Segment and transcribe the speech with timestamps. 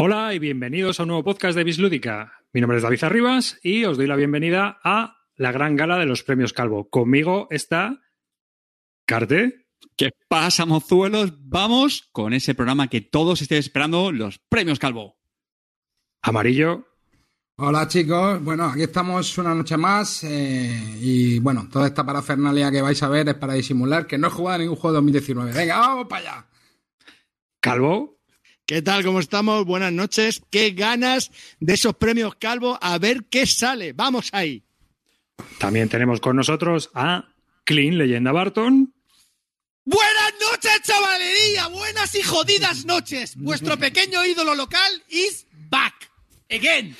[0.00, 2.44] Hola y bienvenidos a un nuevo podcast de Bislúdica.
[2.52, 6.06] Mi nombre es David Arribas y os doy la bienvenida a la gran gala de
[6.06, 6.88] los premios Calvo.
[6.88, 8.00] Conmigo está
[9.04, 9.66] Carte.
[9.96, 11.32] ¿Qué pasa, mozuelos?
[11.40, 15.18] Vamos con ese programa que todos estéis esperando, los premios Calvo.
[16.22, 16.86] Amarillo.
[17.56, 22.82] Hola chicos, bueno, aquí estamos una noche más eh, y bueno, toda esta parafernalia que
[22.82, 25.54] vais a ver es para disimular que no he jugado a ningún juego de 2019.
[25.54, 26.46] Venga, vamos para allá.
[27.58, 28.17] Calvo.
[28.68, 29.02] ¿Qué tal?
[29.02, 29.64] ¿Cómo estamos?
[29.64, 30.42] Buenas noches.
[30.50, 32.78] Qué ganas de esos premios Calvo.
[32.82, 33.94] A ver qué sale.
[33.94, 34.62] Vamos ahí.
[35.58, 37.32] También tenemos con nosotros a
[37.64, 38.92] Clean Leyenda Barton.
[39.86, 41.68] Buenas noches, chavalería.
[41.68, 43.36] Buenas y jodidas noches.
[43.36, 46.10] Vuestro pequeño ídolo local is back.
[46.50, 46.94] Again.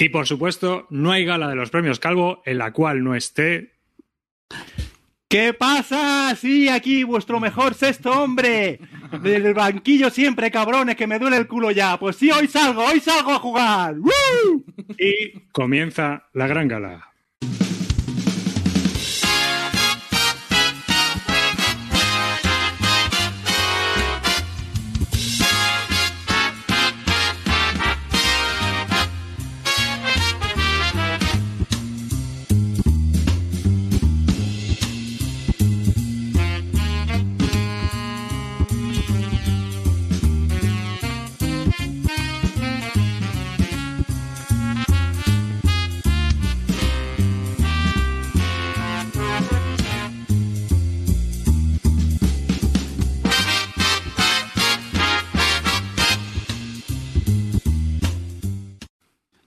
[0.00, 3.78] Y por supuesto, no hay gala de los premios Calvo en la cual no esté.
[5.28, 6.34] ¿Qué pasa?
[6.34, 8.80] Sí, aquí vuestro mejor sexto hombre.
[9.20, 11.98] Del banquillo siempre, cabrones, que me duele el culo ya.
[11.98, 13.96] Pues sí, hoy salgo, hoy salgo a jugar.
[13.98, 14.64] ¡Woo!
[14.98, 17.11] Y comienza la gran gala.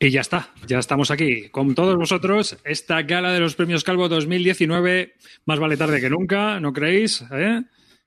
[0.06, 2.58] Y ya está, ya estamos aquí con todos vosotros.
[2.64, 7.24] Esta gala de los premios Calvo 2019, más vale tarde que nunca, ¿no creéis?
[7.32, 7.64] ¿Eh?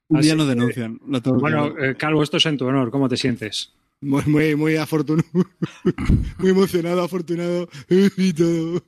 [0.06, 1.00] Un día Así nos denuncian.
[1.40, 2.92] Bueno, eh, Calvo, esto es en tu honor.
[2.92, 3.72] ¿Cómo te sientes?
[4.00, 5.28] Muy, muy, muy afortunado.
[6.38, 7.68] Muy emocionado, afortunado.
[8.16, 8.80] Y todo.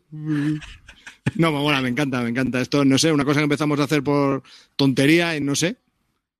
[1.34, 2.61] No, bueno, me encanta, me encanta.
[2.61, 4.45] Esto, no sé, una cosa que empezamos a hacer por
[4.77, 5.79] tontería y no sé.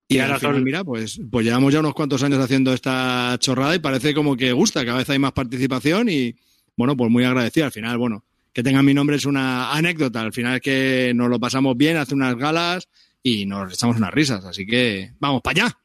[0.06, 3.81] Y, ahora final, mira, pues, pues llevamos ya unos cuantos años haciendo esta chorrada y
[3.81, 6.37] parece como que gusta, cada vez hay más participación y,
[6.81, 7.67] bueno, pues muy agradecido.
[7.67, 8.25] Al final, bueno,
[8.55, 10.23] que tengan mi nombre es una anécdota.
[10.23, 12.89] Al final es que nos lo pasamos bien, hace unas galas
[13.23, 14.47] y nos echamos unas risas.
[14.47, 15.79] Así que, vamos para allá.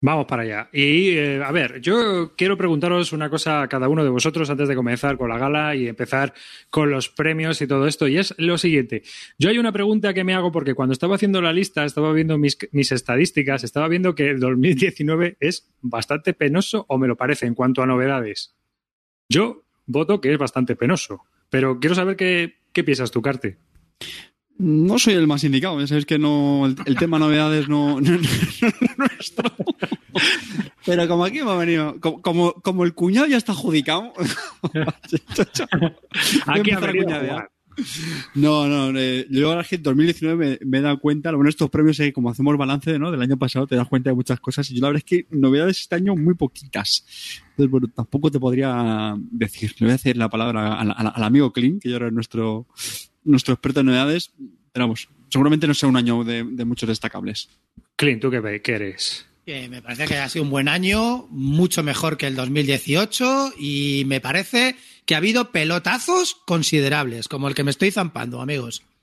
[0.00, 0.70] Vamos para allá.
[0.72, 4.68] Y eh, a ver, yo quiero preguntaros una cosa a cada uno de vosotros antes
[4.68, 6.32] de comenzar con la gala y empezar
[6.70, 8.06] con los premios y todo esto.
[8.06, 9.02] Y es lo siguiente.
[9.36, 12.38] Yo hay una pregunta que me hago porque cuando estaba haciendo la lista, estaba viendo
[12.38, 17.46] mis, mis estadísticas, estaba viendo que el 2019 es bastante penoso o me lo parece
[17.46, 18.54] en cuanto a novedades.
[19.28, 21.24] Yo voto que es bastante penoso.
[21.50, 23.58] Pero quiero saber qué, qué piensas tú, Carte.
[24.58, 28.10] No soy el más indicado, ya sabéis que no, el, el tema novedades no, no,
[28.10, 29.52] no- no es nuestro.
[30.84, 34.12] Pero como aquí me ha venido, como, como, como el cuñado ya está adjudicado.
[36.46, 37.50] Aquí ha venido a jugar.
[38.34, 41.38] No, no, eh, yo ahora es que en 2019 me, me he dado cuenta, lo
[41.38, 43.10] bueno de estos premios es que como hacemos balance ¿no?
[43.10, 45.26] del año pasado te das cuenta de muchas cosas y yo la verdad es que
[45.30, 47.04] novedades este año muy poquitas.
[47.50, 51.22] Entonces, bueno, tampoco te podría decir, le voy a hacer la palabra al, al- al
[51.24, 52.66] amigo Clint, que yo era nuestro,
[53.24, 54.32] nuestro experto en novedades,
[54.72, 57.48] pero vamos, seguramente no sea un año de, de muchos destacables.
[57.96, 58.36] Clint, ¿tú qué,
[58.72, 59.26] eres?
[59.44, 64.04] Que me parece que ha sido un buen año, mucho mejor que el 2018 y
[64.06, 64.76] me parece
[65.08, 68.82] que ha habido pelotazos considerables, como el que me estoy zampando, amigos.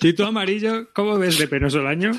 [0.00, 2.12] ¿Y tú, Amarillo, cómo ves de penoso el año?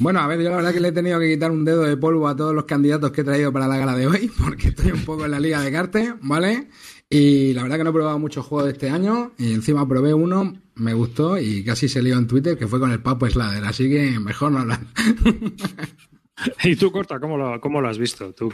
[0.00, 1.96] Bueno, a ver, yo la verdad que le he tenido que quitar un dedo de
[1.96, 4.90] polvo a todos los candidatos que he traído para la gala de hoy, porque estoy
[4.90, 6.66] un poco en la liga de cartes, ¿vale?
[7.08, 10.14] Y la verdad que no he probado muchos juegos de este año, y encima probé
[10.14, 13.64] uno, me gustó y casi se lió en Twitter, que fue con el Papo Slader,
[13.64, 14.80] así que mejor no hablar.
[16.64, 18.32] ¿Y tú, Corta, cómo lo, cómo lo has visto?
[18.32, 18.50] Tú.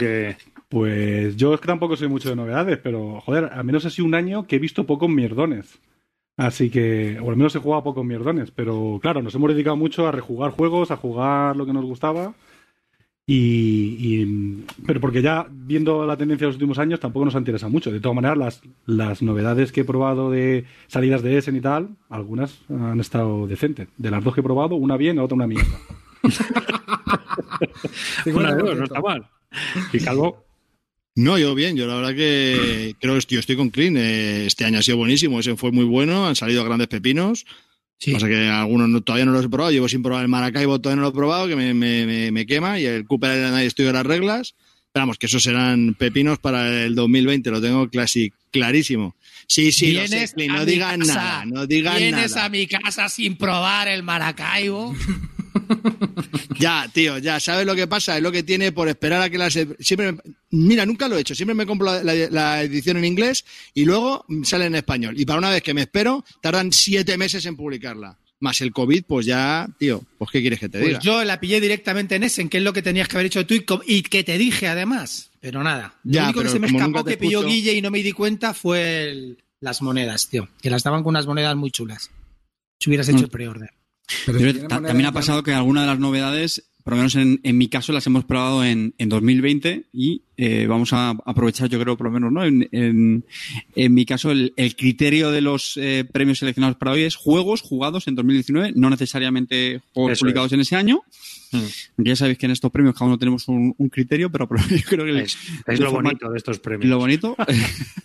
[0.69, 4.07] Pues yo es que tampoco soy mucho de novedades, pero joder, al menos ha sido
[4.07, 5.81] un año que he visto pocos mierdones.
[6.37, 10.07] Así que, o al menos he jugado pocos mierdones, pero claro, nos hemos dedicado mucho
[10.07, 12.35] a rejugar juegos, a jugar lo que nos gustaba.
[13.29, 14.25] Y,
[14.87, 17.91] pero porque ya viendo la tendencia de los últimos años tampoco nos ha interesado mucho.
[17.91, 21.97] De todas maneras, las, las novedades que he probado de salidas de Essen y tal,
[22.09, 23.89] algunas han estado decentes.
[23.97, 25.77] De las dos que he probado, una bien, la otra una mierda.
[28.27, 29.27] Una de dos, no está mal.
[29.93, 30.45] Y Calvo,
[31.15, 33.97] No, yo bien, yo la verdad que creo que yo estoy con Clean.
[33.97, 37.47] eh, este año ha sido buenísimo, ese fue muy bueno, han salido grandes pepinos.
[37.99, 38.13] Sí.
[38.13, 40.97] Pasa que algunos no- todavía no los he probado, llevo sin probar el Maracaibo, todavía
[40.97, 43.93] no lo he probado, que me, me- me- me quema, y el Cooper estoy de
[43.95, 44.55] las reglas.
[44.93, 49.15] Pero vamos, que esos serán pepinos para el 2020, lo tengo clasi- clarísimo.
[49.47, 52.47] Sí, sí, lo sé, Vienes no digan casa, nada, no digan Vienes nada.
[52.47, 54.95] a mi casa sin probar el Maracaibo.
[56.59, 58.17] Ya, tío, ya, ¿sabes lo que pasa?
[58.17, 59.53] Es lo que tiene por esperar a que las...
[59.81, 60.19] Siempre me-
[60.51, 61.35] Mira, nunca lo he hecho.
[61.35, 63.45] Siempre me compro la, la- la edición en inglés
[63.75, 65.15] y luego sale en español.
[65.19, 68.19] Y para una vez que me espero, tardan siete meses en publicarla.
[68.39, 70.93] Más el COVID, pues ya, tío, pues ¿qué quieres que te diga?
[70.99, 73.47] Pues yo la pillé directamente en Essen, que es lo que tenías que haber hecho
[73.47, 75.31] tú y, y que te dije además.
[75.41, 75.95] Pero nada.
[76.05, 78.53] Lo Ya, único que se me escapó que pilló Guille y no me di cuenta
[78.53, 80.49] fue el- las monedas, tío.
[80.61, 82.11] Que las daban con unas monedas muy chulas.
[82.79, 83.25] Si hubieras hecho Mm.
[83.25, 83.71] el pre-order.
[84.27, 86.93] Pero Pero si tiene ta- moneda también ha pasado que algunas de las novedades, por
[86.93, 90.93] lo menos en, en mi caso, las hemos probado en, en 2020 y eh, vamos
[90.93, 92.45] a aprovechar, yo creo, por lo menos, ¿no?
[92.45, 93.25] En, en,
[93.75, 97.63] en mi caso, el, el criterio de los eh, premios seleccionados para hoy es juegos
[97.63, 101.03] jugados en 2019, no necesariamente juegos Eso publicados en ese año.
[101.53, 102.03] Mm.
[102.03, 104.77] Ya sabéis que en estos premios cada uno tenemos un, un criterio, pero, pero yo
[104.89, 106.91] creo que el- Es, es lo formato- bonito de estos premios.
[106.91, 107.37] lo bonito.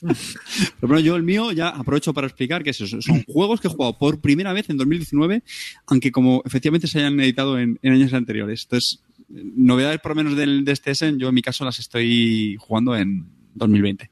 [0.01, 3.01] Pero bueno, yo el mío ya aprovecho para explicar que es eso.
[3.01, 5.44] Son juegos que he jugado por primera vez en 2019,
[5.88, 8.63] aunque como efectivamente se hayan editado en, en años anteriores.
[8.63, 9.00] Entonces,
[9.31, 12.95] novedades por lo menos del, de este Essen, yo en mi caso las estoy jugando
[12.95, 14.10] en 2020.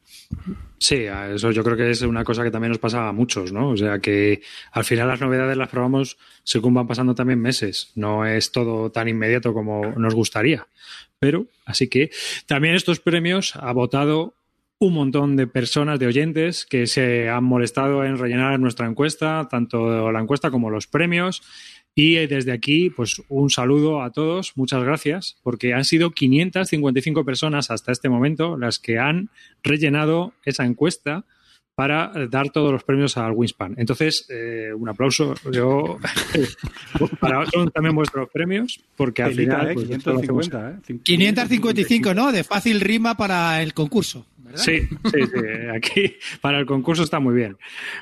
[0.78, 3.70] Sí, eso yo creo que es una cosa que también nos pasa a muchos, ¿no?
[3.70, 7.92] O sea que al final las novedades las probamos según van pasando también meses.
[7.96, 10.68] No es todo tan inmediato como nos gustaría.
[11.20, 12.12] Pero, así que
[12.48, 14.36] también estos premios ha votado
[14.82, 20.10] un montón de personas, de oyentes, que se han molestado en rellenar nuestra encuesta, tanto
[20.10, 21.42] la encuesta como los premios.
[22.00, 27.26] Y eh, desde aquí, pues un saludo a todos, muchas gracias, porque han sido 555
[27.26, 29.28] personas hasta este momento las que han
[29.64, 31.26] rellenado esa encuesta
[31.80, 33.74] para eh, dar todos los premios al Winspan.
[33.78, 35.34] Entonces, eh, un aplauso.
[35.50, 35.98] Yo,
[37.22, 39.70] para son también vuestros premios, porque al final.
[39.70, 39.74] ¿eh?
[39.76, 40.82] pues, esto lo hacemos- 550, ¿eh?
[40.86, 42.34] Cin- 555, ¿no?
[42.34, 44.26] De fácil rima para el concurso.
[44.40, 44.62] ¿verdad?
[44.62, 45.40] Sí, sí, sí.
[45.74, 47.56] Aquí para el concurso está muy bien.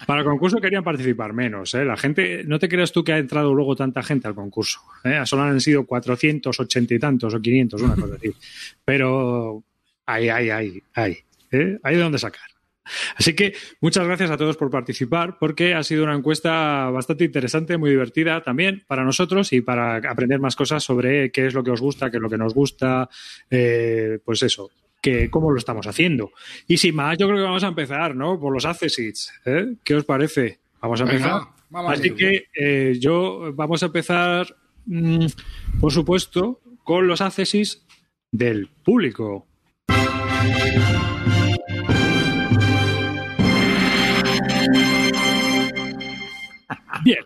[0.08, 1.72] Para el concurso querían participar menos.
[1.76, 1.86] ¿eh?
[1.86, 4.80] La gente, no te creas tú que ha entrado luego tanta gente al concurso.
[5.04, 5.22] ¿eh?
[5.26, 8.32] Solo han sido 480 y tantos o 500, una cosa así.
[8.84, 9.64] Pero
[10.08, 11.18] hay, hay, hay, hay.
[11.52, 11.78] ¿eh?
[11.84, 12.57] Hay de dónde sacar.
[13.16, 17.78] Así que muchas gracias a todos por participar, porque ha sido una encuesta bastante interesante,
[17.78, 21.72] muy divertida también para nosotros y para aprender más cosas sobre qué es lo que
[21.72, 23.10] os gusta, qué es lo que nos gusta,
[23.50, 26.32] eh, pues eso, que cómo lo estamos haciendo.
[26.68, 28.40] Y sin más, yo creo que vamos a empezar, ¿no?
[28.40, 29.32] Por los accessits.
[29.46, 29.76] ¿eh?
[29.84, 30.60] ¿Qué os parece?
[30.82, 31.42] Vamos a Venga, empezar.
[31.70, 34.48] vamos Así que eh, yo vamos a empezar,
[34.86, 35.26] mm,
[35.80, 37.86] por supuesto, con los accessits
[38.32, 39.48] del público.
[47.04, 47.20] Bien.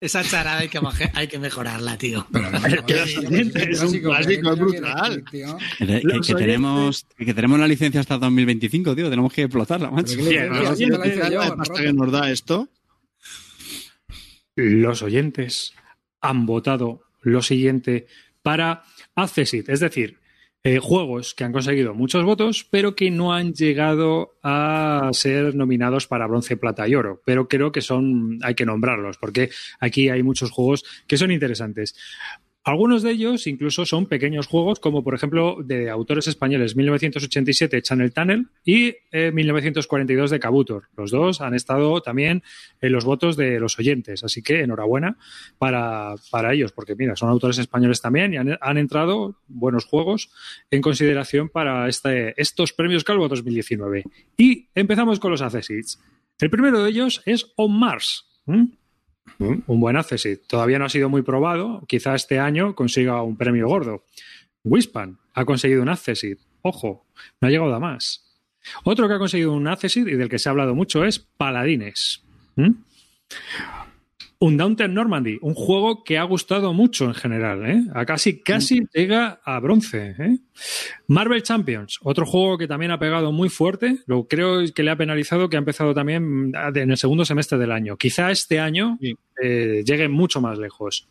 [0.00, 2.26] Esa charada hay que, maje- hay que mejorarla, tío.
[2.30, 5.24] Pero que los oyentes es un clásico, es ¿qué brutal.
[5.30, 5.56] tío?
[5.78, 9.08] Que, que- Los que tenemos, que tenemos la licencia hasta 2025, tío.
[9.08, 10.14] Tenemos que explotarla, macho.
[10.18, 11.62] Roca.
[11.74, 12.68] que nos da esto.
[14.56, 15.72] los oyentes
[16.20, 18.06] han votado lo siguiente
[18.42, 20.18] para Accessit, es decir,
[20.66, 26.06] eh, juegos que han conseguido muchos votos, pero que no han llegado a ser nominados
[26.06, 27.20] para bronce, plata y oro.
[27.26, 31.94] Pero creo que son, hay que nombrarlos, porque aquí hay muchos juegos que son interesantes.
[32.64, 38.10] Algunos de ellos incluso son pequeños juegos, como por ejemplo de autores españoles 1987 Channel
[38.10, 40.84] Tunnel y eh, 1942 de Kabutor.
[40.96, 42.42] Los dos han estado también
[42.80, 45.18] en los votos de los oyentes, así que enhorabuena
[45.58, 50.30] para, para ellos, porque mira, son autores españoles también y han, han entrado buenos juegos
[50.70, 54.04] en consideración para este, estos premios Calvo 2019.
[54.38, 56.00] Y empezamos con los accessits.
[56.38, 58.26] El primero de ellos es On Mars.
[59.38, 60.42] Mm, Un buen accessit.
[60.46, 61.82] Todavía no ha sido muy probado.
[61.86, 64.04] Quizá este año consiga un premio gordo.
[64.64, 66.38] Wispan ha conseguido un accessit.
[66.62, 67.06] Ojo,
[67.40, 68.22] no ha llegado a más.
[68.84, 72.22] Otro que ha conseguido un accessit y del que se ha hablado mucho es Paladines.
[72.56, 72.70] ¿Mm?
[74.44, 77.64] Un Downton Normandy, un juego que ha gustado mucho en general.
[77.64, 77.82] ¿eh?
[77.94, 80.14] A casi, casi llega a bronce.
[80.18, 80.36] ¿eh?
[81.06, 84.00] Marvel Champions, otro juego que también ha pegado muy fuerte.
[84.04, 87.72] Lo creo que le ha penalizado que ha empezado también en el segundo semestre del
[87.72, 87.96] año.
[87.96, 89.14] Quizá este año Sí.
[89.42, 91.08] eh, llegue mucho más lejos.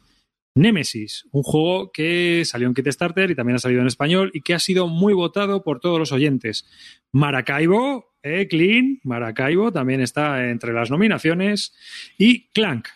[0.55, 4.53] Nemesis, un juego que salió en Kickstarter y también ha salido en español y que
[4.53, 6.67] ha sido muy votado por todos los oyentes.
[7.11, 11.73] Maracaibo, eh, Clean, Maracaibo también está entre las nominaciones.
[12.19, 12.89] Y Clank,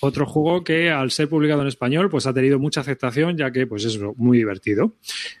[0.00, 3.66] otro juego que al ser publicado en español pues ha tenido mucha aceptación ya que
[3.66, 4.94] pues es muy divertido.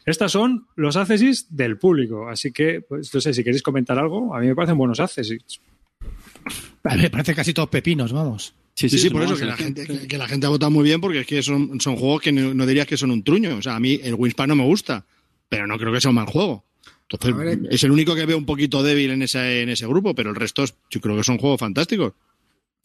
[0.06, 4.34] Estas son los accesits del público, así que pues no sé si queréis comentar algo,
[4.34, 5.60] a mí me parecen buenos accesits.
[6.84, 8.54] A mí me parece casi todos pepinos, vamos.
[8.74, 11.00] Sí, sí, por eso que la, gente, que, que la gente ha votado muy bien
[11.02, 13.56] porque es que son, son juegos que no, no dirías que son un truño.
[13.58, 15.04] O sea, a mí el Winspan no me gusta,
[15.50, 16.64] pero no creo que sea un mal juego.
[17.02, 17.58] Entonces, ver.
[17.70, 20.36] es el único que veo un poquito débil en ese, en ese grupo, pero el
[20.36, 22.14] resto es- yo creo que son juegos fantásticos.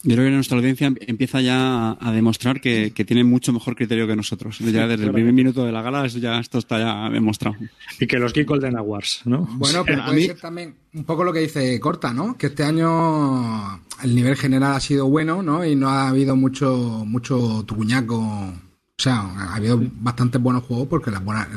[0.02, 3.74] Yo creo que nuestra audiencia empieza ya a, a demostrar que, que tiene mucho mejor
[3.74, 4.58] criterio que nosotros.
[4.60, 7.56] Ya desde el primer minuto de la gala, eso ya, esto está ya demostrado.
[7.98, 9.48] Y que los Geek Golden Awards, ¿no?
[9.52, 12.36] Bueno, pero a puede mí- ser también un poco lo que dice Corta, ¿no?
[12.36, 15.64] Que este año el nivel general ha sido bueno, ¿no?
[15.64, 18.16] Y no ha habido mucho, mucho tucuñaco.
[18.18, 21.48] O sea, ha habido bastantes buenos juegos porque las buenas,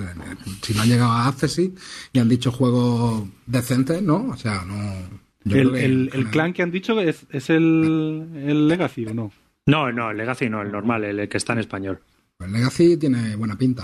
[0.62, 1.78] si no han llegado a Accessit
[2.14, 4.30] y han dicho juegos decentes, ¿no?
[4.30, 5.29] O sea, no.
[5.46, 9.32] El, clan que han dicho es, es el, el Legacy o no?
[9.66, 12.00] No, no, el Legacy no, el normal, el que está en español.
[12.40, 13.84] El Legacy tiene buena pinta.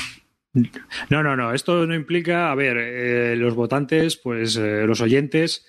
[1.09, 1.53] No, no, no.
[1.53, 5.65] Esto no implica, a ver, eh, los votantes, pues eh, los oyentes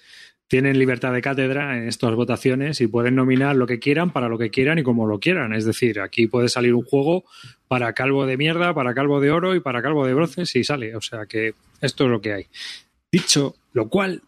[0.49, 4.39] tienen libertad de cátedra en estas votaciones y pueden nominar lo que quieran para lo
[4.39, 5.53] que quieran y como lo quieran.
[5.53, 7.25] Es decir, aquí puede salir un juego
[7.67, 10.95] para calvo de mierda, para calvo de oro y para calvo de bronce si sale.
[10.95, 12.47] O sea que esto es lo que hay.
[13.11, 14.23] Dicho lo cual,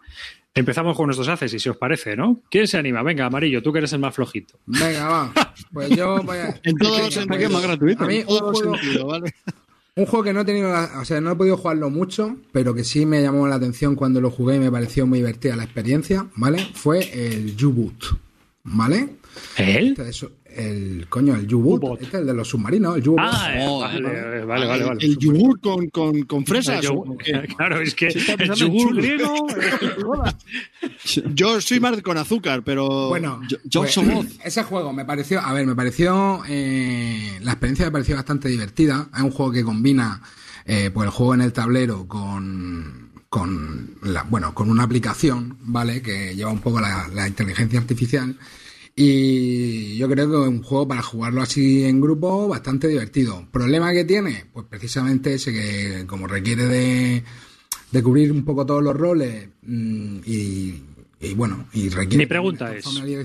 [0.59, 2.41] empezamos con nuestros haces, y si os parece, ¿no?
[2.51, 3.03] ¿Quién se anima?
[3.03, 4.59] Venga, amarillo, tú que eres el más flojito.
[4.67, 5.33] Venga, va.
[5.73, 6.61] Pues yo voy a.
[6.63, 7.39] En todos los sentidos.
[7.43, 8.05] pues, más gratuito.
[8.05, 9.35] A mí, En todos un los juego, sentidos, ¿vale?
[9.97, 12.73] Un juego que no he tenido, la- o sea, no he podido jugarlo mucho, pero
[12.75, 15.65] que sí me llamó la atención cuando lo jugué y me pareció muy divertida la
[15.65, 16.65] experiencia, ¿vale?
[16.75, 17.01] Fue
[17.35, 18.05] el U-Boot,
[18.65, 19.17] ¿vale?
[19.57, 19.89] ¿Él?
[19.99, 23.21] Este es el coño, el U-Boot, este es el de los submarinos, el U-Boot.
[23.23, 24.45] Ah, Oh, vale, vale.
[24.45, 25.05] vale, vale, vale.
[25.07, 26.85] El yogur con, con, con fresas.
[26.85, 27.47] El.
[27.57, 29.47] Claro, es que el yogur griego.
[31.35, 33.09] Yo soy más con azúcar, pero.
[33.09, 33.97] Bueno, Yo- yo pues,
[34.45, 39.09] ese juego me pareció, a ver, me pareció, eh, la experiencia me pareció bastante divertida.
[39.15, 40.23] Es un juego que combina,
[40.65, 46.03] eh, pues el juego en el tablero con, con la, bueno, con una aplicación, ¿vale?
[46.03, 48.37] Que lleva un poco la, la inteligencia artificial.
[49.01, 53.47] Y yo creo que es un juego para jugarlo así en grupo bastante divertido.
[53.53, 54.47] ¿Problema que tiene?
[54.53, 57.23] Pues precisamente ese que como requiere de,
[57.93, 60.83] de cubrir un poco todos los roles mm, y,
[61.21, 62.17] y bueno, y requiere...
[62.19, 62.87] Mi pregunta es-.
[62.87, 63.25] Mi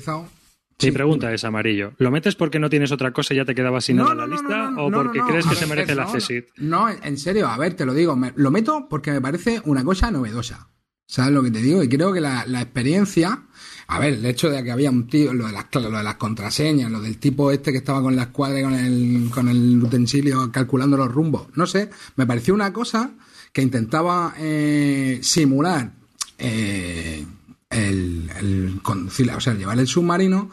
[0.79, 0.91] Sí.
[0.91, 3.97] pregunta es, Amarillo, ¿lo metes porque no tienes otra cosa y ya te quedabas sin
[3.97, 4.69] nada en la lista?
[4.77, 6.45] ¿O no, porque crees que ver, se merece el no, accesit?
[6.57, 9.61] No, en en serio, a ver, te lo digo, me- lo meto porque me parece
[9.65, 10.67] una cosa novedosa.
[11.07, 11.83] ¿Sabes lo que te digo?
[11.83, 13.43] Y creo que la, la experiencia,
[13.87, 16.15] a ver, el hecho de que había un tío, lo de las, lo de las
[16.15, 19.83] contraseñas, lo del tipo este que estaba con la escuadra y con el, con el
[19.83, 23.11] utensilio calculando los rumbos, no sé, me pareció una cosa
[23.51, 25.91] que intentaba eh, simular
[26.37, 27.25] eh,
[27.69, 30.49] el, el conducir, o sea, llevar el submarino,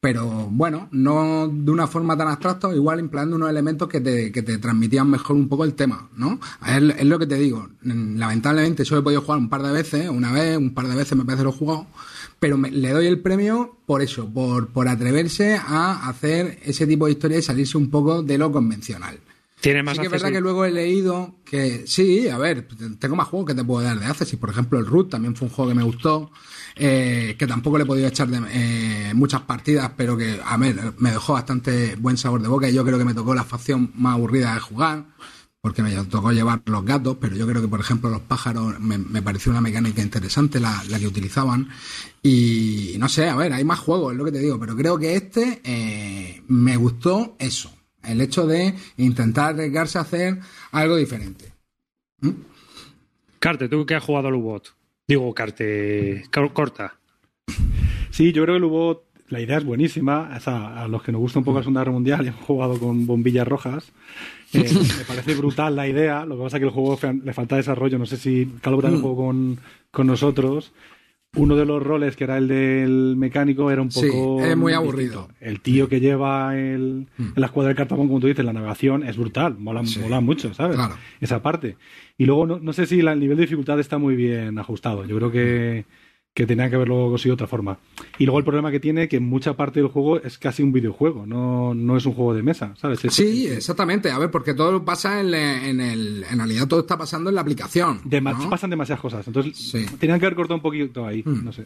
[0.00, 4.42] pero bueno, no de una forma tan abstracta, igual empleando unos elementos que te, que
[4.42, 6.40] te transmitían mejor un poco el tema, ¿no?
[6.66, 10.08] Es, es lo que te digo, lamentablemente solo he podido jugar un par de veces,
[10.08, 11.86] una vez, un par de veces me parece lo he jugado,
[12.40, 17.06] pero me- le doy el premio por eso, por, por atreverse a hacer ese tipo
[17.06, 19.20] de historia y salirse un poco de lo convencional.
[19.60, 22.66] Tiene más Sí que es verdad que luego he leído que sí, a ver,
[22.98, 24.34] tengo más juegos que te puedo dar de Access.
[24.36, 26.30] Por ejemplo, el Root también fue un juego que me gustó,
[26.76, 30.94] eh, que tampoco le he podido echar de, eh, muchas partidas, pero que, a ver,
[30.96, 33.92] me dejó bastante buen sabor de boca y yo creo que me tocó la facción
[33.96, 35.04] más aburrida de jugar,
[35.62, 38.96] porque me tocó llevar los gatos, pero yo creo que, por ejemplo, los pájaros me,
[38.98, 41.68] me pareció una mecánica interesante la, la que utilizaban.
[42.22, 44.98] Y no sé, a ver, hay más juegos, es lo que te digo, pero creo
[44.98, 47.70] que este eh, me gustó eso.
[48.02, 50.38] El hecho de intentar arriesgarse a hacer
[50.72, 51.52] algo diferente.
[53.38, 54.74] Carte, tú que has jugado al U-Bot.
[55.06, 56.94] Digo, Carte, cor- corta.
[58.10, 60.30] Sí, yo creo que el U-Bot, la idea es buenísima.
[60.36, 62.36] O sea, a los que nos gusta un poco la Segunda Guerra Mundial y han
[62.36, 63.92] jugado con bombillas rojas.
[64.52, 64.64] Eh,
[64.98, 66.24] me parece brutal la idea.
[66.24, 67.98] Lo que pasa es que el juego le falta desarrollo.
[67.98, 69.58] No sé si Calvo también jugó con,
[69.90, 70.72] con nosotros.
[71.36, 74.44] Uno de los roles, que era el del mecánico, era un Sí, poco.
[74.44, 74.76] es muy distinto.
[74.90, 75.28] aburrido.
[75.40, 79.04] El tío que lleva el, en la escuadra del cartabón, como tú dices, la navegación,
[79.06, 79.56] es brutal.
[79.56, 80.00] Mola, Sí.
[80.00, 80.74] mola mucho, ¿sabes?
[80.76, 80.96] Claro.
[81.20, 81.76] Esa parte.
[82.18, 85.04] Y luego, no, no sé si la- el nivel de dificultad está muy bien ajustado.
[85.04, 85.84] Yo creo que,
[86.34, 87.78] que tenía que haberlo conseguido de otra forma.
[88.18, 91.26] Y luego el problema que tiene que mucha parte del juego es casi un videojuego,
[91.26, 93.04] no, no es un juego de mesa, ¿sabes?
[93.04, 94.10] Es- Sí, exactamente.
[94.10, 96.24] A ver, porque todo pasa en, le- en el.
[96.30, 98.00] En realidad todo está pasando en la aplicación.
[98.48, 99.26] Pasan demasiadas cosas.
[99.26, 99.84] Entonces, Sí.
[99.98, 101.64] tenían que haber cortado un poquito ahí, no sé.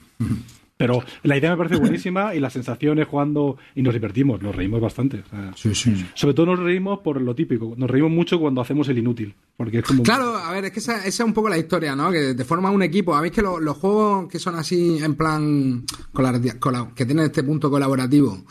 [0.76, 3.56] Pero la idea me parece buenísima y las sensaciones jugando.
[3.76, 5.20] Y nos divertimos, nos reímos bastante.
[5.20, 6.04] o sea, Sí, sí.
[6.14, 7.74] Sobre todo nos reímos por lo típico.
[7.76, 9.36] Nos reímos mucho cuando hacemos el inútil.
[9.56, 10.02] Porque es como.
[10.02, 12.10] Claro, a ver, es que esa, esa es un poco la historia, ¿no?
[12.10, 13.14] Que te forma un equipo.
[13.14, 15.84] A mí es que lo- los juegos que son así, en plan,
[16.96, 18.44] que tienen este punto colaborativo,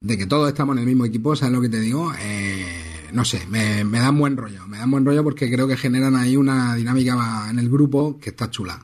[0.00, 2.12] de que todos estamos en el mismo equipo, ¿sabes lo que te digo?
[2.20, 4.64] Eh, no sé, me, me dan buen rollo.
[4.68, 8.30] Me dan buen rollo porque creo que generan ahí una dinámica en el grupo que
[8.30, 8.80] está chula.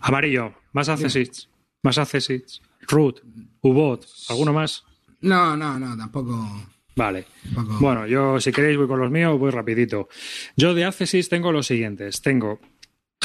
[0.00, 1.48] Amarillo, más accesits.
[1.82, 2.60] Más accesits.
[2.88, 3.20] Root,
[3.62, 4.84] U-Bot, ¿alguno más?
[5.20, 6.46] No, no, no, tampoco.
[6.96, 7.26] Vale.
[7.54, 10.08] tampoco- Bueno, yo si queréis voy con los míos, voy rapidito.
[10.56, 12.20] Yo de Accessis tengo los siguientes.
[12.22, 12.60] Tengo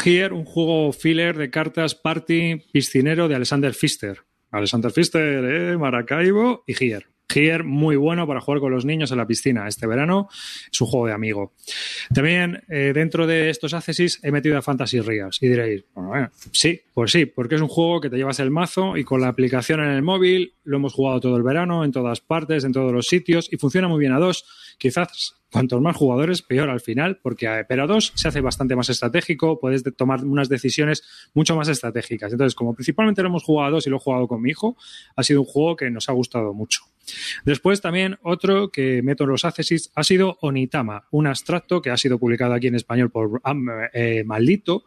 [0.03, 4.24] Here, un juego filler de cartas party piscinero de Alexander Pfister.
[4.51, 7.05] Alexander Pfister, eh, Maracaibo y Here.
[7.34, 10.30] Here, muy bueno para jugar con los niños en la piscina este verano.
[10.72, 11.53] Es un juego de amigo.
[12.13, 15.39] También eh, dentro de estos accesis he metido a Fantasy Rías.
[15.42, 18.51] Y diréis, bueno, bueno, sí, pues sí, porque es un juego que te llevas el
[18.51, 21.92] mazo y con la aplicación en el móvil lo hemos jugado todo el verano, en
[21.92, 24.46] todas partes, en todos los sitios y funciona muy bien a dos.
[24.77, 28.75] Quizás cuantos más jugadores, peor al final, porque a, pero a dos se hace bastante
[28.75, 31.03] más estratégico, puedes de- tomar unas decisiones
[31.34, 32.32] mucho más estratégicas.
[32.32, 34.75] Entonces, como principalmente lo hemos jugado a dos y lo he jugado con mi hijo,
[35.15, 36.82] ha sido un juego que nos ha gustado mucho.
[37.45, 41.98] Después también otro que meto en los accessis ha sido Onitama, un abstracto que ha
[41.98, 43.41] sido publicado aquí en español por
[43.93, 44.86] eh, Maldito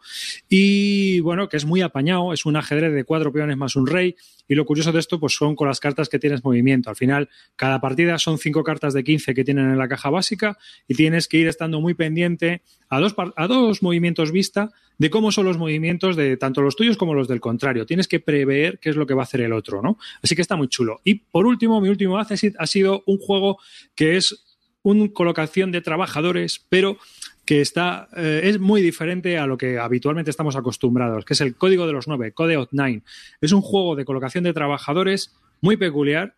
[0.49, 4.15] y bueno, que es muy apañado, es un ajedrez de cuatro peones más un rey
[4.47, 6.89] y lo curioso de esto pues son con las cartas que tienes movimiento.
[6.89, 10.57] Al final, cada partida son cinco cartas de 15 que tienen en la caja básica
[10.87, 15.31] y tienes que ir estando muy pendiente a dos, a dos movimientos vista de cómo
[15.31, 17.85] son los movimientos de tanto los tuyos como los del contrario.
[17.85, 19.97] Tienes que prever qué es lo que va a hacer el otro, ¿no?
[20.21, 21.01] Así que está muy chulo.
[21.03, 23.59] Y por último, mi último accessit ha sido un juego
[23.95, 24.43] que es
[24.83, 26.97] una colocación de trabajadores, pero
[27.45, 31.55] que está eh, es muy diferente a lo que habitualmente estamos acostumbrados, que es el
[31.55, 33.03] Código de los Nueve, Code of Nine.
[33.41, 36.35] Es un juego de colocación de trabajadores muy peculiar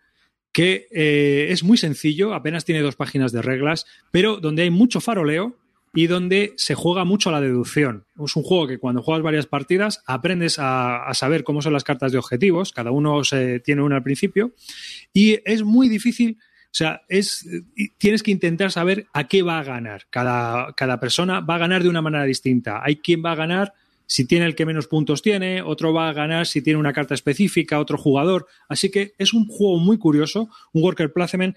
[0.52, 5.00] que eh, es muy sencillo, apenas tiene dos páginas de reglas, pero donde hay mucho
[5.00, 5.59] faroleo
[5.94, 8.06] y donde se juega mucho a la deducción.
[8.24, 12.12] Es un juego que cuando juegas varias partidas aprendes a, saber cómo son las cartas
[12.12, 14.54] de objetivos, cada uno se, tiene uno al principio,
[15.14, 17.48] y es muy difícil, o sea, es,
[17.98, 20.06] tienes que intentar saber a qué va a ganar.
[20.12, 22.82] Cada, cada persona va a ganar de una manera distinta.
[22.84, 23.74] Hay quien va a ganar
[24.06, 27.14] si tiene el que menos puntos tiene, otro va a ganar si tiene una carta
[27.14, 28.48] específica, otro jugador.
[28.68, 31.56] Así que es un juego muy curioso, un worker placement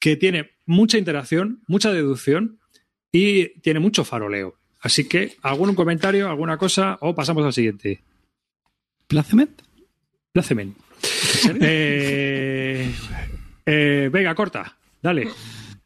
[0.00, 2.58] que tiene mucha interacción, mucha deducción
[3.12, 4.56] y tiene mucho faroleo.
[4.80, 6.98] Así que, ¿algún comentario, alguna cosa?
[7.00, 8.02] O pasamos al siguiente.
[9.06, 9.62] ¿Placement?
[10.32, 10.76] Placement.
[11.60, 12.90] Eh,
[13.66, 14.76] eh, venga, corta.
[15.02, 15.28] Dale.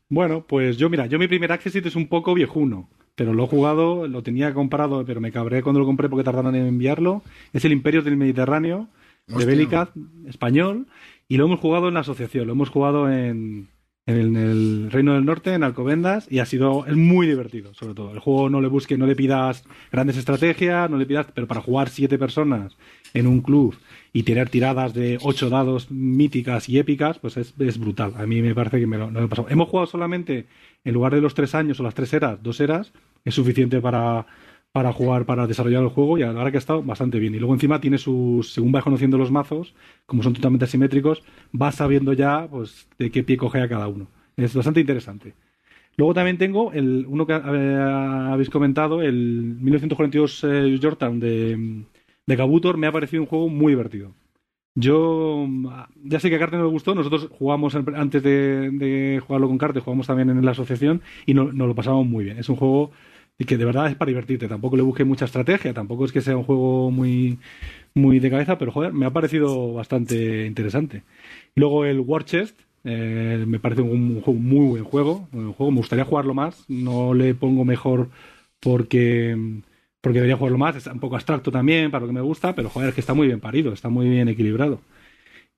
[0.08, 3.48] Bueno, pues yo, mira, yo mi primer Accessit es un poco viejuno, pero lo he
[3.48, 7.22] jugado, lo tenía comprado, pero me cabré cuando lo compré porque tardaron en enviarlo.
[7.52, 8.88] Es el Imperio del Mediterráneo,
[9.26, 9.44] de.
[9.44, 9.90] Belicaz,
[10.26, 10.86] español,
[11.28, 13.68] y lo hemos jugado en la asociación, lo hemos jugado en,
[14.06, 18.12] en el, Reino del Norte, en Alcobendas, y ha sido, es muy divertido, sobre todo.
[18.12, 21.60] El juego no le busque, no le pidas grandes estrategias, no le pidas, pero para
[21.60, 22.76] jugar siete personas
[23.14, 23.76] en un club
[24.12, 28.14] y tirar tiradas de ocho dados míticas y épicas, pues es, brutal.
[28.16, 29.48] A mí me parece que me lo, no he pasado.
[29.50, 30.46] Hemos jugado solamente,
[30.84, 32.92] en lugar de los tres años o las tres eras, dos eras,
[33.24, 34.24] es suficiente para,
[34.76, 37.34] para jugar, para desarrollar el juego y verdad que ha estado bastante bien.
[37.34, 41.76] Y luego encima tiene sus, según vas conociendo los mazos, como son totalmente asimétricos, vas
[41.76, 44.06] sabiendo ya pues de qué pie coge a cada uno.
[44.36, 45.32] Es bastante interesante.
[45.96, 47.78] Luego también tengo el uno que eh,
[48.32, 49.16] habéis comentado, el
[49.60, 51.84] 1942 eh, Yorktown de,
[52.26, 54.14] de Kabutor, me ha parecido un juego muy divertido.
[54.74, 55.68] Yo mm,
[56.04, 59.80] ya sé que a Carte no le gustó, nosotros jugamos antes de, jugarlo con Carte,
[59.80, 62.38] jugamos también en la asociación y no- nos lo pasamos muy bien.
[62.38, 62.90] Es un juego
[63.44, 66.36] que de verdad es para divertirte, tampoco le busqué mucha estrategia, tampoco es que sea
[66.36, 67.38] un juego muy,
[67.94, 71.04] muy de cabeza, pero joder, me ha parecido bastante interesante.
[71.54, 75.78] Luego el War Chest, eh, me parece un, un muy buen juego, buen juego, me
[75.78, 78.10] gustaría jugarlo más, no le pongo mejor
[78.60, 79.36] porque
[80.00, 82.70] porque debería jugarlo más, es un poco abstracto también para lo que me gusta, pero
[82.70, 84.80] joder, es que está muy bien parido, está muy bien equilibrado.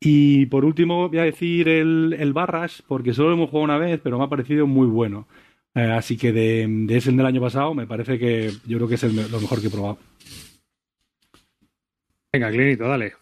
[0.00, 3.78] Y por último voy a decir el, el Barras, porque solo lo hemos jugado una
[3.78, 5.26] vez, pero me ha parecido muy bueno.
[5.74, 8.94] Eh, así que de, de ese del año pasado me parece que yo creo que
[8.96, 9.98] es el lo mejor que he probado.
[12.32, 13.12] Venga, Clinito, dale.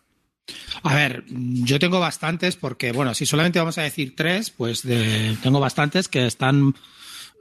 [0.83, 5.37] A ver, yo tengo bastantes porque, bueno, si solamente vamos a decir tres, pues de-
[5.43, 6.75] tengo bastantes que están.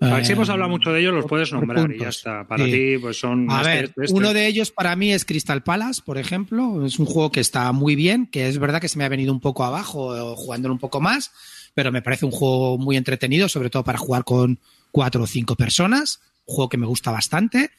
[0.02, 2.46] A ver, eh, si hemos hablado mucho de ellos, los puedes nombrar y ya está.
[2.48, 2.72] Para Sí.
[2.72, 3.50] ti, pues son.
[3.50, 4.16] A este, ver, este, este.
[4.18, 6.86] uno de ellos para mí es Crystal Palace, por ejemplo.
[6.86, 9.32] Es un juego que está muy bien, que es verdad que se me ha venido
[9.32, 11.32] un poco abajo eh, jugándolo un poco más,
[11.76, 14.60] pero me parece un juego muy entretenido, sobre todo para jugar con
[14.96, 16.22] cuatro o cinco personas.
[16.46, 17.72] Juego que me gusta bastante.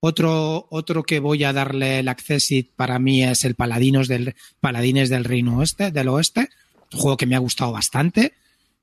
[0.00, 5.08] Otro, otro que voy a darle el accessit para mí es el Paladinos del, Paladines
[5.08, 6.50] del Reino Oeste, del Oeste.
[6.92, 8.34] Un juego que me ha gustado bastante.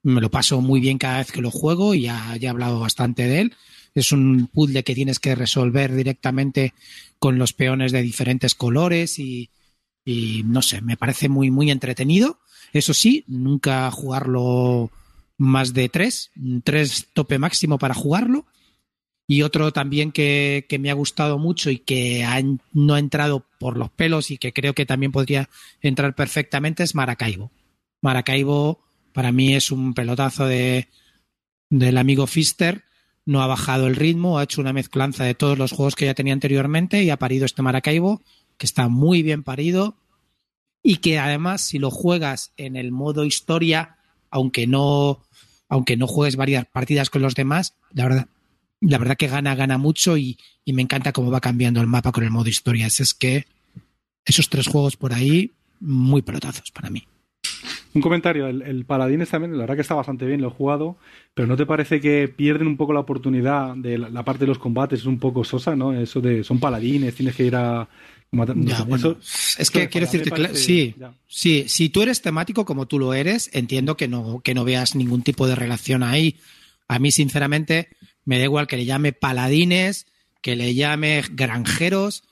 [0.02, 2.80] Me lo paso muy bien cada vez que lo juego y ya, ya he hablado
[2.80, 3.54] bastante de él.
[3.94, 6.74] Es un puzzle que tienes que resolver directamente
[7.20, 9.52] con los peones de diferentes colores y,
[10.04, 12.40] y no sé, me parece muy, muy entretenido.
[12.74, 14.90] Eso sí, nunca jugarlo
[15.38, 16.32] más de tres,
[16.64, 18.46] tres tope máximo para jugarlo.
[19.28, 22.24] Y otro también que, que me ha gustado mucho y que
[22.74, 25.50] no ha entrado por los pelos y que creo que también podría
[25.82, 27.52] entrar perfectamente es Maracaibo.
[28.02, 28.80] Maracaibo
[29.14, 30.90] para mí es un pelotazo de,
[31.72, 32.84] del amigo Fister
[33.26, 36.14] no ha bajado el ritmo, ha hecho una mezclanza de todos los juegos que ya
[36.14, 38.22] tenía anteriormente y ha parido este Maracaibo,
[38.58, 39.98] que está muy bien parido
[40.84, 43.98] y que además si lo juegas en el modo historia,
[44.30, 45.24] aunque no,
[45.70, 48.28] aunque no juegues varias partidas con los demás, la verdad,
[48.82, 52.12] la verdad que gana, gana mucho y, y me encanta cómo va cambiando el mapa
[52.12, 52.88] con el modo historia.
[52.88, 53.46] Es que
[54.26, 57.08] esos tres juegos por ahí, muy pelotazos para mí.
[57.94, 60.98] Un comentario, el, el Paladines también, la verdad que está bastante bien, lo he jugado,
[61.34, 64.48] pero ¿no te parece que pierden un poco la oportunidad de la, la parte de
[64.48, 65.00] los combates?
[65.00, 65.94] Es un poco sosa, ¿no?
[65.94, 67.88] Eso de, son paladines, tienes que ir a...
[68.32, 69.18] Ya, bueno, eso-
[69.58, 71.14] es que quiero decirte, parece- sí, ya.
[71.28, 74.94] sí, si tú eres temático como tú lo eres, entiendo que no, que no veas
[74.96, 76.38] ningún tipo de relación ahí.
[76.90, 77.88] A mí, sinceramente,
[78.26, 80.06] me da igual que le llame paladines,
[80.42, 82.24] que le llame granjeros,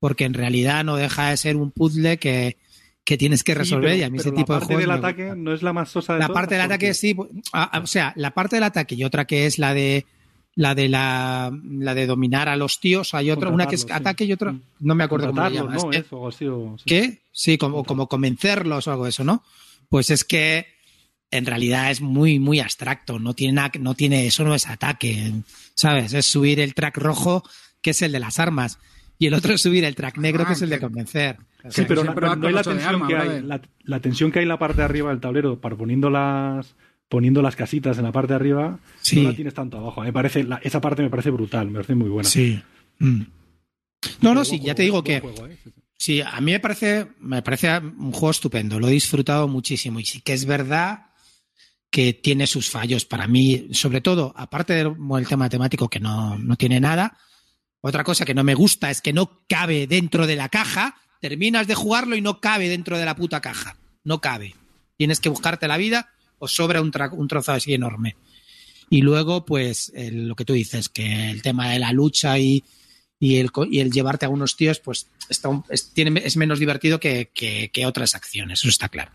[0.00, 2.56] porque en realidad no deja de ser un puzzle que,
[3.04, 4.82] que tienes que Sí, resolver pero- y a mí ese tipo la de parte juegos
[4.82, 7.16] del ataque no es la más sosa de La todas, parte del ataque sí,
[7.52, 10.06] a- a- o sea, la parte del ataque y otra que es la de
[10.54, 13.88] la de la, la de dominar a los tíos, hay otra, una que es sí.
[13.90, 15.74] ataque y otra, no me acuerdo cómo se llama.
[15.74, 15.78] ¿no?
[15.78, 16.84] Es que- Eso, o así, o- sí.
[16.86, 17.22] ¿Qué?
[17.32, 19.42] Sí, como, como convencerlos o algo de eso, ¿no?
[19.88, 20.66] Pues es que
[21.30, 23.18] en realidad es muy, muy abstracto.
[23.18, 25.32] No tiene nada, no tiene, eso no es ataque,
[25.74, 26.12] ¿sabes?
[26.12, 27.42] Es subir el track rojo,
[27.80, 28.78] que es el de las armas,
[29.18, 31.36] y el otro es subir el track negro, Ah, que es el de convencer.
[31.70, 34.48] Sí, pero, no, hay la tensión arma, que hay, la, la tensión que hay en
[34.50, 36.74] la parte de arriba del tablero para poniendo las
[37.12, 39.20] poniendo las casitas en la parte de arriba, Sí.
[39.20, 40.00] no la tienes tanto abajo.
[40.00, 42.26] Me parece, la- esa parte me parece brutal, me parece muy buena.
[42.26, 42.58] Sí.
[43.00, 43.20] Mm.
[44.22, 45.58] No, no, sí, ya te digo que juego, ¿eh?
[45.98, 50.06] Sí, a mí me parece, me parece un juego estupendo, lo he disfrutado muchísimo y
[50.06, 51.10] sí que es verdad
[51.90, 56.38] que tiene sus fallos para mí, sobre todo, aparte del el tema temático que no,
[56.38, 57.18] no tiene nada,
[57.82, 61.66] otra cosa que no me gusta es que no cabe dentro de la caja, terminas
[61.66, 64.54] de jugarlo y no cabe dentro de la puta caja, no cabe.
[64.96, 66.08] Tienes que buscarte la vida
[66.42, 68.16] o sobra un, tra- un trozo así enorme.
[68.90, 72.64] Y luego, pues, el- lo que tú dices, que el tema de la lucha y,
[73.20, 76.58] y el, y el llevarte a unos tíos, pues está un- es, tiene, es menos
[76.58, 79.12] divertido que, que- que otras acciones, eso está claro.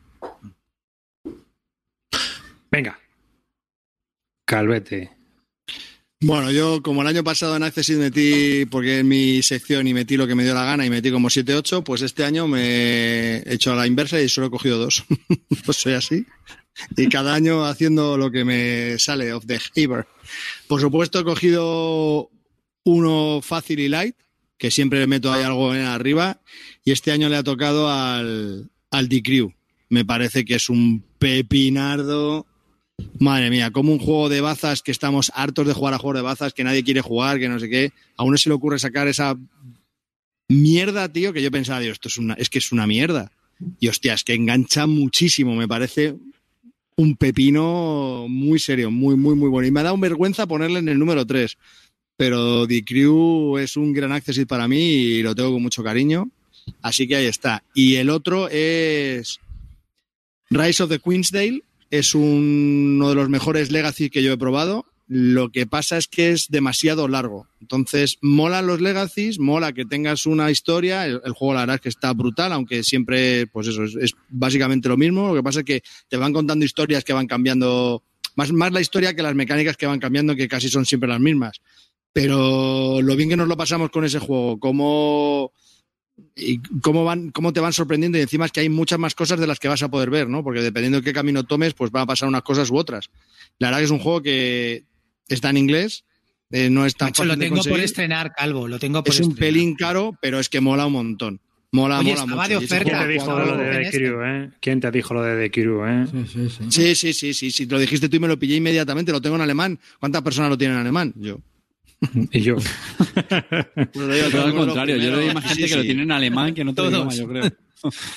[2.72, 3.00] Venga.
[4.46, 5.12] Calvete.
[6.20, 10.18] Bueno, yo como el año pasado en Access metí, porque en mi sección y metí
[10.18, 13.54] lo que me dio la gana y metí como 7-8, pues este año me he
[13.54, 15.04] hecho a la inversa y solo he cogido dos.
[15.66, 16.26] pues soy así.
[16.96, 20.08] Y cada año haciendo lo que me sale of the Haver.
[20.68, 22.30] Por supuesto he cogido
[22.84, 24.16] uno fácil y light,
[24.58, 26.42] que siempre le meto ahí algo en arriba,
[26.84, 29.54] y este año le ha tocado al, al D-Crew.
[29.90, 32.46] Me parece que es un pepinardo
[33.20, 36.22] Madre mía, como un juego de bazas que estamos hartos de jugar a juegos de
[36.24, 37.92] bazas, que nadie quiere jugar, que no sé qué.
[38.16, 39.38] A uno se le ocurre sacar esa
[40.48, 43.32] mierda, tío, que yo pensaba, Dios, esto es una, es que es una mierda.
[43.80, 46.16] Y hostia, es que engancha muchísimo, me parece
[47.00, 49.68] un pepino muy serio, muy, muy, muy bueno.
[49.68, 51.58] Y me ha dado vergüenza ponerle en el número 3.
[52.18, 56.30] Pero The Crew es un gran accessit para mí y lo tengo con mucho cariño.
[56.82, 57.64] Así que ahí está.
[57.76, 59.40] Y el otro es
[60.50, 61.62] Rise of the Queensdale.
[61.92, 64.86] Es un- uno de los mejores Legacy que yo he probado.
[65.08, 67.48] Lo que pasa es que es demasiado largo.
[67.62, 71.06] Entonces, mola los Legacies, mola que tengas una historia.
[71.06, 74.90] El, el juego, la verdad, es que está brutal, aunque siempre, pues eso, es, básicamente
[74.90, 75.30] lo mismo.
[75.30, 78.04] Lo que pasa es que te van contando historias que van cambiando.
[78.36, 81.22] Más, más la historia que las mecánicas que van cambiando, que casi son siempre las
[81.22, 81.62] mismas.
[82.12, 85.54] Pero lo bien que nos lo pasamos con ese juego, cómo
[86.36, 89.40] y cómo van, cómo te van sorprendiendo y encima es que hay muchas más cosas
[89.40, 90.44] de las que vas a poder ver, ¿no?
[90.44, 93.10] Porque dependiendo de qué camino tomes, pues van a pasar unas cosas u otras.
[93.60, 94.84] La verdad que es un juego que
[95.36, 96.04] está en inglés,
[96.52, 99.14] eh, no es tan Macho, fácil lo de tengo por estrenar, Calvo, lo tengo por
[99.14, 99.54] Es un estrenar.
[99.54, 101.42] pelín caro, pero es que mola un montón.
[101.70, 102.48] Mola, Oye, mola mucho.
[102.48, 102.84] de oferta.
[102.92, 103.98] ¿Quién te dijo lo de The este.
[103.98, 104.50] Crew, eh?
[104.62, 106.06] ¿Quién te dijo lo de The Crew, eh?
[106.10, 107.14] Sí, sí, sí.
[107.14, 107.66] Sí, sí, sí.
[107.66, 109.12] Lo dijiste tú y me lo pillé inmediatamente.
[109.12, 109.78] Lo tengo en alemán.
[110.00, 111.14] ¿Cuántas personas lo tienen en alemán?
[111.18, 111.40] Yo.
[112.32, 112.56] Y yo.
[112.56, 112.66] Pues
[113.96, 116.04] lo digo, Todo al contrario, yo le doy más Sí, gente sí, que lo tiene
[116.04, 116.92] en alemán que otro Todos.
[116.94, 117.52] idioma, yo creo.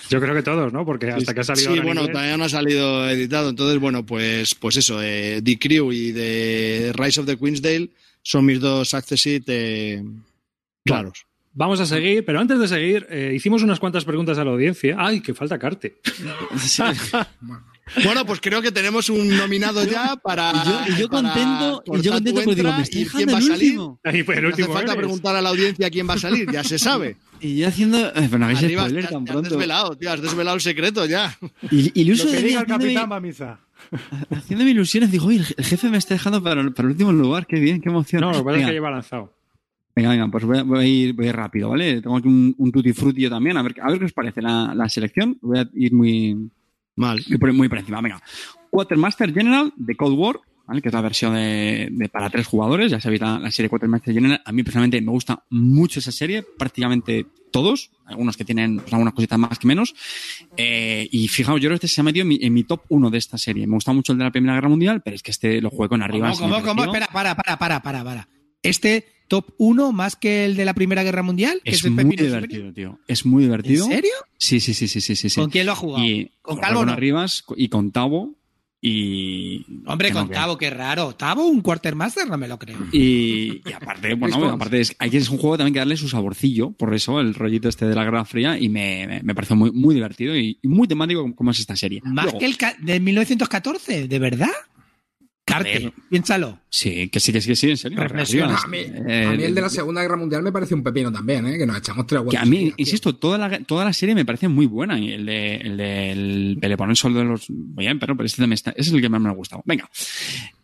[0.08, 0.84] Yo creo que todos, ¿no?
[0.84, 3.50] Porque hasta que ha salido Sí, bueno, inglés- todavía no ha salido editado.
[3.50, 7.90] Entonces, bueno, pues, pues eso, eh, The Crew y The Rise of the Queensdale
[8.22, 10.02] son mis dos accessit eh,
[10.84, 11.26] claros.
[11.52, 14.94] Vamos a seguir, pero antes de seguir, eh, hicimos unas cuantas preguntas a la audiencia.
[14.98, 15.96] ¡Ay, que falta Carte!
[16.58, 16.82] Sí.
[17.40, 17.64] Bueno,
[18.26, 20.52] pues creo que tenemos un nominado ya para.
[20.52, 23.28] Y yo, y yo para contento, y yo contento porque digo, me estoy y quién
[23.28, 23.78] va a el salir.
[24.02, 24.96] pues el No hace último falta eres.
[24.96, 27.16] preguntar a la audiencia quién va a salir, ya se sabe.
[27.42, 27.98] Y yo haciendo.
[27.98, 29.48] eh, Pero no hagáis Arriba, spoiler te has- tan te has pronto.
[29.50, 31.38] desvelado, tío, has desvelado el secreto ya.
[31.70, 33.60] Y, iluso Lo que de diga el haciéndome, capitán va a misa.
[34.30, 37.46] haciéndome ilusiones, digo, oye, el jefe me está dejando para, el- para el último lugar,
[37.46, 38.20] qué bien, qué emoción.
[38.20, 39.32] No, lo que pasa es que lleva lanzado.
[39.96, 42.02] Venga, venga, pues voy a, voy a ir, voy a ir rápido, ¿vale?
[42.02, 44.42] Tengo aquí un, un tutti frutti yo también, a ver, a ver qué os parece
[44.42, 45.38] la, la selección.
[45.40, 46.50] Voy a ir muy,
[47.00, 47.24] Mal.
[47.52, 48.22] muy, por, encima, venga.
[48.70, 50.80] Quartermaster General de Cold War, ¿vale?
[50.80, 52.90] que es la versión de, de para tres jugadores.
[52.90, 54.40] Ya sabéis, la, la serie 4 Master General.
[54.44, 59.14] A mí personalmente me gusta mucho esa serie, prácticamente todos, algunos que tienen pues, algunas
[59.14, 59.94] cositas más que menos.
[60.56, 62.82] Eh, y fijaos, yo creo que este se ha metido en mi, en mi top
[62.88, 63.66] 1 de esta serie.
[63.66, 65.88] Me gusta mucho el de la Primera Guerra Mundial, pero es que este lo jugué
[65.88, 66.30] con arriba.
[66.32, 66.84] ¿Cómo, cómo, cómo?
[66.84, 68.28] Espera, para, para, para, para, para.
[68.62, 72.72] Este top 1 más que el de la Primera Guerra Mundial, que es, muy divertido,
[72.72, 72.98] tío.
[73.06, 73.84] Es muy divertido.
[73.86, 74.10] ¿En serio?
[74.36, 75.40] Sí, sí, sí, sí, sí, sí.
[75.40, 76.04] ¿Con quién lo ha jugado?
[76.04, 76.92] Y ¿Con Calvo con no?
[76.92, 78.34] Arribas y con Tavo.
[78.82, 79.64] Y.
[79.86, 81.14] Hombre, con Tavo, qué raro.
[81.14, 82.76] Tavo, un quartermaster, no me lo creo.
[82.92, 86.08] Y, y aparte, bueno, aparte es, hay que es un juego también que darle su
[86.08, 89.54] saborcillo, por eso el rollito este de la Guerra Fría, y me, me, me pareció
[89.54, 92.00] muy, muy divertido y, y muy temático como- es esta serie.
[92.04, 94.48] Más Luego, que el de 1914, ¿de verdad?
[96.08, 96.60] Piénsalo.
[96.68, 98.00] Sí, que sí, que sí, que sí, en serio.
[98.00, 101.12] A mí, Eh, a mí el de la Segunda Guerra Mundial me parece un pepino
[101.12, 101.58] también, ¿eh?
[101.58, 104.48] Que nos echamos tres Que a mí, insisto, toda la, toda la serie me parece
[104.48, 104.98] muy buena.
[104.98, 107.46] El de, el del Peloponeso de los.
[107.48, 109.62] Bien, pero, pero este también está, ese es el que más me ha gustado.
[109.64, 109.88] Venga.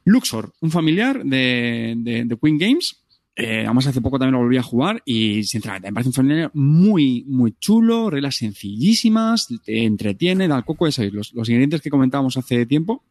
[0.04, 2.96] Luxor, un familiar de, de, de Queen Games.
[3.38, 6.50] Eh, además, hace poco también lo volví a jugar y, sinceramente, me parece un familiar
[6.54, 11.82] muy, muy chulo, reglas sencillísimas, te entretiene, da el coco, ya sabéis, los, los ingredientes
[11.82, 13.04] que comentábamos hace tiempo.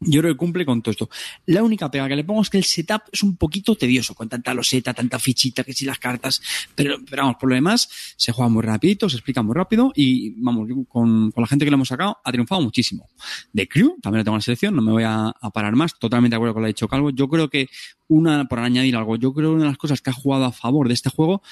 [0.00, 1.10] Yo creo que cumple con todo esto.
[1.46, 4.28] La única pega que le pongo es que el setup es un poquito tedioso, con
[4.28, 6.40] tanta loseta, tanta fichita, que si las cartas,
[6.74, 10.30] pero, pero vamos, por lo demás, se juega muy rapidito, se explica muy rápido y
[10.36, 13.08] vamos, con, con la gente que lo hemos sacado ha triunfado muchísimo.
[13.52, 15.98] De Crew, también lo tengo en la selección, no me voy a, a parar más,
[15.98, 17.10] totalmente de acuerdo con lo que ha dicho Calvo.
[17.10, 17.68] Yo creo que
[18.06, 20.52] una, por añadir algo, yo creo que una de las cosas que ha jugado a
[20.52, 21.42] favor de este juego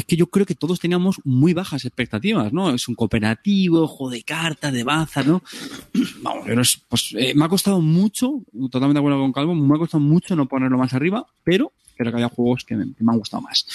[0.00, 2.70] es que yo creo que todos teníamos muy bajas expectativas, ¿no?
[2.74, 5.42] Es un cooperativo, juego de cartas, de bazar, ¿no?
[6.22, 9.74] Vamos, no sé, pues eh, me ha costado mucho, totalmente de acuerdo con Calvo, me
[9.74, 13.02] ha costado mucho no ponerlo más arriba, pero creo que había juegos que me, que
[13.02, 13.66] me han gustado más.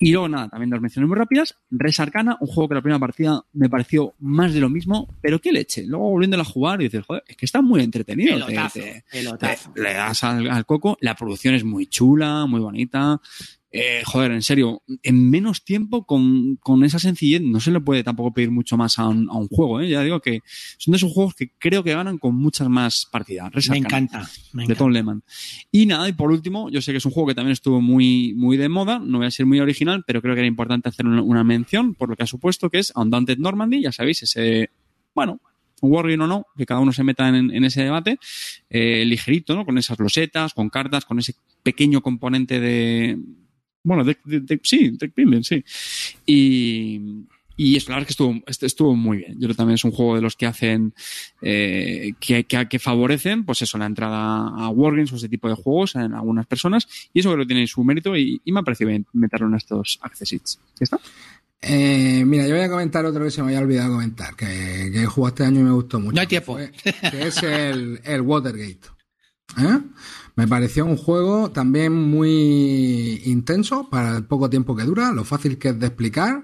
[0.00, 1.54] Y luego nada, también dos menciones muy rápidas.
[1.70, 5.40] Res Arcana, un juego que la primera partida me pareció más de lo mismo, pero
[5.40, 5.84] qué leche.
[5.86, 8.36] Luego volviéndolo a jugar y dices, joder, es que está muy entretenido.
[8.46, 9.72] Te- Pelotazo, te- pelotazo.
[9.76, 13.20] le, le das al, al coco, la producción es muy chula, muy bonita.
[13.74, 18.04] Eh, joder, en serio, en menos tiempo, con, con esa sencillez, no se le puede
[18.04, 19.80] tampoco pedir mucho más a un, a un juego.
[19.80, 19.88] ¿eh?
[19.88, 20.40] Ya digo que
[20.76, 23.50] son de esos juegos que creo que ganan con muchas más partidas.
[23.50, 24.28] Res Me encanta.
[24.52, 24.78] me de encanta.
[24.78, 25.22] Tom Lehman.
[25.70, 28.34] Y nada, y por último, yo sé que es un juego que también estuvo muy,
[28.34, 31.06] muy de moda, no voy a ser muy original, pero creo que era importante hacer
[31.06, 34.68] una, una mención por lo que ha supuesto, que es Undaunted Normandy, ya sabéis, ese,
[35.14, 35.40] bueno,
[35.80, 38.18] Wargame o no, que cada uno se meta en, en ese debate,
[38.70, 39.64] eh, ligerito, ¿no?
[39.64, 43.18] Con esas losetas, con cartas, con ese pequeño componente de,
[43.84, 45.64] bueno, de, de- de- sí, deck building, sí.
[46.26, 47.00] Y,
[47.56, 49.32] y eso, la verdad es que estuvo, est- estuvo muy bien.
[49.34, 50.94] Yo creo que también es un juego de los que hacen,
[51.42, 55.54] eh, que, que, que favorecen, pues eso, la entrada a Wargames o ese tipo de
[55.54, 56.86] juegos en algunas personas.
[57.12, 59.54] Y eso creo que tiene su mérito y, y me ha parecido bien meterlo en
[59.54, 60.58] estos accessits.
[60.80, 60.98] ¿Ya está?
[61.64, 64.46] Eh, mira, yo voy a comentar otro que se me había olvidado comentar, que,
[64.92, 66.14] que he jugado este año y me gustó mucho.
[66.14, 66.54] No hay que tiempo.
[66.54, 66.72] fue-
[67.10, 68.80] Que es el, el Watergate.
[69.58, 69.78] ¿Eh?
[70.36, 75.58] Me pareció un juego también muy intenso para el poco tiempo que dura, lo fácil
[75.58, 76.42] que es de explicar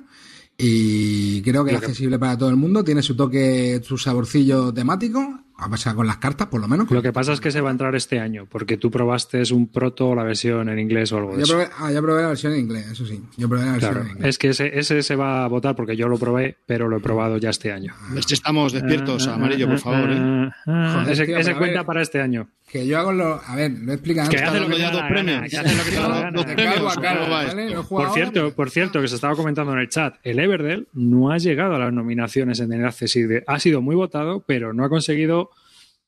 [0.57, 2.83] y creo que es accesible para todo el mundo.
[2.85, 6.91] Tiene su toque, su saborcillo temático, a pesar con las cartas, por lo menos.
[6.91, 9.69] Lo que pasa es que se va a entrar este año, porque tú probaste un
[9.69, 11.53] proto o la versión en inglés o algo de Yo eso.
[11.55, 13.23] probé, ah, yo probé la versión en inglés, eso sí.
[13.37, 14.29] Yo probé la versión Claro, en inglés.
[14.31, 17.01] es que ese, ese se va a votar porque yo lo probé, pero lo he
[17.01, 17.95] probado ya este año.
[18.29, 20.11] Estamos despiertos, Ah, amarillo, ah, por favor.
[20.11, 20.51] ¿eh?
[20.67, 22.49] Joder, ese tío, cuenta para este año.
[22.71, 23.41] Que yo hago lo.
[23.47, 25.37] A ver, lo he explicado Que hace lo que da dos premios.
[25.37, 26.31] gana, que hace lo que te da.
[26.31, 29.89] Dos De premios, Por ahora, cierto, pero- por cierto, que se estaba comentando en el
[29.89, 33.43] chat, el Everdell no ha llegado a las nominaciones en el Accessible.
[33.47, 35.51] Ha sido muy votado, pero no ha conseguido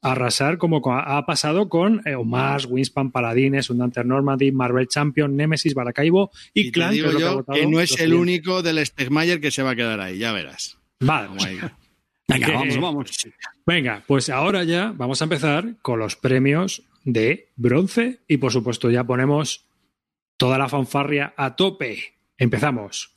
[0.02, 5.74] arrasar como co- ha pasado con eh, Omas, Winspan, Paladines, Undanter Normandy, Marvel Champion, Nemesis,
[5.74, 7.90] Baracaibo y, Y Clan, que digo es lo que ha yo votado que no es
[7.92, 8.18] el clientes.
[8.20, 10.78] único del Stegmayer que se va a quedar ahí, ya verás.
[11.00, 11.28] Vale.
[12.30, 13.10] Venga, vamos, vamos.
[13.66, 18.90] Venga, pues ahora ya vamos a empezar con los premios de bronce y por supuesto
[18.90, 19.66] ya ponemos
[20.36, 22.14] toda la fanfarria a tope.
[22.38, 23.14] Empezamos.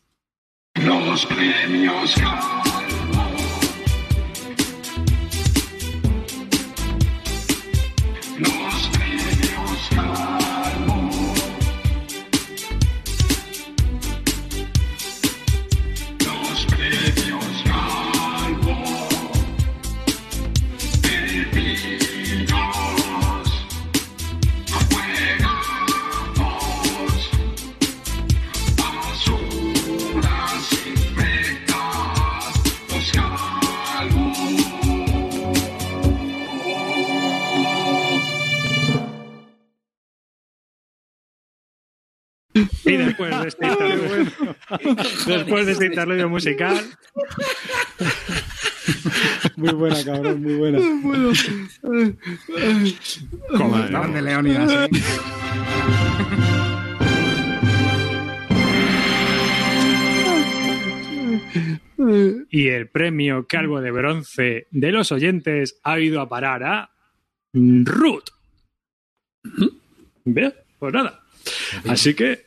[0.76, 2.16] Los premios
[42.86, 44.56] Y después de este interludio,
[45.28, 46.78] después de este interludio musical,
[49.56, 50.80] Muy buena, cabrón, muy buena.
[53.88, 54.90] Grande Leónidas, ¿eh?
[62.50, 66.90] Y el premio Calvo de Bronce de los oyentes ha ido a parar a
[67.54, 68.30] Ruth.
[70.26, 71.22] Bien, pues nada.
[71.88, 72.46] Así que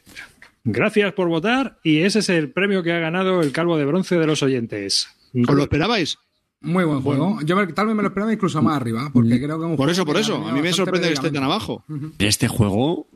[0.67, 4.19] gracias por votar y ese es el premio que ha ganado el Calvo de Bronce
[4.19, 5.09] de los oyentes.
[5.49, 6.19] ¿Os lo esperabais?
[6.61, 7.39] Muy buen juego.
[7.45, 10.05] Yo tal vez me lo esperaba incluso más arriba, porque creo que un Por eso,
[10.05, 10.37] por eso.
[10.47, 11.85] A mí me sorprende que esté tan abajo.
[12.19, 13.09] Este juego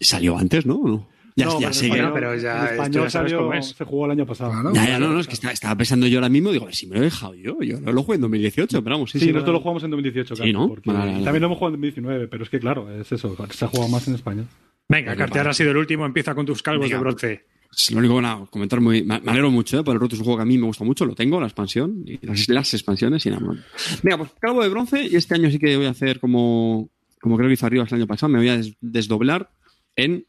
[0.00, 0.76] salió antes, ¿no?
[0.76, 1.08] ¿O no?
[1.36, 3.66] Ya, No, ya pero sé que- Bueno, pero ya en esto español ya salió- es.
[3.68, 4.50] se jugó el año pasado.
[4.50, 4.72] Claro.
[4.74, 6.74] Ya, ya, no, no, es que está- estaba pensando yo ahora mismo, digo, a ver
[6.74, 7.56] si me lo he dejado yo.
[7.62, 9.32] Yo no lo jugué en 2018, pero vamos, sí, Sí, sí.
[9.32, 10.68] nosotros no- lo jugamos en 2018, Sí, claro, ¿no?
[10.68, 11.24] porque Vale, vale.
[11.24, 13.88] También lo hemos jugado en 2019, pero es que claro, es eso, se ha jugado
[13.88, 14.46] más en español.
[14.90, 16.04] Venga, Cartear ha sido el último.
[16.04, 16.96] Empieza con tus calvos Venga.
[16.96, 17.44] de bronce.
[17.72, 19.04] Es lo único que nada, comentar muy.
[19.04, 19.84] Me alegro mucho, ¿eh?
[19.84, 21.46] Por el Root es un juego que a mí me gusta mucho, lo tengo, la
[21.46, 23.58] expansión, y las, las expansiones y nada más.
[24.02, 27.36] Venga, pues calvo de bronce, y este año sí que voy a hacer como, como
[27.36, 29.48] creo que hizo arriba el año pasado, me voy a des- desdoblar
[29.94, 30.26] en,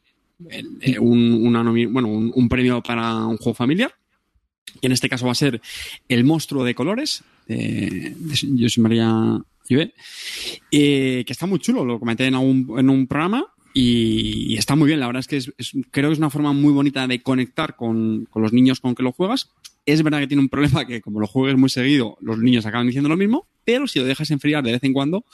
[0.49, 3.91] en, eh, un, una bueno, un, un premio para un juego familiar.
[4.79, 5.59] Y en este caso va a ser
[6.07, 9.93] El monstruo de colores, de, de José María Llobet,
[10.71, 14.87] eh, que está muy chulo, lo comenté en, algún- en un programa y, está muy
[14.87, 14.99] bien.
[14.99, 15.51] La verdad es que
[15.91, 19.03] creo que es una forma muy bonita de conectar con, con los niños con que
[19.03, 19.49] lo juegas.
[19.85, 22.87] Es verdad que tiene un problema que como lo juegues muy seguido, los niños acaban
[22.87, 25.25] diciendo lo mismo, pero si lo dejas enfriar de vez en cuando,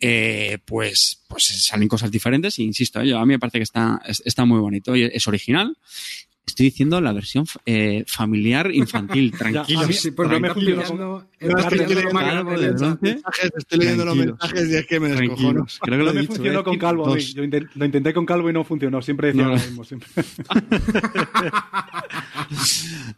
[0.00, 2.58] eh, pues, pues salen cosas diferentes.
[2.58, 5.26] Y insisto, eh, a mí me parece que está, es- está muy bonito y es
[5.28, 5.76] original.
[6.46, 9.86] Estoy diciendo la versión eh, familiar infantil, tranquilo.
[9.86, 10.54] mí- Sí, porque No me No,
[11.40, 15.66] es que estoy leyendo Calvo de mensajes, estoy los mensajes y es que me descojono.
[15.82, 16.34] Creo que lo No he me dicho.
[16.34, 16.64] funcionó ¿eh?
[16.64, 17.06] con Calvo.
[17.08, 17.34] Dos.
[17.34, 19.02] Yo intent- lo intenté con Calvo y no funcionó.
[19.02, 19.82] Siempre decía No, lo mismo.
[19.84, 20.08] Siempre.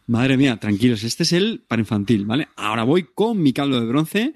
[0.07, 2.47] Madre mía, tranquilos, este es el para infantil, ¿vale?
[2.55, 4.35] Ahora voy con mi caldo de bronce.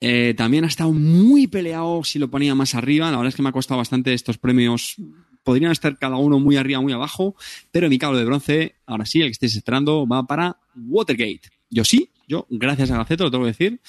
[0.00, 3.06] Eh, también ha estado muy peleado si lo ponía más arriba.
[3.10, 4.96] La verdad es que me ha costado bastante estos premios.
[5.44, 7.34] Podrían estar cada uno muy arriba, muy abajo.
[7.70, 11.42] Pero mi caldo de bronce, ahora sí, el que estéis esperando, va para Watergate.
[11.70, 13.80] Yo sí, yo, gracias a Gaceto, lo tengo que decir.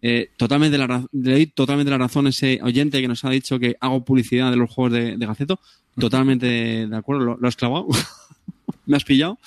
[0.00, 3.58] Eh, totalmente la, le doy totalmente la razón a ese oyente que nos ha dicho
[3.58, 5.58] que hago publicidad de los juegos de, de Gaceto.
[5.98, 6.46] Totalmente
[6.86, 7.86] de acuerdo, lo, lo has clavado.
[8.86, 9.38] me has pillado.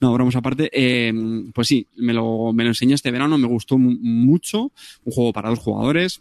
[0.00, 0.70] No, bromas aparte.
[0.72, 1.12] Eh,
[1.54, 4.72] pues sí, me lo, me lo enseñé este verano, me gustó mu- mucho.
[5.04, 6.20] Un juego para dos jugadores.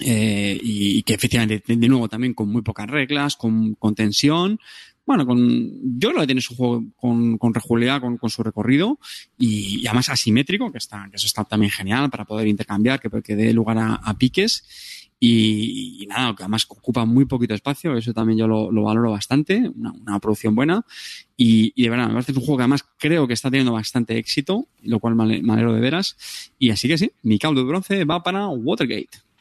[0.00, 4.58] Eh, y, que efectivamente, de, nuevo, también con muy pocas reglas, con, con tensión.
[5.04, 9.00] Bueno, con, yo creo que tiene su juego con, con rejuleada, con, con su recorrido
[9.36, 13.10] y, y además asimétrico, que está, que eso está también genial para poder intercambiar, que,
[13.22, 15.08] que dé lugar a, a piques.
[15.24, 19.12] Y, y nada, que además ocupa muy poquito espacio, eso también yo lo, lo valoro
[19.12, 20.84] bastante, una, una producción buena.
[21.36, 24.18] Y, y de verdad, me parece un juego que además creo que está teniendo bastante
[24.18, 26.16] éxito, lo cual me alegro de veras.
[26.58, 29.31] Y así que sí, mi caldo de bronce va para Watergate.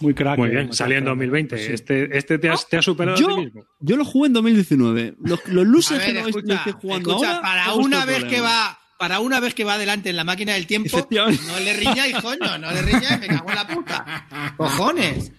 [0.00, 0.38] Muy crack.
[0.38, 1.58] Muy eh, bien, salió en crack, 2020.
[1.58, 1.72] sí.
[1.72, 3.64] Este, este te, has, te ha superado a Yo, ti mismo.
[3.80, 5.14] yo lo jugué en 2019.
[5.20, 8.40] Los, los A luces ver, que no escucha, jugando escucha, ahora, para una vez que
[8.40, 12.16] va, para una vez que va adelante en la máquina del tiempo, no le riñáis,
[12.16, 14.54] coño, no le riñáis, me cago en la puta.
[14.56, 15.32] Cojones.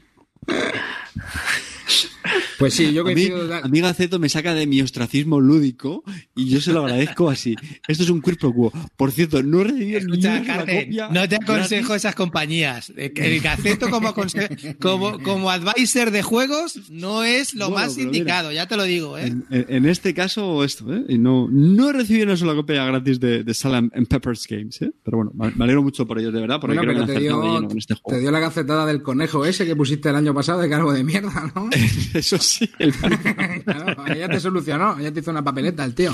[2.59, 3.53] Pues sí, yo coincido.
[3.55, 6.03] a mí Gaceto me saca de mi ostracismo lúdico
[6.35, 7.55] y yo se lo agradezco así.
[7.87, 8.71] Esto es un quid pro quo.
[8.95, 11.95] Por cierto, no he recibido ni Escucha, una sola Carmen, copia no te aconsejo gratis.
[12.05, 12.93] esas compañías.
[12.95, 18.07] El Gaceto como, conse- como, como advisor de juegos no es lo Bueno, más mira,
[18.07, 19.33] indicado, ya te lo digo, ¿eh?
[19.49, 21.03] En, este caso, esto, ¿eh?
[21.09, 24.81] Y no, no he recibido una sola copia gratis de, de Salam and Peppers Games,
[24.81, 24.91] ¿eh?
[25.03, 27.19] Pero bueno, me alegro mucho por ellos, de verdad, porque Bueno, creo pero que te
[27.19, 28.19] dio, este te juego.
[28.19, 31.51] dio la gacetada del conejo ese que pusiste el año pasado de cargo de mierda,
[31.55, 31.69] ¿no?
[32.19, 32.93] Eso sí, el
[33.63, 36.11] Claro, ya te solucionó, ya te hizo una papeleta el tío.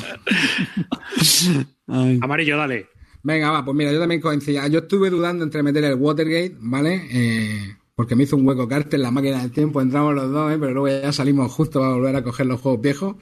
[1.88, 2.20] Ay.
[2.22, 2.88] Amarillo, dale.
[3.24, 4.68] Venga, va, pues mira, yo también coincidía.
[4.68, 7.08] Yo estuve dudando entre meter el Watergate, ¿vale?
[7.10, 10.52] Eh, porque me hizo un hueco carte en la máquina del tiempo, entramos los dos,
[10.52, 10.58] ¿eh?
[10.60, 13.16] pero luego ya salimos justo para volver a coger los juegos viejos.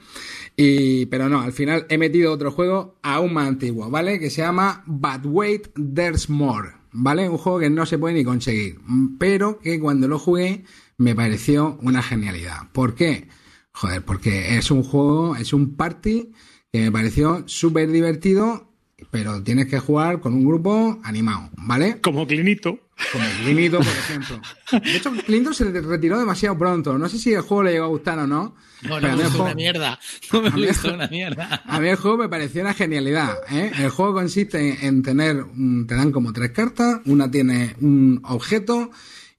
[0.56, 4.18] Y, pero no, al final he metido otro juego aún más antiguo, ¿vale?
[4.18, 7.28] Que se llama But Wait, There's More, ¿vale?
[7.28, 8.78] Un juego que no se puede ni conseguir,
[9.18, 10.64] pero que cuando lo jugué
[10.98, 12.70] me pareció una genialidad.
[12.72, 13.28] ¿Por qué?
[13.72, 16.30] Joder, porque es un juego, es un party
[16.72, 18.70] que me pareció súper divertido,
[19.10, 22.00] pero tienes que jugar con un grupo animado, ¿vale?
[22.00, 22.78] Como Clinito.
[23.10, 24.40] Como Clinito, por ejemplo.
[24.84, 26.96] De hecho, Clinito se retiró demasiado pronto.
[26.98, 28.54] No sé si el juego le llegó a gustar o no.
[28.82, 29.98] No, no a me gustó una mierda.
[30.32, 31.62] No me gustó una mierda.
[31.66, 33.36] a mí el juego me pareció una genialidad.
[33.50, 33.72] ¿eh?
[33.78, 38.90] El juego consiste en tener, un- te dan como tres cartas, una tiene un objeto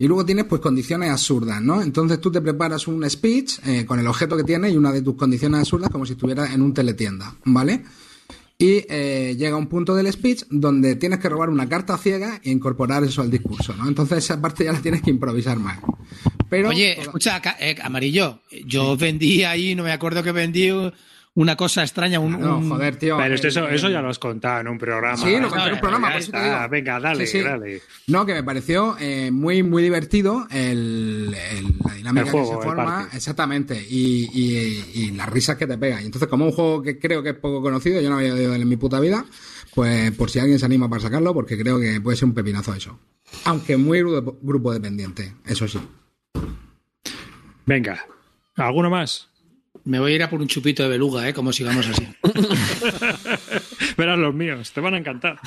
[0.03, 1.81] y luego tienes pues condiciones absurdas, ¿no?
[1.81, 5.01] Entonces tú te preparas un speech eh, con el objeto que tienes y una de
[5.01, 7.83] tus condiciones absurdas como si estuvieras en un teletienda, ¿vale?
[8.57, 12.51] Y eh, llega un punto del speech donde tienes que robar una carta ciega e
[12.51, 13.87] incorporar eso al discurso, ¿no?
[13.87, 15.79] Entonces esa parte ya la tienes que improvisar más.
[16.49, 20.69] Pero Oye, toda- escucha, eh, Amarillo, yo vendí ahí, no me acuerdo que vendí
[21.35, 22.39] una cosa extraña, un...
[22.39, 23.17] No, un- joder, tío.
[23.17, 25.17] Pero eh, eso, eh, eso ya lo has contado en un programa.
[25.17, 26.57] Sí, lo conté en un programa, por eso te está.
[26.59, 26.69] digo.
[26.69, 27.43] Venga, dale, Sí, sí.
[27.43, 27.81] dale.
[28.07, 32.55] No, que me pareció eh, muy, muy divertido el, el- la dinámica El juego, que
[32.57, 32.85] se forma.
[32.85, 33.15] party.
[33.17, 33.85] Exactamente.
[33.89, 36.03] Y, y- y las risas que te pegan.
[36.03, 38.53] Y entonces, como un juego que creo que es poco conocido, yo no había oído
[38.53, 39.25] en mi puta vida,
[39.73, 42.75] pues por si alguien se anima para sacarlo, porque creo que puede ser un pepinazo
[42.75, 42.99] eso.
[43.45, 45.79] Aunque muy grupo dependiente, eso sí.
[47.65, 48.05] Venga.
[48.55, 49.29] ¿Alguno más?
[49.85, 51.33] Me voy a ir a por un chupito de beluga, ¿eh?
[51.33, 52.07] Como sigamos así.
[53.97, 55.39] Verás los míos, te van a encantar.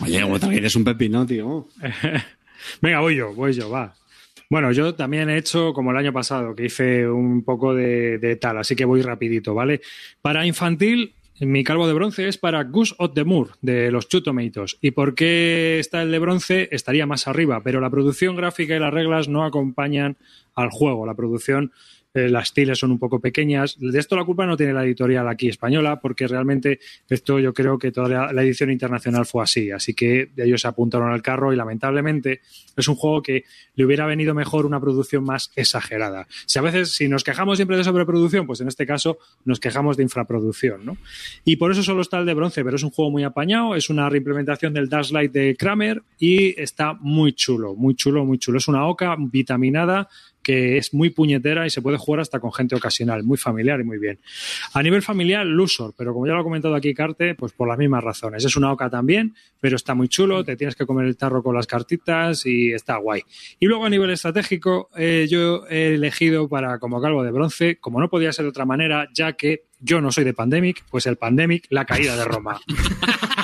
[0.00, 1.66] Oye, Watergate es un pepino, tío.
[2.80, 3.94] Venga, voy yo, voy yo, va.
[4.48, 8.36] Bueno, yo también he hecho como el año pasado, que hice un poco de, de
[8.36, 9.80] tal, así que voy rapidito, ¿vale?
[10.22, 14.76] Para infantil, mi calvo de bronce es para Goose of the Moor, de los Tomatoes.
[14.82, 16.68] ¿Y por qué está el de bronce?
[16.70, 20.18] Estaría más arriba, pero la producción gráfica y las reglas no acompañan
[20.54, 21.06] al juego.
[21.06, 21.72] La producción,
[22.12, 23.76] eh, las tiles son un poco pequeñas.
[23.78, 27.78] De esto la culpa no tiene la editorial aquí española, porque realmente esto yo creo
[27.78, 29.70] que toda la, edición internacional fue así.
[29.70, 32.40] Así que ellos se apuntaron al carro y lamentablemente
[32.76, 33.44] es un juego que
[33.76, 36.26] le hubiera venido mejor una producción más exagerada.
[36.46, 39.96] Si a veces, si nos quejamos siempre de sobreproducción, pues en este caso nos quejamos
[39.96, 40.96] de infraproducción, ¿no?
[41.44, 43.88] Y por eso solo está el de bronce, pero es un juego muy apañado, es
[43.88, 48.58] una reimplementación del Dash Light de Kramer y está muy chulo, muy chulo, muy chulo.
[48.58, 50.08] Es una oca vitaminada
[50.42, 53.84] que es muy puñetera y se puede jugar hasta con gente ocasional, muy familiar y
[53.84, 54.18] muy bien.
[54.72, 57.78] A nivel familiar, Lusor, pero como ya lo ha comentado aquí Carte, pues por las
[57.78, 58.44] mismas razones.
[58.44, 61.54] Es una oca también, pero está muy chulo, te tienes que comer el tarro con
[61.54, 63.22] las cartitas y está guay.
[63.58, 68.00] Y luego a nivel estratégico, eh, yo he elegido para como calvo de bronce, como
[68.00, 71.16] no podía ser de otra manera, ya que yo no soy de Pandemic, pues el
[71.16, 72.60] Pandemic, la caída de Roma.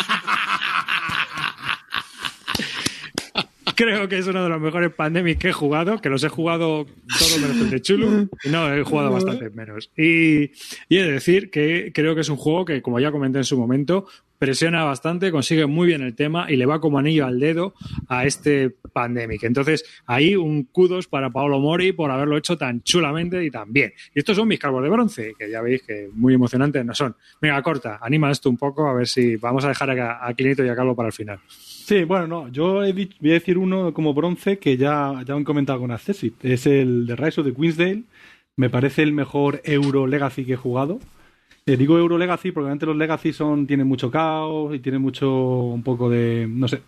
[3.77, 6.87] Creo que es uno de los mejores Pandemic que he jugado, que los he jugado
[6.87, 9.91] todo menos el de Chulu, y no, he jugado bastante menos.
[9.97, 10.51] Y,
[10.89, 13.45] y he de decir que creo que es un juego que, como ya comenté en
[13.45, 14.07] su momento,
[14.39, 17.75] presiona bastante, consigue muy bien el tema y le va como anillo al dedo
[18.09, 19.43] a este Pandemic.
[19.43, 23.93] Entonces, ahí un kudos para Paolo Mori por haberlo hecho tan chulamente y tan bien.
[24.15, 27.15] Y estos son mis calvos de bronce, que ya veis que muy emocionantes no son.
[27.41, 30.69] Venga, corta, anima esto un poco, a ver si vamos a dejar a, a y
[30.69, 31.39] a Calvo para el final.
[31.87, 35.35] Sí, bueno, no, yo he dicho- voy a decir uno como bronce que ya, ya
[35.35, 36.45] han comentado con Accessit.
[36.45, 38.03] Es el de Rise of the Queensdale.
[38.57, 40.99] Me parece el mejor Euro Legacy que he jugado.
[41.67, 45.31] Eh, digo Euro Legacy porque antes los Legacy son, tienen mucho caos y tienen mucho,
[45.33, 46.83] un poco de, no sé,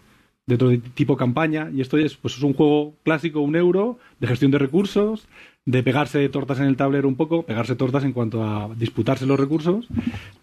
[0.46, 1.70] de otro tipo campaña.
[1.74, 5.28] Y esto es, pues es un juego clásico, un euro, de gestión de recursos,
[5.64, 9.38] de pegarse tortas en el tablero un poco, pegarse tortas en cuanto a disputarse los
[9.38, 9.86] recursos,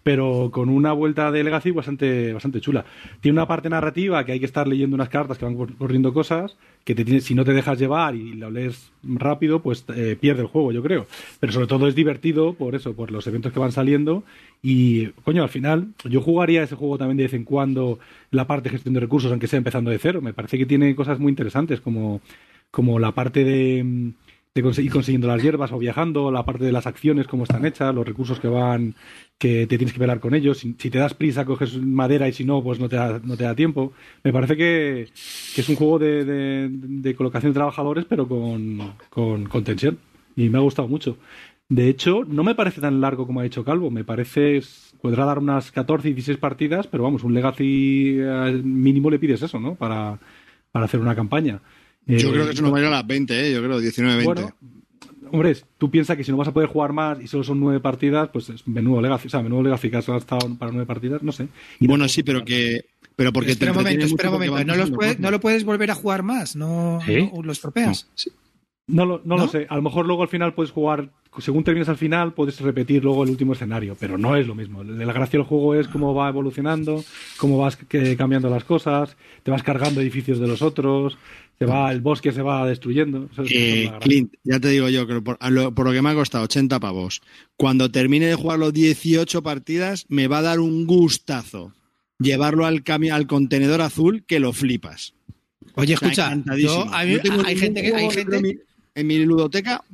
[0.04, 2.84] pero con una vuelta de Legacy bastante, bastante chula.
[3.20, 6.14] Tiene una parte narrativa que hay que estar leyendo unas cartas que van cor- corriendo
[6.14, 10.42] cosas, que te si no te dejas llevar y lo lees rápido, pues eh, pierde
[10.42, 11.06] el juego, yo creo.
[11.40, 14.22] Pero sobre todo es divertido por eso, por los eventos que van saliendo.
[14.62, 17.98] Y, coño, al final, yo jugaría ese juego también de vez en cuando,
[18.30, 20.20] la parte de gestión de recursos, aunque sea empezando de cero.
[20.22, 22.20] Me parece que tiene cosas muy interesantes, como,
[22.70, 24.10] como la parte de, mm,
[24.56, 27.64] de conse- ir consiguiendo las hierbas o viajando, la parte de las acciones, cómo están
[27.66, 28.94] hechas, los recursos que van,
[29.38, 30.58] que te tienes que velar con ellos.
[30.58, 33.44] Si, te das prisa, coges madera y si no, pues no te da, no te
[33.44, 33.92] da tiempo.
[34.24, 35.08] Me parece que,
[35.54, 39.98] que es un juego de, de- colocación de trabajadores, pero con, con, con tensión.
[40.36, 41.16] Y me ha gustado mucho.
[41.68, 43.90] De hecho, no me parece tan largo como ha dicho Calvo.
[43.90, 44.60] Me parece.
[45.02, 49.60] Podrá dar unas 14, 16 partidas, pero vamos, un Legacy eh, mínimo le pides eso,
[49.60, 49.74] ¿no?
[49.74, 50.18] Para,
[50.72, 51.60] para hacer una campaña.
[52.06, 53.52] Yo Eh, creo que eso no va a ir a las 20, ¿eh?
[53.52, 54.32] Yo creo, 19, 20.
[54.42, 54.56] bueno,
[55.32, 57.80] hombre, tú piensas que si no vas a poder jugar más y solo son nueve
[57.80, 59.26] partidas, pues es menudo Legacy.
[59.26, 61.48] O sea, menudo Legacy que has gastado para nueve partidas, no sé.
[61.80, 62.86] Y bueno, sí, pero que.
[63.16, 64.64] Pero porque espera un momento, espera un momento.
[64.64, 65.18] ¿No, los cosas.
[65.18, 66.54] ¿No lo puedes volver a jugar más?
[66.54, 67.30] ¿No, ¿Sí?
[67.34, 68.08] no lo estropeas?
[68.88, 69.44] No, lo, no, ¿No?
[69.44, 69.66] lo sé.
[69.70, 73.24] A lo mejor luego al final puedes jugar, según terminas al final, puedes repetir luego
[73.24, 74.82] el último escenario, pero no es lo mismo.
[74.84, 77.04] La gracia del juego es cómo va evolucionando,
[77.36, 81.16] cómo vas que- cambiando las cosas, te vas cargando edificios de los otros,
[81.58, 83.28] se va, el bosque se va destruyendo.
[83.32, 83.92] Eso es- Eh.
[84.00, 86.78] Clint, ya te digo yo que por, lo, por lo que me ha costado 80
[86.80, 87.22] pavos,
[87.56, 91.72] cuando termine de jugar los 18 partidas, me va a dar un gustazo
[92.18, 95.14] llevarlo al, cami- al contenedor azul que lo flipas.
[95.74, 97.94] Oye, O sea, escucha, yo, a mí- tengo hay gente que...
[97.94, 98.58] Hay gente,
[98.94, 99.84] en mi ludoteca,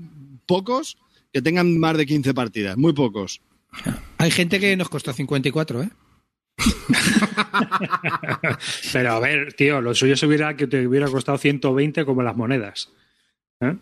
[0.47, 0.97] pocos
[1.33, 3.41] que tengan más de 15 partidas, muy pocos.
[4.19, 5.91] hay gente que nos costó 54, ¿eh?
[8.93, 12.37] Pero a ver, tío, lo suyo se hubiera que te hubiera costado 120 como las
[12.37, 12.91] monedas.
[13.61, 13.75] ¿Eh?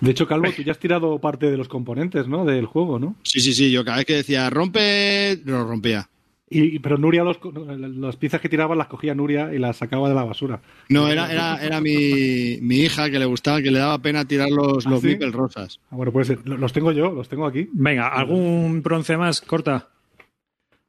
[0.00, 2.44] De hecho, Calvo, tú ya has tirado parte de los componentes, ¿no?
[2.44, 3.16] Del juego, ¿no?
[3.22, 6.10] Sí, sí, sí, yo cada vez que decía rompe, lo rompía.
[6.50, 7.38] Y, pero Nuria, los,
[7.96, 10.60] las piezas que tiraba las cogía Nuria y las sacaba de la basura.
[10.90, 14.50] No, era, era, era mi, mi hija que le gustaba, que le daba pena tirar
[14.50, 15.08] los, ¿Ah, los sí?
[15.08, 15.80] Mipel rosas.
[15.90, 17.68] Ah, bueno, pues los tengo yo, los tengo aquí.
[17.72, 19.40] Venga, ¿algún bronce más?
[19.40, 19.88] Corta.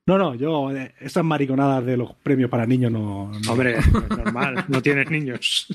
[0.08, 3.32] No, no, yo, eh, esas mariconadas de los premios para niños no.
[3.32, 3.78] no- Hombre,
[4.10, 5.68] normal, no tienes niños.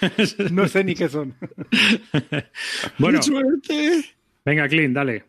[0.50, 1.34] no sé ni qué son.
[2.98, 4.04] Bueno, ¡Qué suerte!
[4.44, 5.24] venga, Clint, dale.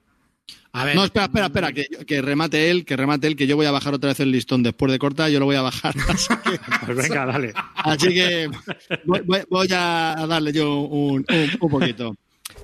[0.73, 3.55] A ver, No, espera, espera, espera, que, que remate él, que remate él, que yo
[3.57, 5.93] voy a bajar otra vez el listón después de corta, yo lo voy a bajar.
[6.07, 7.53] Así que, Pues venga, dale.
[7.75, 8.49] así que
[9.05, 12.15] voy, voy- voy a darle yo un, un- un poquito.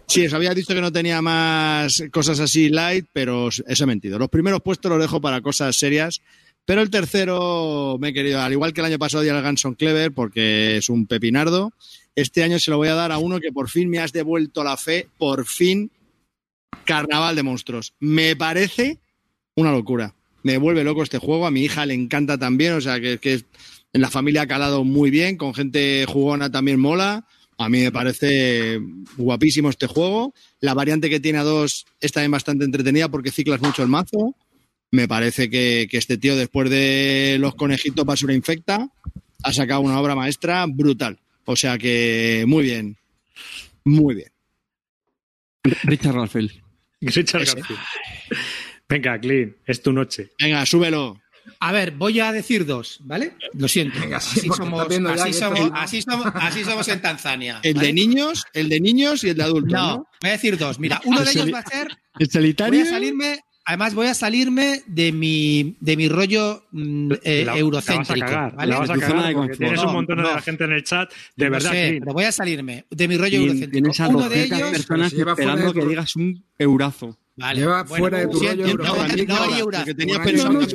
[0.07, 4.17] Sí, os había dicho que no tenía más cosas así light, pero eso he mentido.
[4.17, 6.21] Los primeros puestos los dejo para cosas serias,
[6.65, 9.75] pero el tercero me he querido, al igual que el año pasado di al Ganson
[9.75, 11.73] Clever, porque es un pepinardo,
[12.15, 14.63] este año se lo voy a dar a uno que por fin me has devuelto
[14.63, 15.91] la fe, por fin,
[16.85, 17.93] Carnaval de Monstruos.
[17.99, 18.99] Me parece
[19.55, 20.15] una locura.
[20.43, 23.19] Me vuelve loco este juego, a mi hija le encanta también, o sea que,
[23.93, 27.25] en la familia ha calado muy bien, con gente jugona también mola.
[27.57, 28.79] A mí me parece
[29.17, 30.33] guapísimo este juego.
[30.59, 34.35] La variante que tiene a dos está también bastante entretenida porque ciclas mucho el mazo.
[34.91, 38.87] Me parece que, que este tío, después de los conejitos basura infecta,
[39.43, 41.19] ha sacado una obra maestra brutal.
[41.45, 42.97] O sea que muy bien.
[43.83, 44.36] Muy bien.
[45.83, 46.51] Richard Rafael.
[47.01, 47.45] Richard.
[47.45, 47.79] Garfield.
[48.89, 50.31] Venga, Clint, es tu noche.
[50.39, 51.21] Venga, súbelo.
[51.59, 53.33] a ver, voy a decir dos, ¿vale?
[53.53, 53.99] Lo siento.
[53.99, 57.59] Venga, sí, así, somos, así, somos, así, somos, así somos en Tanzania.
[57.63, 57.87] El ¿vale?
[57.87, 59.73] de niños, el de niños y el de adultos.
[59.73, 60.07] No, ¿no?
[60.21, 60.79] voy a decir dos.
[60.79, 61.87] Mira, uno de El ellos va a ser.
[62.19, 62.83] El Voy solitario.
[62.83, 63.39] a salirme.
[63.69, 68.15] Además, voy a salirme de mi, de mi rollo mm, eh, La- eurocéntrico.
[68.15, 68.71] La vas a cagar, ¿vale?
[68.71, 70.31] la vas a De cagar de tienes No, un montón de no.
[70.35, 71.11] la gente en el chat.
[71.35, 73.71] De Lo verdad, sé, pero voy a salirme de mi rollo eurocéntrico.
[73.73, 74.71] Tienes a Uno de 200 ellos.
[74.71, 77.17] personas se lleva fuera esperando de que digas un eurazo.
[77.35, 79.33] Vale, Lleva bueno, fuera de tu siento, rollo no, eurocéntrico.
[79.33, 79.95] no hay eurazo.
[79.95, 80.73] tenías Por ahí no, no, por,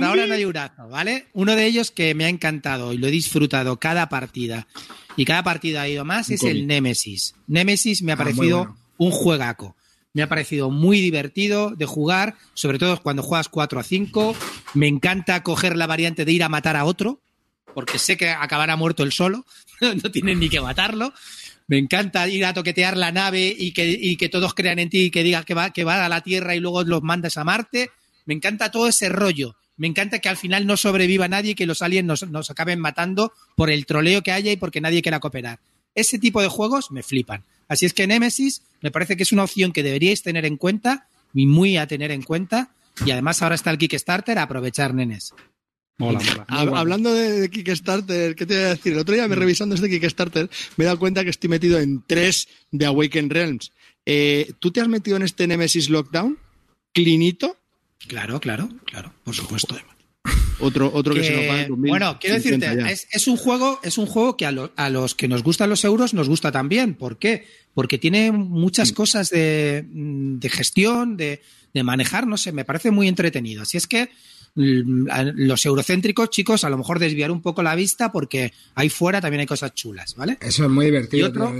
[0.00, 1.26] no ahora no hay Urazo, ¿vale?
[1.34, 4.66] Uno de ellos que me ha encantado y lo he disfrutado cada partida
[5.16, 7.34] y cada partida ha ido más es el Nemesis.
[7.46, 9.76] Nemesis me ha Ah, parecido un juegaco.
[10.14, 14.36] Me ha parecido muy divertido de jugar, sobre todo cuando juegas 4 a 5.
[14.74, 17.20] Me encanta coger la variante de ir a matar a otro,
[17.74, 19.46] porque sé que acabará muerto él solo,
[19.80, 21.12] no tienen ni que matarlo.
[21.66, 25.04] Me encanta ir a toquetear la nave y que, y que todos crean en ti
[25.04, 27.44] y que digas que va, que va a la Tierra y luego los mandas a
[27.44, 27.90] Marte.
[28.26, 29.56] Me encanta todo ese rollo.
[29.78, 32.78] Me encanta que al final no sobreviva nadie y que los aliens nos, nos acaben
[32.78, 35.60] matando por el troleo que haya y porque nadie quiera cooperar.
[35.94, 37.44] Ese tipo de juegos me flipan.
[37.68, 41.08] Así es que Nemesis me parece que es una opción que deberíais tener en cuenta
[41.34, 42.74] y muy a tener en cuenta.
[43.06, 45.32] Y además ahora está el Kickstarter a aprovechar, nenes.
[45.98, 46.46] Mola, mola.
[46.48, 48.92] Hab- Hablando de, de Kickstarter, ¿qué te voy a decir?
[48.92, 49.16] El otro Mm.
[49.16, 52.86] día, me revisando este Kickstarter, me he dado cuenta que estoy metido en tres de
[52.86, 53.72] Awaken Realms.
[54.04, 56.38] Eh, ¿Tú te has metido en este Nemesis Lockdown?
[56.92, 57.56] ¿Clinito?
[58.08, 59.76] Claro, claro, claro, por supuesto.
[60.60, 63.36] Otro, otro que, que- se nos va en 2050 bueno, quiero decirte, es, es un
[63.36, 66.28] juego, es un juego que a, lo- a los que nos gustan los euros nos
[66.28, 66.94] gusta también.
[66.94, 67.46] ¿Por qué?
[67.74, 71.42] Porque tiene muchas cosas de, mm, de gestión, de,
[71.74, 73.62] de manejar, no sé, me parece muy entretenido.
[73.62, 74.10] Así es que
[74.54, 79.20] mm, los eurocéntricos, chicos, a lo mejor desviar un poco la vista porque ahí fuera
[79.20, 80.38] también hay cosas chulas, ¿vale?
[80.40, 81.18] Eso es muy divertido.
[81.26, 81.52] ¿Y otro?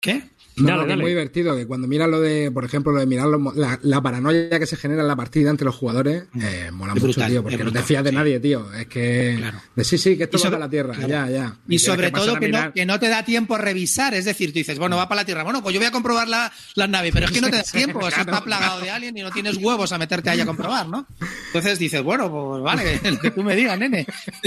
[0.00, 0.22] ¿Qué?
[0.58, 3.00] No, Dale, no, que es muy divertido, que cuando miras lo de, por ejemplo, lo
[3.00, 5.74] de mirar los mo- la, la paranoia que se genera en la partida entre los
[5.74, 8.16] jugadores, eh, mola Es mucho, brutal, tío, porque no te fías de sí.
[8.16, 8.72] nadie, tío.
[8.72, 9.60] Es que, Claro.
[9.74, 11.08] de sí, sí, que esto va para la Tierra, claro.
[11.08, 11.56] ya, ya.
[11.68, 14.14] Y sobre todo que no, que no te da tiempo a revisar.
[14.14, 15.42] Es decir, tú dices, bueno, va para la Tierra.
[15.44, 17.62] Bueno, pues yo voy a comprobar la, la nave, pero es que no te da
[17.72, 17.98] tiempo.
[17.98, 20.88] o sea, está plagado de alien y no tienes huevos a meterte ahí a comprobar,
[20.88, 21.06] ¿no?
[21.48, 24.06] Entonces dices, bueno, pues vale, lo que tú me digas, nene.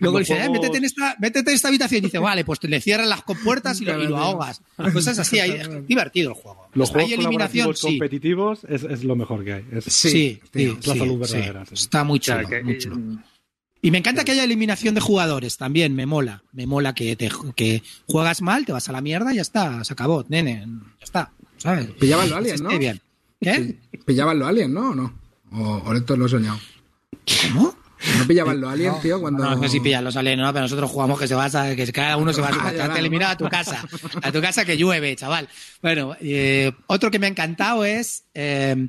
[0.00, 1.98] Luego Los dice, eh, métete, en esta, métete en esta habitación.
[1.98, 4.62] Y dice, vale, pues te le cierran las compuertas y lo, y lo ahogas.
[4.92, 5.33] Cosas así.
[5.40, 6.68] Hay, es divertido el juego.
[6.74, 7.86] Los Hay juegos eliminación, colaborativos sí.
[7.86, 9.64] competitivos es, es lo mejor que hay.
[9.72, 10.76] Es- Sí, Sí, tío.
[10.80, 11.32] sí, la salud sí.
[11.34, 11.74] verdadera, sí.
[11.74, 12.96] Está muy chulo, O sea, que- muy chulo.
[13.82, 16.42] Y me encanta que haya eliminación de jugadores también, me mola.
[16.52, 19.84] Me mola que, te, que juegas mal, te vas a la mierda y ya está,
[19.84, 20.66] se acabó, nene,
[20.98, 21.88] ya está, ¿sabes?
[22.00, 22.78] Pillaban los aliens, ¿no?
[22.78, 23.00] bien.
[23.40, 23.76] ¿Qué?
[24.06, 24.90] Pillaban los aliens, ¿no?
[24.90, 25.18] ¿O no?
[25.52, 26.58] O, o esto lo he soñado.
[27.52, 27.76] ¿Cómo?
[28.18, 29.20] ¿No pillaban los aliens, tío?
[29.20, 29.44] Cuando...
[29.44, 31.76] No, no sé si pillan los aliens, no, pero nosotros jugamos que se va a,
[31.76, 33.84] que cada uno se va a su Ah, casa, te eliminado a tu casa,
[34.22, 35.48] a tu casa que llueve, chaval.
[35.82, 38.88] Bueno, eh, otro que me ha encantado es, eh,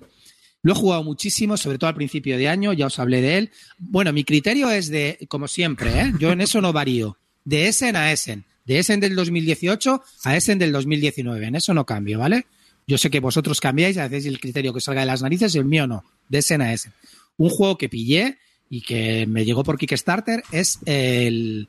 [0.61, 3.51] lo he jugado muchísimo, sobre todo al principio de año, ya os hablé de él.
[3.77, 6.13] Bueno, mi criterio es de, como siempre, ¿eh?
[6.19, 10.57] yo en eso no varío, de Essen a Essen, de Essen del 2018 a Essen
[10.57, 12.47] del 2019, en eso no cambio, ¿vale?
[12.87, 15.87] Yo sé que vosotros cambiáis, hacéis el criterio que salga de las narices, el mío
[15.87, 16.93] no, de Essen a Essen.
[17.37, 18.37] Un juego que pillé
[18.69, 21.67] y que me llegó por Kickstarter es el,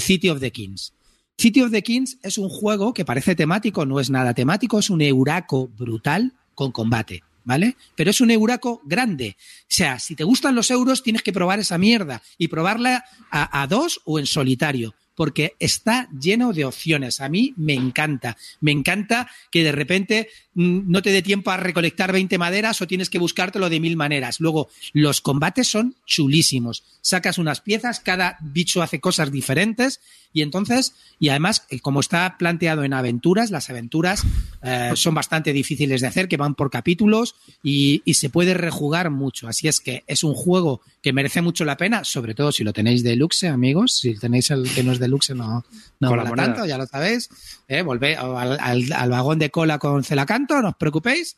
[0.00, 0.92] City of the Kings.
[1.36, 4.90] City of the Kings es un juego que parece temático, no es nada temático, es
[4.90, 7.22] un euraco brutal con combate.
[7.46, 7.76] ¿vale?
[7.94, 9.36] Pero es un euraco grande.
[9.38, 13.66] O sea, si te gustan los euros, tienes que probar esa mierda y probarla a
[13.66, 17.20] dos o en solitario porque está lleno de opciones.
[17.20, 18.36] A mí me encanta.
[18.60, 22.86] Me encanta que de repente mm, no te dé tiempo a recolectar 20 maderas o
[22.86, 24.40] tienes que buscártelo de mil maneras.
[24.40, 26.82] Luego, los combates son chulísimos.
[27.00, 30.00] Sacas unas piezas, cada bicho hace cosas diferentes
[30.34, 34.24] y entonces, y además, eh, como está planteado en aventuras, las aventuras
[34.62, 39.48] eh, son bastante difíciles de hacer, que van por capítulos y, se puede rejugar mucho.
[39.48, 42.72] Así es que es un juego que merece mucho la pena, sobre todo si lo
[42.72, 43.92] tenéis deluxe, amigos.
[43.92, 45.64] Si tenéis el que no es deluxe, no,
[46.00, 47.28] no mola tanto, ya lo sabéis.
[47.68, 47.82] ¿eh?
[47.82, 51.36] Volvé al, al- al vagón de cola con Celacanto, no os preocupéis.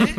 [0.00, 0.14] ¿eh?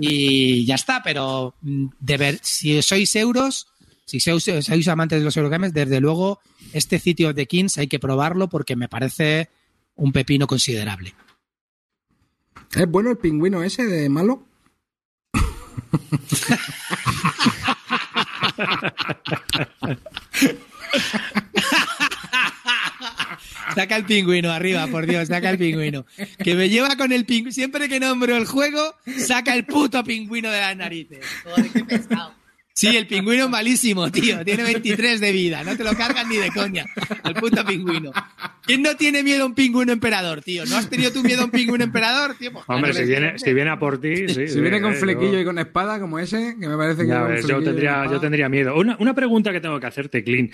[0.00, 3.66] y ya está, pero mm, de ver, si sois euros,
[4.06, 6.40] si sois, sois amantes de los Eurogames, desde luego
[6.72, 9.48] este sitio de Kings hay que probarlo porque me parece
[9.96, 11.14] un pepino considerable.
[12.74, 14.46] ¿Es bueno el pingüino ese de malo?
[23.74, 26.06] Saca el pingüino arriba, por Dios, saca el pingüino.
[26.42, 27.52] Que me lleva con el pingüino.
[27.52, 31.20] Siempre que nombro el juego, saca el puto pingüino de las narices.
[31.44, 32.43] Joder, qué pesado.
[32.76, 34.44] Sí, el pingüino es malísimo, tío.
[34.44, 35.62] Tiene 23 de vida.
[35.62, 36.84] No te lo cargas ni de coña.
[37.22, 38.10] Al puto pingüino.
[38.66, 40.64] ¿Quién no tiene miedo a un pingüino emperador, tío?
[40.66, 42.50] ¿No has tenido tú miedo a un pingüino emperador, tío?
[42.52, 44.34] Pues Hombre, si viene, si viene a por ti, sí.
[44.34, 47.12] Si sí, viene con flequillo yo- y con espada como ese, que me parece que
[47.12, 48.74] un ves, yo tendría, yo tendría miedo.
[48.74, 50.52] Una, una pregunta que tengo que hacerte, Clint.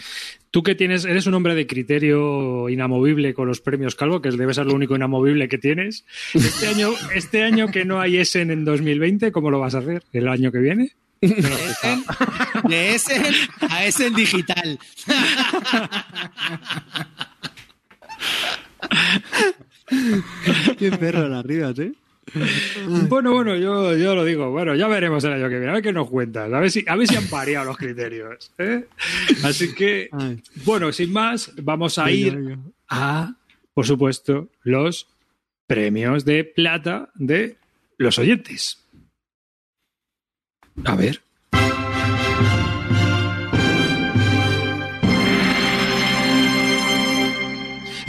[0.51, 4.53] Tú que tienes, eres un hombre de criterio inamovible con los premios Calvo, que debe
[4.53, 6.05] ser lo único inamovible que tienes.
[6.35, 10.03] Este año, este año que no hay Essen en 2020, ¿cómo lo vas a hacer?
[10.13, 10.93] ¿El año que viene?
[11.21, 12.05] Essen,
[12.69, 13.35] de Essen
[13.69, 14.79] a Essen digital.
[20.79, 21.93] Qué perro las arriba, ¿eh?
[23.09, 24.51] Bueno, bueno, yo, yo lo digo.
[24.51, 25.71] Bueno, ya veremos el año que viene.
[25.71, 26.51] A ver qué nos cuentas.
[26.53, 28.53] A ver si, a ver si han variado los criterios.
[28.59, 28.87] ¿eh?
[29.43, 30.43] Así que, Ay.
[30.65, 32.57] bueno, sin más, vamos a ir
[32.89, 33.35] a,
[33.75, 35.09] por supuesto, los
[35.67, 37.57] premios de plata de
[37.99, 38.79] los oyentes.
[40.85, 41.21] A ver.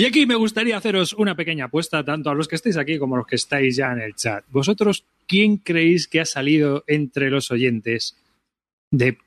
[0.02, 3.14] Y aquí me gustaría haceros una pequeña apuesta, tanto a los que estáis aquí como
[3.14, 4.44] a los que estáis ya en el chat.
[4.50, 8.18] ¿Vosotros quién creéis que ha salido entre los oyentes
[8.90, 9.20] de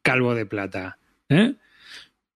[0.00, 0.96] Calvo de Plata?
[1.28, 1.54] ¿Eh?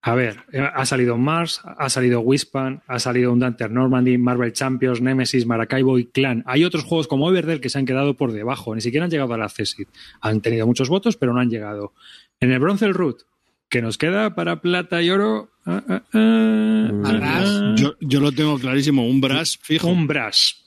[0.06, 4.52] A ver, eh, ha salido Mars, ha salido Wispan, ha salido un Dante Normandy, Marvel
[4.52, 6.44] Champions, Nemesis, Maracaibo y Clan.
[6.46, 9.34] Hay otros juegos como Everdell que se han quedado por debajo, ni siquiera han llegado
[9.34, 9.88] a la CESID.
[10.20, 11.92] Han tenido muchos votos, pero no han llegado.
[12.38, 13.22] En el Bronze el Root,
[13.68, 15.50] que nos queda para plata y oro.
[15.64, 19.88] ah, ah, ah, ah, Yo, yo lo tengo clarísimo, un brass fijo.
[19.88, 20.62] un Brass.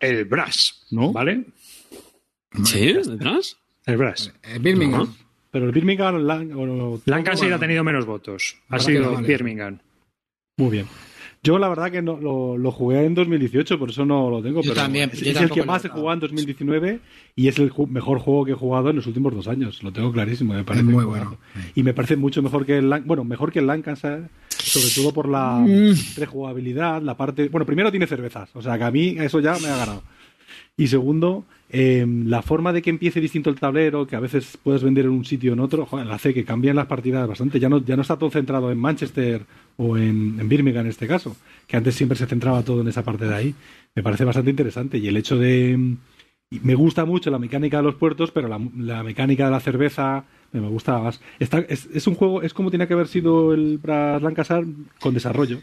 [0.00, 1.12] El Brass, ¿No?
[1.12, 1.44] ¿Vale?
[2.64, 2.94] ¿Sí?
[2.94, 3.54] ¿Detrás?
[3.84, 4.32] El Brass.
[4.44, 5.14] Eh, Birmingham.
[5.52, 6.16] Pero el Birmingham...
[6.26, 8.56] Lan- o- Lancaster bueno, ha tenido menos votos.
[8.70, 9.16] Ha sido.
[9.18, 9.78] Birmingham.
[10.56, 10.86] Muy bien.
[11.44, 14.62] Yo la verdad que no, lo, lo jugué en 2018, por eso no lo tengo.
[14.62, 17.00] Yo pero también, es, yo es el que más he jugado en 2019
[17.34, 19.82] y es el ju- mejor juego que he jugado en los últimos dos años.
[19.82, 20.84] Lo tengo clarísimo, me parece.
[20.84, 21.36] muy bueno.
[21.74, 25.12] Y me parece mucho mejor que el Lan- bueno, mejor que el Lancaster, sobre todo
[25.12, 25.94] por la Mm.
[26.16, 27.48] rejugabilidad, la parte.
[27.48, 30.02] Bueno, primero tiene cervezas, o sea que a mí eso ya me ha ganado.
[30.76, 31.44] Y segundo,
[31.74, 35.12] eh, la forma de que empiece distinto el tablero, que a veces puedes vender en
[35.12, 37.58] un sitio o en otro, joder, hace que cambien las partidas bastante.
[37.58, 39.46] Ya no, ya no está todo centrado en Manchester
[39.78, 41.34] o en, Birmingham en este caso,
[41.66, 43.54] que antes siempre se centraba todo en esa parte de ahí.
[43.94, 44.98] Me parece bastante interesante.
[44.98, 45.96] Y el hecho de.
[46.50, 49.60] y Me gusta mucho la mecánica de los puertos, pero la, la mecánica de la
[49.60, 51.22] cerveza me gusta más.
[51.38, 54.62] Está, es, un juego, es como tiene que haber sido el Brass Lancaster
[55.00, 55.58] con desarrollo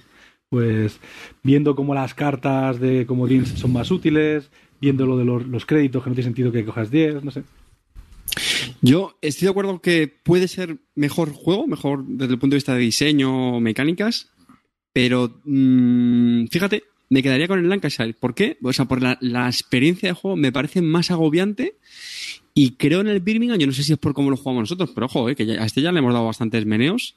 [0.50, 1.00] pues
[1.44, 4.50] viendo cómo las cartas de comodín son más útiles,
[4.82, 7.44] viendo lo de los, créditos, que no tiene sentido que cojas 10, no sé.
[8.82, 12.74] Yo estoy de acuerdo que puede ser mejor juego, mejor desde el punto de vista
[12.74, 14.30] de diseño mecánicas,
[14.94, 18.14] pero mm, fíjate, me quedaría con el Lancashire.
[18.14, 18.58] ¿Por qué?
[18.62, 21.76] O sea, por la, la experiencia de juego me parece más agobiante
[22.54, 24.92] y creo en el Birmingham, yo no sé si es por cómo lo jugamos nosotros,
[24.94, 27.16] pero ojo, eh, que ya- a este ya le hemos dado bastantes meneos.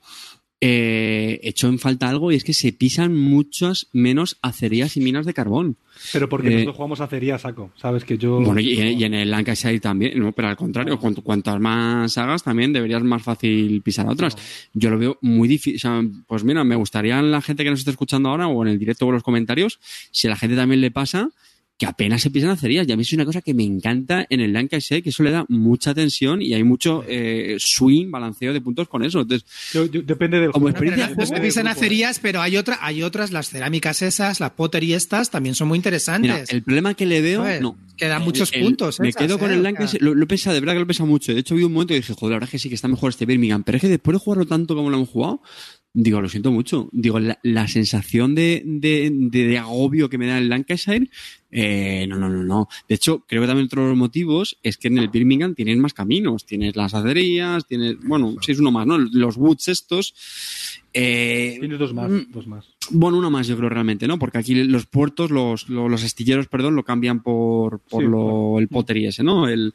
[0.65, 5.27] Eh, echó en falta algo y es que se pisan muchas menos acerías y minas
[5.27, 5.77] de carbón.
[6.13, 8.05] Pero porque Eh, nosotros jugamos a cería a saco, ¿sabes?
[8.05, 8.41] Que yo...
[8.41, 10.31] Bueno, y, y en el Lancashire también, ¿no?
[10.31, 14.37] pero al contrario, cuanto, cuantas más hagas también deberías más fácil pisar a otras.
[14.73, 15.75] Yo lo veo muy difícil.
[15.77, 18.71] O sea, pues mira, me gustaría la gente que nos esté escuchando ahora o en
[18.71, 19.81] el directo o en los comentarios,
[20.13, 21.29] si a la gente también le pasa
[21.83, 22.87] que apenas se pisan acerías.
[22.87, 25.33] Y a mí es una cosa que me encanta en el Lancashire, que eso le
[25.33, 29.23] da mucha tensión y hay mucho eh, swing, balanceo de puntos con eso.
[29.23, 33.03] Entonces, Yo- yo- depende del Como experiencia No se pisan acerías, pero hay, otra, hay
[33.03, 36.31] otras, las cerámicas esas, las pottery estas, también son muy interesantes.
[36.31, 37.61] mira, el problema que le veo, ¿Sabes?
[37.61, 37.77] no.
[37.97, 39.01] Que dan El- muchos el- puntos.
[39.01, 39.55] Me esas, quedo con ¿eh?
[39.55, 41.35] el Lancashire, lo, lo he pensado, de verdad que lo he pensado mucho.
[41.35, 42.87] De hecho, vi un momento y dije, joder, la verdad es que sí que está
[42.87, 43.65] mejor este Birmingham.
[43.65, 45.43] Pero es que después de jugarlo tanto como lo hemos jugado,
[45.95, 46.89] digo, lo siento mucho.
[46.93, 51.11] Digo, la, la sensación de, de, de- de agobio que me da el Lancashire,
[51.51, 52.69] eh, no, no, no, no.
[52.89, 55.77] De hecho, creo que también otro de los motivos es que en el Birmingham tienes
[55.77, 56.47] más caminos.
[56.47, 58.97] Tienes las acerías, tienes, bueno, sí es uno más, ¿no?
[58.99, 60.15] Los woods estos.
[60.95, 62.67] Eh, Tienes dos más, mm, dos más.
[62.91, 64.19] bueno, uno más, yo creo realmente, ¿no?
[64.19, 68.19] Porque aquí los puertos, los, los, los astilleros, perdón, lo cambian por, por Sí, lo,
[68.19, 68.59] claro.
[68.59, 69.49] el pottery ese, ¿no?
[69.49, 69.73] El,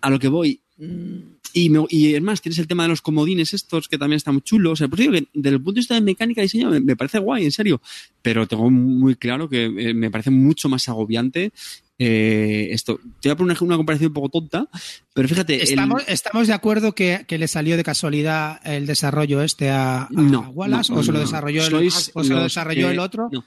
[0.00, 0.60] a lo que voy.
[0.78, 4.18] mm, Y, me- y es más, tienes el tema de los comodines estos que también
[4.18, 4.80] están muy chulos.
[4.94, 7.44] Digo que desde el punto de vista de mecánica y diseño me, me parece guay,
[7.46, 7.80] en serio.
[8.20, 11.52] Pero tengo muy claro que eh, me parece mucho más agobiante
[11.98, 12.98] eh, esto.
[13.20, 14.68] Te voy a poner una, una comparación un poco tonta,
[15.14, 15.54] pero fíjate.
[15.56, 20.02] el- ¿Estamos, ¿Estamos de acuerdo que, que le salió de casualidad el desarrollo este a,
[20.02, 20.92] a no, Wallace?
[20.92, 23.28] no, ¿O se lo no, desarrolló, el, sois o se lo desarrolló que- el otro?
[23.32, 23.44] no.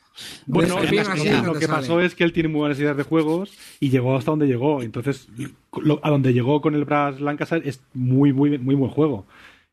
[0.47, 3.03] Bueno, Pues, bien, así lo, que pasó es que él tiene muy buenas ideas de
[3.03, 4.81] juegos y llegó hasta donde llegó.
[4.81, 5.27] Entonces,
[5.81, 9.25] lo- a donde llegó con el Brass Lancaster es muy, muy, muy buen juego.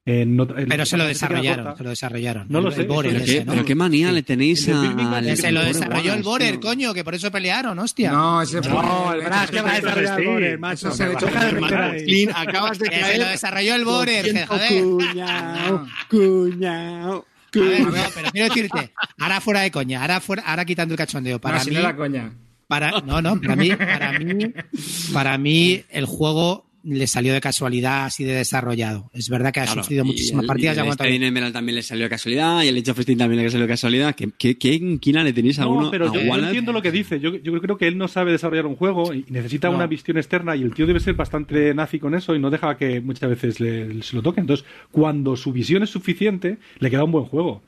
[0.09, 2.47] Eh, no- el- Pero se lo desarrollaron, se lo desarrollaron.
[2.49, 3.53] No lo El- sé, el Borer eso Pero, es ese, qué, ¿no?
[3.55, 5.37] pero qué manía le tenéis a.
[5.37, 8.13] Se lo desarrolló el Borer, coño, que por eso pelearon, hostia.
[8.13, 8.71] No, ese fue.
[8.71, 10.93] No, el Brass que va a desarrollar el Borer, macho.
[10.93, 14.83] Se le Que echó va a de Acabas de se lo desarrolló el Borer, joder.
[14.83, 17.91] Cuñao, cuñao, A ver, cuñao.
[17.91, 21.59] no, pero quiero decirte, ahora fuera de coña, ahora fuera, ahora quitando el cachondeo, para
[21.59, 22.33] no, si no era coña.
[22.69, 24.53] para, no, no, para mí, para mí,
[25.13, 29.11] para mí, el juego le salió de casualidad así de desarrollado.
[29.13, 30.91] Es verdad que ha Claro, sufrido muchísimas el- partidas y y ha el.
[30.91, 33.67] Stadium Emerald también le salió de casualidad y el Age of Steam también le salió
[33.67, 34.15] de casualidad.
[34.15, 35.91] ¿Qué, qué, qué inquina le tenéis a No, uno?
[35.91, 37.19] pero a yo, entiendo lo que dice.
[37.21, 39.77] Yo, yo creo que él no sabe desarrollar un juego y necesita No.
[39.77, 42.77] una visión externa y el tío debe ser bastante nazi con eso y no deja
[42.77, 44.43] que muchas veces le, se lo toquen.
[44.43, 47.63] Entonces, cuando su visión es suficiente, le queda un buen juego.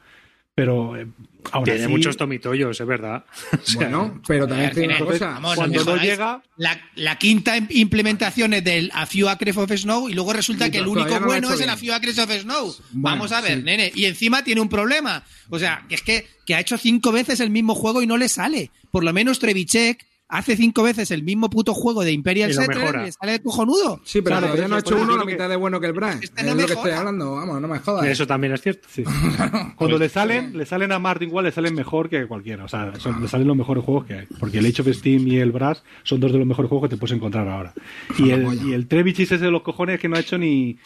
[0.59, 1.06] Pero eh,
[1.52, 3.24] aún Tiene así, muchos tomitoyos, es verdad.
[3.52, 5.26] O sea, Bueno, pero también tiene una cosa.
[5.34, 9.70] Vamos, cuando no llega, La, la quinta im- implementación es del A Few Acres of
[9.72, 11.68] Snow y luego resulta Sí, que el único no bueno es el.
[11.70, 12.74] A Few Acres of Snow.
[12.90, 13.62] Bueno, Vamos a ver, sí.
[13.64, 13.92] nene.
[13.94, 15.22] Y encima tiene un problema.
[15.48, 18.16] O sea, que es que, que ha hecho cinco veces el mismo juego y no
[18.16, 18.70] le sale.
[18.90, 23.07] Por lo menos Trevichek hace cinco veces el mismo puto juego de Imperial Settlers y
[23.07, 24.01] le sale de cojonudo.
[24.05, 25.93] Sí, pero Claro, todavía pero no ha hecho uno la mitad de bueno que el
[25.95, 26.18] Brass.
[26.22, 27.35] Este es no lo que estoy hablando.
[27.37, 28.07] Vamos, no me jodas.
[28.07, 28.87] Eso también es cierto.
[28.91, 29.05] Sí.
[29.76, 32.64] Cuando le salen, le salen a Martin igual, le salen mejor que cualquiera.
[32.64, 34.26] O sea, son- le salen los mejores juegos que hay.
[34.39, 36.95] Porque el Age of Steam y el Brass son dos de los mejores juegos que
[36.95, 37.72] te puedes encontrar ahora.
[38.18, 40.79] Y el, y el Trevichis ese de los cojones que no ha hecho ni.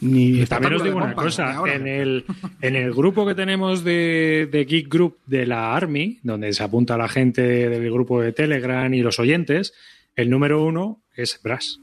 [0.00, 1.74] Ni también os digo una cosa, ahora.
[1.74, 2.24] en el,
[2.62, 6.96] en el grupo que tenemos de, de Geek Group de la Army, donde se apunta
[6.96, 9.74] la gente del grupo de Telegram y los oyentes,
[10.16, 11.80] el número uno es Brass.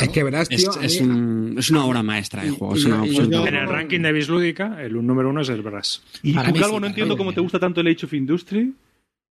[0.00, 0.72] Es que verás, Es, tío.
[0.80, 2.74] a es mí- un- es una obra maestra de juego.
[2.74, 5.62] y- es una y- absoluta- En el ranking de Bislúdica, el número uno es el
[5.62, 6.02] Brass.
[6.22, 8.12] Y Para tú, mí Calvo, sí, no entiendo cómo te gusta tanto el Age of
[8.14, 8.74] Industry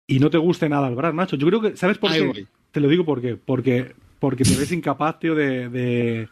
[0.09, 1.37] y no te guste nada el Brass, macho.
[1.37, 2.27] Yo creo que, ¿sabes por Ahí qué?
[2.27, 2.47] voy.
[2.73, 3.37] Te lo digo por qué.
[3.37, 6.29] Porque, porque te ves incapaz, tío, de, de,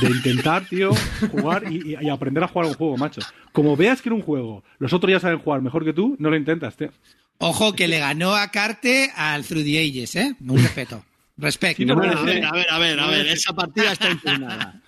[0.00, 0.92] de intentar, tío,
[1.30, 3.20] jugar y, aprender a jugar un juego, macho.
[3.52, 6.30] Como veas que en un juego los otros ya saben jugar mejor que tú, no
[6.30, 6.90] lo intentas, tío.
[7.38, 10.36] Ojo que le ganó a Carte al Through the Ages, ¿eh?
[10.40, 11.04] Un respeto.
[11.36, 11.78] Respect.
[11.78, 14.10] Sí, no, Bueno, no, a ver, a ver, a ver, a ver, esa partida está
[14.10, 14.80] impugnada.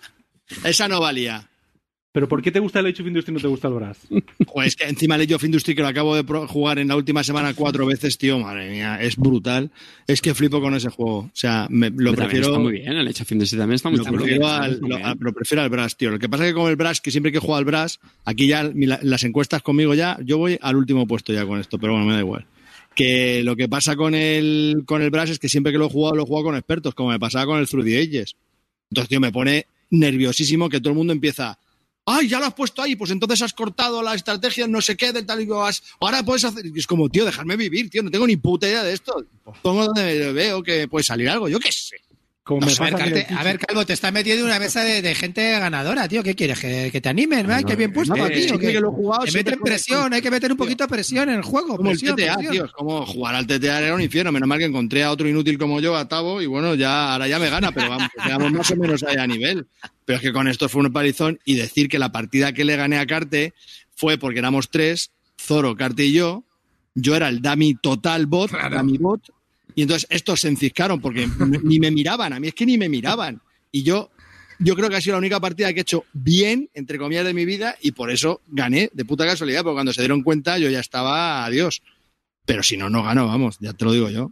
[0.62, 1.48] Esa no valía.
[2.14, 3.98] Pero ¿por qué te gusta el Age of Industry y no te gusta el Brass?
[4.46, 6.94] Joder, es que encima el Age of Industry que lo acabo de jugar en la
[6.94, 9.72] última semana cuatro veces, tío, madre mía, es brutal.
[10.06, 11.16] Es que flipo con ese juego.
[11.18, 12.46] O sea, me- lo prefiero.
[12.46, 14.90] Está muy bien, el Age of Industry también está muy Lo prefiero, Está al, muy
[14.90, 15.08] lo, bien.
[15.08, 16.10] a- lo prefiero al Brass, tío.
[16.12, 18.46] Lo que pasa es que con el Brass, que siempre que juego al Brass, aquí
[18.46, 21.78] ya mi- la- las encuestas conmigo ya, yo voy al último puesto ya con esto,
[21.80, 22.46] pero bueno, me da igual.
[22.94, 25.90] Que lo que pasa con el, con el Brass es que siempre que lo he
[25.90, 28.36] jugado, lo he jugado con expertos, como me pasaba con el Through the Ages.
[28.92, 31.58] Entonces, tío, me pone nerviosísimo que todo el mundo empieza.
[32.06, 32.96] ¡Ay, ya lo has puesto ahí!
[32.96, 35.82] Pues entonces has cortado la estrategia, no sé qué, de tal y vas.
[36.00, 36.66] Ahora puedes hacer.
[36.66, 39.24] Y es como, tío, dejarme vivir, tío, no tengo ni puta idea de esto.
[39.62, 41.96] Pongo donde veo que puede salir algo, yo qué sé.
[42.44, 44.50] Como No a, ver, pasa en el Carte- a ver, Calvo, te estás metiendo en
[44.50, 46.22] una mesa de, de gente ganadora, tío.
[46.22, 46.60] ¿Qué quieres?
[46.60, 47.50] ¿Que, que te animen?
[47.50, 48.58] Ay, qué bien puesto, No, tío.
[48.58, 51.36] que- que lo jugado, Te meten presión, hay que meter un poquito de presión en
[51.36, 51.78] el juego.
[51.78, 52.52] Como el presión, TTA, presión.
[52.52, 52.64] tío.
[52.66, 54.30] Es como jugar al TTA era un infierno.
[54.30, 57.28] Menos mal que encontré a otro inútil como yo, a Tavo, y bueno, ya ahora
[57.28, 59.66] ya me gana, pero vamos, que quedamos más o menos ahí a nivel.
[60.04, 62.76] Pero es que con esto fue un palizón y decir que la partida que le
[62.76, 63.54] gané a Carte
[63.96, 66.44] fue porque éramos tres, Zoro, Carte y yo.
[66.94, 69.22] Yo era el dummy total bot, dummy bot,
[69.74, 71.28] y entonces estos se enciscaron porque
[71.62, 73.40] ni me miraban, a mí es que ni me miraban.
[73.72, 74.10] Y yo,
[74.58, 77.34] yo creo que ha sido la única partida que he hecho bien, entre comillas, de
[77.34, 80.70] mi vida, y por eso gané, de puta casualidad, porque cuando se dieron cuenta yo
[80.70, 81.82] ya estaba adiós.
[82.44, 84.30] Pero si no, no gano, vamos, ya te lo digo yo.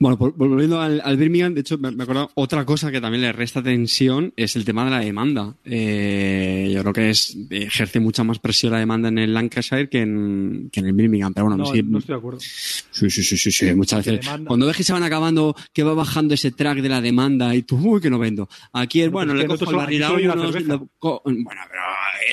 [0.00, 3.20] Bueno, por- volviendo al, al Birmingham, de hecho, me, me acuerdo otra cosa que también
[3.22, 5.56] le resta tensión es el tema de la demanda.
[5.64, 10.02] Eh, yo creo que es ejerce mucha más presión la demanda en el Lancashire que
[10.02, 11.34] en, que en el Birmingham.
[11.34, 12.38] Pero bueno, No, sí, no estoy de acuerdo.
[12.40, 14.24] sí, sí, sí, sí, sí, muchas veces.
[14.24, 17.54] demanda- Cuando ves que se van acabando, que va bajando ese track de la demanda
[17.56, 18.48] y tú, uy, que no vendo.
[18.72, 20.68] Aquí es, Bueno, le que cojo el barril a uno, cerveza.
[20.74, 21.82] lo co- bueno, pero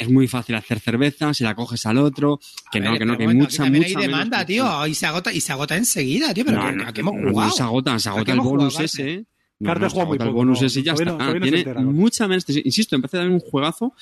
[0.01, 2.39] es muy fácil hacer cerveza, si la coges al otro,
[2.72, 5.05] que A no, ver, que no, que bueno, mucha, mucha hay demanda, tío, y se
[5.07, 7.55] agota, y se agota enseguida, tío, pero No, ¿a no, qué hemos jugado?
[7.56, 9.14] Se agota, se ¿A agota el bonus jugado, ese.
[9.14, 9.26] ¿eh?
[9.58, 11.06] No, Carter no, se juega muy agota el poco, bonus ese y ya está.
[11.06, 12.45] no Tiene entera, mucha menos.
[12.49, 13.93] Insisto, empecé a dar un juegazo.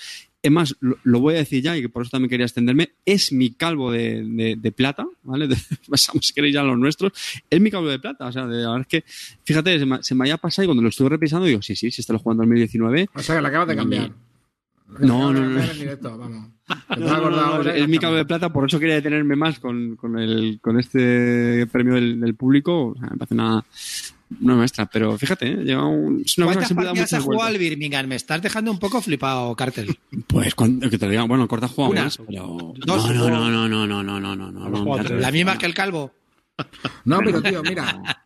[0.41, 2.89] Es más, lo, lo voy a decir ya y que por eso también quería extenderme.
[3.05, 5.47] Es mi calvo de, de- de plata, ¿vale?
[5.47, 5.55] De-
[5.87, 7.13] pasamos si queréis ya a los nuestros.
[7.49, 8.25] Es mi calvo de plata.
[8.27, 9.03] O sea, de, la verdad es que,
[9.43, 11.91] fíjate, se me, se me había pasado y cuando lo estuve revisando digo, sí, sí,
[11.91, 13.09] sí, este lo jugó en 2019.
[13.13, 14.11] O sea, que la acabas de cambiar.
[14.99, 15.61] No, no, no.
[15.61, 16.49] en directo, vamos.
[16.97, 20.17] No, no, no, es mi calvo de plata, por eso quería detenerme más con, con,
[20.17, 22.87] el, con este premio del, del público.
[22.89, 23.63] O sea, me parece una,
[24.41, 24.85] una maestra.
[24.85, 25.55] Pero fíjate, ¿eh?
[25.63, 27.57] lleva un- es una cosa que ¿Cuántas siempre da partidas has jugado al.
[27.57, 28.07] Birmingham?
[28.07, 29.95] Me estás dejando un poco flipado, Cartel.
[30.27, 32.03] Pues cuando, que te bueno, corta juega Una.
[32.05, 32.73] más, pero.
[32.85, 33.13] Dos.
[33.13, 35.15] no, no, no, no, no, no, no, no, no, no, jugado.
[35.17, 36.11] La misma que el calvo.
[37.03, 38.22] No, pero tío, mira.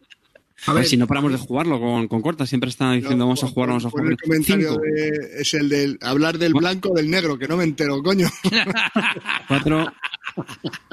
[0.68, 3.48] A ver, si no paramos de jugarlo con, con corta, siempre está diciendo vamos a
[3.48, 4.08] jugar, vamos a jugar.
[4.08, 7.64] el comentario de- es el del hablar del blanco o del negro, que no me
[7.64, 8.28] entero, coño.
[9.48, 9.92] cuatro.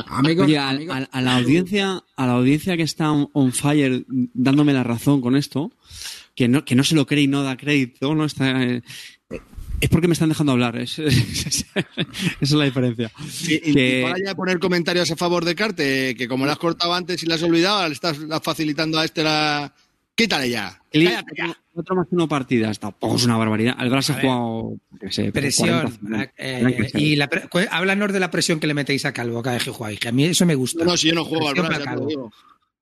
[0.06, 3.52] amigos, Oye, a, amigos, a- a la audiencia, a la audiencia que está on, on
[3.52, 5.72] fire dándome la razón con esto,
[6.34, 8.56] que no, que no se lo cree y no da crédito, no está.
[9.84, 10.76] Eh, es porque me están dejando hablar.
[10.76, 11.84] es- esa
[12.40, 13.10] es la diferencia.
[13.48, 16.58] Y- Que- y para ya poner comentarios a favor de Carte, que como le has
[16.58, 19.72] cortado antes y le has olvidado, le estás facilitando a este la.
[20.16, 20.80] Quítale ya.
[20.92, 21.58] El Cállate ya.
[21.74, 23.74] otro más que uno partidas, tampoco es una barbaridad.
[23.76, 24.76] Al Brasil A ha jugado,
[25.10, 25.90] sé, Presión.
[26.00, 27.00] 40, eh, Lancashire.
[27.02, 29.70] y la pre- háblanos de la presión que le metéis a Calvo cada vez que
[29.72, 30.84] jugáis, que a mí eso me gusta.
[30.84, 32.30] No, no, si yo no juego al Calvo.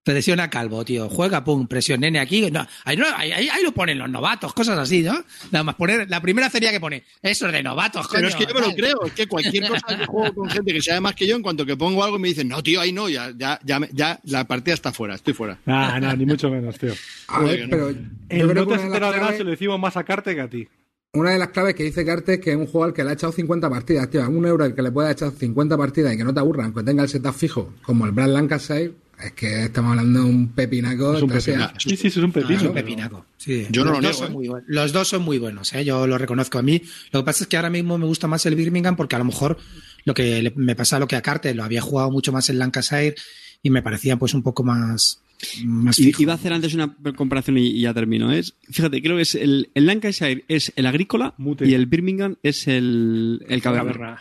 [0.05, 0.13] Digo.
[0.15, 1.09] Presión a Calvo, tío.
[1.09, 2.51] Juega, pum, presión, nene, aquí.
[2.51, 5.13] No, ahí, no- ahí- ahí- lo ponen los novatos, cosas así, ¿no?
[5.53, 8.19] Nada más poner, la primera sería que pone, eso es de novatos, coño.
[8.19, 10.73] Pero es que yo me lo creo, es que cualquier cosa que juego con gente
[10.73, 12.93] que sabe más que yo, en cuanto que pongo algo me dicen, no, tío, ahí
[12.93, 15.59] no, ya, ya, ya, me- ya la partida está fuera, estoy fuera.
[15.67, 16.93] Ah, no, ni mucho menos, tío.
[17.29, 17.99] a ver, Joder, pero yo
[18.29, 18.75] creo no que una
[19.09, 20.67] has de, las se lo decimos más a Carte que a ti.
[21.15, 23.11] una de las claves que dice Cartes es que es un juego al que le
[23.11, 24.23] ha echado 50 partidas, tío.
[24.25, 26.67] A un euro al que le pueda echar 50 partidas y que no te aburran,
[26.67, 28.93] aunque tenga el setup fijo, como el Brad Lancashire,
[29.27, 31.17] es que estamos hablando de un pepinaco.
[31.17, 31.75] Es un pepinaco.
[31.79, 32.69] Sí, sí, es un Ah, es pepino.
[32.69, 33.27] un pepinaco.
[33.37, 33.67] Sí.
[33.71, 34.35] Yo no Los lo dos niego, son ¿eh?
[34.35, 34.69] muy buenos.
[34.69, 35.85] Los dos son muy buenos, ¿eh?
[35.85, 36.83] yo lo reconozco a mí.
[37.13, 39.25] Lo que pasa es que ahora mismo me gusta más el Birmingham porque a lo
[39.25, 39.59] mejor
[40.05, 43.15] lo que me pasa lo que a Carter, lo había jugado mucho más en Lancashire
[43.63, 45.21] y me parecía pues un poco más,
[45.65, 46.23] más Y- fijo.
[46.23, 48.33] Iba a hacer antes una comparación y, y ya termino.
[48.33, 51.67] Es, fíjate, creo que es el, el Lancashire es el agrícola Mute.
[51.69, 54.19] y el Birmingham es el, el caverna.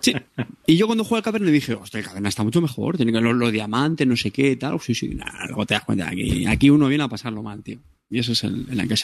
[0.00, 0.14] Sí.
[0.66, 3.20] Y yo cuando jugué al caverna dije, hostia, el caverna está mucho mejor, tiene que
[3.20, 4.80] los lo diamantes, no sé qué, tal.
[4.80, 7.78] Sí, sí, nah, luego te das cuenta, aquí, aquí uno viene a pasarlo mal, tío.
[8.08, 8.88] Y eso es el, el.
[8.88, 8.94] Ya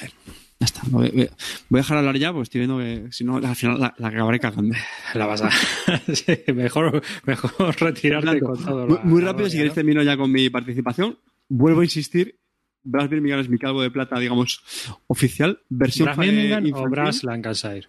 [0.60, 0.80] está.
[0.86, 4.08] Voy, a dejar hablar ya porque estoy viendo que si no, al final la, la
[4.08, 4.76] acabaré cagando.
[5.14, 5.50] La vas a.
[6.14, 8.86] Sí, mejor, mejor retirarte con todo.
[8.86, 9.74] Muy, la- muy la rápido, si queréis ¿no?
[9.74, 11.18] termino ya con mi participación.
[11.48, 12.38] Vuelvo a insistir.
[12.84, 14.62] Brass Birmingham es mi calvo de plata, digamos,
[15.08, 15.60] oficial.
[15.68, 16.88] Versión ¿Bras fa- Birmingham o.
[16.88, 17.86] Bras Lancashire?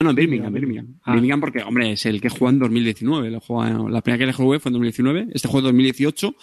[0.00, 0.94] No, no, Birmingham, Birmingham.
[1.04, 1.12] Ah.
[1.12, 3.30] Birmingham porque, hombre, es el que jugó en 2019.
[3.30, 5.26] Lo juega- la primera que le jugué fue en 2019.
[5.34, 6.34] Este juego en 2018.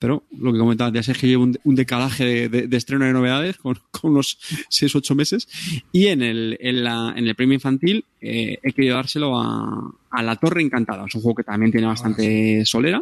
[0.00, 3.04] Pero lo que comentaba ya es que lleva un, un decalaje de, de- de estreno
[3.04, 4.38] de novedades con, con unos
[4.68, 5.48] 6 o 8 meses.
[5.92, 10.22] Y en el, en la- en el premio infantil eh, he querido dárselo a, a
[10.24, 11.04] La Torre Encantada.
[11.06, 13.00] Es un juego que también tiene bastante solera.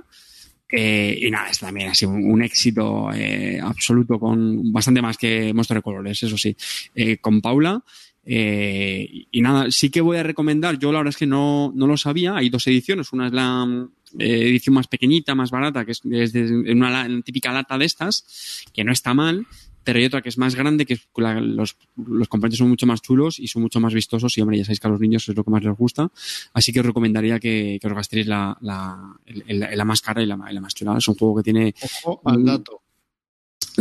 [0.71, 5.79] Eh, y nada, este también un, un éxito eh, absoluto con bastante más que Monstruo
[5.79, 6.55] de Colores, eso sí.
[6.95, 7.83] Eh, con Paula.
[8.25, 11.87] Eh, y- nada, sí que voy a recomendar, yo la verdad es que no, no
[11.87, 15.93] lo sabía, hay dos ediciones, una es la eh, edición más pequeñita, más barata, que
[15.93, 19.47] es, es de- una, en típica lata de estas, que no está mal,
[19.85, 22.87] pero hay otra que es más grande, que es- la- los, los componentes son mucho
[22.87, 25.29] más chulos y son mucho más vistosos y hombre, ya sabéis que a los niños
[25.29, 26.09] es lo que más les gusta,
[26.53, 30.23] así que os recomendaría que, que os gastéis la, la, el- el- la más cara
[30.23, 30.97] y la, y la más chula.
[30.97, 32.82] Es un juego que tiene Ojo al dato.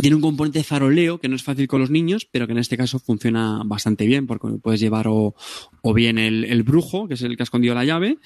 [0.00, 2.58] Tiene un componente de faroleo que no es fácil con los niños, pero que en
[2.58, 5.34] este caso funciona bastante bien, porque puedes llevar o,
[5.82, 8.18] o bien el, el brujo, que es el que ha escondido la llave,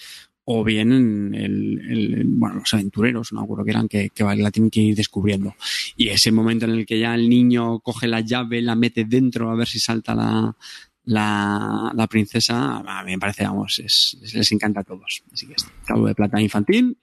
[0.44, 4.70] o bien el, el- bueno, los aventureros, no acuerdo que eran, que, que la tienen
[4.70, 5.54] que ir descubriendo.
[5.96, 9.50] Y ese momento en el que ya el niño coge la llave, la mete dentro
[9.50, 10.56] a ver si salta la,
[11.04, 15.22] la, la princesa, a mí me parece, vamos, es, es- les encanta a todos.
[15.32, 15.54] Así que
[15.84, 16.96] cabo de plata infantil,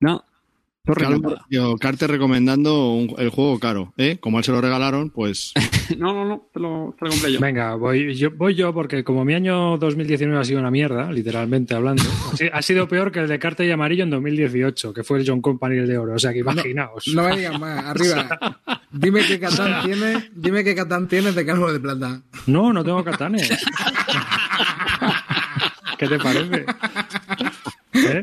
[0.00, 0.24] no,
[1.48, 4.18] Tío, Carter recomendando un- el juego caro, ¿eh?
[4.20, 5.52] Como a él se lo regalaron, pues
[5.98, 7.40] No, no, no, te lo, te lo compré yo.
[7.40, 11.74] Venga, voy yo, voy yo porque como mi año 2019 ha sido una mierda, literalmente
[11.74, 15.04] hablando, ha si- ha sido peor que el de Carta y Amarillo en 2018, que
[15.04, 16.14] fue el John Company el de oro.
[16.14, 17.04] O sea que imaginaos.
[17.14, 18.60] No me digas más, arriba.
[18.90, 22.20] Dime qué Catán tiene, dime qué Catán tienes de calvo de plata.
[22.46, 23.50] No, no tengo catanes.
[25.98, 26.64] ¿Qué te parece?
[28.06, 28.22] ¿Eh?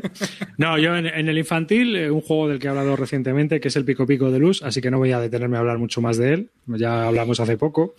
[0.58, 3.68] No, yo en, en el infantil, eh, un juego del que he hablado recientemente, que
[3.68, 6.00] es el Pico Pico de Luz, así que no voy a detenerme a hablar mucho
[6.00, 7.94] más de él, ya hablamos hace poco.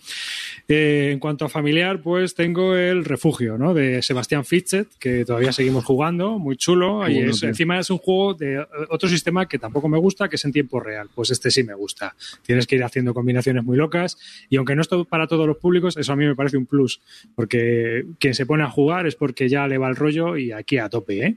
[0.70, 3.72] Eh, en cuanto a familiar, pues tengo el Refugio, ¿no?
[3.72, 7.96] De Sebastián Fitchet, que todavía seguimos jugando, muy chulo, y bueno, es- encima es un
[7.96, 11.30] juego de eh, otro sistema que tampoco me gusta, que es en tiempo real, pues
[11.30, 12.14] este sí me gusta.
[12.42, 14.18] Tienes que ir haciendo combinaciones muy locas,
[14.50, 16.66] y aunque no es todo para todos los públicos, eso a mí me parece un
[16.66, 17.00] plus,
[17.34, 20.76] porque quien se pone a jugar es porque ya le va el rollo y aquí
[20.76, 21.36] a tope, ¿eh?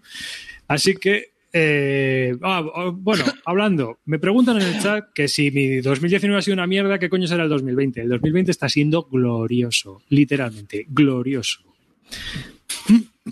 [0.68, 5.82] Así que, eh, ah, ah, bueno, hablando, me preguntan en el chat que si mi
[5.82, 8.02] 2019 ha sido una mierda, ¿qué coño será el 2020?
[8.02, 11.62] El 2020 está siendo glorioso, literalmente, glorioso.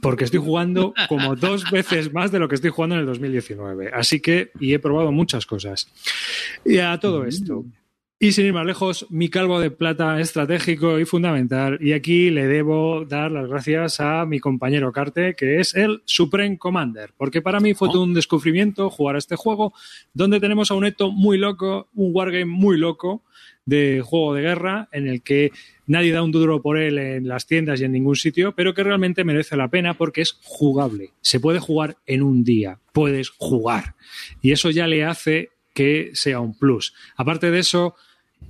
[0.01, 3.91] Porque estoy jugando como dos veces más de lo que estoy jugando en el 2019.
[3.93, 5.87] Así que, y he probado muchas cosas.
[6.65, 7.65] Y a todo esto,
[8.21, 11.77] y sin ir más lejos, mi calvo de plata estratégico y fundamental.
[11.81, 16.57] Y aquí le debo dar las gracias a mi compañero Carte, que es el Supreme
[16.57, 17.13] Commander.
[17.15, 19.73] Porque para mí fue todo un descubrimiento jugar a este juego,
[20.13, 23.23] donde tenemos a un Eto muy loco, un wargame muy loco
[23.63, 25.51] de juego de guerra, en el que
[25.87, 28.83] nadie da un duro por él en las tiendas y en ningún sitio, pero que
[28.83, 31.13] realmente merece la pena porque es jugable.
[31.21, 33.95] Se puede jugar en un día, puedes jugar.
[34.41, 36.93] Y eso ya le hace que sea un plus.
[37.15, 37.95] Aparte de eso,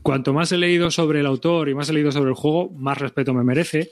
[0.01, 2.97] cuanto más he leído sobre el autor y más he leído sobre el juego, más
[2.97, 3.91] respeto me merece.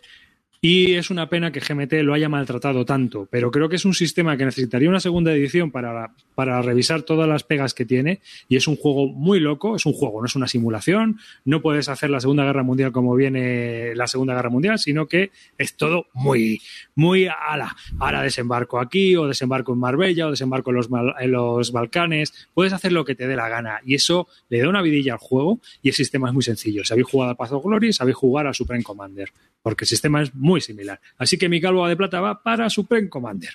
[0.60, 3.93] Y es una pena que GMT lo haya maltratado tanto, pero creo que es un
[3.93, 8.22] sistema que necesitaría una segunda edición para, para revisar todas las pegas que tiene.
[8.50, 11.20] Y es un juego muy loco, es un juego, no es una simulación.
[11.45, 15.30] No puedes hacer la Segunda Guerra Mundial como viene la Segunda Guerra Mundial, sino que
[15.60, 16.60] es todo muy,
[16.98, 17.76] muy ala.
[18.00, 20.89] Ahora desembarco aquí, o desembarco en Marbella, o desembarco en los,
[21.20, 22.50] en los Balcanes.
[22.54, 23.80] Puedes hacer lo que te dé la gana.
[23.86, 25.60] Y eso le da una vidilla al juego.
[25.82, 26.84] Y el sistema es muy sencillo.
[26.84, 29.32] Sabéis jugar a Path of Glory, sabéis jugar a Supreme Commander
[29.62, 30.98] porque el sistema es muy similar.
[31.18, 33.50] Así que mi calvo de plata va para Supreme Commander,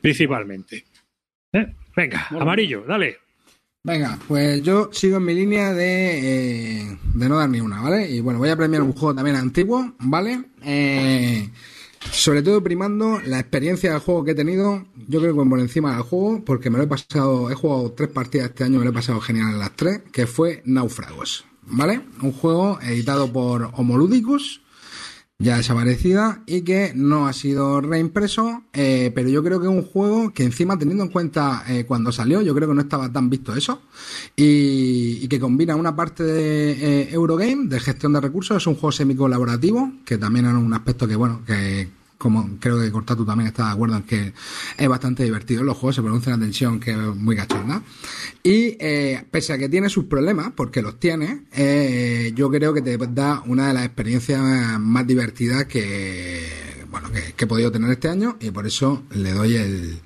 [0.00, 0.86] principalmente.
[1.52, 1.74] ¿Eh?
[1.94, 3.18] Venga, amarillo, dale.
[3.84, 8.10] Venga, pues yo sigo en mi línea de, eh, de no dar ni una, ¿vale?
[8.10, 10.42] Y bueno, voy a premiar un juego también antiguo, ¿vale?
[10.64, 11.50] Eh,
[12.12, 15.94] sobre todo primando la experiencia del juego que he tenido, yo creo que por encima
[15.94, 18.90] del juego, porque me lo he pasado, he jugado tres partidas este año, me lo
[18.90, 22.00] he pasado genial en las tres, que fue Náufragos, ¿vale?
[22.22, 24.60] Un juego editado por Homoludicus,
[25.38, 29.82] ya desaparecida y que no ha sido reimpreso, eh, pero yo creo que es un
[29.82, 33.28] juego que encima teniendo en cuenta eh, cuando salió, yo creo que no estaba tan
[33.28, 33.82] visto eso,
[34.34, 38.92] y, que combina una parte de eh, Eurogame, de gestión de recursos, es un juego
[38.92, 41.88] semicolaborativo, que también es un aspecto que, bueno, que
[42.18, 44.32] como creo que Cortatu también está de acuerdo en que
[44.76, 47.82] es bastante divertido los juegos, se produce una tensión que es muy cachonda.
[48.42, 52.82] Y eh, pese a que tiene sus problemas, porque los tiene, eh, yo creo que
[52.82, 54.40] te da una de las experiencias
[54.80, 56.75] más divertidas que
[57.36, 60.00] que, he podido tener este año y por eso le doy el,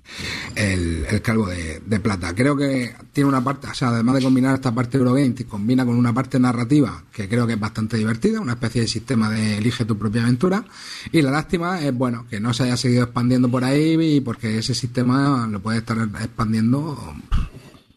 [0.54, 2.34] el, el calvo de, de plata.
[2.34, 5.96] Creo que tiene una parte, o sea, además de combinar esta parte Eurogame, combina con
[5.96, 9.84] una parte narrativa que creo que es bastante divertida, una especie de sistema de elige
[9.84, 10.64] tu propia aventura.
[11.12, 14.74] Y la lástima es, bueno, que no se haya seguido expandiendo por ahí porque ese
[14.74, 17.14] sistema lo puede estar expandiendo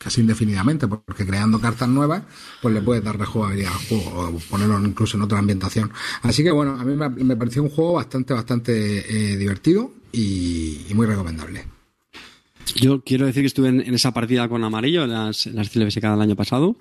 [0.03, 2.23] casi indefinidamente, porque creando cartas nuevas,
[2.61, 5.91] pues le puedes dar rejugabilidad al juego o ponerlo incluso en otra ambientación.
[6.21, 8.73] Así que bueno, a mí me, pareció un juego bastante, bastante
[9.33, 11.65] eh, divertido y, muy recomendable.
[12.75, 16.77] Yo quiero decir que estuve en, esa partida con Amarillo, las, las del año pasado,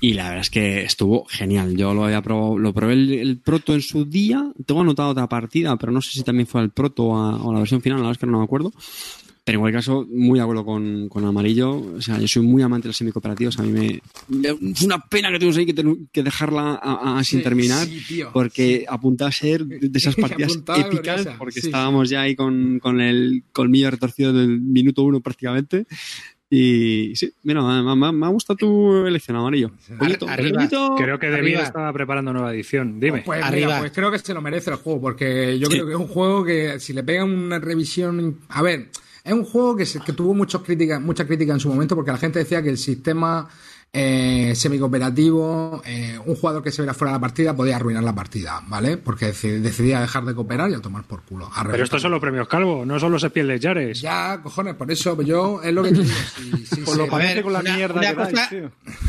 [0.00, 1.76] y la verdad es que estuvo genial.
[1.76, 5.76] Yo lo había probado, lo probé el, proto en su día, tengo anotado otra partida,
[5.76, 8.18] pero no sé si también fue el proto o la versión final, la verdad es
[8.18, 8.72] que no me acuerdo.
[9.44, 11.72] Pero en cualquier caso, muy de acuerdo con, con Amarillo.
[11.96, 13.58] O sea, yo soy muy amante de los semicooperativos.
[13.58, 14.00] A mí me.
[14.74, 17.84] Fue una pena que tuvimos ahí que, ten- que dejarla a- a- sin Sí, terminar.
[17.88, 18.30] sí, tío.
[18.32, 20.90] porque apuntaba a ser de esas partidas épicas.
[20.90, 21.66] gloriosa, Porque sí.
[21.66, 25.86] estábamos ya ahí con, con el colmillo retorcido del minuto uno prácticamente.
[26.48, 29.72] Y sí, mira, me, me- me ha gustado tu elección, Amarillo.
[29.98, 30.58] Bonito, arriba.
[30.58, 30.94] bonito.
[30.98, 33.00] Creo que David estaba preparando nueva edición.
[33.00, 33.22] Dime.
[33.24, 33.78] Pues, mira, Arriba.
[33.80, 35.72] pues creo que se lo merece el juego, porque yo Sí.
[35.72, 38.38] creo que es un juego que si le pegan una revisión.
[38.50, 38.88] A ver,
[39.24, 42.10] es un juego que, se- que tuvo muchas críticas, mucha crítica en su momento, porque
[42.12, 43.48] la gente decía que el sistema
[43.92, 48.14] eh, semicooperativo, eh, un jugador que se viera fuera de la partida podía arruinar la
[48.14, 48.96] partida, ¿vale?
[48.96, 51.50] Porque deci- decidía dejar de cooperar y a tomar por culo.
[51.54, 54.00] a Pero estos son los premios Calvo, no son los Espiel de Yares.
[54.00, 56.04] Ya, cojones, por eso yo es lo que digo.
[56.36, 56.96] sí, sí, Pues sí.
[57.06, 58.50] lo ver, con la una- mierda una que cosa-.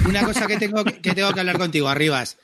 [0.08, 2.38] Una cosa que tengo que, tengo que hablar contigo, Arribas.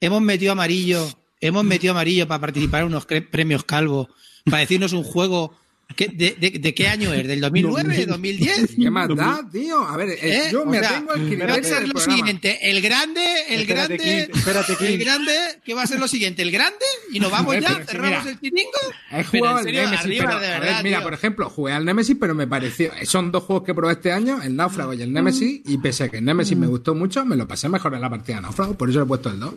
[0.00, 1.06] Hemos metido amarillo,
[1.40, 4.08] hemos metido amarillo para participar en unos premios Calvo,
[4.46, 5.54] para decirnos un juego.
[5.96, 7.26] De, de- de qué año es?
[7.26, 8.06] ¿Del 2009?
[8.06, 8.76] ¿2010?
[8.82, 9.80] ¿Qué más da, tío?
[9.86, 10.48] A ver, eh, ¿Eh?
[10.52, 12.16] yo O me sea, atengo al va a criterio lo programa.
[12.16, 15.32] siguiente, el grande, el Espérate, grande, Clint, espérate, el grande,
[15.64, 16.42] ¿qué va a ser lo siguiente?
[16.42, 16.84] ¿El grande?
[17.12, 18.70] Y nos vamos Eh, ya, pero cerramos mira, el chiringo.
[19.10, 21.04] He jugado al Nemesis, pero, de a ver, verdad, mira, tío.
[21.04, 22.90] por ejemplo, jugué al Nemesis, pero me pareció.
[23.04, 26.08] Son dos juegos que probé este año, el Náufrago y el Nemesis, y pese a
[26.08, 28.74] que el Nemesis me gustó mucho, me lo pasé mejor en la partida de Náufrago,
[28.76, 29.54] por eso le he puesto el 2.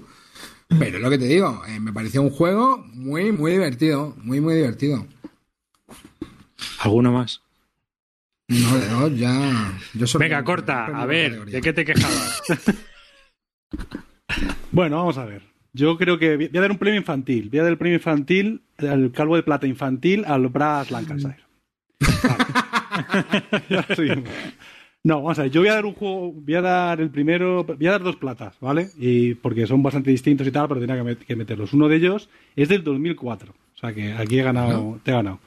[0.79, 4.41] Pero es lo que te digo, eh, me pareció un juego muy, muy divertido, muy,
[4.41, 5.05] muy divertido.
[6.79, 7.41] ¿Alguno más?
[8.47, 9.73] No, dos ya.
[9.93, 11.55] Yo Venga, corta, a ver, categoría.
[11.55, 12.41] ¿de qué te quejabas?
[14.71, 15.41] Bueno, vamos a ver.
[15.73, 17.49] Yo creo que voy a dar un premio infantil.
[17.49, 21.37] Voy a dar el premio infantil, el calvo de plata infantil al Brass Lancashire.
[23.69, 24.23] Vale.
[25.03, 25.51] No, vamos a ver.
[25.51, 28.15] Yo voy a dar un juego, voy a dar el primero, voy a dar dos
[28.15, 28.89] platas, ¿vale?
[28.97, 31.73] Y porque son bastante distintos y tal, pero tenía que, met- que meterlos.
[31.73, 33.51] Uno de ellos es del 2004.
[33.51, 35.39] O sea que aquí he ganado, te he ganado.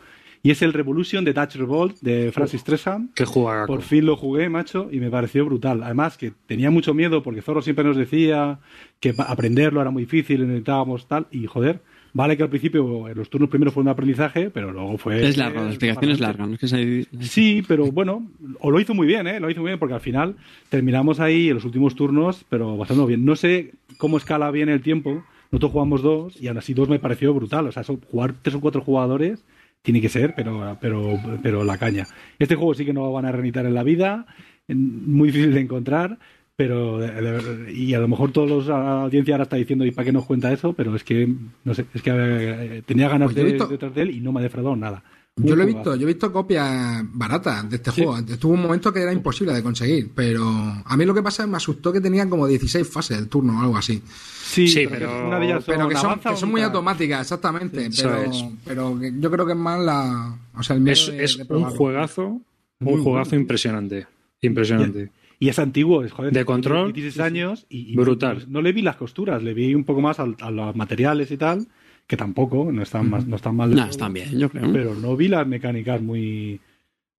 [0.42, 3.10] Y es el Revolution de Touch Revolt de Francis Tresham.
[3.14, 3.66] ¿Qué juega?
[3.66, 5.82] Por fin lo jugué, macho, y me pareció brutal.
[5.82, 8.60] Además, que tenía mucho miedo porque Zorro siempre nos decía
[9.00, 11.80] que aprenderlo era muy difícil, necesitábamos tal, y joder,
[12.12, 15.26] vale que al principio eh, los turnos primeros fueron de aprendizaje, pero luego fue.
[15.26, 16.46] Es largo, la explicación es larga.
[16.46, 17.06] No es que se...
[17.20, 18.28] Sí, pero bueno,
[18.60, 19.40] o lo hizo muy bien, ¿eh?
[19.40, 20.36] Lo hizo muy bien porque al final
[20.68, 23.24] terminamos ahí en los últimos turnos, pero bastante bien.
[23.24, 25.24] No sé cómo escala bien el tiempo.
[25.50, 27.66] Nosotros jugamos dos y aún así dos me pareció brutal.
[27.66, 29.44] O sea, eso, jugar tres o cuatro jugadores
[29.82, 32.06] tiene que ser, pero, pero, pero la caña.
[32.38, 34.26] Este juego sí que no lo van a reeditar en la vida,
[34.68, 36.18] muy difícil de encontrar,
[36.56, 39.92] pero de- de- y a lo mejor todos los la audiencia ahora está diciendo y
[39.92, 41.32] para qué nos cuenta eso, pero es que
[41.64, 44.32] no sé, es que eh, tenía ganas Pues de, visto- detrás de él y no
[44.32, 45.02] me ha defraudado nada.
[45.38, 48.02] Yo lo he visto, yo he visto copias baratas de este Sí.
[48.04, 48.18] juego.
[48.18, 50.42] Estuvo un momento que era imposible de conseguir, pero
[50.84, 53.28] a mí lo que pasa es que me asustó que tenían como 16 fases del
[53.28, 54.02] turno o algo así.
[54.42, 57.20] Sí, Sí, pero, pero- una de ellas Pero que son, avanza que son muy automáticas,
[57.22, 57.88] exactamente.
[57.96, 58.44] Pero, es.
[58.64, 60.36] pero yo creo que es más la.
[60.56, 62.40] O sea, el miedo Es, de- es de un juegazo,
[62.80, 63.42] Muy un juegazo bueno.
[63.42, 64.06] impresionante.
[64.40, 65.10] Impresionante.
[65.40, 66.32] Y es antiguo, es joder.
[66.32, 68.40] De control, 16 años y, y brutal.
[68.48, 71.30] No, no le vi las costuras, le vi un poco más al- a, los materiales
[71.30, 71.68] y tal,
[72.08, 73.72] que tampoco, no están, más, no están mal.
[73.72, 74.72] No, están bien, yo creo.
[74.72, 76.58] Pero no vi las mecánicas muy,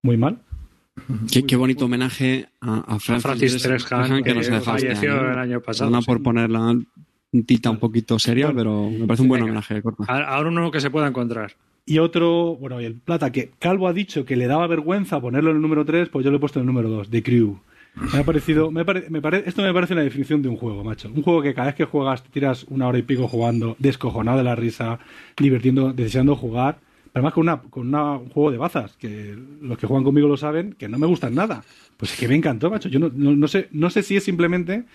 [0.02, 0.40] muy mal.
[1.32, 5.32] Qué, qué bonito homenaje a, a Francis, Francis Trejan, que nos este año.
[5.32, 5.90] el año pasado.
[5.90, 6.08] Perdona sí.
[6.08, 6.76] por ponerla
[7.46, 9.52] tita un poquito seria, Bueno, pero me parece un buen venga.
[9.52, 10.04] homenaje, Corta.
[10.08, 11.54] Ahora uno que se pueda encontrar.
[11.86, 15.52] Y otro, bueno, y el plata, que Calvo ha dicho que le daba vergüenza ponerlo
[15.52, 17.60] en el número 3, pues yo le he puesto en el número 2, The Crew.
[17.96, 21.10] Me ha parecido, me me esto me parece una definición de un juego, macho.
[21.14, 24.38] Un juego que cada vez que juegas te tiras una hora y pico jugando, descojonado
[24.38, 25.00] de la risa,
[25.38, 26.80] divirtiendo, deseando jugar.
[27.12, 30.38] Pero además con, una, con un juego de bazas, que los que juegan conmigo lo
[30.38, 31.64] saben, que no me gustan nada.
[31.98, 32.88] Pues es que me encantó, macho.
[32.88, 34.86] Yo no, no, no sé, no sé si es simplemente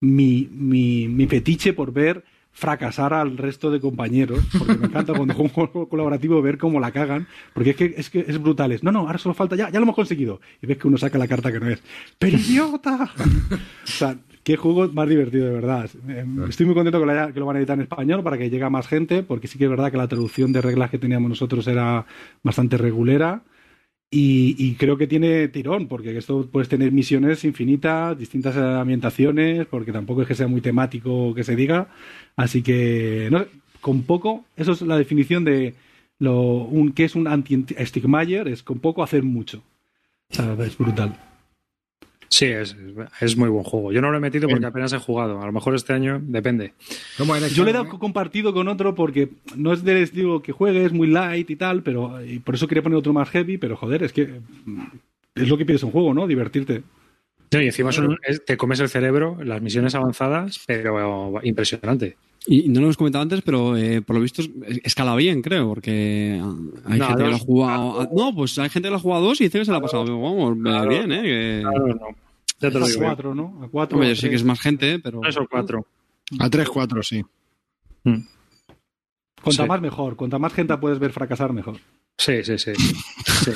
[0.00, 2.24] mi, mi, mi fetiche por ver
[2.58, 6.80] fracasar al resto de compañeros, porque me encanta cuando juego un juego colaborativo ver cómo
[6.80, 8.72] la cagan, porque es que es, que es brutal.
[8.72, 10.40] Es, no, no, ahora solo falta ya, ya lo hemos conseguido.
[10.60, 11.80] Y ves que uno saca la carta que no es.
[12.18, 13.10] ¡Pero idiota!
[13.84, 15.88] o sea, qué juego más divertido, de verdad.
[16.08, 18.36] Eh, Estoy muy contento que lo, haya- que lo van a editar en español para
[18.36, 20.90] que llegue a más gente, porque sí que es verdad que la traducción de reglas
[20.90, 22.06] que teníamos nosotros era
[22.42, 23.42] bastante regulera.
[24.10, 29.92] Y, y creo que tiene tirón, porque esto puedes tener misiones infinitas, distintas ambientaciones, porque
[29.92, 31.88] tampoco es que sea muy temático que se diga.
[32.36, 33.44] Así que, no
[33.80, 35.74] con poco, eso es la definición de
[36.18, 39.62] lo un que es un anti-stigmayer, es con poco hacer mucho.
[40.30, 41.16] O sea, es brutal.
[42.30, 42.76] Sí, es,
[43.20, 43.92] es muy buen juego.
[43.92, 45.40] Yo no lo he metido porque apenas he jugado.
[45.40, 46.74] A lo mejor este año depende.
[47.16, 50.52] ¿Cómo eres, Yo le he dado compartido con otro porque no es del estilo que
[50.52, 53.58] juegue, es muy light y tal, pero y por eso quería poner otro más heavy,
[53.58, 54.40] pero joder, es que
[55.34, 56.26] es lo que pides un juego, ¿no?
[56.26, 56.82] Divertirte.
[57.52, 62.16] No, y encima son- te comes el cerebro, las misiones avanzadas, pero impresionante.
[62.46, 64.50] Y no lo hemos comentado antes, pero eh, por lo visto es-
[64.84, 66.40] escala bien, creo, porque
[66.86, 68.00] hay No, gente que lo ha jugado.
[68.00, 69.78] a- No, pues hay gente que lo ha jugado dos y dice que se la
[69.78, 70.88] ha pasado vamos, Claro.
[70.88, 71.22] bien, ¿eh?
[71.22, 72.06] Que- Claro, no.
[72.60, 73.00] Ya te lo A digo.
[73.02, 73.60] cuatro, ¿no?
[73.62, 73.96] A cuatro.
[73.96, 74.40] Hombre, a yo sé que tres.
[74.40, 75.20] es más gente, pero.
[75.20, 75.86] Tres o cuatro.
[76.38, 77.22] A 3-4, sí.
[79.42, 79.68] Cuanta Sí.
[79.68, 81.76] más mejor, cuanta más gente puedes ver fracasar, mejor.
[82.18, 82.72] Sí, sí, sí.
[83.44, 83.52] Sí.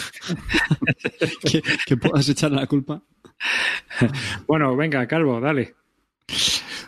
[1.43, 3.03] que, que puedas echar la culpa.
[4.47, 5.75] Bueno, venga, Calvo, dale.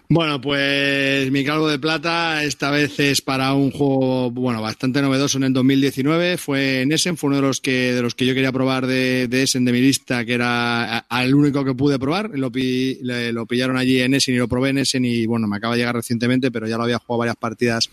[0.09, 5.39] Bueno, pues mi calvo de plata esta vez es para un juego bueno bastante novedoso
[5.39, 6.37] en el 2019.
[6.37, 9.29] Fue en Essen, fue uno de los que de los que yo quería probar de,
[9.29, 12.31] de Essen de mi lista, que era al único que pude probar.
[12.35, 15.47] Lo, pi- le- lo pillaron allí en Essen y lo probé en Essen y bueno,
[15.49, 17.91] me acaba de llegar recientemente, pero ya lo había jugado varias partidas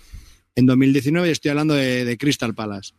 [0.55, 2.93] en 2019 y estoy hablando de Crystal Palace.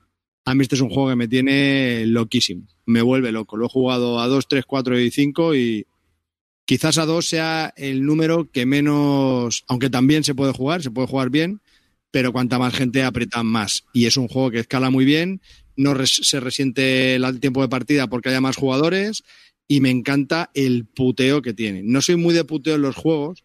[0.45, 3.57] A mí este es un juego que me tiene loquísimo, me vuelve loco.
[3.57, 5.87] Lo he jugado a 2, 3, 4 y 5 y
[6.65, 11.07] quizás a 2 sea el número que menos, aunque también se puede jugar, se puede
[11.07, 11.61] jugar bien,
[12.11, 13.85] pero cuanta más gente aprieta más.
[13.93, 15.41] Y es un juego que escala muy bien,
[15.77, 19.23] no se resiente el tiempo de partida porque haya más jugadores
[19.69, 21.83] y me encanta el puteo que tiene.
[21.83, 23.45] No soy muy de puteo en los juegos,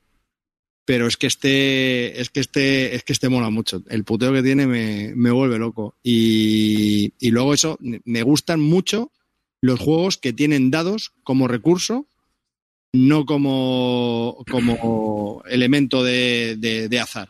[0.87, 3.83] pero es que este, es que este, es que este mola mucho.
[3.89, 5.95] El puteo que tiene me, me vuelve loco.
[6.01, 9.11] Y, y luego eso, me gustan mucho
[9.59, 12.07] los juegos que tienen dados como recurso,
[12.93, 17.29] no como, como elemento de, de- de azar.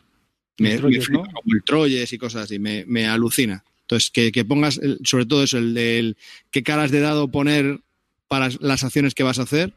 [0.58, 1.32] Me, El Troyes, me flipa, ¿no?
[1.32, 3.64] como el Troyes y cosas así, me, me alucina.
[3.80, 6.16] Entonces, que, que pongas, el- sobre todo eso, el del
[6.52, 7.80] qué caras de dado poner
[8.28, 9.72] para las acciones que vas a hacer,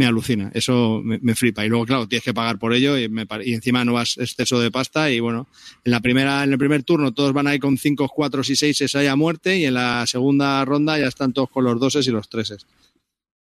[0.00, 0.50] me alucina.
[0.54, 1.62] Eso me, flipa.
[1.62, 3.04] Y luego, claro, tienes que pagar por ello y,
[3.52, 5.10] encima no vas exceso de pasta.
[5.10, 5.46] Y bueno,
[5.84, 8.94] en la primera, en el primer turno todos van ahí con 5, 4 y 6
[8.96, 9.58] hay a muerte.
[9.58, 12.66] Y en la segunda ronda ya están todos con los doses y los treses.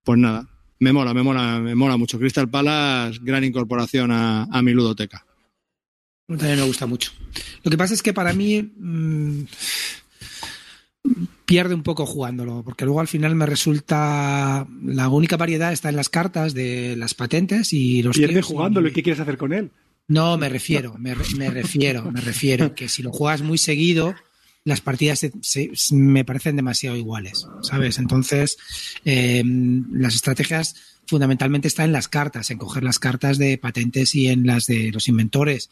[0.03, 2.19] Pues nada, me mola, me mola, me mola mucho.
[2.19, 5.27] Crystal Palace, gran incorporación a, a mi ludoteca.
[6.27, 7.13] También me gusta mucho.
[7.65, 9.43] Lo que pasa es que para mí mm,
[11.45, 15.97] pierde un poco jugándolo, porque luego al final me resulta la única variedad está en
[15.97, 18.89] las cartas de las patentes y los Pierde jugándolo.
[18.89, 19.71] y- ¿Y qué quieres hacer con él?
[20.09, 24.15] No, me refiero, me, re- me refiero, me refiero que si lo juegas muy seguido,
[24.65, 27.99] las partidas se- se- me parecen demasiado iguales, ¿sabes?
[27.99, 28.57] Entonces,
[29.05, 29.43] eh,
[29.93, 30.75] las estrategias
[31.07, 34.91] fundamentalmente están en las cartas, en coger las cartas de patentes y en las de
[34.93, 35.71] los inventores.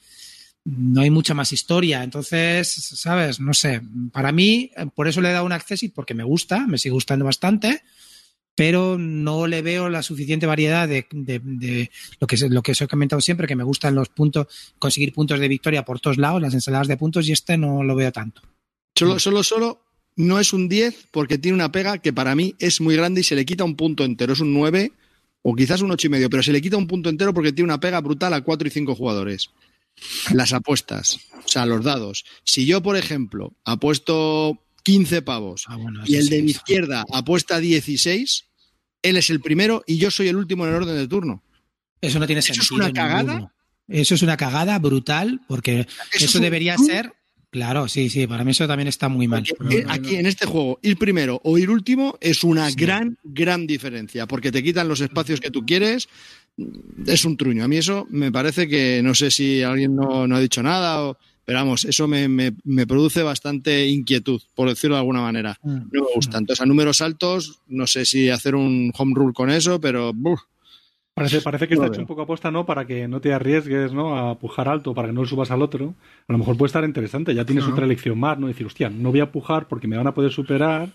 [0.65, 3.39] No hay mucha más historia, entonces, ¿sabes?
[3.39, 3.83] No sé.
[4.13, 6.93] Para mí, eh, por eso le he dado un accessit, porque me gusta, me sigue
[6.95, 7.83] gustando bastante,
[8.55, 12.81] pero no le veo la suficiente variedad de, de- de lo que lo que os
[12.81, 14.47] he comentado siempre, que me gustan los puntos,
[14.79, 17.95] conseguir puntos de victoria por todos lados, las ensaladas de puntos, y este no lo
[17.95, 18.41] veo tanto.
[18.97, 19.81] Solo, solo, solo
[20.17, 23.25] no es un 10 porque tiene una pega que para mí es muy grande y
[23.25, 24.33] se le quita un punto entero.
[24.33, 24.93] Es un 9
[25.43, 27.67] o quizás un 8 y medio, pero se le quita un punto entero porque tiene
[27.67, 29.51] una pega brutal a 4 y 5 jugadores.
[30.33, 32.25] Las apuestas, o sea, los dados.
[32.45, 37.59] Si yo, por ejemplo, apuesto 15 pavos Ah, bueno, y el de mi izquierda apuesta
[37.59, 38.47] 16,
[39.03, 41.43] él es el primero y yo soy el último en el orden de turno.
[42.01, 42.77] Eso no tiene ¿Eso es sentido.
[42.85, 43.23] una cagada?
[43.33, 43.53] ninguno.
[43.89, 47.13] Eso es una cagada brutal, porque Eso eso, es un debería ser.
[47.55, 49.45] Claro, sí, sí, para mí eso también está muy mal.
[49.57, 52.75] Porque, eh, aquí en este juego, ir primero o ir último es una Sí.
[52.77, 56.09] gran, gran diferencia, porque te quitan los espacios que tú quieres.
[57.07, 57.63] Es un truño.
[57.63, 61.05] A mí eso me parece que no sé si alguien no, no ha dicho nada,
[61.05, 65.57] o, pero vamos, eso me, me- me produce bastante inquietud, por decirlo de alguna manera.
[65.63, 65.75] Mm.
[65.93, 66.39] No me gusta.
[66.39, 70.41] Entonces, a números altos, no sé si hacer un home rule con eso, pero buf,
[71.15, 72.67] Parece, parece que No está hecho un poco aposta, ¿no?
[72.67, 74.19] Para que no te arriesgues, ¿no?
[74.19, 75.95] A pujar alto, para que no lo subas al otro.
[76.27, 77.33] A lo mejor puede estar interesante.
[77.35, 78.49] Ya tienes otra elección más, ¿no?
[78.49, 80.93] Decir, hostia, no voy a pujar porque me van a poder superar.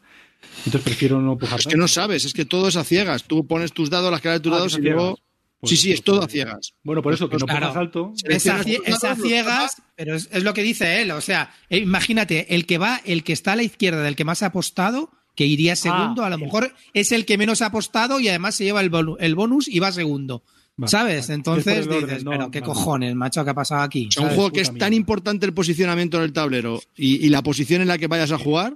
[0.66, 1.60] Entonces prefiero no pujar.
[1.60, 3.24] es que no sabes, es que todo es a ciegas.
[3.24, 5.18] Tú pones tus dados, las caras de tus Ah, dados y luego.
[5.62, 6.74] Pues sí, sí, es todo a ciegas.
[6.84, 7.68] Bueno, por eso, que no Claro.
[7.68, 8.14] pujas alto.
[8.24, 11.12] Es a, es ciegas, pero es, es lo que dice él.
[11.12, 14.24] O sea, eh, imagínate, el que va, el que está a la izquierda del que
[14.24, 17.68] más ha apostado, que iría segundo, Ah, a lo mejor es el que menos ha
[17.68, 20.44] apostado y además se lleva el, bonu- el bonus y va segundo.
[20.76, 21.22] Vale, ¿Sabes?
[21.28, 21.34] vale.
[21.36, 22.74] Entonces Es dices, orden, no, pero qué vale.
[22.74, 24.10] cojones, macho, ¿qué ha pasado aquí?
[24.12, 24.36] Sea, un ¿Sabes?
[24.36, 27.88] juego que es tan importante el posicionamiento en el tablero y, y la posición en
[27.88, 28.76] la que vayas a jugar,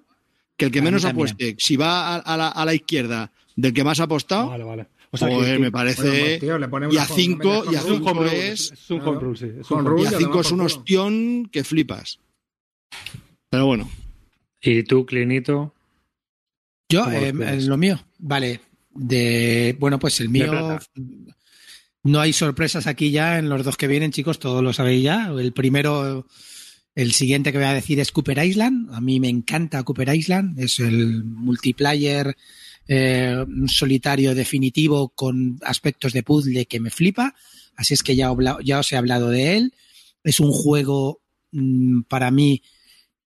[0.55, 3.83] que el que menos apueste, si va a, a la, a la izquierda del que
[3.83, 4.87] más ha apostado, Vale, vale.
[5.11, 6.01] O sea, que- joder, que- me parece.
[6.01, 8.09] pues, tío, y a home- 5 una y a home es un rule.
[8.09, 9.45] home rule, es- es un home rule, sí.
[9.59, 10.65] Es un y a ya 5 toma es un culo.
[10.65, 12.19] ostión que flipas.
[13.49, 13.89] Pero bueno,
[14.65, 15.72] ¿Y tú, Clinito?
[16.93, 18.59] Yo, ¿Cómo eh, lo mío, vale.
[18.93, 20.77] De, bueno, pues el mío.
[22.03, 25.29] No hay sorpresas aquí ya en los dos que vienen, chicos, todos lo sabéis ya.
[25.35, 26.27] El primero,
[26.93, 28.93] el siguiente que voy a decir es Cooper Island.
[28.93, 30.59] A mí me encanta Cooper Island.
[30.59, 32.35] Es el multiplayer
[32.87, 37.33] eh, solitario definitivo con aspectos de puzzle que me flipa.
[37.75, 38.31] Así es que ya,
[38.63, 39.73] ya os he hablado de él.
[40.23, 41.21] Es un juego
[41.53, 42.61] mm, para mí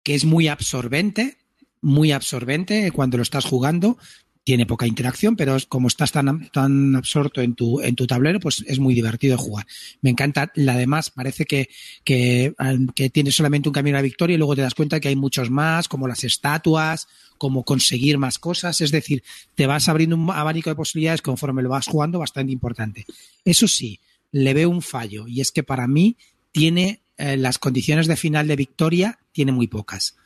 [0.02, 1.36] que es muy absorbente,
[1.82, 3.98] muy absorbente cuando lo estás jugando.
[4.44, 8.64] Tiene poca interacción, pero como estás tan, tan absorto en tu, en tu tablero, pues
[8.66, 9.66] es muy divertido jugar.
[10.00, 10.50] Me encanta.
[10.56, 11.68] La demás parece que,
[12.02, 12.52] que,
[12.96, 15.14] que tienes solamente un camino a la victoria y luego te das cuenta que hay
[15.14, 17.06] muchos más, como las estatuas,
[17.38, 18.80] como conseguir más cosas.
[18.80, 19.22] Es decir,
[19.54, 23.06] te vas abriendo un abanico de posibilidades conforme lo vas jugando bastante importante.
[23.44, 24.00] Eso sí,
[24.32, 26.16] le veo un fallo y es que para mí
[26.50, 30.16] tiene eh, las condiciones de final de victoria, tiene muy pocas.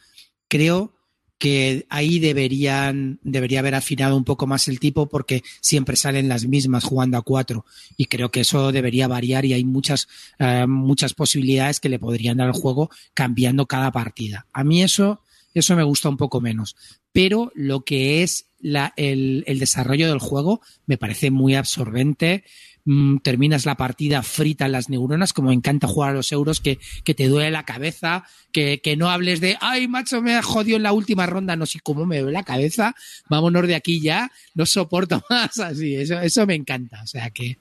[0.49, 0.96] Creo
[1.39, 6.47] que ahí deberían, debería haber afinado un poco más el tipo porque siempre salen las
[6.47, 10.09] mismas jugando a cuatro y creo que eso debería variar y hay muchas,
[10.39, 14.47] eh, muchas posibilidades que le podrían dar al juego cambiando cada partida.
[14.53, 15.21] A mí eso,
[15.53, 16.75] eso me gusta un poco menos,
[17.13, 22.45] pero lo que es la- el, el desarrollo del juego me parece muy absorbente.
[22.89, 26.61] Mm, terminas la partida frita en las neuronas, como me encanta jugar a los euros,
[26.61, 28.23] que, que te duele la cabeza,
[28.53, 31.67] que, que no hables de, ay, macho, me ha jodido en la última ronda, no
[31.67, 32.95] sé cómo me duele la cabeza,
[33.29, 37.59] vámonos de aquí ya, no soporto más, así, eso, eso me encanta, o sea que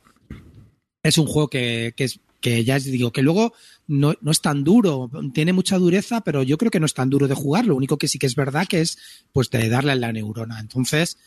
[1.02, 3.54] es un juego que, que es que ya os digo que luego
[3.88, 7.10] no, no es tan duro, tiene mucha dureza, pero yo creo que no es tan
[7.10, 7.66] duro de jugar.
[7.66, 9.00] Lo único que sí que es verdad que es
[9.32, 10.60] pues de darle a la neurona.
[10.60, 11.18] Entonces,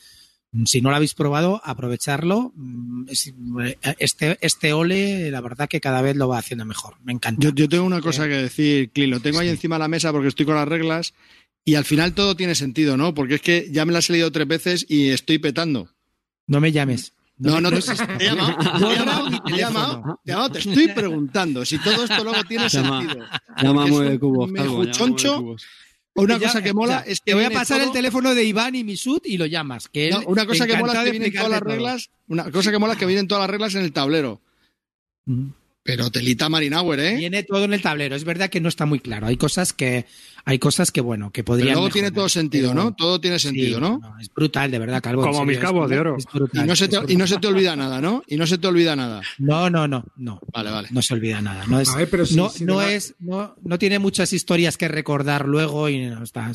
[0.64, 2.52] si no lo habéis probado, aprovecharlo.
[2.56, 3.34] Mm, es-
[3.98, 6.94] Este, este ole, la verdad que cada vez lo va haciendo mejor.
[7.04, 7.40] Me encanta.
[7.42, 9.52] Yo, yo tengo una cosa que decir, Clint, lo tengo ahí Sí.
[9.54, 11.14] encima de la mesa porque estoy con las reglas
[11.64, 13.14] y al final todo tiene sentido, ¿no?
[13.14, 15.90] Porque es que ya me las he leído tres veces y estoy petando.
[16.46, 17.12] No me llames.
[17.40, 20.58] No, no, te, he llamado, te he llamado, te he llamado, te he llamado, te
[20.58, 23.26] estoy preguntando si todo esto luego tiene Llama- sentido.
[23.62, 25.56] Llama a Porque es Mueve Cubos, Calvo, llama
[26.22, 28.44] Una cosa que o mola sea, es que te voy a pasar el teléfono de
[28.44, 29.88] Iván y Misut y lo llamas.
[29.88, 32.78] Que No, una cosa que mola es que vienen todas las reglas, una cosa que
[32.78, 34.40] mola es que vienen todas las reglas en el tablero.
[35.26, 35.48] Mm.
[35.82, 37.16] Pero telita Marinauer, ¿eh?
[37.16, 38.14] Viene todo en el tablero.
[38.14, 39.26] Es verdad que no está muy claro.
[39.26, 40.04] Hay cosas que,
[40.44, 41.72] hay cosas que bueno, que Pero podrían.
[41.74, 42.94] luego tiene todo sentido, pero- ¿no?
[42.94, 44.00] Todo tiene sentido, Sí, ¿no?
[44.20, 45.22] Es brutal, de verdad, Calvo.
[45.22, 46.16] Como serio, mis cabos de oro.
[46.18, 47.10] es brutal, Y no, se te, brutal.
[47.14, 48.22] y no se te olvida nada, ¿no?
[48.26, 49.22] Y no se te olvida nada.
[49.38, 50.40] No, no, no, no.
[50.52, 50.88] Vale, vale.
[50.90, 51.64] No se olvida nada.
[51.66, 54.88] No es, A ver, pero si- no, si es, no, no tiene muchas historias que
[54.88, 56.52] recordar luego y no está.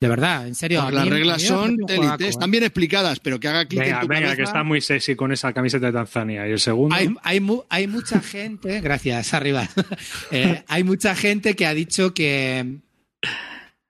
[0.00, 0.88] De verdad, en serio.
[0.92, 2.16] Las reglas son ¿eh?
[2.20, 4.36] están bien explicadas, pero que haga clic en Venga, tu venga, cabeza.
[4.36, 6.46] que está muy sexy con esa camiseta de Tanzania.
[6.46, 6.94] Y el segundo.
[6.94, 9.68] Hay, hay, mu- hay mucha gente, gracias, arriba.
[10.30, 12.78] Eh, hay mucha gente que ha dicho que,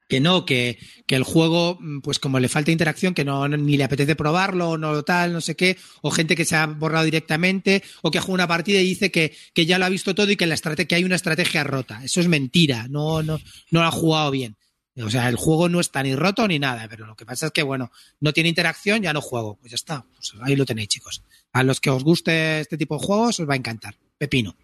[0.08, 3.76] que no, que, que el juego, mm, pues como le falta interacción, que no ni
[3.76, 7.82] le apetece probarlo, no tal, no sé qué, o gente que se ha borrado directamente,
[8.00, 10.30] o que ha jugado una partida y dice que, que ya lo ha visto todo
[10.30, 12.02] y que, la estrate- que hay una estrategia rota.
[12.02, 13.38] Eso es mentira, no, no,
[13.70, 14.56] no lo ha jugado bien.
[15.04, 17.52] O sea, el juego no está ni roto ni nada, pero lo que pasa es
[17.52, 19.56] que, bueno, no tiene interacción, ya no juego.
[19.60, 21.22] Pues ya está, pues ahí lo tenéis, chicos.
[21.52, 23.94] A los que os guste este tipo de juegos os va a encantar.
[24.18, 24.56] Pepino.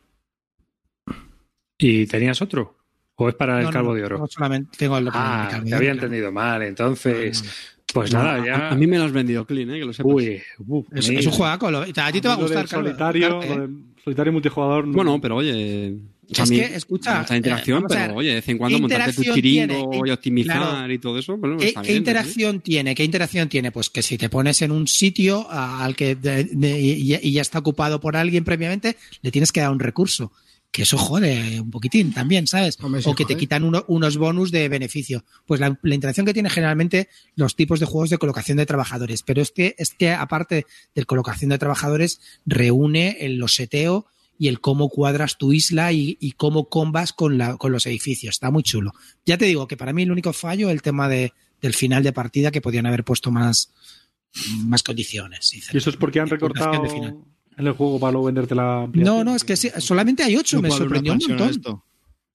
[1.78, 2.78] ¿Y tenías otro?
[3.16, 4.18] ¿O es para el No, calvo no, de oro?
[4.18, 6.62] no, solamente tengo el ah, Calvo te de había Oro, entendido mal.
[6.62, 7.44] Entonces,
[7.92, 8.68] pues No, nada, a- ya.
[8.70, 9.78] A, mí me lo has vendido clean, ¿eh?
[9.78, 10.12] Que lo sepas.
[10.12, 11.70] Uy, uf, Es, un juegaco.
[11.70, 13.68] lo- a ti te va a gustar, solitario, ¿eh?
[14.02, 14.86] solitario multijugador.
[14.86, 15.96] no- Bueno, pero oye.
[16.28, 18.76] Es a mí que, escucha, interacción, eh, a pero ver, oye, de vez en cuando
[18.78, 20.08] ¿qué montarte tu interacción chiringo tiene?
[20.08, 20.92] y optimizar Claro.
[20.92, 21.36] y todo eso.
[21.36, 22.94] Bueno, ¿Qué, está qué bien, interacción tiene?
[22.94, 23.72] ¿Qué interacción tiene?
[23.72, 27.42] Pues que si te pones en un sitio al que de- de- y, y ya
[27.42, 30.32] está ocupado por alguien previamente, le tienes que dar un recurso.
[30.70, 32.76] Que eso jode un poquitín también, ¿sabes?
[33.04, 35.24] O que te quitan uno- unos bonus de beneficio.
[35.46, 39.22] Pues la, la interacción que tiene generalmente los tipos de juegos de colocación de trabajadores.
[39.22, 44.06] Pero es que, es que aparte de colocación de trabajadores, reúne el loseteo
[44.38, 48.34] y el cómo cuadras tu isla y, y cómo combas con, la, con los edificios.
[48.34, 48.92] Está muy chulo.
[49.24, 52.02] Ya te digo que para mí el único fallo es el tema de, del final
[52.02, 53.72] de partida que podían haber puesto más,
[54.66, 55.52] más condiciones.
[55.54, 57.16] Y eso es porque han recortado De final.
[57.56, 59.16] en el juego para luego venderte la ampliación.
[59.18, 61.48] No, no, es que sí, solamente hay ocho, No me sorprendió un montón.
[61.50, 61.84] esto.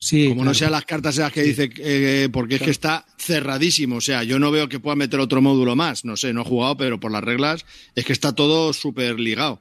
[0.02, 3.98] Sí, Como no sean las cartas esas que dice, eh, porque es que está cerradísimo.
[3.98, 6.06] O sea, yo no veo que pueda meter otro módulo más.
[6.06, 7.66] No sé, no he jugado, pero por las reglas
[7.96, 9.60] es que está todo súper ligado.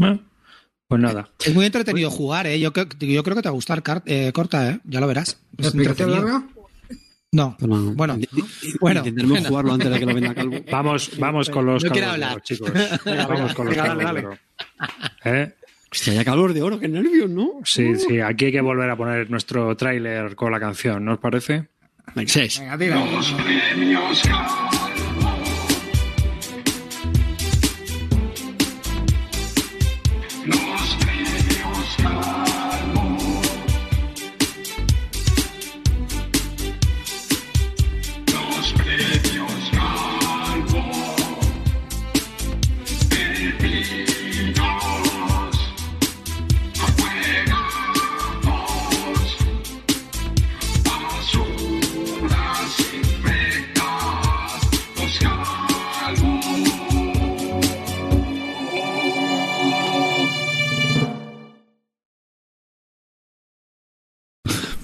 [0.00, 0.20] Bueno,
[0.88, 1.28] Pues nada.
[1.44, 2.58] Es muy entretenido jugar, ¿eh?
[2.58, 4.80] Yo, creo- yo creo que te va a gustar, eh, Corta, ¿eh?
[4.84, 5.38] Ya lo verás.
[5.56, 6.42] ¿La Es larga?
[7.32, 8.18] No, Pero no, Bueno,
[8.80, 9.48] bueno, Intentaremos bueno.
[9.48, 10.56] jugarlo antes de que lo venda Calvo.
[10.72, 12.32] Vamos, vamos con los No quiero calvos de hablar.
[12.32, 12.72] oro, chicos.
[13.28, 14.38] vamos con los venga, calvos dale, de oro.
[15.24, 15.54] ¿Eh?
[15.92, 17.60] Hostia, ya calor de oro, qué nervios, ¿no?
[17.64, 21.18] Sí, sí, aquí hay que volver a poner nuestro tráiler con la canción, ¿no os
[21.20, 21.68] parece?
[22.16, 23.04] Venga, tira.
[23.12, 24.22] Los premios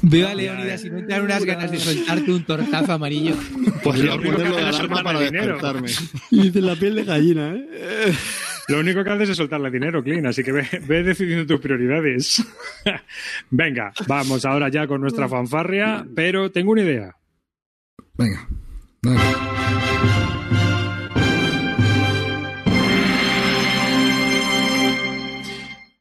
[0.08, 3.34] Veo a Leonidas y no te dan unas ganas de soltarte un tortazo amarillo.
[3.82, 5.54] Pues lo primero que haces es para el dinero.
[5.54, 5.90] despertarme.
[6.30, 8.14] Y de la piel de gallina, ¿eh?
[8.68, 12.44] Lo único que haces es soltarle dinero, Clean, así que ve, ve decidiendo tus prioridades.
[13.50, 17.16] Venga, vamos ahora ya con nuestra fanfarria, pero tengo una idea.
[18.16, 18.48] Venga.
[19.02, 19.55] dale.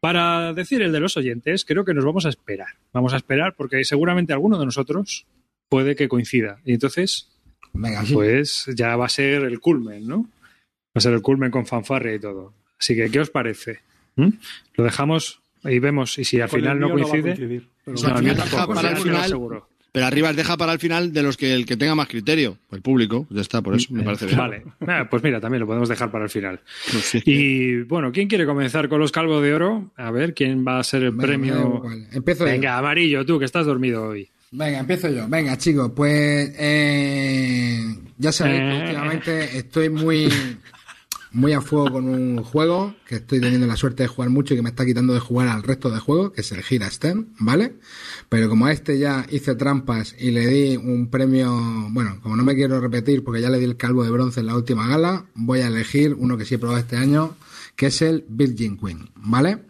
[0.06, 2.68] Para decir el de los oyentes, creo que nos vamos a esperar.
[2.94, 5.26] Vamos a esperar porque seguramente alguno de nosotros
[5.68, 6.60] puede que coincida.
[6.64, 7.28] Y entonces,
[7.74, 8.14] Venga, sí.
[8.14, 10.18] pues ya va a ser el culmen, ¿no?
[10.20, 12.54] Va a ser el culmen con fanfarria y todo.
[12.80, 13.80] Así que, ¿qué os parece?
[14.16, 14.30] ¿Mm?
[14.76, 16.20] Lo dejamos y vemos.
[16.20, 17.22] Y si al final no coincide.
[17.24, 19.28] coincidir, pero No, Deja tampoco, para el final.
[19.28, 19.68] seguro.
[19.96, 22.58] Pero arriba deja para el final de los que el que tenga más criterio.
[22.72, 23.26] El público.
[23.32, 24.38] Ya está, por eso me parece bien.
[24.38, 24.64] Vale.
[24.86, 26.60] Ah, pues mira, también lo podemos dejar para el final.
[27.26, 29.92] Y bueno, ¿quién quiere comenzar con los calvos de oro?
[29.96, 31.56] A ver, ¿quién va a ser el Venga, premio?
[31.78, 32.08] igual.
[32.12, 32.52] Empiezo yo.
[32.52, 34.30] Venga, amarillo, tú que estás dormido hoy.
[34.52, 35.28] Venga, empiezo yo.
[35.28, 37.84] Venga, chicos, pues eh,
[38.18, 38.82] ya sabéis que Eh.
[38.84, 40.28] últimamente estoy muy,
[41.36, 44.58] muy a fuego con un juego que estoy teniendo la suerte de jugar mucho y
[44.58, 47.34] que me está quitando de jugar al resto de juegos, que es el Gira Stern,
[47.40, 47.74] ¿vale?
[48.30, 51.52] Pero como a este ya hice trampas y le di un premio,
[51.92, 54.46] bueno, como no me quiero repetir porque ya le di el calvo de bronce en
[54.46, 57.36] la última gala, voy a elegir uno que sí he probado este año,
[57.76, 59.66] que es el Virgin Queen, ¿vale?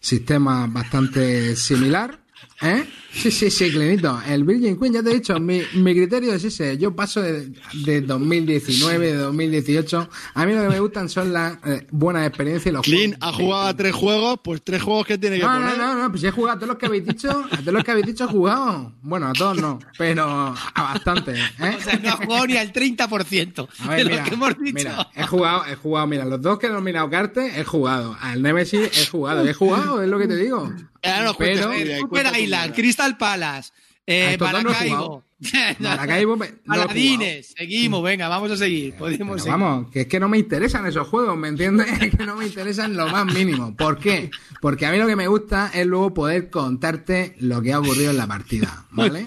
[0.00, 2.19] Sistema bastante similar,
[2.62, 2.84] ¿Eh?
[3.12, 4.20] Sí, sí, sí, Clinito.
[4.28, 6.78] El Virgin Queen, ya te he dicho, mi, mi criterio es ese.
[6.78, 7.50] Yo paso de,
[7.84, 10.08] de 2019, de 2018.
[10.34, 13.28] A mí lo que me gustan son las eh, buenas experiencias y los Clean juegos.
[13.28, 15.78] ha jugado a tres juegos, pues tres juegos que tiene que No, poner.
[15.78, 17.82] no, no, no, pues he jugado a todos los que habéis dicho, a todos los
[17.82, 18.92] que habéis dicho he jugado.
[19.02, 21.76] Bueno, a todos no, pero a bastantes, ¿eh?
[21.78, 24.48] O sea, no ha jugado ni al 30% A ver, de mira, lo que hemos
[24.58, 24.72] dicho.
[24.74, 28.16] mira, he jugado, he jugado, mira, los dos que he nominado Carte, he jugado.
[28.20, 30.72] Al Nemesis he jugado, he jugado, es lo que te digo.
[31.02, 31.70] Ahora nos Pero-
[32.58, 32.74] Island.
[32.74, 33.72] Crystal Palace,
[34.06, 35.24] eh, A estos dos no he Maracaibo.
[35.78, 36.44] Maracaibo no.
[36.66, 38.94] Paladines, seguimos, venga, vamos a seguir.
[38.94, 39.58] Podemos seguir.
[39.58, 41.86] vamos, que es que no me interesan esos juegos, ¿me entiendes?
[42.00, 43.74] Es que no me interesan lo más mínimo.
[43.76, 44.30] ¿Por qué?
[44.60, 48.10] Porque a mí lo que me gusta es luego poder contarte lo que ha ocurrido
[48.10, 49.24] en la partida, ¿vale?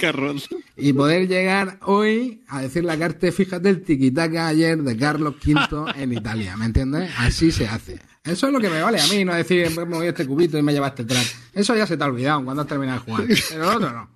[0.77, 5.93] Y poder llegar hoy a decir la carta, fíjate el tiquitaca ayer de Carlos V
[5.95, 7.11] en Italia, ¿me entiendes?
[7.17, 7.99] Así se hace.
[8.23, 10.57] Eso es lo que me vale a mí, no decir, me he movido este cubito
[10.57, 11.35] y me llevaste atrás.
[11.53, 13.27] Eso ya se te ha olvidado cuando has terminado de jugar.
[13.49, 14.09] Pero lo otro no.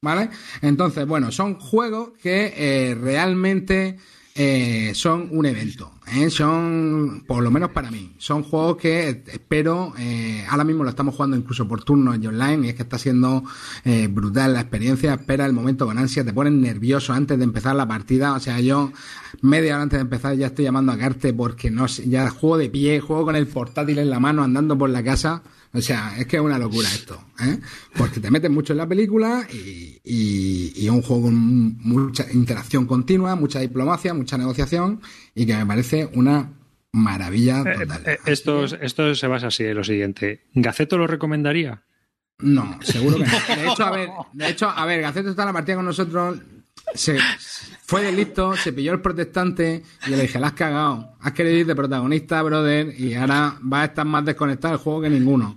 [0.00, 0.30] ¿Vale?
[0.62, 3.98] Entonces, bueno, son juegos que eh, realmente
[4.34, 5.92] eh, son un evento.
[6.14, 6.30] ¿eh?
[6.30, 11.14] Son, por lo menos para mí, son juegos que espero, eh, ahora mismo lo estamos
[11.14, 13.44] jugando incluso por turnos y online, y es que está siendo
[13.84, 17.76] eh, brutal la experiencia, espera el momento con ansia, te ponen nervioso antes de empezar
[17.76, 18.92] la partida, o sea, yo
[19.42, 22.58] media hora antes de empezar ya estoy llamando a Carte porque no sé, ya juego
[22.58, 25.42] de pie, juego con el portátil en la mano andando por la casa,
[25.74, 27.58] o sea, es que es una locura esto, ¿eh?
[27.96, 31.34] Porque te metes mucho en la película y, y, y es un juego con
[31.78, 35.00] mucha interacción continua, mucha diplomacia, mucha negociación
[35.34, 36.50] y que me parece una
[36.92, 38.02] maravilla Eh, total.
[38.06, 40.44] eh, Así esto, esto se basa así en lo siguiente.
[40.54, 41.82] ¿Gaceto lo recomendaría?
[42.38, 43.30] No, seguro que no.
[43.56, 46.38] De hecho, a ver, de hecho, a ver, Gaceto está en la partida con nosotros.
[46.94, 47.16] Se
[47.84, 51.14] fue de listo, se pilló el protestante y le dije, la has cagado.
[51.20, 55.00] Has querido ir de protagonista, brother, y ahora vas a estar más desconectado del juego
[55.02, 55.56] que ninguno.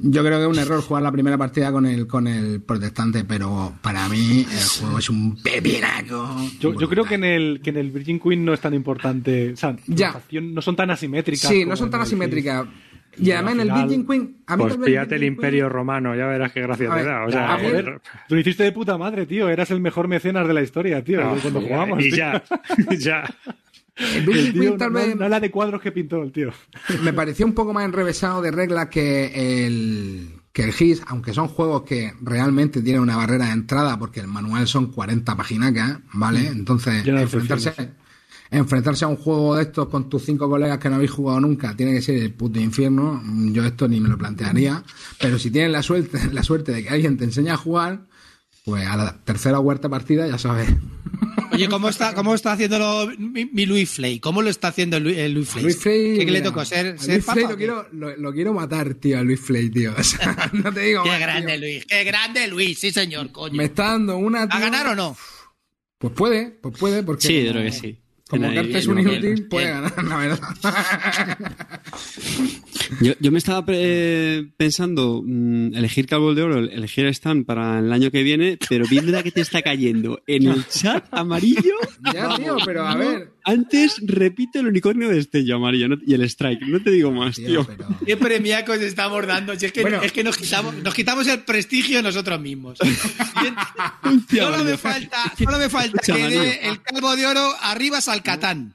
[0.00, 3.24] Yo creo que es un error jugar la primera partida con el, con el protestante,
[3.24, 6.36] pero para mí el juego es un pepinaco.
[6.60, 9.52] Yo, yo creo que en el que en el Virgin Queen no es tan importante.
[9.52, 10.20] O sea, Ya.
[10.42, 11.48] no son tan asimétricas.
[11.50, 12.66] Sí, no son tan el asimétricas.
[13.18, 14.36] Y Y además en el Virgin Queen.
[14.46, 17.06] A mí Pues píllate el Virgin Imperio Romano, ya verás qué gracia A te ver,
[17.06, 17.22] da.
[17.22, 17.32] O Queen.
[17.32, 18.00] sea, Ah, joder, joder.
[18.28, 19.48] tú lo hiciste de puta madre, tío.
[19.48, 21.20] Eras el mejor mecenas de la historia, tío.
[21.22, 22.04] Ah, cuando jugamos.
[22.04, 22.16] Y tío.
[22.18, 22.42] ya,
[22.98, 23.24] ya.
[23.96, 25.16] Tal no, vez.
[25.16, 26.50] no la de cuadros que pintó el tío.
[27.02, 31.48] me pareció un poco más enrevesado de reglas que el que el GIS, aunque son
[31.48, 36.46] juegos que realmente tienen una barrera de entrada porque el manual son 40 paginacas, ¿vale?
[36.46, 37.74] Entonces, Lleno de enfrentarse,
[38.50, 41.76] enfrentarse a un juego de estos con tus cinco colegas que no habéis jugado nunca
[41.76, 43.22] tiene que ser el puto infierno.
[43.52, 44.82] Yo esto ni me lo plantearía.
[45.20, 48.06] Pero si tienes la suerte, la suerte de que alguien te enseñe a jugar,
[48.64, 50.68] pues a la tercera o cuarta partida ya sabes.
[51.56, 54.20] Oye, ¿cómo está, cómo está haciéndolo mi, mi Luis Flay?
[54.20, 55.16] ¿Cómo lo está haciendo Luis
[55.48, 55.64] Flay?
[55.64, 56.60] Luis Frey, ¿Qué le tocó?
[56.60, 59.70] a ¿Ser, ser Luis papa lo quiero, lo, lo quiero matar, tío, a Luis Frey,
[59.70, 59.92] tío.
[59.98, 61.60] O sea, no te digo Qué más, grande tío.
[61.60, 63.54] Luis, qué grande Luis, sí señor, coño.
[63.54, 64.42] Me está dando una.
[64.42, 64.60] ¿A tío.
[64.60, 65.16] ganar o no?
[65.98, 67.26] Pues puede, pues puede, porque.
[67.26, 67.98] Sí, creo que sí.
[68.28, 70.40] Como Carte es un inútil, puede ganar, la verdad.
[73.00, 77.92] Yo, yo me estaba pre- pensando mm, elegir Calvo de Oro, elegir Stan para el
[77.92, 81.74] año que viene, pero viendo la que te está cayendo en el chat amarillo.
[82.14, 83.32] ya, tío, pero a ver.
[83.48, 86.62] Antes repito el unicornio de Estello amarillo no- y el strike.
[86.66, 87.64] No te digo más, Tío, tío.
[87.66, 87.88] pero.
[88.04, 89.54] ¿Qué premiacos estamos dando?
[89.56, 90.02] Si es que, Bueno.
[90.02, 92.76] es que nos, quitamos, nos quitamos el prestigio nosotros mismos.
[92.78, 98.74] Solo me falta, solo me falta Escucha, que dé el calvo de oro arriba Salcatán.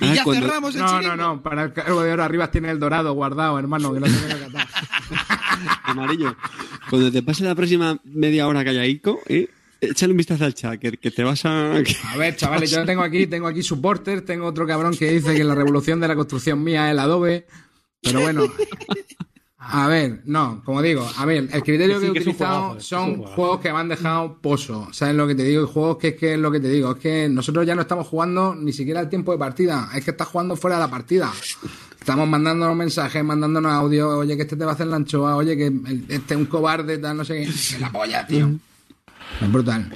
[0.00, 1.16] Y Ah, ya cuando- cerramos el No, no, chiringo.
[1.16, 1.42] no.
[1.42, 4.14] Para el calvo de oro arriba tiene el dorado guardado, hermano, que no se.
[5.84, 6.36] Amarillo.
[6.88, 9.48] Cuando te pase la próxima media hora callaico, eh,
[9.90, 11.74] échale un vistazo al chat, que, que te vas a...
[11.74, 15.44] A ver, chavales, yo tengo aquí, tengo aquí supporters, tengo otro cabrón que dice que
[15.44, 17.46] la revolución de la construcción mía es el adobe.
[18.02, 18.44] Pero bueno.
[19.66, 23.60] A ver, no, como digo, a ver, el criterio Sí, que he utilizado son juegos
[23.60, 24.88] que me han dejado pozo.
[24.92, 25.64] ¿Sabes lo que te digo?
[25.64, 26.92] Y juegos que es que es lo que te digo.
[26.92, 29.88] Es que nosotros ya no estamos jugando ni siquiera el tiempo de partida.
[29.94, 31.32] Es que estás jugando fuera de la partida.
[31.98, 34.18] Estamos mandándonos mensajes, mandándonos audio.
[34.18, 35.36] Oye, que este te va a hacer la anchoa.
[35.36, 35.72] Oye, que
[36.10, 37.74] este es un cobarde, tal, no sé qué.
[37.74, 38.50] Que la polla, tío.
[39.40, 39.90] Es brutal.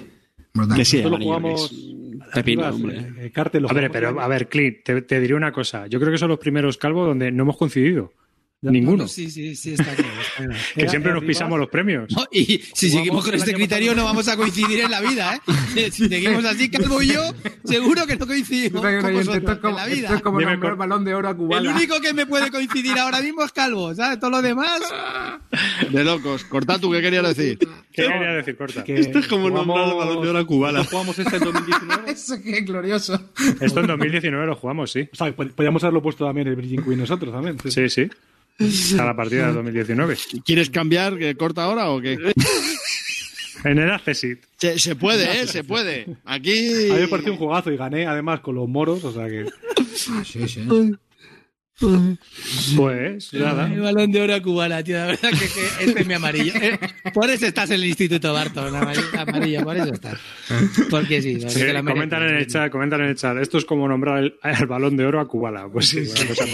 [0.55, 0.77] Brutal.
[0.77, 1.95] Que sí, amarillo, jugamos.
[2.35, 2.99] Pepino, hombre.
[2.99, 5.87] eh, eh, Carte, lo A ver, pero a ver, Clint, te, te diré una cosa.
[5.87, 8.13] Yo creo que son los primeros calvos donde no hemos coincidido.
[8.61, 9.07] Ninguno.
[9.07, 10.11] Sí, sí, sí, está claro.
[10.21, 10.53] está claro.
[10.75, 12.11] Que Era- siempre nos pisamos los premios.
[12.11, 13.97] No, y si Jugamos seguimos con el este criterio pasado.
[14.03, 15.37] no vamos a coincidir en la vida,
[15.77, 15.91] ¿eh?
[15.93, 17.23] Si seguimos así, Calvo y yo,
[17.65, 20.15] seguro que no coincidimos con esto es vosotros en como, la esto vida.
[20.17, 21.71] es como con- balón de oro a El Cubana.
[21.77, 24.19] único que me puede coincidir ahora mismo es Calvo, ¿sabes?
[24.19, 24.81] Todo lo demás...
[25.93, 26.43] De locos.
[26.45, 27.59] Corta tú, ¿qué querías decir?
[27.93, 28.83] ¿Qué quería decir, corta?
[28.83, 30.85] Que Esto es como nombrar el balón de oro a Kubala.
[30.85, 32.11] Jugamos este en 2019.
[32.11, 33.31] Eso que es glorioso.
[33.61, 35.09] Esto en 2019 lo jugamos, sí.
[35.13, 37.57] O sea, pod- podríamos haberlo puesto también el Virgin Queen nosotros también.
[37.63, 37.71] sí.
[37.71, 38.11] Sí, sí.
[38.99, 40.17] A la partida de 2019.
[40.45, 41.17] ¿Quieres cambiar?
[41.17, 42.19] ¿Que corta ahora o qué?
[43.65, 44.41] En el Accesit.
[44.57, 45.47] Se, se puede, ¿eh?
[45.47, 46.07] Se puede.
[46.25, 46.91] Aquí.
[46.91, 49.47] A mí me pareció un jugazo y gané además con los moros, o sea que.
[50.25, 50.67] Sí, sí.
[52.77, 53.73] Pues nada.
[53.73, 54.97] El balón de oro a cubana, tío.
[54.97, 56.53] La verdad que, que este es mi amarillo.
[56.61, 56.79] Eh,
[57.15, 60.19] Por eso estás en el Instituto Barton, amarillo, por eso estás.
[60.91, 61.37] Porque sí.
[61.37, 63.37] porque Sí, la comentan en el chat, comentan en el chat.
[63.39, 65.69] Esto es como nombrar el, el balón de oro a Kubala.
[65.69, 66.45] Pues sí, una cosa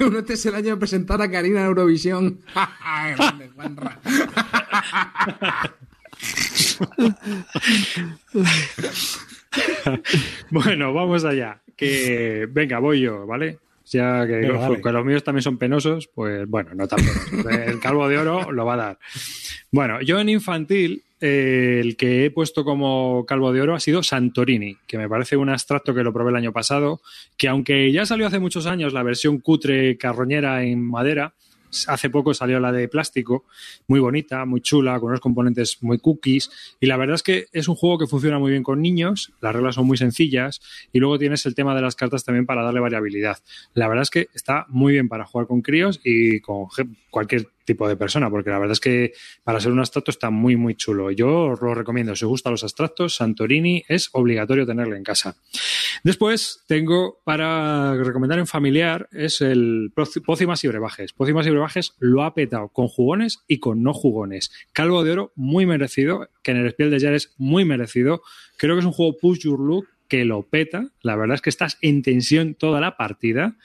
[0.00, 2.40] uno, este es el año de presentar a Karina en Eurovisión.
[10.50, 11.60] Bueno, vamos allá.
[11.76, 13.58] Que venga, voy yo, ¿vale?
[13.86, 17.52] Ya que, los, que los míos también son penosos, pues bueno, no tan penosos.
[17.66, 18.98] El calvo de oro lo va a dar.
[19.70, 24.02] Bueno, yo en infantil, eh, el que he puesto como calvo de oro ha sido
[24.02, 27.00] Santorini, que me parece un abstracto que lo probé el año pasado,
[27.36, 31.34] que aunque ya salió hace muchos años la versión cutre carroñera en madera,
[31.88, 33.44] hace poco salió la de plástico,
[33.86, 36.50] muy bonita, muy chula, con unos componentes muy cookies.
[36.80, 39.54] Y la verdad es que es un juego que funciona muy bien con niños, las
[39.54, 40.60] reglas son muy sencillas
[40.92, 43.38] y luego tienes el tema de las cartas también para darle variabilidad.
[43.74, 46.68] La verdad es que está muy bien para jugar con críos y con
[47.10, 49.12] cualquier tipo de persona, porque la verdad es que
[49.42, 51.10] para ser un abstracto está muy, muy chulo.
[51.10, 52.14] Yo os lo recomiendo.
[52.14, 55.36] Si os gustan los abstractos, Santorini es obligatorio tenerlo en casa.
[56.02, 59.92] Después tengo para recomendar en familiar es el
[60.24, 61.12] Pócimas y Brebajes.
[61.12, 64.52] Pócimas y Brebajes lo ha petado con jugones y con no jugones.
[64.72, 68.22] Calvo de oro muy merecido, que en el Spiel de Jar es muy merecido.
[68.56, 70.90] Creo que es un juego push your look que lo peta.
[71.02, 73.56] La verdad es que estás en tensión toda la partida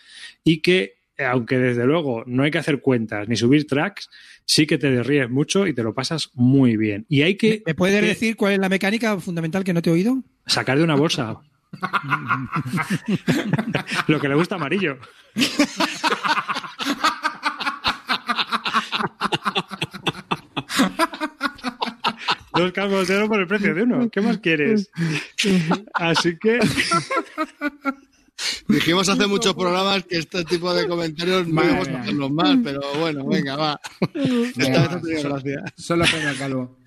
[0.43, 4.09] y que aunque desde luego no hay que hacer cuentas ni subir tracks,
[4.45, 7.05] sí que te ríes mucho y te lo pasas muy bien.
[7.09, 9.89] Y hay que ¿Me puedes que decir cuál es la mecánica fundamental que no te
[9.89, 10.23] he oído?
[10.45, 11.37] sacar de una bolsa.
[14.07, 14.97] Lo que le gusta amarillo.
[22.53, 24.09] Dos calvos de oro por el precio de uno.
[24.09, 24.89] ¿Qué más quieres?
[25.93, 26.59] Así que
[28.67, 32.81] Dijimos hace muchos programas que este tipo de comentarios no íbamos a hacerlos más, pero
[32.99, 33.81] bueno, venga, va.
[34.13, 35.63] Esta vez ha tenido gracia.
[35.75, 36.77] Solo premio calvo.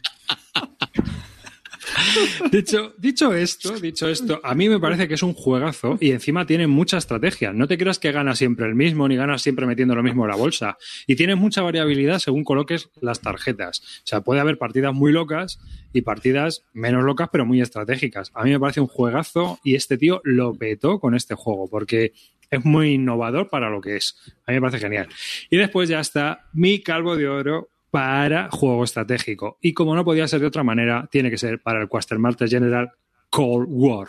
[2.51, 6.47] Dicho, dicho esto, dicho esto, a mí me parece que es un juegazo y encima
[6.47, 7.53] tiene mucha estrategia.
[7.53, 10.31] No te creas que gana siempre el mismo ni ganas siempre metiendo lo mismo en
[10.31, 10.77] la bolsa.
[11.07, 13.81] Y tiene mucha variabilidad según coloques las tarjetas.
[13.81, 15.61] O sea, puede haber partidas muy locas
[15.93, 18.31] y partidas menos locas pero muy estratégicas.
[18.35, 22.13] A mí me parece un juegazo y este tío lo petó con este juego porque
[22.51, 24.17] es muy innovador para lo que es.
[24.47, 25.09] A mí me parece genial.
[25.51, 29.59] Y después ya está mi calvo de oro para juego estratégico.
[29.61, 32.91] Y como no podía ser de otra manera, tiene que ser para el Quartermaster General
[33.29, 34.09] Cold War.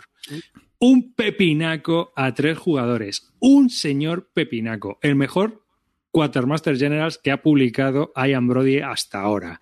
[0.78, 3.30] Un pepinaco a tres jugadores.
[3.40, 4.98] Un señor pepinaco.
[5.02, 5.66] El mejor
[6.12, 9.60] Quartermaster Generals que ha publicado Ian Brody hasta ahora.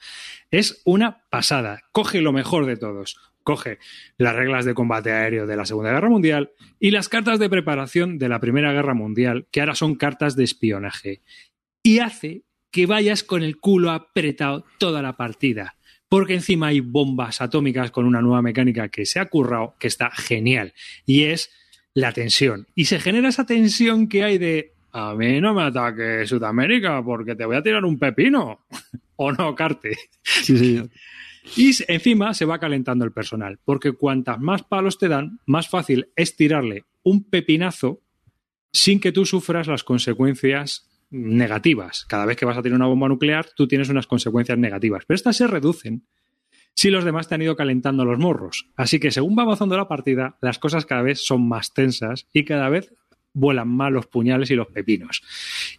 [0.53, 1.81] Es una pasada.
[1.91, 3.19] Coge lo mejor de todos.
[3.43, 3.81] Coge
[4.19, 8.19] las reglas de combate aéreo de la Segunda Guerra Mundial y las cartas de preparación
[8.19, 11.23] de la Primera Guerra Mundial, que ahora son cartas de espionaje.
[11.83, 15.77] Y hace que vayas con el culo apretado toda la partida.
[16.09, 20.11] Porque encima hay bombas atómicas con una nueva mecánica que se ha currado, que está
[20.11, 20.75] genial.
[21.07, 21.51] Y es
[21.95, 22.67] la tensión.
[22.75, 27.35] Y se genera esa tensión que hay de a mí no me ataque Sudamérica porque
[27.35, 28.67] te voy a tirar un pepino.
[29.17, 29.97] o no, Carte.
[30.23, 30.91] Sí, señor.
[31.57, 36.09] Y encima se va calentando el personal, porque cuantas más palos te dan, más fácil
[36.15, 38.01] es tirarle un pepinazo
[38.73, 42.05] sin que tú sufras las consecuencias negativas.
[42.07, 45.05] Cada vez que vas a tener una bomba nuclear, tú tienes unas consecuencias negativas.
[45.07, 46.05] Pero estas se reducen
[46.75, 48.69] si los demás te han ido calentando los morros.
[48.77, 52.45] Así que según va avanzando la partida, las cosas cada vez son más tensas y
[52.45, 52.93] cada vez
[53.35, 55.23] vuelan más los puñales y los pepinos.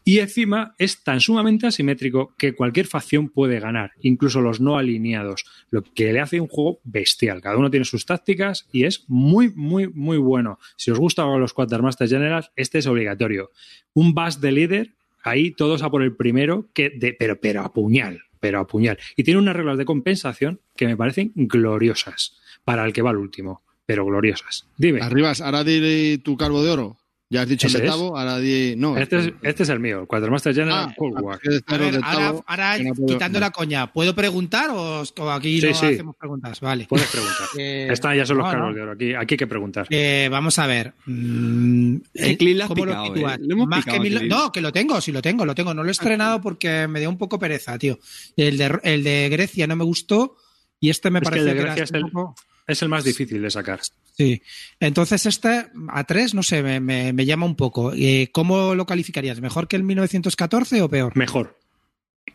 [0.03, 5.45] Y encima es tan sumamente asimétrico que cualquier facción puede ganar, incluso los no alineados,
[5.69, 7.41] lo que le hace un juego bestial.
[7.41, 10.59] Cada uno tiene sus tácticas y es muy, muy, muy bueno.
[10.77, 13.51] Si os gustan los Quartermaster Generals, este es obligatorio.
[13.93, 17.73] Un bus de líder, ahí todos a por el primero, que de, pero, pero a
[17.73, 18.99] puñal, pero a puñal.
[19.15, 23.17] Y tiene unas reglas de compensación que me parecen gloriosas para el que va al
[23.17, 24.67] último, pero gloriosas.
[24.77, 25.01] Dime.
[25.01, 26.97] Arribas, ahora di tu calvo de oro.
[27.33, 28.75] Ya has dicho ¿Ese Metavo, ahora di.
[28.77, 31.39] No, Este es, este es el mío, el Quartermaster General Ah, Cold War.
[31.41, 33.91] es de A Carlos ver, de ahora, Tavo, ahora que no puedo- quitando la coña,
[33.91, 35.85] ¿puedo preguntar o, o aquí Sí, no sí.
[35.87, 36.59] hacemos preguntas?
[36.61, 36.85] Vale.
[36.87, 37.47] Puedes preguntar.
[37.57, 38.75] Eh, Están ya son los no, cargos no.
[38.75, 38.91] de oro.
[38.91, 39.87] Aquí, aquí hay que preguntar.
[39.89, 40.93] Eh, vamos a ver.
[41.07, 43.37] mm, El has ¿Cómo picado, lo eh.
[43.39, 44.27] Lo hemos Más picado, que mil- Clean.
[44.29, 45.73] No, que lo tengo, sí lo tengo, lo tengo.
[45.73, 47.97] No lo he estrenado porque me dio un poco pereza, tío.
[48.37, 50.35] El de, el de Grecia no me gustó
[50.79, 52.35] y este me Es que parece el de que era Grecia el- poco-
[52.67, 53.79] Es el más difícil de sacar.
[54.15, 54.41] Sí.
[54.79, 57.91] Entonces este a 3, no sé, me, me- me llama un poco.
[57.95, 59.41] Eh, ¿Cómo lo calificarías?
[59.41, 61.17] ¿Mejor que el 1914 o peor?
[61.17, 61.57] Mejor.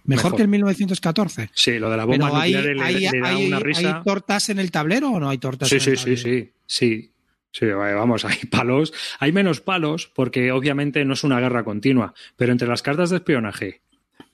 [0.05, 0.37] Mejor, mejor.
[0.37, 1.51] que el 1914.
[1.55, 3.63] Sí, lo de la bomba Pero hay, nuclear le, hay- le da hay- una hay
[3.63, 4.03] risa.
[4.05, 7.13] tortas en el tablero o no hay tortas Sí, en sí, el sí, sí, sí.
[7.51, 8.93] Sí, vamos, hay palos.
[9.21, 13.17] Hay menos palos porque obviamente no es una guerra continua, pero entre las cartas de
[13.17, 13.81] espionaje,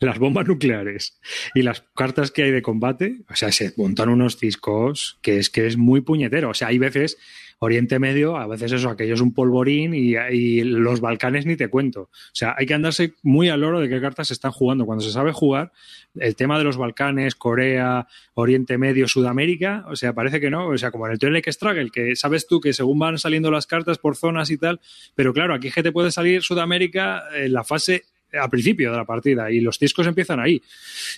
[0.00, 1.18] las bombas nucleares
[1.54, 5.50] y las cartas que hay de combate, o sea, se montan unos ciscos que es
[5.50, 6.50] que es muy puñetero.
[6.50, 7.16] O sea, hay veces
[7.58, 12.02] Oriente Medio, a veces eso, aquello es un polvorín y, los Balcanes ni te cuento.
[12.02, 14.86] O sea, hay que andarse muy al oro de qué cartas se están jugando.
[14.86, 15.72] Cuando se sabe jugar,
[16.16, 20.78] el tema de los Balcanes, Corea, Oriente Medio, Sudamérica, o sea, parece que no, o
[20.78, 23.98] sea, como en el Twilight Struggle, que sabes tú que según van saliendo las cartas
[23.98, 24.80] por zonas y tal,
[25.14, 28.04] pero claro, aquí que te puede salir Sudamérica en la fase
[28.40, 30.60] al principio de la partida y los discos empiezan ahí.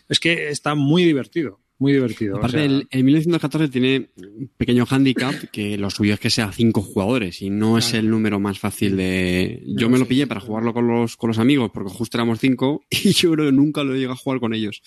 [0.09, 2.36] Es que está muy divertido, muy divertido.
[2.36, 6.30] o Aparte, sea, el, el 1914 tiene un pequeño handicap que lo suyo es que
[6.30, 9.62] sea cinco jugadores y no es el número más fácil de.
[9.66, 12.82] Yo me lo pillé para jugarlo con los, con los amigos porque justo éramos cinco
[12.90, 14.82] y yo creo que nunca lo llegué a jugar con ellos.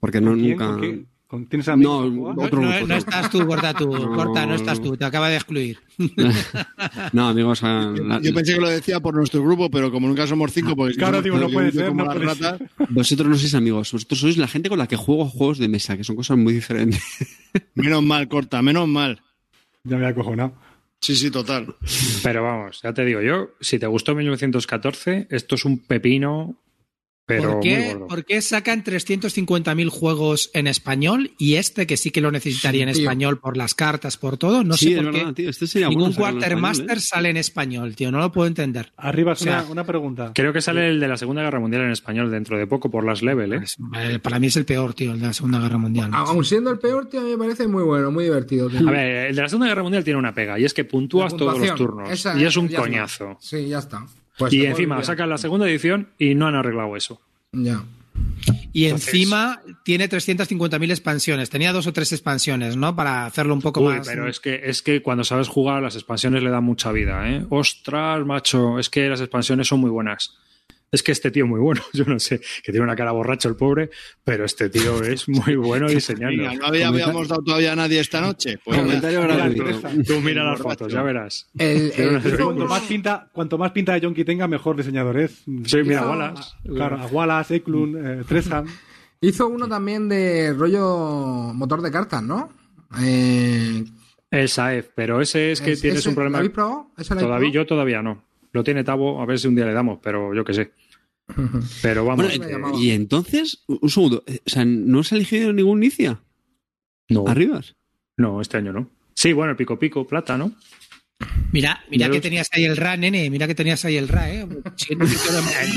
[0.00, 0.66] Porque no, nunca.
[0.66, 0.96] ¿Con quién?
[1.04, 1.11] ¿Con-
[1.48, 2.12] ¿Tienes amigos?
[2.12, 2.34] No?
[2.34, 3.90] No, Otro no- grupo, no estás tú, Corta, tú.
[3.90, 4.96] No, Corta, no estás tú.
[4.96, 5.78] Te acaba de excluir.
[7.12, 7.62] No, amigos.
[7.62, 10.94] la- Yo pensé que lo decía por nuestro grupo, pero como nunca somos cinco, porque
[10.94, 12.26] Claro, digo, no puede ser, no puede
[12.90, 15.96] vosotros no sois amigos, vosotros sois la gente con la que juego juegos de mesa,
[15.96, 17.02] que son cosas muy diferentes.
[17.74, 19.20] Menos mal, corta, menos mal.
[19.84, 20.54] Ya me he acojonado.
[21.00, 21.74] Sí, sí, total.
[22.22, 26.56] Pero vamos, ya te digo yo, si te gustó 1914, esto es un pepino,
[27.24, 32.20] pero ¿Por qué, por qué sacan 350.000 juegos en español y este que sí que
[32.20, 33.02] lo necesitaría en tío.
[33.02, 34.64] español por las cartas, por todo?
[34.64, 35.50] No sí, sé es por qué verdad, tío.
[35.50, 37.00] Este sería ningún bueno español, Quartermaster ¿eh?
[37.00, 38.10] sale en español, tío.
[38.10, 38.92] No lo puedo entender.
[38.96, 40.32] Arriba, O sea, una, una pregunta.
[40.34, 43.04] Creo que sale el de la Segunda Guerra Mundial en español dentro de poco por
[43.04, 43.58] las level, ¿eh?
[43.58, 46.10] Pues, eh, para mí es el peor, tío, el de la Segunda Guerra Mundial.
[46.10, 46.30] macho.
[46.32, 48.68] Aún siendo el peor, tío, a mí me parece muy bueno, muy divertido.
[48.68, 48.86] tío.
[48.88, 51.36] A ver, el de la Segunda Guerra Mundial tiene una pega y es que puntúas
[51.36, 52.80] todos los turnos esa y es un está.
[52.80, 53.36] coñazo.
[53.40, 54.04] Sí, ya está.
[54.38, 57.20] Pues y encima sacan la segunda edición y no han arreglado eso.
[57.52, 57.82] Ya.
[58.72, 61.50] Y entonces- encima tiene 350.000 expansiones.
[61.50, 62.96] Tenía dos o tres expansiones, ¿no?
[62.96, 64.06] Para hacerlo un poco Uy, más.
[64.08, 67.44] pero es que, es que cuando sabes jugar, las expansiones le dan mucha vida, ¿eh?
[67.50, 70.34] Ostras, macho, es que las expansiones son muy buenas.
[70.92, 73.48] Es que este tío es muy bueno, yo no sé, que tiene una cara borracho
[73.48, 73.88] el pobre,
[74.22, 76.42] pero este tío es muy bueno diseñando.
[76.42, 78.58] Venga, no había- habíamos dado todavía a nadie esta noche.
[78.62, 79.88] Pues Comentario Mira, gratuito.
[80.06, 81.48] Tú mira las fotos, ya verás.
[81.58, 85.42] El, el- Cuanto más, pinta, cuanto más pinta de Yonki tenga, mejor diseñador es.
[85.64, 86.52] Sí, mira, Wallace.
[86.64, 88.66] Claro, a Wallace, Eklund, eh, Tresham.
[89.22, 92.50] hizo uno también de rollo motor de cartas, ¿no?
[93.00, 93.82] Eh,
[94.30, 96.36] El Saef, pero ese es que es- tienes ese- un problema.
[96.36, 96.90] ¿Lo habéis probado?
[96.98, 97.52] ¿Ese lo habéis Todavía, probado?
[97.52, 98.24] yo todavía no.
[98.52, 100.72] Lo tiene Tabo, a ver si un día le damos, pero yo qué sé.
[101.82, 102.26] Pero vamos.
[102.26, 102.78] Bueno, llamaba.
[102.78, 106.20] y entonces, un segundo, eh, o sea, ¿no os ha elegido ningún Nicia?
[107.08, 107.74] no, ¿Arribas?
[108.16, 108.90] no, este año no.
[109.14, 110.52] Sí, bueno, el pico pico, plata, ¿no?
[111.52, 113.30] Mira, mira que tenías ahí el RA, nene.
[113.30, 114.46] Mira que tenías ahí el RA, ¿eh?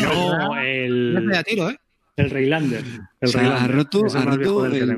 [0.02, 1.78] No, el, te da tiro, ¿eh?
[2.16, 2.84] el Reylander.
[3.20, 3.64] El O sea, Reylander.
[3.64, 4.98] ha roto- ha roto el-.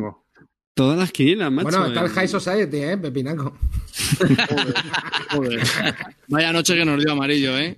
[0.78, 1.70] Todas las quinielas, macho.
[1.70, 2.10] Bueno, está el eh.
[2.14, 2.98] High Society, ¿eh?
[3.00, 3.58] Pepinaco.
[5.32, 5.64] Joder.
[6.28, 7.76] Vaya noche que nos dio amarillo, ¿eh?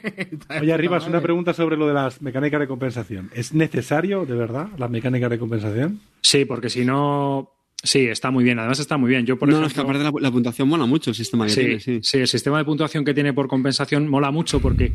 [0.60, 3.30] Oye, Arribas, una pregunta sobre lo de las mecánicas de compensación.
[3.34, 6.00] ¿Es necesario, de verdad, las mecánicas de compensación?
[6.22, 7.50] Sí, porque si no.
[7.82, 8.58] Sí, está muy bien.
[8.58, 9.26] Además, está muy bien.
[9.26, 9.92] Yo, por no, no, es ejemplo.
[9.92, 12.00] que aparte la, la puntuación mola mucho el sistema que Sí, tiene, sí.
[12.02, 14.94] sí, el sistema de puntuación que tiene por compensación mola mucho porque,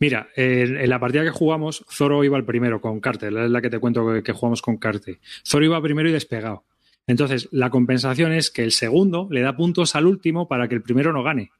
[0.00, 3.62] mira, en, en la partida que jugamos, Zoro iba el primero con Carte, es la
[3.62, 5.18] que te cuento que, que jugamos con Carte.
[5.46, 6.64] Zoro iba primero y despegado.
[7.06, 10.82] Entonces, la compensación es que el segundo le da puntos al último para que el
[10.82, 11.52] primero no gane.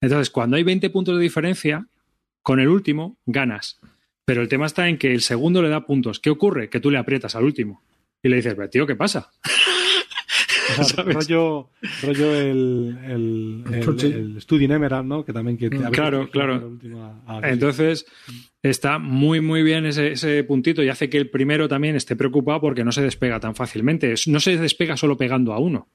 [0.00, 1.86] Entonces, cuando hay 20 puntos de diferencia,
[2.42, 3.80] con el último ganas.
[4.24, 6.20] Pero el tema está en que el segundo le da puntos.
[6.20, 6.70] ¿Qué ocurre?
[6.70, 7.82] Que tú le aprietas al último.
[8.22, 9.30] Y le dices, "Pero, tío, ¿qué pasa?
[10.78, 11.70] O rollo,
[12.02, 15.24] rollo el, el, el, el Study in Emerald, ¿no?
[15.24, 16.78] Que también que a veces Claro, claro.
[17.26, 18.06] a- Entonces,
[18.62, 22.60] está muy, muy bien ese, ese puntito y hace que el primero también esté preocupado
[22.60, 24.14] porque no se despega tan fácilmente.
[24.26, 25.88] No se despega solo pegando a uno.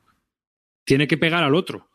[0.85, 1.88] Tiene que pegar al otro.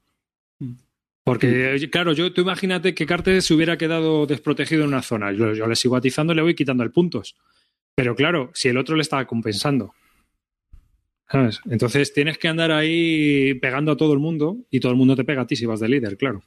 [1.24, 5.30] Porque, claro, yo, tú imagínate que Cartes se hubiera quedado desprotegido en una zona.
[5.32, 7.36] Yo, yo le sigo atizando y le voy quitando el puntos.
[7.94, 9.94] Pero claro, si el otro le está compensando.
[11.32, 11.60] ¿Sabes?
[11.70, 15.24] Entonces tienes que andar ahí pegando a todo el mundo y todo el mundo te
[15.24, 16.42] pega a ti si vas de líder, claro.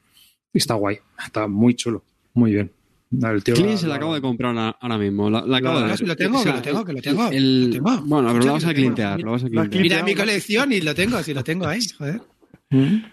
[0.53, 0.99] Y está guay.
[1.25, 2.03] Está muy chulo.
[2.35, 2.71] Muy bien.
[3.11, 5.29] El tío Clean la- se la la- acabo de comprar ahora, ahora mismo.
[5.29, 7.29] La, la acabo de Lo, tengo, O sea, que lo tengo, que lo tengo.
[7.31, 8.01] el- lo tengo.
[8.05, 9.21] Bueno, pero lo vas a clintear.
[9.21, 9.81] Lo vas a clintear.
[9.81, 12.21] Mira mi colección y lo tengo, sí, lo tengo ahí, joder.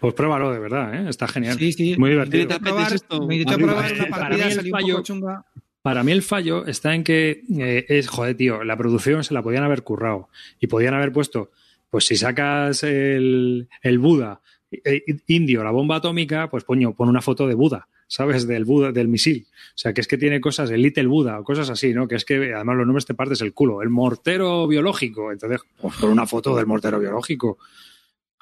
[0.00, 1.08] Pues pruébalo, de verdad, ¿eh?
[1.08, 1.56] Está genial.
[1.58, 1.94] Sí, sí.
[1.96, 2.48] Muy divertido.
[2.48, 3.26] ¿Te probar, esto?
[3.26, 3.56] me Arriba.
[3.56, 5.44] probar una Para partida, mí el salí un poco chunga.
[5.82, 9.42] Para mí el fallo está en que eh, es, joder, tío, la producción se la
[9.42, 10.28] podían haber currado
[10.60, 11.50] y podían haber puesto,
[11.92, 14.40] pues si sacas el, el Buda
[14.70, 18.46] eh, indio, la bomba atómica, pues poño, pon una foto de Buda, ¿sabes?
[18.46, 19.46] Del Buda, del misil.
[19.50, 22.08] O sea, que es que tiene cosas, el Little Buda o cosas así, ¿no?
[22.08, 23.82] Que es que además los nombres te partes el culo.
[23.82, 27.58] El mortero biológico, entonces, pues una foto del mortero biológico.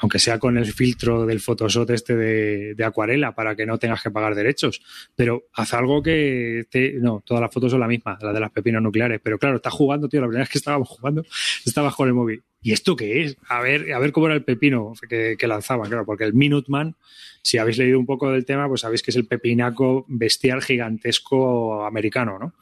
[0.01, 4.03] Aunque sea con el filtro del Photoshop este de, de acuarela para que no tengas
[4.03, 4.81] que pagar derechos
[5.15, 6.95] pero haz algo que te...
[6.95, 9.73] no, todas las fotos son la misma, la de las pepinas nucleares, pero claro, estás
[9.73, 11.25] jugando, tío, la primera vez que estábamos jugando,
[11.65, 12.43] estabas con el móvil.
[12.63, 13.37] ¿Y esto qué es?
[13.49, 16.97] A ver, a ver cómo era el pepino que, que lanzaban, claro, porque el Minuteman,
[17.43, 21.87] si habéis leído un poco del tema, pues sabéis que es el pepinaco bestial gigantesco
[21.87, 22.55] americano, ¿no?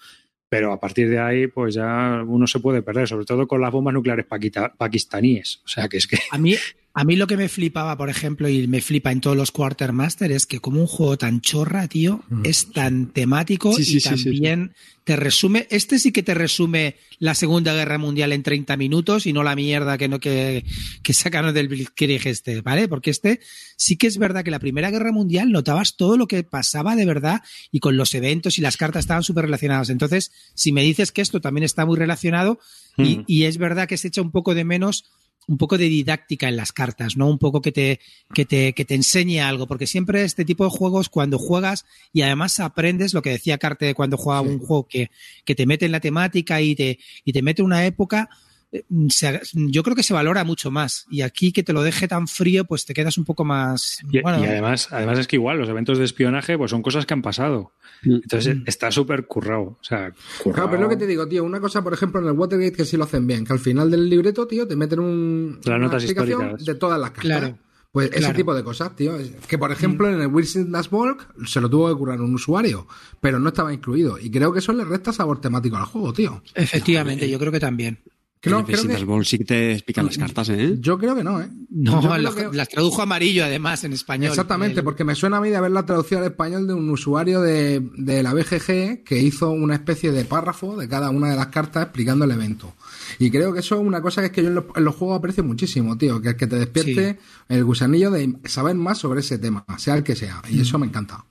[0.49, 3.71] Pero a partir de ahí, pues ya uno se puede perder, sobre todo con las
[3.73, 5.61] bombas nucleares paquita- pakistaníes.
[5.65, 6.55] O sea, que es que A mí,
[6.95, 10.33] a mí lo que me flipaba, por ejemplo, y me flipa en todos los Quartermaster,
[10.33, 14.17] es que como un juego tan chorra, tío, es tan temático Sí, sí, y sí,
[14.17, 14.73] sí, también
[15.05, 15.67] te resume.
[15.71, 19.57] Este sí que te resume la Segunda Guerra Mundial en 30 minutos y no la
[19.57, 20.65] mierda que no que,
[21.03, 22.89] que sacaron del Blitzkrieg este, ¿vale?
[22.89, 23.41] Porque este
[23.77, 27.07] sí que es verdad que la Primera Guerra Mundial notabas todo lo que pasaba de
[27.07, 27.41] verdad
[27.73, 29.89] y con los eventos y las cartas estaban súper relacionadas.
[29.89, 32.59] Entonces, si me dices que esto también está muy relacionado,
[32.97, 33.25] y, Mm.
[33.27, 35.05] y es verdad que se echa un poco de menos
[35.47, 37.27] un poco de didáctica en las cartas, ¿no?
[37.27, 38.01] Un poco que te,
[38.35, 42.21] que te, que te enseñe algo, porque siempre este tipo de juegos, cuando juegas y
[42.21, 45.11] además aprendes lo que decía Carte cuando juega un juego que,
[45.47, 48.29] que te mete en la temática y te, y te mete una época,
[49.09, 51.07] se- yo creo que se valora mucho más.
[51.11, 53.99] Y aquí que te lo deje tan frío, pues te quedas un poco más.
[54.11, 57.07] Y, bueno, y además, además es que igual los eventos de espionaje pues son cosas
[57.07, 57.73] que han pasado.
[58.03, 58.15] Mm.
[58.15, 59.63] Entonces está súper currado.
[59.63, 60.13] O sea,
[60.43, 60.55] currado.
[60.55, 61.45] Claro, pero es lo que te digo, tío.
[61.45, 63.91] Una cosa, por ejemplo, en el Watergate que sí lo hacen bien, que al final
[63.91, 66.67] del libreto, tío, te meten un, Las una notas explicación históricas.
[66.67, 67.25] de todas las cartas.
[67.25, 67.59] Claro.
[67.91, 69.17] Pues ese tipo de cosas, tío.
[69.17, 72.35] Es Que, por ejemplo, en el Wilson Dash Bulk se lo tuvo que curar un
[72.35, 72.87] usuario,
[73.19, 74.19] pero no estaba incluido.
[74.19, 76.43] Y creo que eso le resta sabor temático al juego, tío.
[76.55, 77.99] efectivamente, yo creo que también.
[78.41, 80.77] Creo Visitas que- Ball sí que te explican las cartas, ¿eh?
[80.79, 81.49] Yo creo que no, ¿eh?
[81.71, 84.31] No, creo las, que- las tradujo amarillo además en español.
[84.31, 87.41] Exactamente, El- porque me suena a mí de haberla traducido al español de un usuario
[87.41, 91.49] de, de la BGG que hizo una especie de párrafo de cada una de las
[91.49, 92.75] cartas explicando el evento.
[93.19, 94.95] Y creo que eso es una cosa que es que yo en los, en los
[94.95, 99.39] juegos aprecio muchísimo, tío, que, que te despierte el gusanillo de saber más sobre ese
[99.39, 100.43] tema, sea el que sea.
[100.49, 101.25] Y eso me encanta.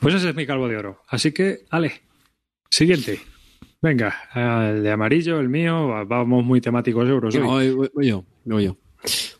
[0.00, 1.02] Pues ese es mi calvo de oro.
[1.08, 2.02] Así que, Ale,
[2.70, 3.20] siguiente.
[3.86, 7.70] Venga, el de amarillo, el mío, vamos muy temáticos euros hoy.
[7.70, 8.76] voy, voy- yo, voy yo.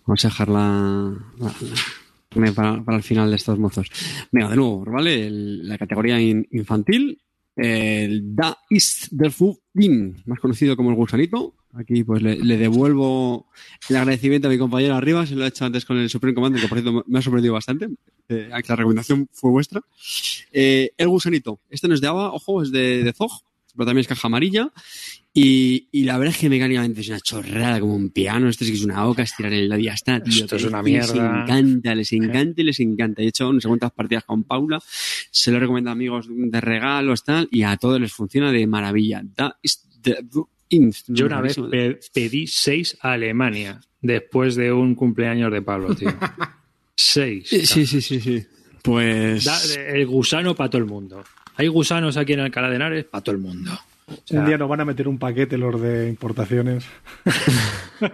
[0.06, 1.55] Vamos a dejar la, la-
[2.36, 3.90] la- para, para el final de estos mozos.
[4.31, 5.27] Venga, de nuevo, ¿vale?
[5.27, 7.20] El- la categoría in- infantil,
[7.56, 11.55] el Da ist der Fugin, más conocido como el gusanito.
[11.74, 13.48] Aquí pues le, le devuelvo
[13.90, 16.62] el agradecimiento a mi compañero arriba, se lo he hecho antes con el Supreme Commander,
[16.62, 17.89] que por cierto me ha sorprendido bastante,
[18.28, 19.82] eh, la recomendación fue vuestra.
[20.52, 23.31] Eh, el gusanito, este no es de Ava, ojo, es de, de Zog,
[23.77, 24.73] pero también es caja amarilla.
[25.39, 28.48] Y, y la verdad es que mecánicamente es una chorrada como un piano.
[28.48, 30.44] Esto sí que es una oca, estirar el ya está, tío.
[30.44, 31.43] Esto es una Les mierda.
[31.43, 33.20] encanta, les encanta y les encanta.
[33.23, 34.82] He hecho no sé cuántas partidas con Paula.
[35.31, 37.48] Se lo recomiendo a amigos de regalos, tal.
[37.53, 39.23] Y a todos les funciona de maravilla.
[39.23, 40.16] Da is the.
[41.09, 46.09] Yo una vez pe- pedí seis a Alemania después de un cumpleaños de Pablo, tío.
[46.97, 47.47] seis.
[47.48, 48.20] Sí, sí, sí, sí.
[48.20, 48.43] sí.
[48.82, 49.44] Pues.
[49.44, 49.61] Da-
[49.93, 51.23] el gusano para todo el mundo.
[51.57, 53.73] Hay gusanos aquí en Alcalá de Henares para todo el mundo.
[54.07, 56.85] O sea, Un día nos van a meter un paquete los de importaciones.
[58.01, 58.11] He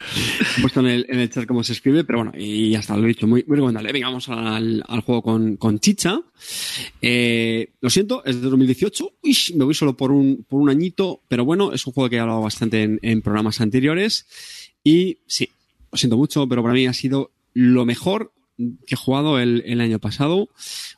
[0.60, 3.04] puesto en el, en el chat cómo se escribe, pero bueno, y ya está, lo
[3.04, 3.92] he dicho, muy, muy recomendable.
[3.92, 6.20] Venga, vamos al, al juego con, con Chicha.
[7.02, 9.12] Eh, lo siento, es de 2018.
[9.22, 12.16] Uy, me voy solo por un, por un añito, pero bueno, es un juego que
[12.16, 14.26] he hablado bastante en, en programas anteriores.
[14.84, 15.48] Y sí,
[15.90, 18.32] lo siento mucho, pero para mí ha sido lo mejor
[18.86, 20.48] que he jugado el, año pasado.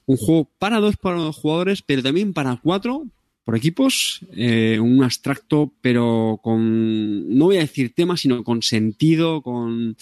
[0.06, 3.06] Un juego para dos, para dos jugadores, pero también para cuatro,
[3.44, 9.42] por equipos, eh, un abstracto, pero con, no voy a decir tema, sino con sentido,
[9.42, 9.96] con,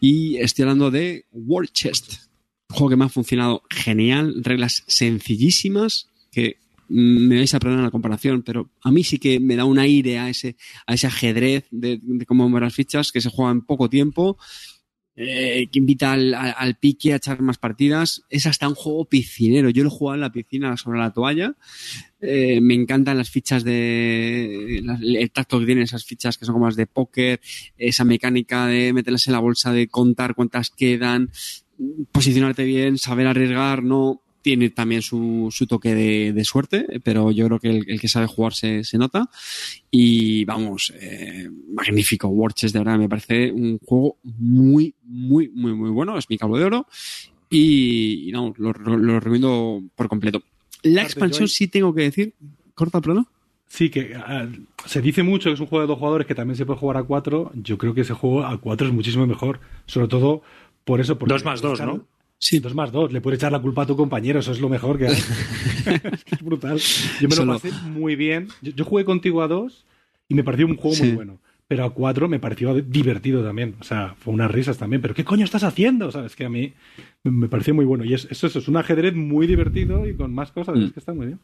[0.00, 2.14] y estoy hablando de War Chest.
[2.70, 6.58] Un juego que me ha funcionado genial, reglas sencillísimas, que
[6.88, 10.18] me vais a perdonar la comparación, pero a mí sí que me da un aire
[10.18, 10.56] a ese,
[10.86, 14.36] a ese ajedrez de, de cómo mover las fichas, que se juega en poco tiempo,
[15.16, 18.22] eh, que invita al, al- al pique a echar más partidas.
[18.30, 19.70] Es hasta un juego piscinero.
[19.70, 21.54] Yo lo he jugado en la piscina sobre la toalla.
[22.20, 24.78] Eh, me encantan las fichas de.
[24.78, 27.40] el tacto que tienen esas fichas que son como las de póker,
[27.76, 31.30] esa mecánica de meterlas en la bolsa, de contar cuántas quedan,
[32.12, 34.20] posicionarte bien, saber arriesgar, no.
[34.44, 38.08] Tiene también su, su toque de, de suerte, pero yo creo que el, el que
[38.08, 39.30] sabe jugar se, se nota.
[39.90, 42.28] Y vamos, eh, magnífico.
[42.28, 46.18] Warches, de verdad, me parece un juego muy, muy, muy, muy bueno.
[46.18, 46.86] Es mi cabo de oro.
[47.48, 50.42] Y, y no, lo, lo- lo recomiendo por completo.
[50.82, 52.34] La expansión sí tengo que decir.
[52.74, 53.26] Corta, perdón.
[53.66, 54.46] Sí, que ah,
[54.84, 56.98] se dice mucho que es un juego de dos jugadores que también se puede jugar
[56.98, 57.50] a cuatro.
[57.54, 59.60] Yo creo que ese juego a cuatro es muchísimo mejor.
[59.86, 60.42] Sobre todo
[60.84, 61.18] por eso.
[61.18, 62.06] porque Dos más dos, ¿no?
[62.38, 63.12] Sí, dos más dos.
[63.12, 64.40] Le puedes echar la culpa a tu compañero.
[64.40, 65.14] Eso es lo mejor que hay.
[66.30, 66.78] es brutal.
[67.20, 68.48] Yo me Solo- lo pasé muy bien.
[68.62, 69.84] Yo, yo jugué contigo a dos
[70.28, 71.38] y me pareció un juego muy bueno.
[71.66, 73.76] Pero a cuatro me pareció divertido también.
[73.80, 75.00] O sea, fue unas risas también.
[75.00, 76.10] Pero ¿qué coño estás haciendo?
[76.12, 76.36] ¿Sabes?
[76.36, 76.74] Que a mí
[77.22, 78.04] me- me pareció muy bueno.
[78.04, 80.76] Y es, eso, eso es un ajedrez muy divertido y con más cosas.
[80.76, 80.82] Mm.
[80.84, 81.38] Es que está muy bien.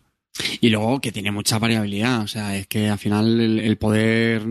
[0.61, 4.47] Y luego que tiene mucha variabilidad, o sea, es que al final el, el poder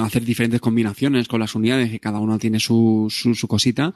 [0.00, 3.94] hacer diferentes combinaciones con las unidades, que cada uno tiene su, su, su cosita,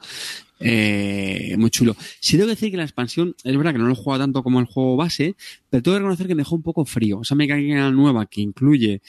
[0.59, 1.95] eh, muy chulo.
[2.19, 4.43] Sí tengo que decir que la expansión, es verdad que no lo he jugado tanto
[4.43, 5.35] como el juego base,
[5.69, 7.21] pero tengo que reconocer que me dejó un poco frío.
[7.21, 9.01] Esa mecánica nueva que incluye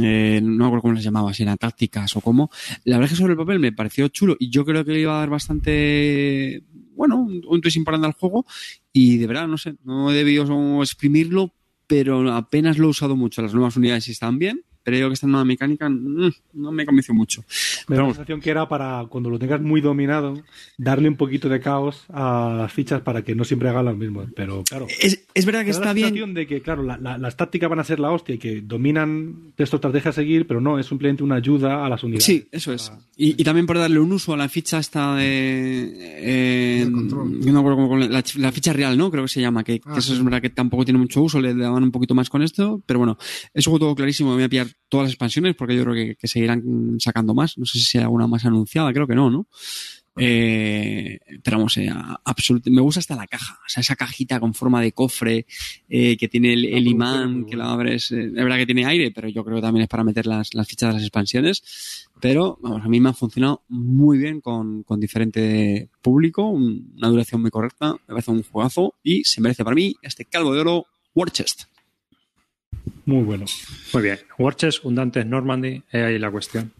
[0.00, 2.50] eh, no me acuerdo cómo les llamaba, si eran tácticas o cómo.
[2.84, 5.00] La verdad es que sobre el papel me pareció chulo y yo creo que le
[5.00, 6.62] iba a dar bastante,
[6.94, 8.46] bueno, un, un twist al juego
[8.92, 11.52] y de verdad, no sé, no he debido exprimirlo,
[11.86, 13.42] pero apenas lo he usado mucho.
[13.42, 17.14] Las nuevas unidades están bien, pero yo que esta nueva mecánica mm, no me convenció
[17.14, 17.42] mucho.
[17.88, 20.40] Me da la sensación que era para, cuando lo tengas muy dominado,
[20.78, 24.24] darle un poquito de caos a las fichas para que no siempre hagan lo mismo.
[24.36, 26.08] Pero claro, Es, es verdad que está la bien.
[26.08, 28.60] sensación de que, claro, la- la- las tácticas van a ser la hostia y que
[28.60, 32.24] dominan esta estrategia a seguir, pero no, es simplemente una ayuda a las unidades.
[32.24, 32.92] Sí, eso es.
[33.16, 35.92] Y, y también por darle un uso a la ficha esta de...
[35.96, 37.40] eh, Del control.
[37.40, 39.10] yo no me acuerdo cómo- la, la ficha real, ¿no?
[39.10, 40.18] Creo que se llama, que, que Ah, eso sí.
[40.18, 42.98] es verdad que tampoco tiene mucho uso, le daban un poquito más con esto, pero
[42.98, 43.16] bueno,
[43.52, 45.94] es un juego todo clarísimo, me voy a pillar todas las expansiones porque yo creo
[45.94, 49.30] que, que seguirán sacando más, no sé si hay alguna más anunciada, creo que no,
[49.30, 49.46] ¿no?
[50.16, 51.90] Eh, pero vamos, eh,
[52.66, 55.44] me gusta hasta la caja, o sea, esa cajita con forma de cofre
[55.88, 59.10] eh, que tiene el, es imán, que la abres, eh, es verdad que tiene aire,
[59.10, 62.08] pero yo creo que también es para meter las, las fichas de las expansiones.
[62.20, 67.08] Pero vamos, a mí me ha funcionado muy bien con, con diferente público, un- una
[67.08, 70.60] duración muy correcta, me parece un juegazo y se merece para mí este calvo de
[70.60, 71.64] oro War Chest.
[73.06, 73.44] Muy bueno.
[73.92, 74.18] Muy bien.
[74.38, 76.72] Warches, un Dantes Normandy, es ahí la cuestión.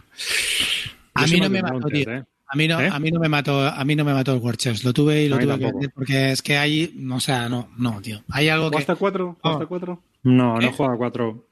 [1.14, 2.10] A mí no me mató, tío.
[2.10, 2.24] ¿eh?
[2.46, 2.88] A mí no, ¿Eh?
[2.88, 4.84] a mí no me mató, a mí no me mató el Warchest.
[4.84, 8.00] Lo tuve y lo tuve que vender porque es que hay, o sea, no, no,
[8.00, 8.22] tío.
[8.30, 9.36] Hay algo que ¿Hasta cuatro?
[9.42, 10.02] ¿Hasta cuatro?
[10.22, 10.66] No, ¿Qué?
[10.66, 11.48] no juega a cuatro.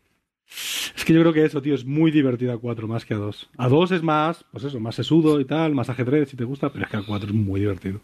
[0.94, 3.16] Es que yo creo que eso, tío, es muy divertido a cuatro más que a
[3.16, 3.49] dos.
[3.57, 6.70] A dos es más, pues eso, más sesudo y tal, más ajedrez si te gusta,
[6.70, 8.01] pero es que a cuatro es muy divertido.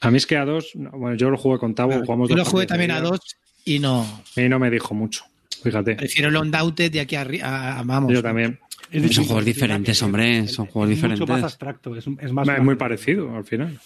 [0.00, 2.36] A mí es que a dos, no, bueno, yo lo jugué con Tavo, jugamos yo
[2.36, 4.06] dos lo jugué también a seguidas, dos y no.
[4.36, 5.24] Y no me dijo mucho,
[5.64, 5.96] fíjate.
[5.96, 8.12] Prefiero el Undaunted de aquí arriba, vamos.
[8.12, 8.60] Yo también.
[8.90, 11.44] Es Son juegos diferentes, hombre, Es- son es juegos Mucho más diferentes.
[11.44, 12.46] abstracto, es, es más...
[12.48, 13.80] Es muy parecido al final.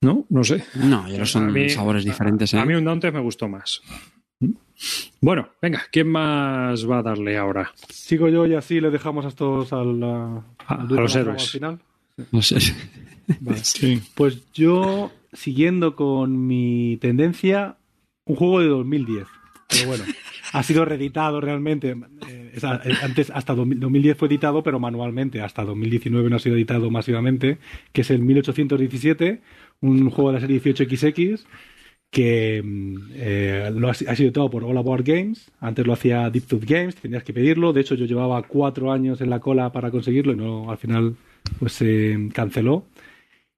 [0.00, 0.64] No, no sé.
[0.74, 2.58] No, ya no A son mí- sabores diferentes, ¿eh?
[2.58, 3.80] A mí un Dantes me gustó más.
[5.20, 7.72] Bueno, venga, ¿quién más va a darle ahora?
[7.88, 11.42] Sigo yo y así le dejamos a estos al, a, A- al a los héroes.
[11.44, 11.78] al final.
[12.32, 12.56] No sé.
[13.40, 13.62] Vale.
[14.14, 17.76] Pues yo, siguiendo con mi tendencia,
[18.26, 19.26] un juego de 2010.
[19.74, 20.04] Pero bueno,
[20.52, 21.90] ha sido reeditado realmente.
[22.28, 25.42] Eh, eh, antes, hasta 2000 2010 fue editado, pero manualmente.
[25.42, 27.58] Hasta 2019 no ha sido editado masivamente,
[27.92, 29.40] que es el 1817,
[29.80, 31.44] un juego de la serie 18XX
[32.14, 33.72] que mm, eh,
[34.06, 35.50] ha sido editado por All About Games.
[35.60, 37.72] Antes lo hacía Deep Tooth Games, tenías que pedirlo.
[37.72, 41.16] De hecho, yo llevaba cuatro años en la cola para conseguirlo y no, al final
[41.58, 42.86] pues se canceló.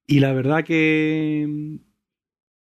[0.07, 1.77] Y la verdad que mm,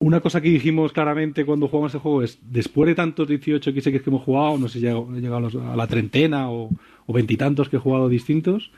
[0.00, 3.84] una cosa que dijimos claramente cuando jugamos ese juego es, después de tantos 18 XX
[3.84, 6.70] que hemos jugado, no sé si he llegado a, la treintena o
[7.08, 8.70] veintitantos que he jugado distintos,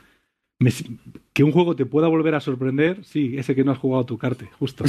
[0.61, 0.71] me
[1.33, 4.17] que un juego te pueda volver a sorprender, sí, ese que no has jugado tu
[4.17, 4.85] carte, justo.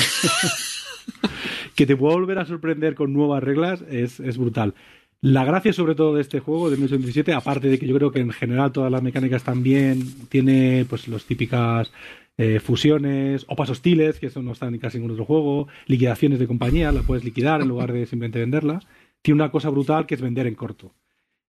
[1.74, 4.74] que te pueda volver a sorprender con nuevas reglas es, es brutal.
[5.22, 8.20] La gracia sobre todo de este juego de 1987, aparte de que yo creo que
[8.20, 11.92] en general todas las mecánicas también tiene pues las típicas
[12.38, 16.46] eh, fusiones, opas hostiles, que eso no está en casi ningún otro juego, liquidaciones de
[16.46, 18.80] compañía, la puedes liquidar en lugar de simplemente venderla.
[19.22, 20.94] Tiene una cosa brutal que es vender en corto.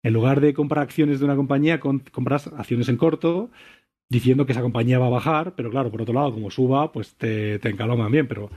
[0.04, 3.50] En lugar de comprar acciones de una compañía, compras acciones en corto,
[4.10, 7.16] diciendo que esa compañía va a bajar, pero claro, por otro lado, como suba, pues
[7.16, 8.50] te, te encaloman bien, pero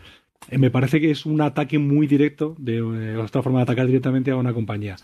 [0.50, 3.86] eh, me parece que es un ataque muy directo, de eh, otra forma de atacar
[3.86, 4.96] directamente a una compañía.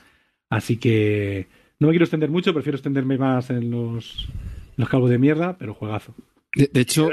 [0.50, 4.28] Así que no me quiero extender mucho, prefiero extenderme más en los,
[4.76, 6.14] los calvos de mierda, pero juegazo.
[6.54, 7.08] De, de hecho,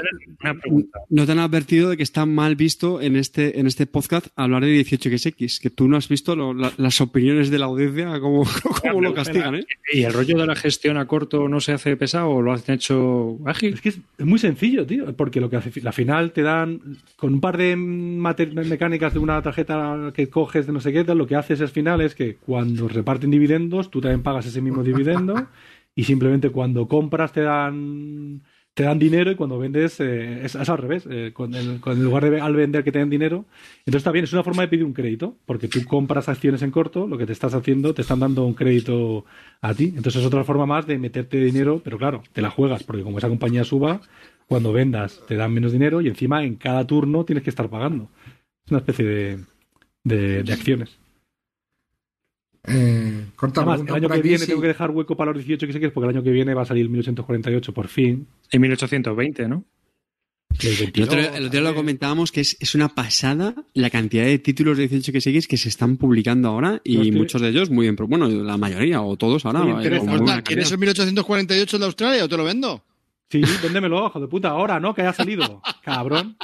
[1.08, 4.62] no te han advertido de que está mal visto en este, en este podcast hablar
[4.64, 8.44] de 18XX, que tú no has visto lo- la- las opiniones de la audiencia, cómo,
[8.82, 9.64] cómo lo castigan, ¿eh?
[9.92, 12.74] ¿Y el rollo de la gestión a corto no se hace pesado o lo hacen
[12.74, 13.74] hecho ágil?
[13.74, 16.98] Es que es es muy sencillo, tío, porque lo que hace, la final te dan,
[17.16, 21.26] con un par de mecánicas de una tarjeta que coges de no sé qué lo
[21.26, 25.46] que haces al final es que cuando reparten dividendos, tú también pagas ese mismo dividendo
[25.94, 28.42] y simplemente cuando compras te dan
[28.80, 31.06] te dan dinero y cuando vendes eh, es, al revés.
[31.10, 33.44] eh, con el- con- lugar de al vender que te den dinero,
[33.80, 36.70] entonces está bien, es una forma de pedir un crédito, porque tú compras acciones en
[36.70, 39.26] corto, lo que te estás haciendo, te están dando un crédito
[39.60, 39.92] a ti.
[39.94, 43.18] Entonces es otra forma más de meterte dinero, pero claro, te la juegas, porque como
[43.18, 44.00] esa compañía suba,
[44.46, 48.08] cuando vendas te dan menos dinero y encima en cada turno tienes que estar pagando.
[48.64, 49.04] Es una especie
[50.04, 50.98] de, de acciones.
[52.64, 54.46] Eh, corta Además, el año que aquí, viene sí.
[54.46, 56.30] tengo que dejar hueco para los 18 que sé que es, porque el año que
[56.30, 58.26] viene va a salir 1848 por fin.
[58.50, 59.64] En 1820, ¿no?
[60.58, 64.24] El El 22, otro, el otro lo comentábamos que es, es una pasada la cantidad
[64.24, 67.96] de títulos de 18XX que se están publicando ahora y muchos de ellos muy bien,
[67.96, 69.80] bueno, la mayoría o todos ahora.
[70.42, 72.84] ¿Quieres el 1848 de Australia o te lo vendo?
[73.30, 74.92] Sí, véndemelo, hijo de puta, ahora, ¿no?
[74.92, 75.62] Que haya salido.
[75.84, 76.36] Cabrón.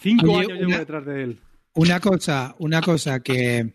[0.00, 1.38] Cinco Oye, años llevo detrás de él.
[1.74, 3.74] Una cosa, una cosa que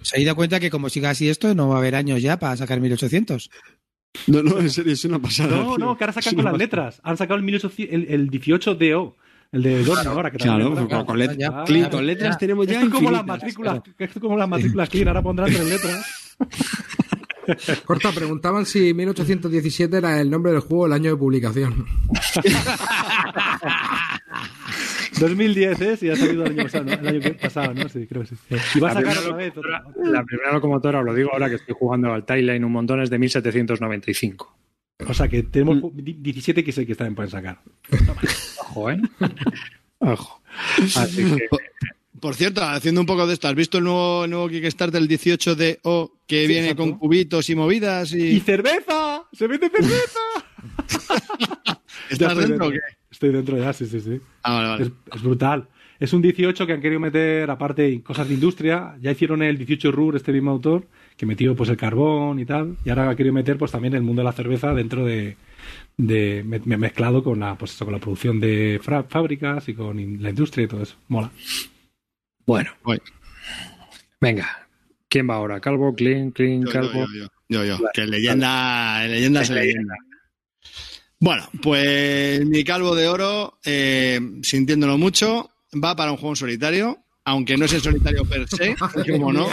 [0.00, 2.38] os he dado cuenta que como siga así esto, no va a haber años ya
[2.38, 3.50] para sacar 1800.
[4.26, 5.56] No, no, en serio, es una pasada.
[5.56, 5.86] No, tío.
[5.86, 6.64] no, que ahora sacan con las pasada.
[6.64, 7.00] letras.
[7.02, 9.14] Han sacado el, 1800 el, el 18DO.
[9.52, 10.30] El de Dorna ahora.
[10.30, 11.26] Que Claro, también con, han con sacado.
[11.32, 12.06] let- Ya, clean, ya, con ya.
[12.06, 15.22] letras tenemos ya Esto es como las matrículas, esto es como las matrículas clean, ahora
[15.22, 16.36] pondrán tres letras.
[17.84, 21.86] Corta, preguntaban si 1817 era el nombre del juego o el año de publicación.
[25.20, 25.96] 2010, ¿eh?
[25.96, 26.92] Sí, ha salido el año pasado, ¿no?
[26.92, 27.88] El año que- pasado, ¿no?
[27.88, 28.34] Sí, creo que sí.
[28.74, 29.56] Y va a La sacar primera otra vez.
[29.56, 33.00] otra- La primera locomotora, os lo digo ahora que estoy jugando al Timeline un montón,
[33.02, 34.56] es de 1795.
[35.08, 37.60] O sea que tenemos 17 que sé que también pueden sacar.
[38.60, 39.00] Ojo, ¿eh?
[39.98, 40.42] Ojo.
[40.96, 41.48] Así que,
[42.20, 45.08] Por cierto, haciendo un poco de esto, ¿has visto el nuevo, el nuevo Kickstarter del
[45.08, 46.82] 18 de O que Sí, viene exacto.
[46.84, 48.12] con cubitos y movidas?
[48.12, 48.40] ¡Y Y...
[48.40, 49.24] cerveza!
[49.32, 50.20] ¡Se vende cerveza!
[52.12, 52.78] ¿Estás estoy dentro o qué?
[53.10, 54.20] Estoy dentro ya, sí, sí, sí.
[54.42, 54.82] Ah, vale, vale.
[54.84, 55.68] Es, es brutal.
[56.00, 58.96] Es un 18 que han querido meter, aparte, cosas de industria.
[59.00, 60.84] Ya hicieron el 18 RUR, este mismo autor,
[61.16, 62.76] que metió pues el carbón y tal.
[62.84, 65.36] Y ahora ha querido meter pues también el mundo de la cerveza dentro de,
[65.96, 70.00] de me- me- mezclado con la, pues eso, con la producción de fábricas y con
[70.00, 70.96] in- la industria y todo eso.
[71.08, 71.30] Mola.
[72.46, 72.70] bueno.
[72.82, 72.98] Guay.
[74.20, 74.66] Venga.
[75.08, 75.60] ¿Quién va ahora?
[75.60, 75.94] ¿Calvo?
[75.94, 76.30] ¿Clean?
[76.30, 76.62] ¿Clean?
[76.62, 76.92] Yo, yo, ¿Calvo?
[76.92, 77.06] yo,
[77.48, 77.78] yo, yo, yo.
[77.92, 79.94] Que leyenda, leyenda es leyenda.
[81.22, 86.98] Bueno, pues mi calvo de oro, eh, sintiéndolo mucho, va para un juego en solitario,
[87.24, 88.74] aunque no es en solitario per se,
[89.12, 89.48] como no.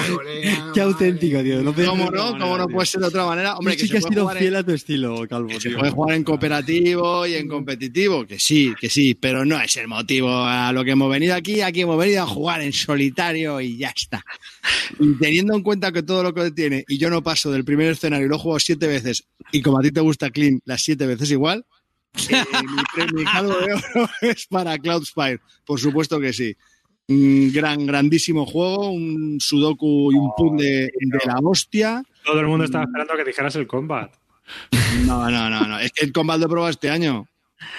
[0.73, 1.61] Qué auténtico, tío.
[1.61, 2.31] No podía ¿Cómo ser de no?
[2.39, 3.55] ¿Cómo no puede ser de otra manera?
[3.57, 5.49] Hombre, que sí que has se sido en- fiel a tu estilo, Calvo.
[5.49, 9.59] que se puede jugar en cooperativo y en competitivo, que sí, que sí, pero no
[9.61, 11.61] es el motivo a lo que hemos venido aquí.
[11.61, 14.23] Aquí hemos venido a jugar en solitario y ya está.
[14.99, 17.91] Y teniendo en cuenta que todo lo que tiene, y yo no paso del primer
[17.91, 20.81] escenario y lo he jugado siete veces, y como a ti te gusta Clean, las
[20.81, 21.65] siete veces igual,
[22.31, 22.43] eh,
[23.13, 26.55] mi, mi calvo de oro es para Cloudspire, por supuesto que sí.
[27.09, 32.03] Un gran, grandísimo juego, un sudoku y un pun de, de la hostia.
[32.23, 34.13] Todo el mundo estaba esperando que dijeras el combat.
[35.05, 35.79] No, no, no, no.
[35.79, 37.27] Es que el Combat lo he probado este año.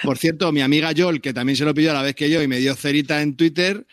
[0.03, 2.41] Por cierto, mi amiga Yol, que también se lo pidió a la vez que yo
[2.41, 3.85] y me dio cerita en Twitter,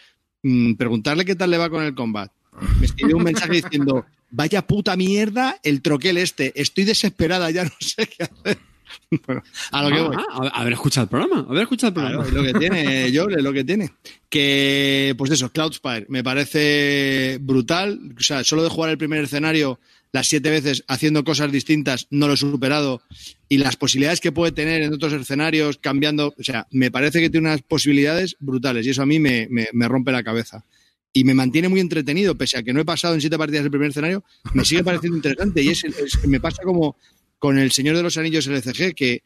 [0.43, 2.31] mm, preguntarle qué tal le va con el Combat.
[2.78, 6.52] Me escribió un mensaje diciendo, vaya puta mierda el troquel este.
[6.60, 8.59] Estoy desesperada, ya no sé qué hacer.
[9.27, 9.43] Bueno,
[9.73, 10.16] a lo que voy.
[10.19, 11.47] Ah, haber escuchado el programa.
[11.48, 12.28] Haber escuchado el Claro, programa.
[12.28, 13.90] es lo que tiene, Joel, es lo que tiene.
[14.28, 17.98] Que, pues eso, Cloudspire me parece brutal.
[18.16, 19.81] O sea, solo de jugar el primer escenario
[20.12, 23.02] las siete veces haciendo cosas distintas, no lo he superado.
[23.48, 26.35] Y las posibilidades que puede tener en otros escenarios, cambiando.
[26.39, 29.69] O sea, me parece que tiene unas posibilidades brutales y eso a mí me, me-
[29.73, 30.65] me rompe la cabeza.
[31.12, 33.70] Y me mantiene muy entretenido, pese a que no he pasado en siete partidas el
[33.70, 35.62] primer escenario, me sigue pareciendo interesante.
[35.62, 36.97] Y es, es- me pasa como
[37.39, 39.23] con El Señor de los Anillos LCG, que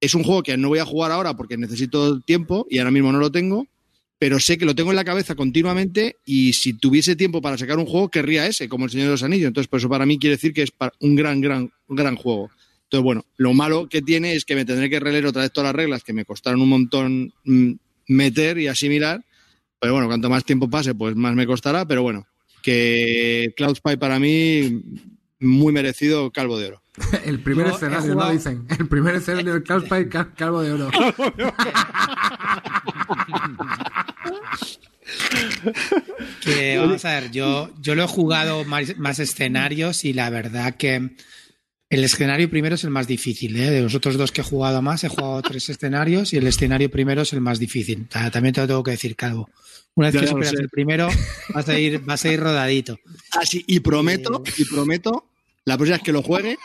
[0.00, 3.12] es un juego que no voy a jugar ahora porque necesito tiempo y ahora mismo
[3.12, 3.68] no lo tengo,
[4.18, 7.78] pero sé que lo tengo en la cabeza continuamente y si tuviese tiempo para sacar
[7.78, 9.48] un juego, querría ese, como el Señor de los Anillos.
[9.48, 12.50] Entonces, por eso para mí quiere decir que es un gran, gran, gran juego.
[12.84, 15.68] Entonces, bueno, lo malo que tiene es que me tendré que releer otra vez todas
[15.68, 17.72] las reglas que me costaron un montón mm,
[18.08, 19.24] meter y asimilar.
[19.80, 21.86] Pero bueno, cuanto más tiempo pase, pues más me costará.
[21.86, 22.26] Pero bueno,
[22.62, 24.82] que Cloud Spy para mí,
[25.42, 26.82] muy merecido calvo de oro.
[27.24, 28.12] El primer escenario, ¿no?
[28.14, 28.66] jugado- Dicen.
[28.78, 30.90] El primer escenario del Cloud Spy, cal- calvo de oro.
[36.44, 40.76] Que, vamos a ver, yo, yo lo he jugado más, más escenarios y la verdad
[40.76, 41.10] que
[41.90, 43.56] el escenario primero es el más difícil.
[43.60, 43.70] ¿eh?
[43.70, 46.90] De los otros dos que he jugado más, he jugado tres escenarios y el escenario
[46.90, 48.06] primero es el más difícil.
[48.08, 49.48] Ta- También te lo tengo que decir, Calvo.
[49.94, 51.08] Una vez Ya que superas el primero,
[51.54, 52.98] vas a ir, vas a ir rodadito.
[53.32, 55.28] Ah, sí, y prometo, y prometo,
[55.64, 56.58] la próxima vez que lo juegue,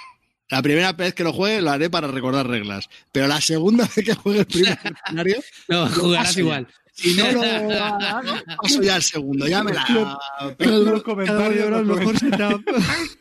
[0.50, 2.90] la primera vez que lo juegue lo haré para recordar reglas.
[3.12, 6.68] Pero la segunda vez que juegue el primer escenario, No, jugarás igual.
[7.00, 9.48] Si no lo hago, paso ya al segundo.
[9.48, 10.18] Ya me la.
[10.58, 12.64] En los comentarios, el los mejor setup.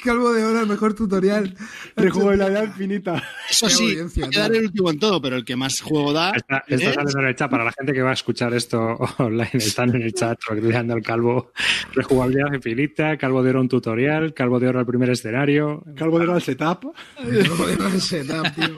[0.02, 1.54] calvo de oro, el mejor tutorial.
[1.94, 3.22] de jugabilidad infinita.
[3.50, 6.30] Eso sí, hay que dar el último en todo, pero el que más juego da.
[6.30, 7.50] Está, está es- saliendo en el chat.
[7.50, 8.78] Para la gente que va a escuchar esto
[9.18, 11.52] online, están en el chat rodeando al calvo.
[11.92, 15.84] Rejugabilidad infinita, calvo de oro un tutorial, calvo de oro al primer escenario.
[15.96, 16.94] Calvo de oro al setup.
[17.14, 18.76] Calvo de oro el setup, tío.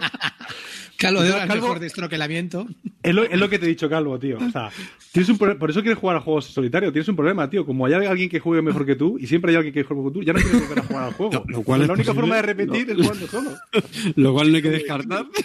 [0.96, 2.66] Calvo de oro, el Calvo- mejor destroquelamiento.
[3.02, 4.38] Es lo, es lo que te he dicho, Calvo, tío.
[4.38, 4.70] O sea,
[5.12, 6.92] tienes un por eso quieres jugar a juegos solitarios.
[6.92, 7.64] Tienes un problema, tío.
[7.64, 10.12] Como hay alguien que juegue mejor que tú y siempre hay alguien que juegue mejor
[10.12, 11.32] que tú, ya no quieres volver a jugar al juego.
[11.32, 12.20] Lo- lo cual la es única posible.
[12.20, 13.50] forma de repetir es jugando solo.
[14.16, 15.26] Lo cual no hay que descartar.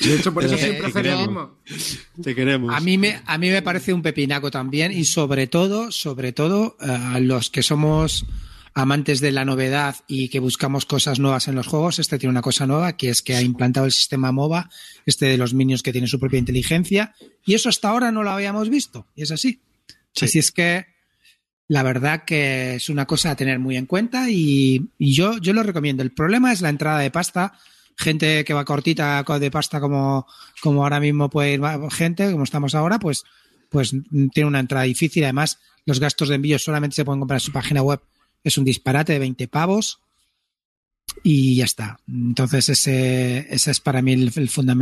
[0.00, 1.50] De hecho, por eso Eh, siempre lo mismo.
[2.22, 2.74] Te queremos.
[2.74, 6.76] A mí me, a mí me parece un pepinaco también y sobre todo, sobre todo,
[6.80, 8.26] eh, los que somos
[8.74, 12.42] amantes de la novedad y que buscamos cosas nuevas en los juegos, este tiene una
[12.42, 14.70] cosa nueva, que es que ha implantado el sistema MOBA,
[15.06, 17.14] este de los minions que tiene su propia inteligencia,
[17.44, 19.60] y eso hasta ahora no lo habíamos visto, y es así.
[20.20, 20.86] Así es que
[21.68, 25.52] la verdad que es una cosa a tener muy en cuenta y, y yo, yo
[25.52, 26.02] lo recomiendo.
[26.02, 27.52] El problema es la entrada de pasta.
[27.94, 30.26] Gente que va cortita co- de pasta como,
[30.62, 33.24] como ahora mismo puede ir gente, como estamos ahora, pues,
[33.68, 33.94] pues
[34.32, 35.24] tiene una entrada difícil.
[35.24, 38.00] Además, los gastos de envío solamente se pueden comprar en su página web.
[38.44, 40.00] Es un disparate de 20 pavos
[41.22, 41.98] y ya está.
[42.08, 44.32] Entonces, ese, ese es para mí el,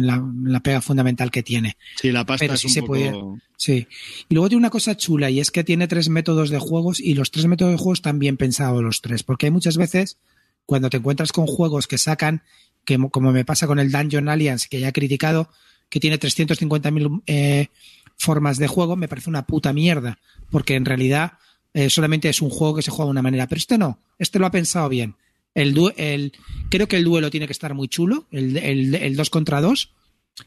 [0.03, 1.77] la, la pega fundamental que tiene.
[2.01, 2.93] Sí, la pasta Pero es sí un se poco.
[2.93, 3.13] puede.
[3.57, 3.87] Sí.
[4.29, 7.15] Y luego tiene una cosa chula y es que tiene tres métodos de juegos y
[7.15, 9.23] los tres métodos de juegos están bien pensados los tres.
[9.23, 10.19] Porque hay muchas veces
[10.67, 12.43] cuando te encuentras con juegos que sacan,
[12.85, 15.49] que mo- como me pasa con el Dungeon Alliance, que ya he criticado,
[15.89, 17.69] que tiene 350.000 eh,
[18.17, 20.19] formas de juego, me parece una puta mierda.
[20.51, 21.35] Porque en realidad
[21.77, 23.47] eh, solamente es un juego que se juega de una manera.
[23.47, 25.15] Pero este no, este lo ha pensado bien.
[25.55, 26.33] El, due- el,
[26.71, 29.93] creo que el duelo tiene que estar muy chulo, el, el, el 2 contra 2.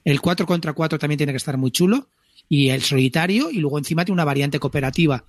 [0.06, 2.10] El 4 contra 4 también tiene que estar muy chulo.
[2.47, 5.23] Y el solitario, y luego encima tiene una variante cooperativa.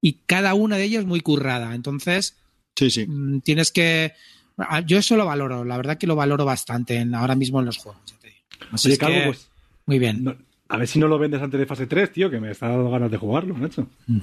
[0.00, 1.74] Y cada una de ellas muy currada.
[1.74, 2.36] Entonces,
[2.76, 3.06] Sí, sí.
[3.06, 4.12] mm, tienes que.
[4.56, 7.66] ah, Yo eso lo valoro, la verdad que lo valoro bastante en- ahora mismo en
[7.66, 8.00] los juegos.
[8.06, 8.40] ya te digo.
[8.72, 9.48] Así Oye, es Calvo, que, pues.
[9.86, 10.22] Muy bien.
[10.24, 10.36] no-
[10.70, 12.90] a ver si no lo vendes antes de fase 3, tío, que me está dando
[12.90, 13.88] ganas de jugarlo, macho.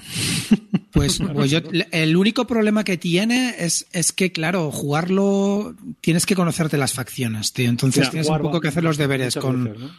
[0.91, 1.60] Pues, pues yo,
[1.91, 7.53] el único problema que tiene es, es que, claro, jugarlo tienes que conocerte las facciones,
[7.53, 7.69] tío.
[7.69, 9.65] Entonces tienes un poco que hacer los deberes con.
[9.65, 9.91] veces, ¿no?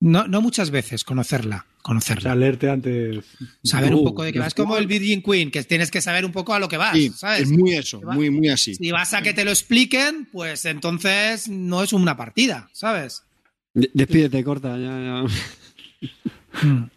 [0.00, 1.66] No, no muchas veces, conocerla.
[1.78, 2.22] O Conocerla.
[2.22, 3.24] sea, leerte antes.
[3.62, 4.52] saber un Uh, poco de qué vas.
[4.54, 7.10] Como el Virgin Queen, que tienes que saber un poco a lo que vas, Sí,
[7.14, 7.42] ¿sabes?
[7.42, 8.74] es muy eso, muy, muy así.
[8.74, 13.22] Si vas a que te lo expliquen, pues entonces no es una partida, ¿sabes?
[13.74, 14.76] De- Despídete, corta.
[14.76, 15.24] Ya, ya.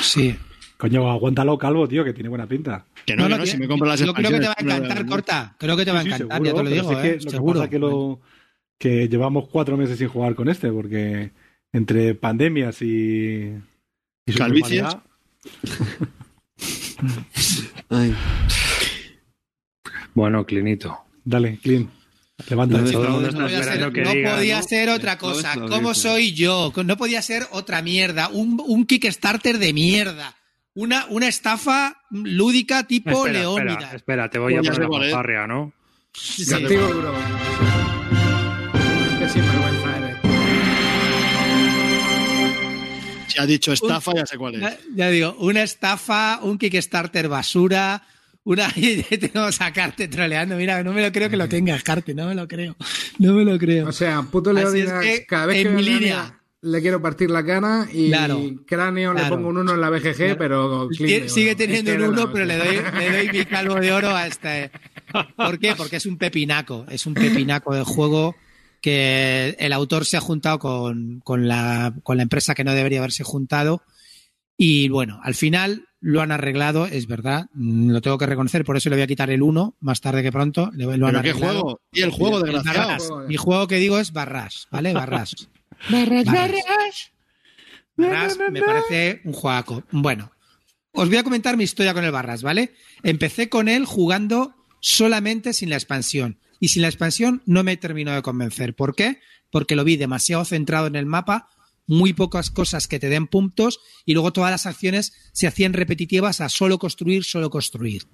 [0.00, 0.36] Sí.
[0.76, 2.86] Coño, aguántalo, Calvo, tío, que tiene buena pinta.
[3.04, 5.54] Que no, no, si me compro las yo creo que te va a encantar, corta.
[5.58, 7.00] Creo que te va a Sí, sí, encantar, seguro, ya te lo digo, si es
[7.00, 7.16] que ¿eh?
[7.18, 7.52] Lo que Seguro.
[7.52, 8.20] pasa es que, lo,
[8.78, 11.30] que llevamos cuatro meses sin jugar con este, porque
[11.72, 13.52] entre pandemias y.
[14.26, 14.96] y Calvicias.
[17.90, 18.14] Ay.
[20.14, 20.98] Bueno, Clinito.
[21.24, 21.90] Dale, Clean.
[22.48, 22.78] Levanta.
[22.78, 24.62] No, podía ser, que no diga, podía ¿no?
[24.62, 25.54] ser otra cosa.
[25.68, 26.72] ¿Cómo soy yo?
[26.84, 28.28] No podía ser otra mierda.
[28.28, 30.36] Un, un Kickstarter de mierda.
[30.74, 33.74] Una, una estafa lúdica tipo Espera, Leónidas.
[33.76, 35.72] espera, espera, te voy a poner la fanfarria, ¿no?
[36.14, 36.46] Sí.
[36.46, 37.12] Castigo duro.
[39.18, 40.16] Qué sinvergüenza eres.
[43.28, 44.60] Si ha dicho estafa, ya sé cuál es.
[44.60, 48.02] Ya, ya digo, una estafa, un Kickstarter basura,
[48.44, 50.56] una y tengo a sacarte troleando.
[50.56, 52.76] Mira, no me lo creo que lo tengas, Carte, no me lo creo.
[53.18, 53.88] No me lo creo.
[53.88, 56.36] O sea, puto Leónidas, es que, cada vez que en veo mi línea.
[56.62, 60.14] Le quiero partir la cara y Claro, cráneo le pongo un 1 en la BGG,
[60.14, 60.36] Claro.
[60.38, 63.44] pero clean Sigue teniendo que un era la 1, pero le doy, le doy mi
[63.46, 64.70] calvo de oro a este.
[65.36, 65.74] ¿Por qué?
[65.74, 66.84] Porque es un pepinaco.
[66.90, 68.36] Es un pepinaco de juego
[68.82, 72.98] que el autor se ha juntado con, con la, con la empresa que no debería
[72.98, 73.82] haberse juntado.
[74.56, 78.88] Y bueno, al final lo han arreglado, es verdad, lo tengo que reconocer, por eso
[78.88, 80.70] le voy a quitar el 1 más tarde que pronto.
[80.72, 81.60] Lo han ¿Pero qué arreglado.
[81.60, 81.80] juego?
[81.92, 82.78] ¿Y el juego, desgraciado?
[82.88, 83.10] Barras.
[83.28, 84.92] Mi juego que digo es Barras, ¿vale?
[84.94, 85.48] Barras.
[85.90, 87.12] Barras.
[87.96, 89.84] Barras me parece un juegaco.
[89.90, 90.32] Bueno,
[90.92, 92.72] os voy a comentar mi historia con el Barras, ¿vale?
[93.02, 96.38] Empecé con él jugando solamente sin la expansión.
[96.58, 98.74] Y sin la expansión no me terminó de convencer.
[98.74, 99.20] ¿Por qué?
[99.50, 101.48] Porque lo vi demasiado centrado en el mapa,
[101.90, 106.40] muy pocas cosas que te den puntos y luego todas las acciones se hacían repetitivas
[106.40, 108.04] a solo construir, solo construir.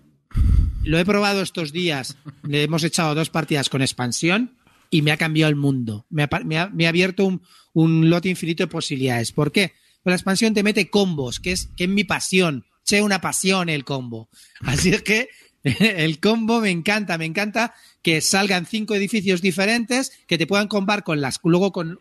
[0.82, 4.56] Lo he probado estos días, le hemos echado dos partidas con expansión
[4.90, 6.06] y me ha cambiado el mundo.
[6.10, 7.42] Me ha, me ha- abierto un,
[7.72, 9.32] un lote infinito de posibilidades.
[9.32, 9.74] ¿Por qué?
[10.02, 12.64] Pues la expansión te mete combos, que es, que es mi pasión.
[12.84, 14.28] Che, una pasión el combo.
[14.60, 15.28] Así es que
[15.64, 21.02] el combo me encanta, me encanta que salgan cinco edificios diferentes, que te puedan combar
[21.02, 21.98] con las, luego con,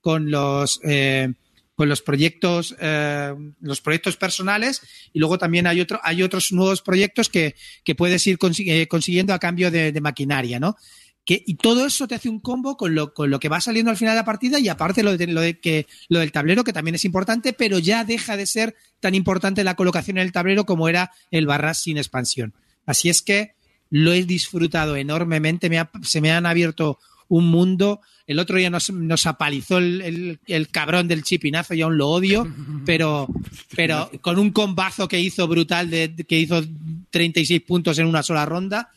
[0.00, 1.32] con los eh,
[1.74, 4.82] con los proyectos eh, los proyectos personales
[5.12, 7.54] y luego también hay otro hay otros nuevos proyectos que,
[7.84, 10.76] que puedes ir eh, consiguiendo a cambio de, de maquinaria, ¿no?
[11.24, 13.90] Que, y todo eso te hace un combo con lo, con lo que va saliendo
[13.90, 16.64] al final de la partida y aparte lo, de, lo, de que, lo del tablero,
[16.64, 20.32] que también es importante, pero ya deja de ser tan importante la colocación en el
[20.32, 22.54] tablero como era el barras sin expansión.
[22.86, 23.52] Así es que
[23.90, 26.98] lo he disfrutado enormemente, me ha- se me han abierto
[27.28, 28.00] un mundo.
[28.30, 32.08] El otro día nos, nos apalizó el, el- el cabrón del chipinazo y aún lo
[32.08, 32.46] odio,
[32.86, 33.28] pero,
[33.74, 36.62] pero con un combazo que hizo brutal, de, de- que hizo
[37.10, 38.90] 36 puntos en una sola ronda.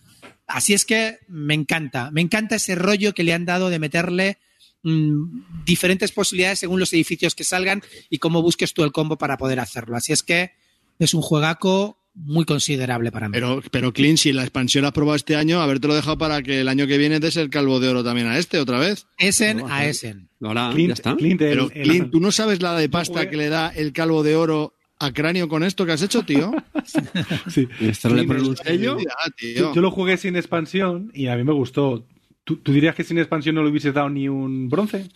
[0.46, 4.38] Así es que me encanta, me encanta ese rollo que le han dado de meterle
[4.84, 9.38] mm, diferentes posibilidades según los edificios que salgan y cómo busques tú el combo para
[9.38, 9.96] poder hacerlo.
[9.96, 10.52] Así es que
[11.00, 13.34] es un juegaco muy considerable para mí.
[13.34, 16.62] Pero, pero Clint, si la expansión la has probado este año, habértelo dejado para que
[16.62, 19.08] el año que viene des el calvo de oro también a este otra vez.
[19.18, 20.30] Essen a Essen.
[20.40, 21.16] Lo hará, Clint, ya está.
[21.16, 23.94] Clint, el- Pero el- Clint, ¿tú no sabes la de pasta que le da el
[23.94, 26.54] calvo de oro a cráneo con esto que has hecho, tío?
[27.48, 27.68] sí.
[29.56, 32.06] Yo, yo lo jugué sin expansión y a mí me gustó.
[32.44, 35.10] ¿Tú, tú dirías que sin expansión no le hubieses dado ni un bronce?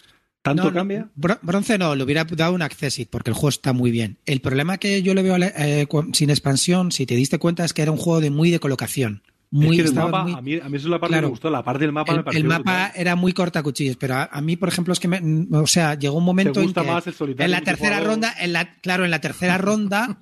[0.50, 1.10] ¿Tanto No, cambia?
[1.16, 4.18] bro- bronce no, le hubiera dado un Accessit porque el juego está muy bien.
[4.26, 7.82] El problema que yo le veo eh, sin expansión, si te diste cuenta, es que
[7.82, 9.24] era un juego de muy de colocación.
[9.50, 11.20] Muy, es que el mapa, muy- a, mí, a mí eso es la parte que
[11.20, 11.28] Claro.
[11.28, 11.50] me gustó.
[11.50, 12.92] La parte del mapa me el, pareció el mapa brutal.
[12.96, 15.22] era muy cortacuchillos, pero a, a mí, por ejemplo, es que me,
[15.58, 18.00] o sea, llegó un momento ¿Te gusta en que más el solitario en la tercera
[18.02, 20.20] ronda, en la, claro, en la tercera ronda,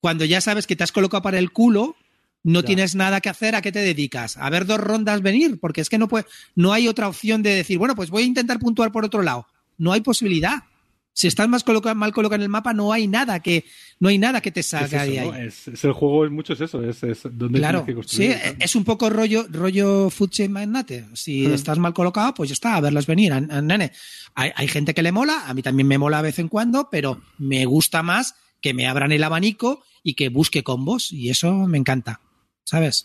[0.00, 1.96] cuando ya sabes que te has colocado para el culo,
[2.44, 2.66] no Ya.
[2.66, 4.36] tienes nada que hacer, ¿a qué te dedicas?
[4.36, 7.54] A ver dos rondas venir, porque es que no puede, no hay otra opción de
[7.54, 9.46] decir, bueno, pues voy a intentar puntuar por otro lado.
[9.78, 10.64] No hay posibilidad.
[11.12, 13.64] Si estás más coloca- mal colocado en el mapa, no hay nada que,
[14.00, 15.26] no hay nada que te Es salga eso, de ahí.
[15.30, 15.34] ¿no?
[15.34, 18.56] Es, es el juego, es mucho es eso, es, es donde Claro, que sí, tal.
[18.60, 21.06] es un poco rollo, rollo food chain magnate.
[21.14, 23.92] Si estás mal colocado, pues ya está, a verlas venir, a- a- nene.
[24.34, 26.88] Hay, hay gente que le mola, a mí también me mola de vez en cuando,
[26.90, 31.50] pero me gusta más que me abran el abanico y que busque combos, y eso
[31.66, 32.20] me encanta,
[32.64, 33.04] ¿sabes?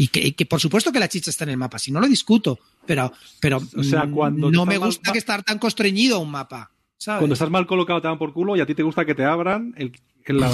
[0.00, 2.06] Y que, que por supuesto que la chicha está en el mapa, si no lo
[2.06, 6.30] discuto, pero, pero O sea, cuando no me mal- gusta que estar tan constreñido un
[6.30, 7.18] mapa, ¿sabes?
[7.18, 9.24] Cuando estás mal colocado te dan por culo y a ti te gusta que te
[9.24, 9.90] abran el,
[10.24, 10.44] que me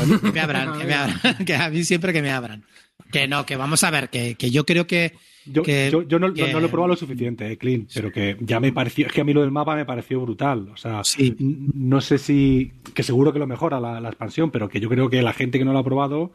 [0.40, 2.64] abran, que me abran, que a mí siempre que me abran.
[3.12, 5.12] Que no, que vamos a ver, que, que yo creo que
[5.44, 8.10] Yo, que- yo, yo no, que- no lo he probado lo suficiente, eh, Clint, pero
[8.10, 10.70] que ya me pareció, es que a mí lo del mapa me pareció brutal.
[10.72, 11.36] O sea, Sí.
[11.38, 15.10] no sé si, que seguro que lo mejora la, la expansión, pero que yo creo
[15.10, 16.32] que la gente que no lo ha probado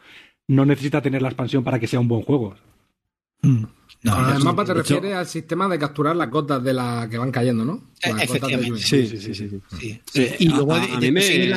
[0.48, 2.56] no necesita tener la expansión para que sea un buen juego.
[3.42, 3.64] Mm.
[4.02, 7.32] No, el mapa te refieres al sistema de capturar las gotas de la que van
[7.32, 7.90] cayendo, ¿no?
[8.02, 8.80] Eh, Las efectivamente.
[8.80, 10.02] Sí, sí, sí.
[10.40, 11.52] y a- luego a- mí me- sí,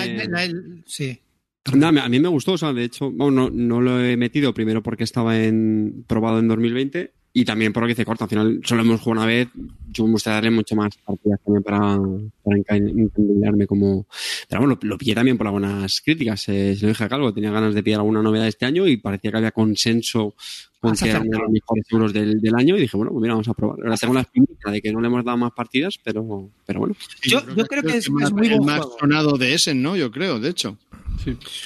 [2.02, 4.82] a mí me gustó, o sea, de hecho, bueno, no, no lo he metido primero
[4.82, 9.00] porque estaba en probado en 2020 y también porque dice corto, al final solo hemos
[9.00, 9.48] jugado una vez,
[9.90, 11.78] yo me gustaría darle mucho más partidas también para,
[12.44, 14.06] para enca- encandilarme como...
[14.48, 17.32] Pero bueno, lo, lo pillé también por algunas críticas, eh, se lo dije a Calvo,
[17.32, 20.34] tenía ganas de pillar alguna novedad este año y parecía que había consenso
[20.80, 23.22] con que era uno de los mejores euros del, del año y dije, bueno, pues
[23.22, 23.78] mira, vamos a probar.
[23.82, 26.96] Ahora tengo la espinita de que no le hemos dado más partidas, pero, pero bueno.
[27.22, 28.96] Yo, yo creo que es, es muy el buen más juego.
[28.98, 29.96] sonado de ese, ¿no?
[29.96, 30.76] Yo creo, de hecho.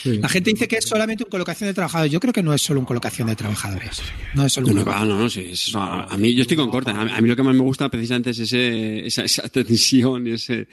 [0.04, 2.12] La gente dice que es solamente una colocación de trabajadores.
[2.12, 4.02] Yo creo que no es solo una colocación de trabajadores.
[4.34, 6.56] No es solo No, una no, no, no, sí, eso, a, a mí yo estoy
[6.56, 6.92] con corta.
[6.92, 10.32] A, a mí lo que más me gusta precisamente es ese, esa, esa tensión y
[10.32, 10.68] ese,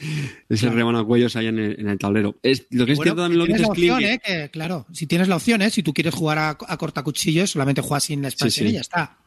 [0.50, 2.38] ese rebanacuellos ahí en el, en el tablero.
[2.44, 4.20] Es, lo que es Bueno, cierto también lo que opción, ¿eh?
[4.24, 5.70] que, claro, si tienes la opción, ¿eh?
[5.70, 9.18] si tú quieres jugar a, a cortacuchillos, solamente juegas sin expansión y ya está.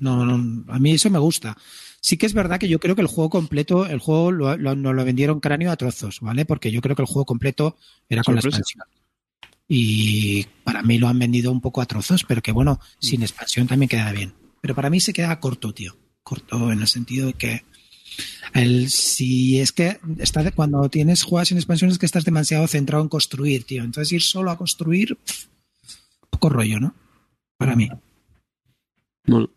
[0.00, 1.56] No, no, a mí eso me gusta.
[2.02, 4.74] Sí que es verdad que yo creo que el juego completo, el juego lo, lo-
[4.74, 6.44] nos lo vendieron cráneo a trozos, ¿vale?
[6.46, 7.76] Porque yo creo que el juego completo
[8.08, 8.56] era con Sorpresa.
[8.56, 8.84] la expansión.
[9.68, 13.66] Y para mí lo han vendido un poco a trozos, pero que bueno, sin expansión
[13.68, 14.32] también queda bien.
[14.60, 15.96] Pero para mí se queda corto, tío.
[16.22, 17.62] Corto en el sentido de que
[18.52, 23.02] El, si es que está de- cuando tienes juegas en expansiones que estás demasiado centrado
[23.04, 23.84] en construir, tío.
[23.84, 25.44] Entonces ir solo a construir, pff,
[26.30, 26.94] poco rollo, ¿no?
[27.58, 27.88] Para mí.
[29.26, 29.50] Bueno.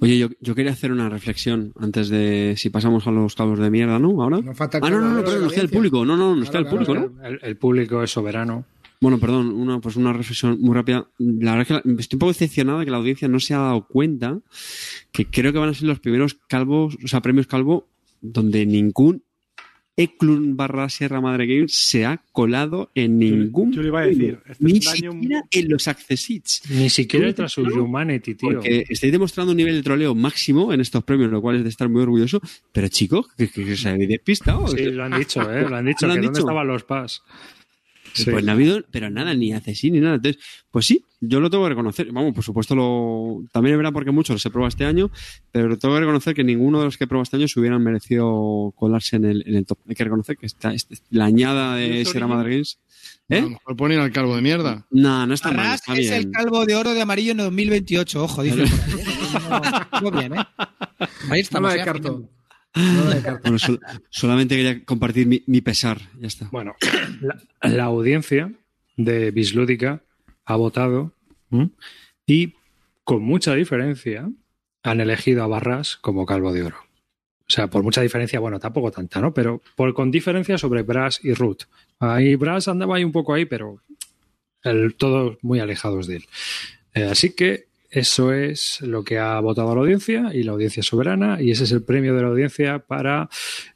[0.00, 3.70] Oye, yo, yo quería hacer una reflexión antes de si pasamos a los cabos de
[3.70, 4.22] mierda, ¿no?
[4.22, 4.40] Ahora.
[4.40, 6.04] Nos falta Ah, no, no, no, la nos queda el público.
[6.04, 7.24] No, no, nos queda el público, claro, ¿no?
[7.26, 8.64] El, el público es soberano.
[8.98, 11.06] Bueno, perdón, una, pues una reflexión muy rápida.
[11.18, 13.58] La verdad es que la- estoy un poco decepcionada que la audiencia no se ha
[13.58, 14.40] dado cuenta
[15.12, 17.88] que creo que van a ser los primeros calvos, o sea, premios calvo,
[18.22, 19.22] donde ningún
[19.98, 23.72] Eklund barra Sierra Madre Games se ha colado en Yo le- ningún.
[23.72, 26.62] yo le iba a decir, este ni es un año- siquiera en los Accessits.
[26.70, 27.82] Ni siquiera ¿Cómo el te Trans explico?
[27.82, 28.48] Humanity, tío.
[28.50, 31.70] Porque estáis demostrando un nivel de troleo máximo en estos premios, lo cual es de
[31.70, 32.40] estar muy orgulloso.
[32.72, 34.68] Pero chicos, que, que, que os habéis despistado.
[34.68, 35.66] Sí, lo han dicho, ¿eh?
[35.68, 36.06] Lo han dicho.
[36.06, 36.40] ¿Lo han que ¿Dónde dicho?
[36.46, 37.22] estaban los PAS?
[38.24, 38.30] Sí.
[38.30, 40.16] Pues no ha habido, pero nada, ni Accessit ni nada.
[40.16, 42.10] Entonces, pues sí, yo lo tengo que reconocer.
[42.12, 45.10] Vamos, por supuesto, lo también es verdad porque muchos se prueba este año,
[45.52, 47.82] pero tengo que reconocer que ninguno de los que he probado este año se hubieran
[47.82, 49.78] merecido colarse en el, en el top.
[49.88, 52.26] Hay que reconocer que está, este- la añada ¿Y de Sierra?
[52.26, 52.78] Madre Games.
[53.28, 53.42] A ¿Eh?
[53.42, 54.86] lo mejor ponen al calvo de mierda.
[54.90, 56.32] No, no está mal, Arras está es el bien.
[56.32, 58.68] calvo de oro de amarillo en 2028, ojo, dice ahí.
[58.68, 60.00] ¿eh?
[60.02, 60.44] Muy bien, ¿eh?
[61.30, 61.74] Ahí lo ¿eh?
[61.74, 62.28] descarto.
[62.76, 63.06] No.
[63.42, 63.80] Bueno, sol-
[64.10, 66.48] solamente quería compartir mi, mi pesar, ya está.
[66.52, 66.74] Bueno,
[67.20, 68.52] la, la audiencia
[68.96, 70.02] de Bislúdica
[70.44, 71.12] ha votado
[71.50, 71.70] ¿m?
[72.26, 72.54] y
[73.04, 74.28] con mucha diferencia
[74.82, 76.76] han elegido a Barras como calvo de oro.
[77.48, 79.32] O sea, por mucha diferencia, bueno, tampoco tanta, ¿no?
[79.32, 81.62] Pero por, con diferencia sobre Brass y Ruth.
[82.00, 83.80] Ahí Brass andaba ahí un poco ahí, pero
[84.62, 86.24] el- todos muy alejados de él.
[86.94, 91.40] Eh, así que eso es lo que ha votado la audiencia y la audiencia soberana
[91.40, 93.28] y ese es el premio de la audiencia para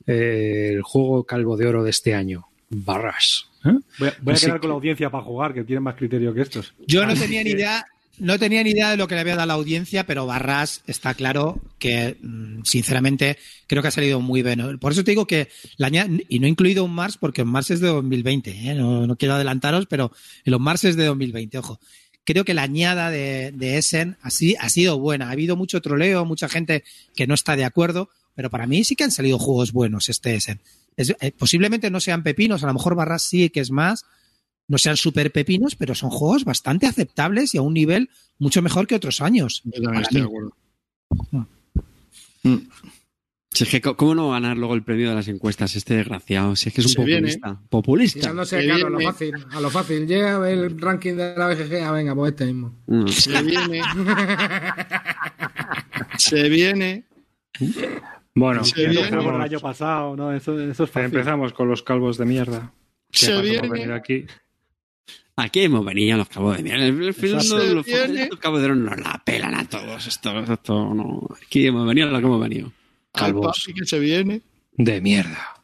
[0.06, 2.46] eh, el juego calvo de oro de este año.
[2.68, 3.46] Barras.
[3.64, 3.72] ¿eh?
[3.98, 5.96] Voy a, voy a Así quedar que- con la audiencia para jugar, que tienen más
[5.96, 6.74] criterio que estos.
[6.86, 7.84] Yo no tenía ni idea,
[8.18, 11.14] no tenía ni idea de lo que le había dado la audiencia, pero Barras está
[11.14, 14.70] claro que, mm, sinceramente, creo que ha salido muy bueno.
[14.78, 15.88] Por eso te digo que la
[16.28, 18.74] y no he incluido un Mars, porque un Mars es de 2020, ¿eh?
[18.74, 20.12] no, no quiero adelantaros, pero
[20.44, 21.80] el Mars es de 2020, ojo.
[22.24, 25.28] Creo que la añada de, de Essen así ha sido buena.
[25.28, 26.84] Ha habido mucho troleo, mucha gente
[27.16, 30.34] que no está de acuerdo, pero para mí sí que han salido juegos buenos este
[30.34, 30.60] Essen.
[30.97, 34.05] Es- eh, posiblemente no sean pepinos, a lo mejor Barras sí que es más,
[34.68, 38.86] no sean super pepinos, pero son juegos bastante aceptables y a un nivel mucho mejor
[38.86, 39.62] que otros años.
[39.64, 40.55] Yo también estoy de acuerdo.
[43.52, 46.55] Si es que, ¿cómo no ganar luego el premio de las encuestas este desgraciado?
[46.55, 47.20] Si es que es un Se viene.
[47.36, 47.60] populista.
[47.68, 48.20] Populista.
[48.20, 49.12] Tirándose Que claro, a lo viene.
[49.12, 49.32] fácil.
[49.51, 50.06] A lo fácil.
[50.06, 51.82] Llega el ranking de la BGG.
[51.85, 52.77] Ah, venga, pues este mismo.
[52.86, 53.09] Mm.
[53.09, 53.82] Se viene.
[56.16, 57.05] se viene.
[58.35, 59.16] Bueno, Se viene.
[59.22, 60.32] por el año pasado, ¿no?
[60.32, 61.06] Eso, eso es fácil.
[61.06, 62.72] empezamos con los calvos de mierda.
[63.10, 63.68] ¿Qué Se viene.
[63.68, 64.24] venir aquí?
[65.36, 66.85] Aquí hemos venido los cabos de mierda.
[66.86, 67.06] El no-
[67.74, 68.22] los, viene.
[68.24, 70.06] estos cabos de nos la pelan a todos.
[70.06, 71.27] Esto, esto no.
[71.44, 72.72] Aquí hemos venido a lo que hemos venido.
[73.12, 74.42] Al Calvos papi que se viene.
[74.76, 75.56] de mierda.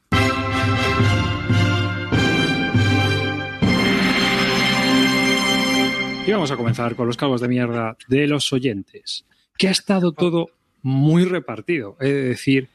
[6.26, 9.24] Y vamos a comenzar con los calvos de mierda de los oyentes,
[9.56, 10.50] que ha estado todo
[10.82, 11.96] muy repartido.
[12.00, 12.68] Es decir,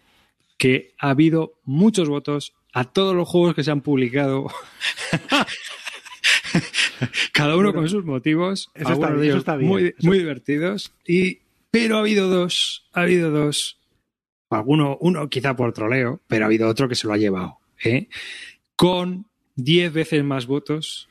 [0.58, 4.48] que ha habido muchos votos a todos los juegos que se han publicado.
[7.34, 9.70] Cada uno con sus motivos, Eso está de bien, eso ellos está bien.
[9.70, 10.94] muy, Eso- muy divertidos.
[11.06, 11.40] Y,
[11.72, 13.81] pero ha habido dos, ha habido dos.
[14.52, 17.58] Alguno, uno quizá por troleo, pero ha habido otro que se lo ha llevado.
[17.84, 18.08] ¿eh?
[18.76, 19.26] Con
[19.56, 21.10] 10 veces más votos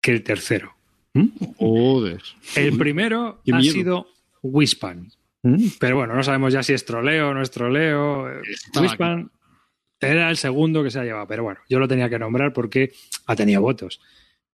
[0.00, 0.74] que el tercero.
[1.14, 1.28] ¿Mm?
[1.58, 2.22] Joder.
[2.56, 3.72] El primero Qué ha miedo.
[3.72, 4.06] sido
[4.42, 5.12] Wispan.
[5.42, 5.66] ¿Mm?
[5.78, 8.30] Pero bueno, no sabemos ya si es troleo o no es troleo.
[8.30, 8.42] Eh,
[8.80, 9.30] Wispan
[10.00, 12.92] era el segundo que se ha llevado, pero bueno, yo lo tenía que nombrar porque
[13.26, 14.00] ha tenido votos.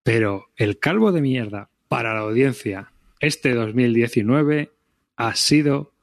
[0.03, 4.71] Pero el calvo de mierda para la audiencia este 2019
[5.17, 5.93] ha sido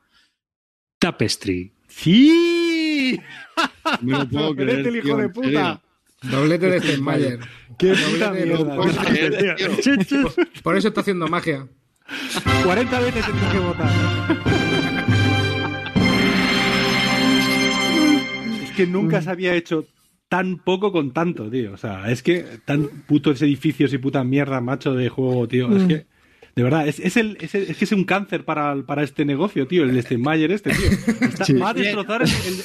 [0.98, 1.72] Tapestry.
[1.97, 3.18] ¡Sí!
[4.02, 4.86] No lo puedo Eres creer.
[4.89, 5.81] el hijo tío, de puta.
[6.23, 7.39] Doblete de Steinmeier.
[7.78, 8.77] ¡Qué puta de mierda!
[10.62, 11.66] Por eso está haciendo magia.
[12.64, 13.90] 40 veces tienes que votar.
[18.62, 19.86] Es que nunca se había hecho
[20.28, 21.73] tan poco con tanto, tío.
[21.73, 25.74] O sea, es que tan putos edificios y puta mierda, macho, de juego, tío.
[25.74, 26.06] Es que,
[26.57, 29.24] de verdad, es, es, el, es, el- es que es un cáncer para, para este
[29.24, 29.85] negocio, tío.
[29.85, 30.91] El Steinmeier este, tío.
[31.20, 32.62] Está- Va a destrozar el, el-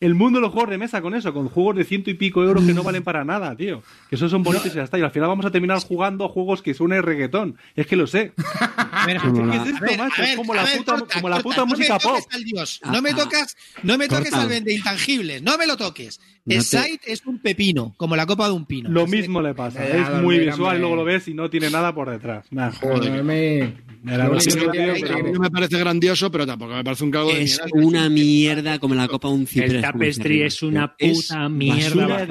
[0.00, 2.42] el mundo de los juegos de mesa con eso, con juegos de ciento y pico
[2.42, 3.82] euros que no valen para nada, tío.
[4.08, 4.98] Que esos son bonitos y ya está.
[4.98, 7.58] Y al final vamos a terminar jugando a juegos que suena reggaetón.
[7.76, 8.32] Es que lo sé.
[8.78, 10.14] A ver, Como a la- ver, ¿Qué es esto, a ver, macho?
[10.16, 11.98] a ver, Es como la ver, puta- corta, como la corta, puta no me música
[11.98, 12.32] toques pop.
[12.34, 13.14] al Dios, Ah, no me ah.
[13.16, 16.18] tocas, no me toques al vende intangibles, no me lo toques.
[16.46, 18.88] No te- Sight es un pepino, como la copa de un pino.
[18.88, 19.84] Lo mismo le pasa.
[19.86, 20.78] Es muy dormir, visual, hombre.
[20.80, 22.46] luego lo ves y no tiene nada por detrás.
[22.50, 23.22] Nada, joder.
[23.22, 27.60] Me- pero- que- No me parece grandioso, pero tampoco me parece un calvo de Es
[27.72, 27.86] mierda.
[27.86, 29.72] una mierda como la copa de un ciprés.
[29.74, 32.26] El tapestry es una puta Es mierda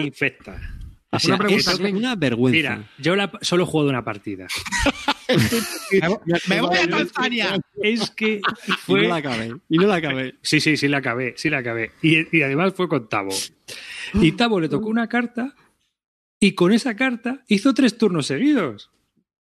[0.00, 0.60] infecta.
[1.10, 2.56] O sea, Una es una vergüenza.
[2.56, 4.46] Mira, yo la- solo he jugado una partida.
[6.48, 7.60] Me voy a Tanzania.
[7.82, 9.08] Es que y no fue...
[9.08, 9.54] la acabé.
[9.68, 10.34] Y no la acabé.
[10.42, 11.92] Sí, sí, sí la acabé, sí la acabé.
[12.02, 13.34] Y, y además fue con Tavo.
[14.14, 15.54] Y Tavo le tocó una carta
[16.40, 18.90] y con esa carta hizo tres turnos seguidos.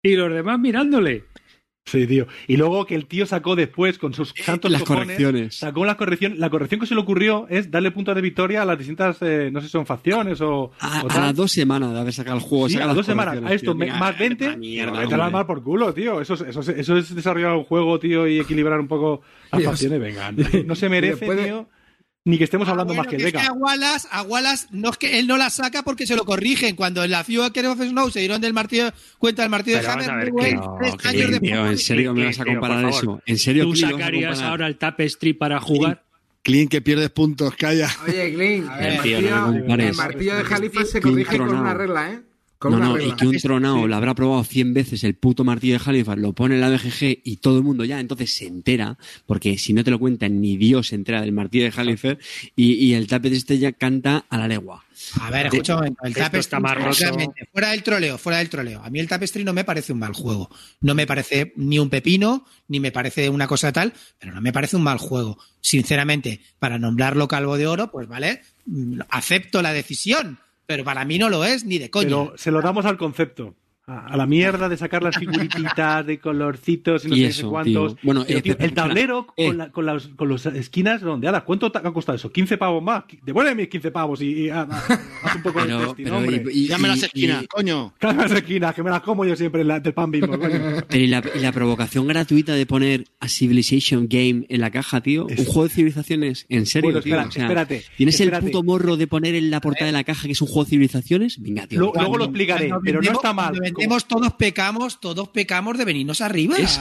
[0.02, 1.24] Y los demás mirándole.
[1.84, 2.28] Sí, tío.
[2.46, 5.56] Y luego que el tío sacó después con sus santos Las cojones, correcciones.
[5.56, 6.38] Sacó las correcciones.
[6.38, 9.50] La corrección que se le ocurrió es darle puntos de victoria a las distintas, eh,
[9.52, 10.70] no sé si son facciones o.
[10.78, 11.22] A, o a tal.
[11.22, 12.68] las dos semanas de haber sacado el juego.
[12.68, 13.36] Sí, a las dos semanas.
[13.44, 13.94] A esto, tío.
[13.96, 14.44] más 20.
[14.44, 16.20] vete a mierda, vete a la mar por culo, tío.
[16.20, 19.58] Eso, es- eso, es- eso es desarrollar un juego, tío, y equilibrar un poco las
[19.60, 19.72] Dios.
[19.72, 20.00] facciones.
[20.00, 21.68] Venga, no, no se merece, tío,
[22.24, 23.40] ni que estemos hablando Ah, más bueno, que que es Deca.
[23.40, 26.24] que a Wallace, a Wallace no es que él no la saca porque se lo
[26.24, 26.76] corrigen.
[26.76, 30.04] Cuando en la Future of Snow se dieron del martillo, cuenta del martillo Pero de
[30.04, 32.80] Hammer, que- No, tres que años tío, en serio me Que- vas a tío, comparar
[32.82, 32.94] favor.
[33.02, 33.22] eso.
[33.26, 36.04] En serio, ¿Tú Clint, sacarías ahora el tapestry para jugar?
[36.44, 37.88] Clean, que pierdes puntos, calla.
[38.06, 39.90] Oye, Clint, el tío, no martillo, compares.
[39.90, 42.20] el martillo de Jalifa se Clint corrige con una regla, ¿eh?
[42.62, 43.12] Con No, una no, regla.
[43.12, 46.32] y que un tronado lo habrá probado 100 veces el puto martillo de Halifax, lo
[46.32, 49.82] pone en la BGG y todo el mundo ya entonces se entera, porque si no
[49.82, 52.24] te lo cuentan ni Dios se entera del martillo de Halifax
[52.54, 54.84] y, y el tapete este ya canta a la legua.
[55.20, 56.04] A ver, escucha un momento.
[56.04, 56.78] El tapestry, está más
[57.50, 58.80] fuera del troleo, fuera del troleo.
[58.84, 60.48] A mí el tapestry no me parece un mal juego.
[60.80, 64.52] No me parece ni un pepino, ni me parece una cosa tal, pero no me
[64.52, 65.38] parece un mal juego.
[65.60, 70.38] Sinceramente, para nombrarlo calvo de oro, pues vale, mm, acepto la decisión,
[70.72, 72.06] pero para mí no lo es ni de coña.
[72.06, 73.54] Pero se lo damos al concepto.
[73.84, 77.50] A, a la mierda de sacar las figurititas de colorcitos y no Y sé eso,
[77.50, 77.94] cuántos.
[77.96, 77.98] tío.
[78.04, 79.48] Bueno, Pero, eh, tío, el tablero espera.
[79.48, 79.58] con, Eh.
[79.58, 81.42] la- con las con las esquinas redondeadas.
[81.42, 82.32] ¿Cuánto te ha costado eso?
[82.32, 83.02] ¿15 pavos más?
[83.24, 84.68] Devuelve mis 15 pavos y, y haz,
[85.24, 86.44] haz un poco de Pero, testing, pero hombre.
[86.52, 87.92] y- y- Llame las esquinas, y- coño.
[87.98, 90.60] Cállame las esquinas, que me las como yo siempre en la- del pan bimbo, coño.
[90.88, 95.00] pero y la, y la provocación gratuita de poner a Civilization Game en la caja,
[95.00, 95.26] tío.
[95.28, 97.14] Es- Un juego de civilizaciones, en serio, Bueno, tío.
[97.14, 98.46] espera, O sea, espérate, ¿Tienes espérate.
[98.46, 100.62] el puto morro de poner en la portada de la caja que es un juego
[100.64, 101.42] de civilizaciones?
[101.42, 101.80] Venga, tío.
[101.80, 103.52] Luego, lo explicaré, pero no está mal.
[104.06, 106.56] Todos pecamos, todos pecamos de venirnos arriba.
[106.56, 106.80] es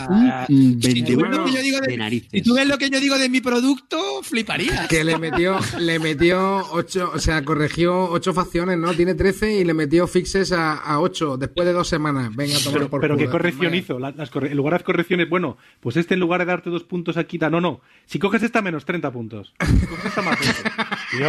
[0.50, 2.30] un Si tú ves lo que yo digo de de, narices.
[2.32, 4.88] si tú ves lo que yo digo de mi producto, fliparías.
[4.88, 8.94] Que le metió, le metió ocho, o sea, corrigió ocho facciones, ¿no?
[8.94, 12.36] Tiene 13 y le metió fixes a, a 8 después de dos semanas.
[12.36, 13.26] Venga, a tomar Pero, por pero culo.
[13.28, 13.76] ¿qué corrección Vaya.
[13.82, 14.00] hizo?
[14.00, 16.70] La- las corre- en lugar de hacer correcciones, bueno, pues este en lugar de darte
[16.70, 17.82] dos puntos aquí, da, no, no.
[18.06, 19.54] Si coges esta menos 30 puntos.
[19.60, 20.62] Si coges esta más 20.
[21.12, 21.28] Tío,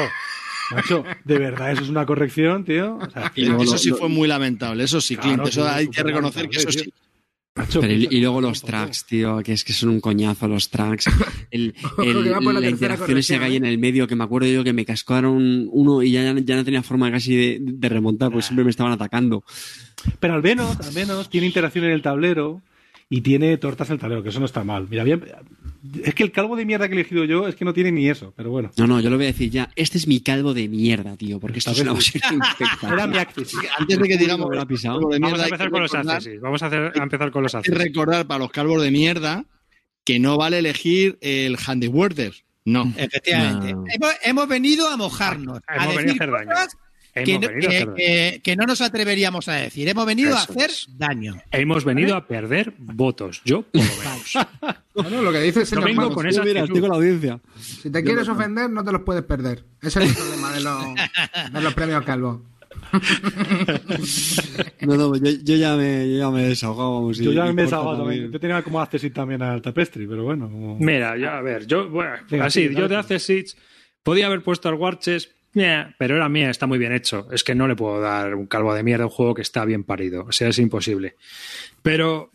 [0.75, 2.97] macho, ¿de verdad eso es una corrección, tío?
[2.97, 5.49] O sea, Y luego eso lo- sí lo- fue muy lamentable, eso sí, Claro, Clint.
[5.49, 6.93] Eso hay que reconocer que eso sí.
[7.55, 10.71] macho, Pero y, y luego los tracks, tío, que es que son un coñazo los
[10.71, 11.05] tracks.
[11.51, 14.73] El, el- la interacción esa que hay en el medio, que me acuerdo yo que
[14.73, 18.65] me cascaron uno y ya, ya no tenía forma casi de, de remontar, porque siempre
[18.65, 19.45] me estaban atacando.
[20.19, 22.63] Pero al menos, al menos tiene interacción en el tablero
[23.15, 24.87] y tiene tortas en el tablero, que eso no está mal.
[24.89, 25.23] Mira, bien,
[26.03, 28.09] es que el calvo de mierda que he elegido yo es que no tiene ni
[28.09, 28.71] eso, pero bueno.
[28.79, 29.69] No, no, yo lo voy a decir ya.
[29.77, 31.93] Este es mi calvo de mierda, tío, porque esto es una.
[32.91, 33.19] Era mi.
[33.19, 35.01] Antes de que digamos Lo ha pisado.
[35.01, 36.43] Vamos mierda, a empezar que con los accesorios.
[36.43, 37.89] Vamos a, hacer- a empezar con los hay que accesorios.
[37.95, 39.45] recordar para los calvos de mierda
[40.05, 41.91] que no vale elegir el Handy.
[42.65, 42.93] No.
[42.97, 43.73] Efectivamente.
[43.75, 43.85] No.
[43.93, 46.49] Hemos, hemos venido a mojarnos, Hemos a venido a hacer daño.
[46.51, 46.77] cosas
[47.15, 49.89] que, no- que- que- que no nos atreveríamos a decir.
[49.89, 50.87] Hemos venido a hacer es.
[50.97, 51.37] daño.
[51.51, 53.43] Hemos venido a perder votos.
[53.45, 54.33] Yo, por lo menos.
[54.95, 57.41] Bueno, lo que dice el vengo con esa Mira, estoy con la audiencia.
[57.59, 59.65] Si te quieres ofender, no te los puedes perder.
[59.81, 60.85] Ese es el problema de los,
[61.55, 62.43] de los premios Calvo.
[64.83, 66.95] No, no, yo, yo ya me, yo ya me he desahogado.
[66.95, 68.19] vamos, y- Yo ya me he desahogado también.
[68.23, 68.33] también.
[68.33, 70.49] Yo tenía como acceso también al tapestry, pero bueno.
[70.51, 73.57] como- Mira, ya, a ver, yo, bueno, Venga, así, sigue, yo de hace Siege
[74.03, 77.29] podía haber puesto al Warches, meh, pero era mía, está muy bien hecho.
[77.33, 79.65] Es que no le puedo dar un calvo de mierda a un juego que está
[79.65, 80.25] bien parido.
[80.25, 81.17] O sea, es imposible.
[81.83, 82.31] Pero,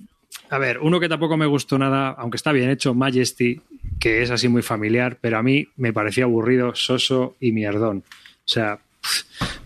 [0.49, 3.61] a ver, uno que tampoco me gustó nada, aunque está bien hecho, Majesty,
[3.99, 8.03] que es así muy familiar, pero a mí me parecía aburrido, soso y mierdón.
[8.07, 8.80] O sea,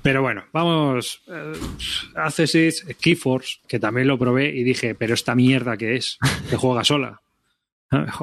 [0.02, 1.22] pero bueno, vamos.
[1.28, 1.54] Eh,
[2.16, 6.18] hace Siege, Keyforce, que también lo probé y dije, pero esta mierda que es,
[6.50, 7.22] que juega sola.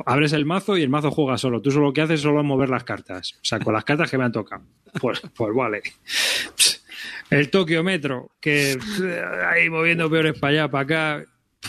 [0.06, 1.60] Abres el mazo y el mazo juega solo.
[1.60, 3.34] Tú solo lo que haces es solo mover las cartas.
[3.34, 4.62] O sea, con las cartas que me han tocado.
[5.00, 5.82] Pues, pues vale.
[7.30, 8.78] El Tokio Metro, que
[9.46, 11.24] ahí moviendo peores para allá, para acá,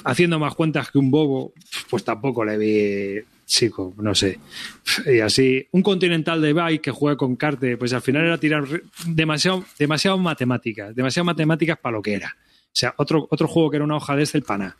[0.05, 1.53] haciendo más cuentas que un bobo,
[1.89, 4.39] pues tampoco le vi chico, no sé.
[5.05, 8.63] Y así, un Continental de Bike que juegue con Carte, pues al final era tirar
[9.05, 12.37] demasiado, demasiado matemáticas, demasiado matemáticas para lo que era.
[12.71, 14.77] Sea, otro, otro juego que era una hoja de este, el pana.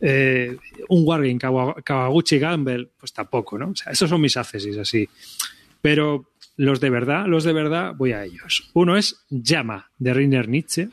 [0.00, 0.56] Eh,
[0.88, 3.70] un Wargame, Kawa- Kawaguchi Gamble, pues tampoco, ¿no?
[3.70, 5.08] O sea, esos son mis accessis así.
[5.80, 8.70] Pero los de verdad, los de verdad, voy a ellos.
[8.74, 10.88] Uno es Llama, de Rainer Nietzsche.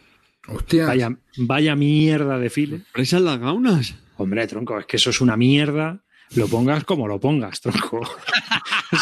[0.48, 0.86] Hostia.
[0.86, 2.82] Vaya, vaya mierda de file.
[2.94, 3.96] ¿Presas las gaunas?
[4.18, 6.04] Hombre, tronco, es que eso es una mierda.
[6.36, 8.02] Lo pongas como lo pongas, tronco.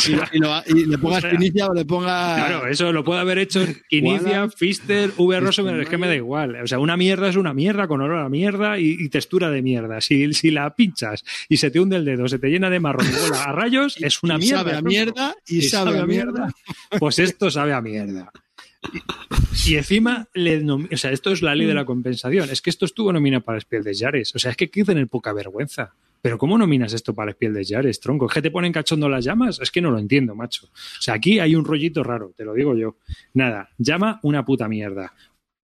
[0.08, 2.38] Y, y lo- y le pongas O sea, o le pongas.
[2.45, 5.40] Claro, eso lo puede haber hecho Inicia, Fister, V.
[5.40, 6.56] Rosenberg, es que me da igual.
[6.62, 9.62] O sea, una mierda es una mierda con olor a mierda y, y textura de
[9.62, 10.02] mierda.
[10.02, 13.08] Si, si la pinchas y se te hunde el dedo, se te llena de marrón
[13.08, 14.58] y a rayos, es una y mierda.
[14.60, 16.54] Sabe a mierda y, sabe, a mierda.
[17.00, 18.32] Pues esto sabe a mierda.
[19.66, 22.50] Y, y encima, le o sea, esto es la ley de la compensación.
[22.50, 24.36] Es que esto estuvo nominado para Espiel de Yares.
[24.36, 25.94] O sea, es que hay que tener poca vergüenza.
[26.24, 28.28] Pero ¿cómo nominas esto para Espiel de Yares, tronco?
[28.28, 29.60] ¿Es que te ponen cachondo las llamas?
[29.62, 30.68] Es que no lo entiendo, macho.
[30.68, 32.95] O sea, aquí hay un rollito raro, te lo digo yo.
[33.34, 35.14] Nada, llama una puta mierda.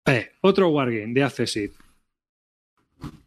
[0.05, 1.71] Eh, otro Wargame de Accessit.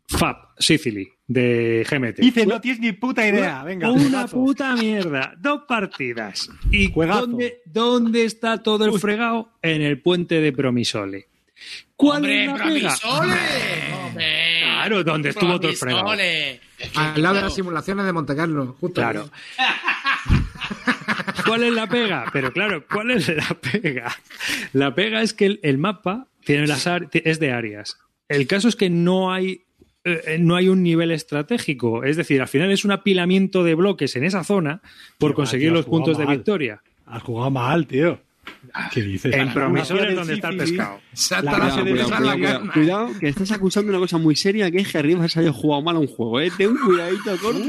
[0.08, 2.18] Fab, Sicily, de GMT.
[2.18, 3.64] Dice, no tienes ni puta idea.
[3.64, 4.36] Venga, Una juegazo.
[4.36, 5.34] puta mierda.
[5.40, 6.50] Dos partidas.
[6.70, 9.52] ¿Y dónde, dónde está todo el fregado?
[9.62, 11.28] En el puente de Promisole.
[11.96, 12.56] ¿Cuál ¡Hombre, es la?
[12.58, 13.91] Promisole!
[14.82, 16.10] Claro, donde estuvo todo el fregado.
[16.10, 19.00] Al lado de las simulaciones de Monte Carlo, justo.
[19.00, 19.30] Claro.
[21.46, 22.24] ¿Cuál es la pega?
[22.32, 24.16] Pero claro, ¿cuál es la pega?
[24.72, 27.98] La pega es que el, el mapa tiene las es de áreas.
[28.28, 29.64] El caso es que no hay
[30.04, 34.16] eh, no hay un nivel estratégico, es decir, al final es un apilamiento de bloques
[34.16, 34.82] en esa zona
[35.18, 36.82] por conseguir tío, los puntos de victoria.
[37.06, 38.20] Has jugado mal, tío.
[38.92, 39.34] ¿Qué dices?
[39.34, 41.00] En La Promisor gracia es del donde está el pescado.
[42.72, 45.82] Cuidado, que estás acusando una cosa muy seria que es que arriba se haya jugado
[45.82, 46.50] mal a un juego, ¿eh?
[46.56, 47.62] Ten un cuidadito corto.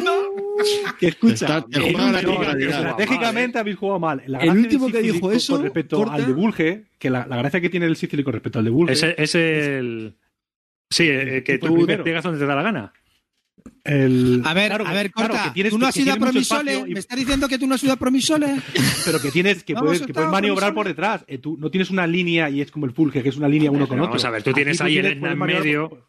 [0.99, 1.65] Que escucha.
[1.69, 4.23] Estratégicamente habéis jugado mal.
[4.27, 6.13] La El último que dijo eso, Con respecto corta.
[6.13, 8.71] al de Bulge, que la, la gracia que tiene el Sicily con respecto al de
[8.71, 8.93] Bulge.
[8.93, 10.15] Es, es el.
[10.89, 11.97] Sí, eh, que tú el primero.
[11.97, 12.93] despliegas donde te da la gana.
[13.83, 15.43] El- A ver, claro, a ver, claro, corta.
[15.45, 16.89] que tienes- ¿Tú no has que ido a tienes mucho Promisole?
[16.89, 18.47] y- ¿Me estás diciendo que tú no has ido a Promisole?
[19.05, 21.23] pero que tienes que puedes, que puedes maniobrar por detrás.
[21.27, 23.71] Eh, tú no tienes una línea y es como el Fulge, que es una línea
[23.71, 24.09] uno con otro.
[24.11, 25.89] vamos a ver, tú Aquí tienes ahí el tienes- puedes en medio.
[25.89, 26.07] por-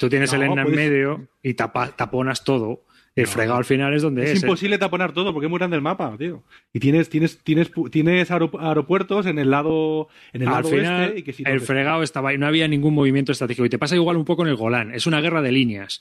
[0.00, 2.82] Tú tienes el No, Etna en puedes- medio y tapa- taponas todo.
[3.16, 4.30] El fregado al final es donde es.
[4.30, 4.46] Es ¿eh?
[4.46, 6.42] imposible taponar todo porque es muy grande el mapa, tío.
[6.72, 11.00] Y tienes, tienes, tienes, tienes aero- aeropuertos en el lado, en el Al lado final,
[11.02, 13.64] oeste y que si no el fregado estaba ahí, no había ningún movimiento estratégico.
[13.66, 14.92] Y te pasa igual un poco en el Golán.
[14.92, 16.00] Es una guerra de líneas.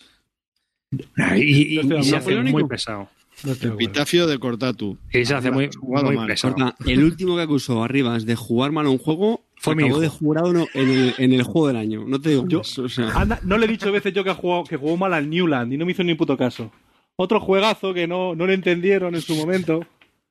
[1.38, 3.10] Y, y- No se hace muy pesado.
[3.44, 3.76] no de acuerdo.
[3.76, 4.98] Epitafio de Cortatu.
[5.12, 6.28] Y se hace muy, muy mal.
[6.28, 6.54] pesado.
[6.56, 9.96] Corta, el último que acusó Arribas de jugar mal a un juego Fue mi acabó
[9.98, 10.02] hijo.
[10.02, 12.04] de jurado no, en, el, en el juego del año.
[12.08, 14.30] No te digo Yo- más, o sea, Anda, no le he dicho veces yo que,
[14.30, 16.72] ha jugado, que jugó mal al Newland y no me hizo ni puto caso.
[17.16, 19.86] Otro juegazo que no, no lo entendieron en su momento.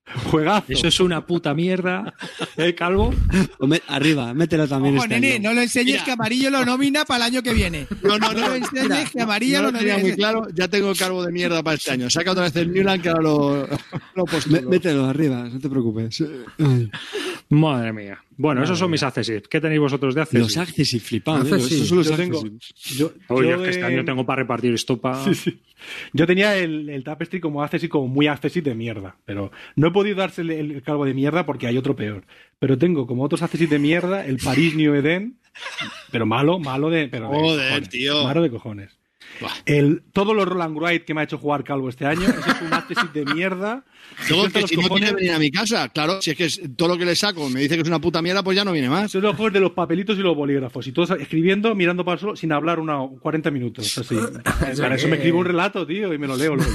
[0.31, 0.65] Juegazo.
[0.73, 2.13] Eso es una puta mierda,
[2.57, 3.15] ¿eh, Calvo?
[3.61, 5.49] me- arriba, mételo también Ojo, este nene, año.
[5.51, 6.05] no lo enseñes Mira.
[6.05, 7.87] que Amarillo lo nomina para el año que viene.
[8.03, 8.49] No, no, No no.
[8.49, 9.99] lo enseñes mira, que Amarillo no lo nomina.
[9.99, 10.47] muy claro.
[10.55, 12.11] Ya tengo cargo de mierda para este año.
[12.11, 13.69] Saca otra vez el Newland que ahora lo,
[14.15, 14.61] lo postulo.
[14.63, 16.23] Mé- Mételo arriba, no te preocupes.
[17.51, 18.19] Madre mía.
[18.37, 19.49] Bueno, esos son mis accesits.
[19.49, 20.57] ¿Qué tenéis vosotros de accesits?
[20.57, 21.55] Los access y flipados, ¿eh?
[21.55, 21.73] Accessit.
[21.73, 22.43] Esos son los Yo tengo-.
[22.97, 25.23] Yo, Oye, yo es que este año tengo para repartir estopa.
[25.25, 25.61] Sí, sí.
[26.13, 29.91] Yo tenía el, el Tapestry como accessit, como muy accessit de mierda, pero no he
[29.91, 32.25] podido darse el, el calvo de mierda porque hay otro peor.
[32.59, 35.39] Pero tengo como otros accessit de mierda el Paris New Eden,
[36.11, 37.09] pero malo, malo de.
[37.09, 38.25] Pero de Joder, cojones, tío.
[38.25, 38.99] Malo de cojones.
[39.67, 42.73] El, todos los Roland Wright que me ha hecho jugar calvo este año, es un
[42.73, 43.85] accessit de mierda.
[44.29, 46.61] Luego que si no cojones- quiere venir a mi casa, claro, si es que es-
[46.77, 48.73] todo lo que le saco me dice que es una puta mierda, pues ya no
[48.73, 49.11] viene más.
[49.13, 50.87] Son los juegos de los papelitos y los bolígrafos.
[50.87, 53.97] Y todos escribiendo, mirando para el suelo, sin hablar una 40 minutos.
[53.99, 54.17] Así.
[54.81, 56.71] Para eso me escribo un relato, tío, y me lo leo luego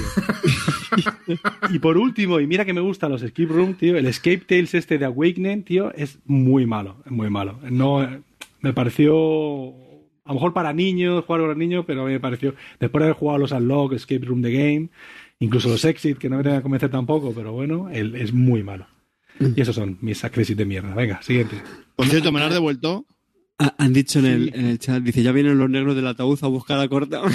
[1.69, 4.73] y por último, y mira que me gustan los Escape Room, tío, el Escape Tales
[4.73, 7.60] este de Awakening, tío, es muy malo, es muy malo.
[7.69, 8.07] No,
[8.61, 9.73] me pareció...
[10.28, 12.54] A lo mejor para niños, jugar con los niños, pero a mí me pareció...
[12.80, 14.90] Después de haber jugado los Unlock, Escape Room The Game,
[15.40, 18.64] incluso los Exit, que no me tengan que convencer tampoco, pero bueno, el- es muy
[18.64, 18.88] malo.
[19.40, 20.94] Y esos son mis crisis de mierda.
[20.95, 21.62] Venga, siguiente.
[21.95, 23.06] Por cierto, me lo has devuelto.
[23.60, 26.38] Ah, Han dicho en el, en el chat, dice, ya vienen los negros del ataúd
[26.44, 27.22] a buscar a corta.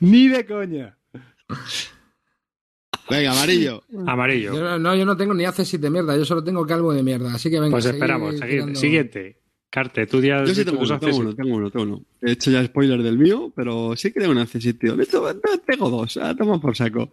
[0.00, 0.96] Ni de coña.
[3.10, 3.82] Venga, amarillo.
[4.06, 4.54] Amarillo.
[4.54, 7.34] Yo, no, yo no tengo ni accessit de mierda, yo solo tengo calvo de mierda.
[7.34, 7.72] Así que venga.
[7.72, 8.40] Pues esperamos.
[8.40, 8.78] tirando.
[8.78, 9.38] Siguiente.
[9.70, 12.02] Carte, tú ya Yo sí tengo uno, tengo uno, tengo uno, tengo uno.
[12.22, 14.96] He hecho ya spoiler del mío, pero sí que tengo un accessit, tío.
[14.96, 15.22] De hecho,
[15.66, 17.10] tengo dos, ah, toma por saco.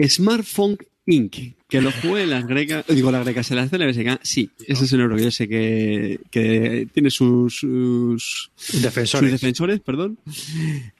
[0.00, 1.36] Smartphone Inc.,
[1.68, 4.92] que lo jugué en las grecas, digo las grecas, en las CLBSK, sí, ese es
[4.92, 8.50] un euro que yo sé que, que tiene sus, sus,
[8.80, 9.10] Defensores.
[9.10, 10.16] sus defensores, perdón.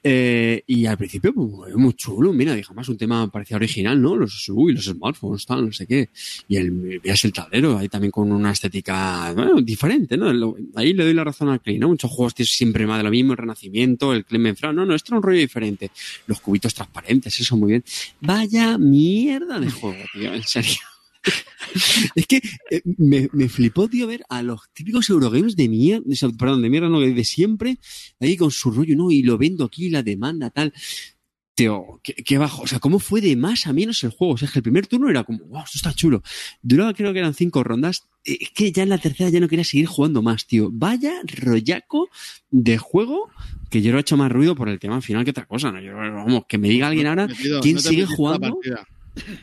[0.03, 4.17] Eh, y al principio, pues, muy chulo, mira, dije, más un tema parecía original, ¿no?
[4.17, 6.09] Los, uy, los smartphones, tal, no sé qué.
[6.49, 10.33] Y el, veas el tablero, ahí también con una estética, bueno, diferente, ¿no?
[10.33, 11.89] Lo- ahí le doy la razón al Clean, ¿no?
[11.89, 14.97] Muchos juegos tienen siempre más de lo mismo, el Renacimiento, el Clement Fra, no, no,
[14.97, 15.91] esto era un rollo diferente.
[16.27, 17.85] Los cubitos transparentes, eso muy bien.
[18.21, 20.77] Vaya mierda de juego, tío, en serio.
[22.15, 22.41] Es que
[22.71, 26.05] eh, me, me flipó, tío, ver a los típicos Eurogames de mierda,
[26.39, 27.79] perdón, de mierda, no, de siempre,
[28.21, 29.11] ahí con su rollo, ¿no?
[29.11, 30.73] Y lo vendo aquí, la demanda, tal.
[31.57, 32.63] Tío, qué, qué bajo.
[32.63, 34.35] O sea, ¿cómo fue de más a menos el juego?
[34.35, 36.23] O sea, es que el primer turno era como, wow, esto está chulo.
[36.61, 38.03] Duraba, creo que eran cinco rondas.
[38.25, 40.69] Eh, Es que ya en la tercera ya no quería seguir jugando más, tío.
[40.71, 42.09] Vaya rollaco
[42.51, 43.31] de juego
[43.71, 45.81] que yo lo he hecho más ruido por el tema final que otra cosa, ¿no?
[45.81, 47.27] Yo, vamos, que me diga alguien ahora
[47.63, 48.59] quién no sigue jugando.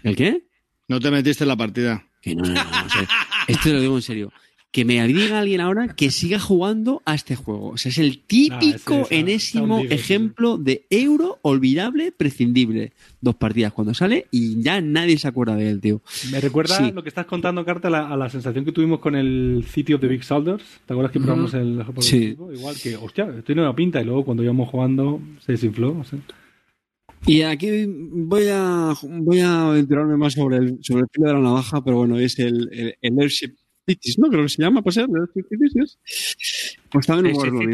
[0.03, 0.43] ¿El qué?
[0.87, 2.05] No te metiste en la partida.
[2.21, 3.07] Que no, no, no, o sea,
[3.47, 4.31] esto lo digo en serio.
[4.71, 7.69] Que me diga alguien ahora que siga jugando a este juego.
[7.69, 12.11] O sea, es el típico, ese está- está enésimo hundido, sí, ejemplo de euro olvidable,
[12.11, 12.91] prescindible.
[13.21, 16.01] Dos partidas cuando sale y ya nadie se acuerda de él, tío.
[16.31, 16.91] Me recuerda Sí.
[16.91, 19.93] lo que estás contando, Carta, a la, a la sensación que tuvimos con el City
[19.93, 20.63] of the Big Soldiers.
[20.87, 22.35] ¿Te acuerdas que probamos el juego Sí.
[22.53, 25.93] Igual que, hostia, tiene una pinta y luego cuando íbamos jugando se desinfló.
[25.93, 26.17] no sé.
[27.25, 31.39] Y aquí voy a voy a aventurarme más sobre el, sobre el filo de la
[31.39, 33.55] navaja, pero bueno, es el, el, el Airship
[33.87, 34.29] Cities, ¿no?
[34.29, 35.97] Creo que se llama, pues el Airship Cities.
[36.91, 37.73] Pues también un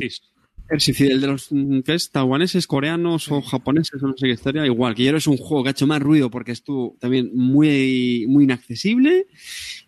[0.70, 4.94] el de los mm, que es taiwaneses, coreanos o japoneses, no sé qué historia, igual,
[4.94, 8.44] que ya es un juego que ha hecho más ruido porque estuvo también muy, muy
[8.44, 9.26] inaccesible.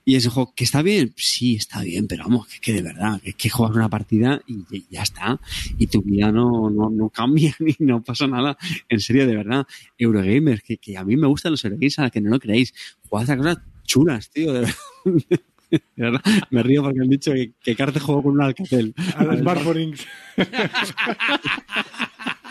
[0.03, 2.81] Y es un juego que está bien, sí, está bien, pero vamos, que, que de
[2.81, 5.39] verdad, que es que juegas una partida y, y ya está.
[5.77, 8.57] Y tu vida no, no, no cambia ni no pasa nada.
[8.89, 9.67] En serio, de verdad.
[9.97, 12.73] Eurogamers, que, que a mí me gustan los Eurogames, a la que no lo creéis.
[13.07, 14.75] Jugad a cosas chulas, tío, de verdad.
[15.71, 18.93] De verdad, me río porque han dicho que, que Carte jugó con un Alcatel.
[19.15, 20.05] A los Smartphones.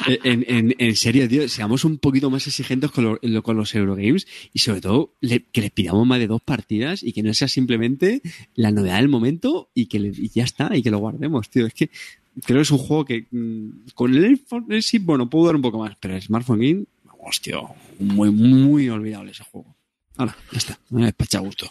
[0.09, 3.75] Eh, En, en, en serio, tío, seamos un poquito más exigentes con, lo- con los
[3.75, 7.49] Eurogames y sobre todo que les pidamos más de dos partidas y que no sea
[7.49, 8.23] simplemente
[8.55, 11.67] la novedad del momento y que ya está, y que lo guardemos, tío.
[11.67, 11.91] Es que
[12.45, 15.63] creo que es un juego que mm, con el iPhone sí, bueno, puedo dar un
[15.63, 16.85] poco más, pero el Smartphone Game,
[17.23, 17.59] hostia,
[17.99, 19.77] muy, muy olvidable ese juego.
[20.17, 21.71] Ahora, ya está, me he despachado a gusto.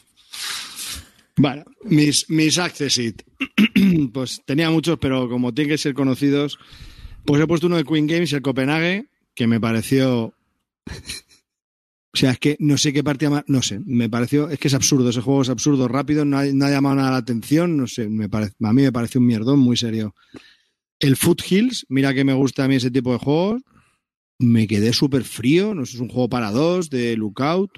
[1.36, 3.22] Bueno, mis, mis Accessit.
[4.14, 6.60] pues tenía muchos, pero como tienen que ser conocidos,
[7.30, 10.34] pues he puesto uno de Queen Games, el Copenhague, que me pareció.
[12.12, 13.44] O sea, es que no sé qué partida más.
[13.46, 14.50] No sé, me pareció.
[14.50, 17.12] Es que es absurdo, ese juego es absurdo, rápido, no ha, no ha llamado nada
[17.12, 20.16] la atención, no sé, me parece, a mí me pareció un mierdón muy serio.
[20.98, 23.62] El Foothills, mira que me gusta a mí ese tipo de juegos.
[24.40, 27.70] Me quedé súper frío, no sé, es un juego para dos, de Lookout.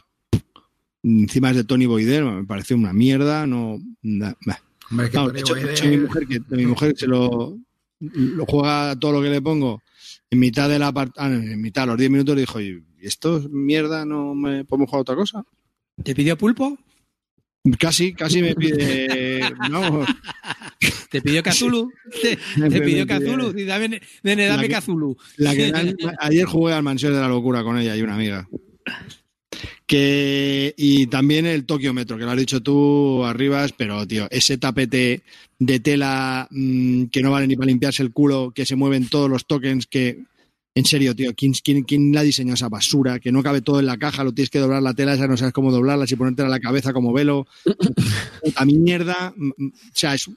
[1.04, 3.80] Encima es de Tony Boydell, me pareció una mierda, no.
[4.02, 4.62] na- bah.
[4.90, 7.58] Hombre, que No, Tony hecho, mi mujer, que mi mujer se lo,
[8.02, 9.82] lo juega todo lo que le pongo
[10.30, 12.84] en mitad de la part- ah, en mitad, a los 10 minutos le dijo, ¿y
[13.02, 14.06] esto es mierda?
[14.06, 15.44] ¿No me podemos jugar otra cosa?
[16.04, 16.78] ¿Te pidió pulpo?
[17.80, 19.40] Casi, casi me pide.
[19.70, 20.04] No,
[21.12, 21.92] ¿Te pidió Cthulhu?
[22.22, 22.38] ¿Te,
[22.82, 23.06] pidió?
[23.56, 24.68] Y Dame, nene, dame
[25.38, 28.16] La que- la que ayer jugué al Mansión de la Locura con ella y una
[28.16, 28.48] amiga.
[29.92, 34.58] Que, y también el Tokio Metro, que lo has dicho tú, Arribas, pero tío, ese
[34.58, 35.22] tapete
[35.60, 39.30] de tela mm, que no vale ni para limpiarse el culo, que se mueven todos
[39.30, 40.24] los tokens, que,
[40.76, 43.20] en serio, tío, ¿quién, quién, quién la diseñó esa basura?
[43.20, 45.36] Que no cabe todo en la caja, lo tienes que doblar la tela, ya no
[45.36, 47.46] sabes cómo doblarla, si ponértela a la cabeza como velo.
[48.56, 50.30] A mi mierda, mm, mm, o sea, es-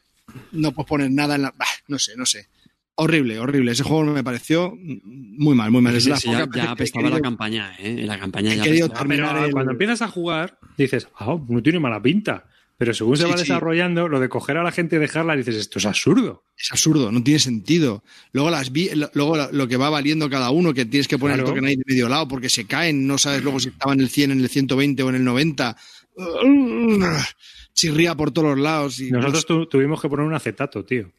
[0.50, 1.54] no puedes poner nada en la.
[1.56, 2.48] bah, no sé, no sé.
[2.96, 3.72] Horrible, horrible.
[3.72, 5.96] Ese juego me pareció muy mal, muy mal.
[5.96, 7.96] Es Sí, la sí, poca ya, ya apestaba la campaña, ¿eh?
[8.00, 9.08] En la campaña ya querido apestaba.
[9.08, 12.44] Pero terminar el- cuando empiezas a jugar, dices, ah, no tiene mala pinta.
[12.76, 13.42] Pero según se Sí, va sí.
[13.44, 16.44] desarrollando, lo de coger a la gente y dejarla, dices, esto es absurdo.
[16.56, 18.02] Es absurdo, no tiene sentido.
[18.32, 21.36] Luego las vi, lo- luego lo, que va valiendo cada uno, que tienes que poner
[21.36, 21.48] Claro.
[21.48, 24.00] el token ahí de medio lado porque se caen, no sabes luego si estaba en
[24.00, 25.76] el 100, en el 120 o en el 90.
[27.74, 29.00] Chirría por todos los lados.
[29.00, 31.10] Y Nosotros tu- tuvimos que poner un acetato, tío.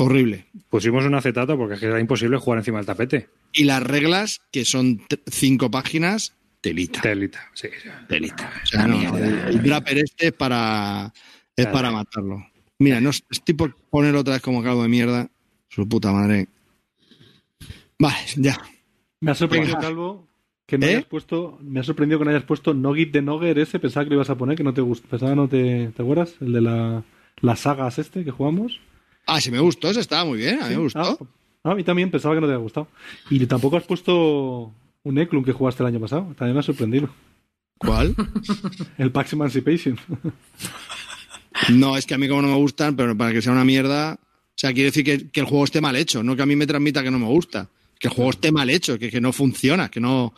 [0.00, 0.46] Horrible.
[0.68, 3.28] Pusimos un acetato porque es que era imposible jugar encima del tapete.
[3.52, 7.00] Y las reglas, que son cinco páginas, telita.
[7.00, 7.68] Telita, sí.
[7.82, 7.88] sí.
[8.08, 8.52] Telita.
[8.62, 11.12] O sea, no, el, el Draper este es para,
[11.56, 11.72] es Claro.
[11.72, 12.46] para matarlo.
[12.78, 15.28] Mira, no, estoy por poner otra vez como caldo de mierda.
[15.68, 16.48] Su puta madre.
[17.98, 18.58] Vale, ya.
[19.20, 19.86] Me ha sorprendido, Venga.
[19.88, 20.28] Calvo,
[20.66, 20.90] que no ¿Eh?
[20.90, 21.58] hayas puesto.
[21.62, 23.78] Me ha sorprendido que no hayas puesto Nogit de Nogger ese.
[23.78, 25.06] Pensaba que lo ibas a poner, que no te gusta.
[25.08, 25.88] Pensaba no te.
[25.94, 26.34] ¿Te acuerdas?
[26.40, 27.04] El de la,
[27.40, 28.80] las sagas este que jugamos.
[29.26, 31.18] Ah, sí me gustó, ese estaba muy bien, a mí me gustó.
[31.62, 32.88] Ah, a mí también pensaba que no te había gustado.
[33.28, 36.34] Y tampoco has puesto Un Eklund que jugaste el año pasado.
[36.36, 37.10] También me ha sorprendido.
[37.78, 38.14] ¿Cuál?
[38.98, 39.98] El Pax Emancipation.
[41.70, 44.14] No, es que a mí como no me gustan, pero para que sea una mierda.
[44.14, 46.54] O sea, quiere decir que, que el juego esté mal hecho, no que a mí
[46.56, 47.68] me transmita que no me gusta.
[47.98, 50.34] Que el juego esté mal hecho, que, que no funciona, que no.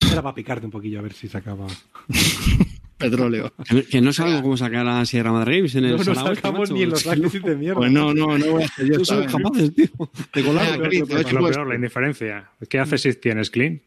[0.00, 1.66] Era para picarte un poquillo a ver si sacaba.
[2.98, 3.52] Petróleo.
[3.90, 6.82] Que, no sabemos cómo sacar a Sierra Madre Games en el No este, sacamos ni
[6.82, 7.76] en los análisis de mierda.
[7.76, 9.32] Pues no, no, no voy a hacer yo No somos vez.
[9.32, 10.10] capaces, tío.
[10.34, 12.50] De colar, Lo pues- peor, la indiferencia.
[12.68, 13.82] ¿Qué haces si tienes clean?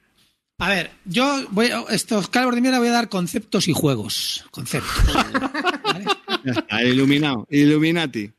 [0.59, 4.45] A ver, yo voy estos calvos de mierda voy a dar conceptos y juegos.
[4.51, 5.13] Conceptos.
[5.83, 6.05] ¿vale?
[6.43, 7.47] Está, iluminado.
[7.49, 8.31] Illuminati.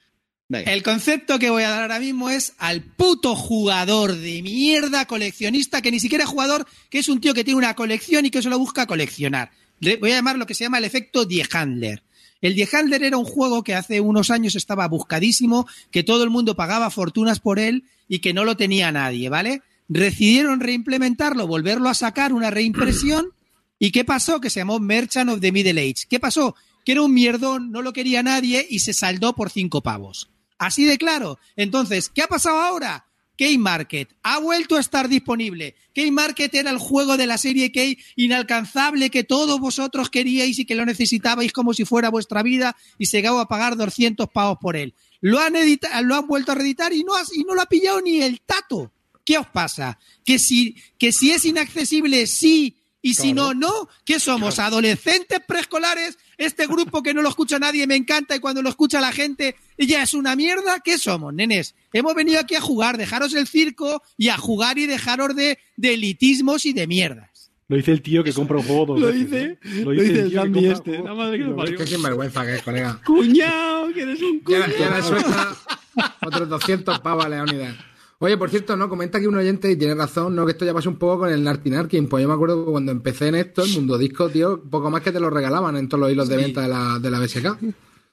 [0.49, 0.73] Venga.
[0.73, 5.81] El concepto que voy a dar ahora mismo es al puto jugador de mierda coleccionista,
[5.81, 8.43] que ni siquiera es jugador, que es un tío que tiene una colección y que
[8.43, 9.51] solo busca coleccionar.
[9.81, 12.03] Voy a llamar lo que se llama el efecto Die Handler.
[12.41, 16.31] El Die Handler era un juego que hace unos años estaba buscadísimo, que todo el
[16.31, 19.63] mundo pagaba fortunas por él y que no lo tenía nadie, ¿vale?
[19.89, 23.33] Decidieron reimplementarlo, volverlo a sacar, una reimpresión.
[23.79, 24.41] ¿Y qué pasó?
[24.41, 26.07] Que se llamó Merchant of the Middle Age.
[26.09, 26.55] ¿Qué pasó?
[26.85, 30.31] Que era un mierdón, no lo quería nadie y se saldó por cinco pavos.
[30.59, 31.39] Así de claro.
[31.57, 33.07] Entonces, ¿qué ha pasado ahora?
[33.41, 35.75] Key Market ha vuelto a estar disponible.
[35.95, 40.67] Key Market era el juego de la serie Key inalcanzable que todos vosotros queríais y
[40.67, 44.77] que lo necesitabais como si fuera vuestra vida y se a pagar 200 pavos por
[44.77, 44.93] él.
[45.23, 47.67] Lo han, edita- lo han vuelto a reeditar y no, has- y no lo ha
[47.67, 48.93] pillado ni el tato.
[49.25, 49.99] ¿Qué os pasa?
[50.23, 53.89] Que si, que si es inaccesible, sí, y si no, no.
[54.05, 54.59] ¿Qué somos?
[54.59, 56.19] ¿Adolescentes preescolares?
[56.37, 59.57] Este grupo que no lo escucha nadie me encanta y cuando lo escucha la gente
[59.79, 60.81] ya es una mierda.
[60.81, 61.75] ¿Qué somos, nenes?
[61.93, 65.95] Hemos venido aquí a jugar, dejaros el circo y a jugar y dejaros de, de
[65.95, 67.51] elitismos y de mierdas.
[67.69, 70.61] Lo dice el tío que compra un juego dos Lo dice- lo dice el compra
[70.73, 71.79] este, la madre que lo parió.
[71.79, 73.01] Qué sinvergüenza que es, colega.
[73.07, 74.73] Cuñado, que eres un cuñado.
[74.79, 75.57] y ahora suelta
[76.27, 77.77] otros 200 pavos a Leónidas.
[78.23, 80.75] Oye, por cierto, no, comenta aquí un oyente y tiene razón, no, que esto ya
[80.75, 82.07] pasó un poco con el Narkin Arkin.
[82.07, 85.01] Pues yo me acuerdo que cuando empecé en esto, el mundo disco, tío, poco más
[85.01, 87.47] que te lo regalaban en todos los hilos de venta de la, de la BSK.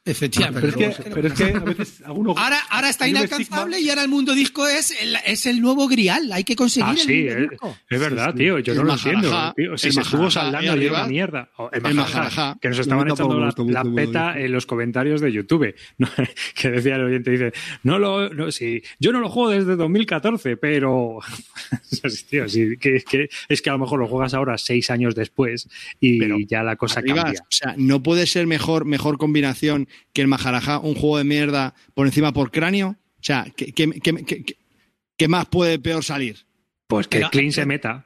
[0.08, 0.72] Efectivamente.
[0.74, 2.38] Pero es que, pero es que a veces algunos.
[2.48, 6.32] Ahora, ahora está inalcanzable y ahora el mundo disco es el, es el nuevo grial.
[6.32, 7.78] Hay que conseguir Ah, el sí, mundo es, disco.
[7.90, 8.60] es verdad, tío.
[8.60, 9.54] Yo no lo entiendo.
[9.56, 9.78] Tío.
[9.78, 11.00] Si el se estuvo saldando arriba.
[11.02, 11.50] una mierda.
[11.72, 13.54] El que nos estaban echando la,
[13.84, 15.76] la peta en los comentarios de YouTube.
[16.56, 17.54] que decía el oyente, dice,
[17.84, 21.20] no lo, no, sí, yo no lo juego desde 2014, pero
[22.30, 25.68] tío, sí, que, que- es que a lo mejor lo juegas ahora seis años después
[26.00, 27.42] y Pero ya la cosa cambia.
[27.42, 31.74] o sea, no puede ser mejor, mejor combinación que el Maharajá, un juego de mierda
[31.94, 32.90] por encima por cráneo.
[33.20, 34.58] O sea, ¿qué, qué- qué- qué- qué-
[35.18, 36.46] qué más puede peor salir?
[36.88, 38.06] Pues que Pero- Clean se meta.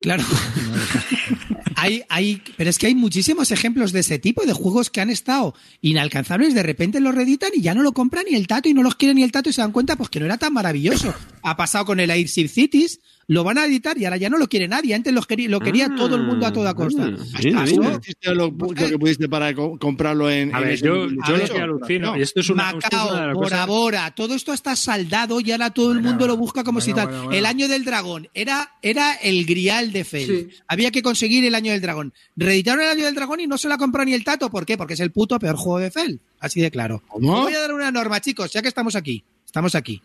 [0.00, 0.24] Claro.
[1.76, 5.10] hay, hay, pero es que hay muchísimos ejemplos de ese tipo, de juegos que han
[5.10, 8.74] estado inalcanzables, de repente los reeditan y ya no lo compran ni el tato y
[8.74, 10.52] no los quiere ni el tato y se dan cuenta pues que no era tan
[10.52, 11.14] maravilloso.
[11.42, 13.00] Ha pasado con el Airship Cities,
[13.32, 14.92] lo van a editar y ahora ya no lo quiere nadie.
[14.92, 17.12] Antes los quería, lo quería todo el mundo a toda costa.
[17.14, 17.76] Ah, sí, sí.
[17.76, 20.52] ¿Tú hiciste lo, lo que pudiste para co- comprarlo en.
[20.52, 22.16] A ver, yo, lo que alucino, No.
[22.18, 25.92] y esto es una, de Macao, cosas- Bora, todo esto está saldado y ahora todo
[25.92, 27.06] el Bueno, mundo lo busca como bueno, si tal.
[27.06, 27.38] bueno, bueno.
[27.38, 30.26] El año del dragón era, era el grial de Fel.
[30.50, 30.56] Sí.
[30.66, 32.12] Había que conseguir el año del dragón.
[32.36, 34.50] Reeditaron el año del dragón y no se la compró ni el tato.
[34.50, 34.76] ¿Por qué?
[34.76, 36.18] Porque es el puto peor juego de Fel.
[36.40, 37.00] Así de claro.
[37.06, 37.42] ¿Cómo?
[37.42, 39.22] Voy a dar una norma, chicos, ya que estamos aquí.
[39.46, 40.02] Estamos aquí.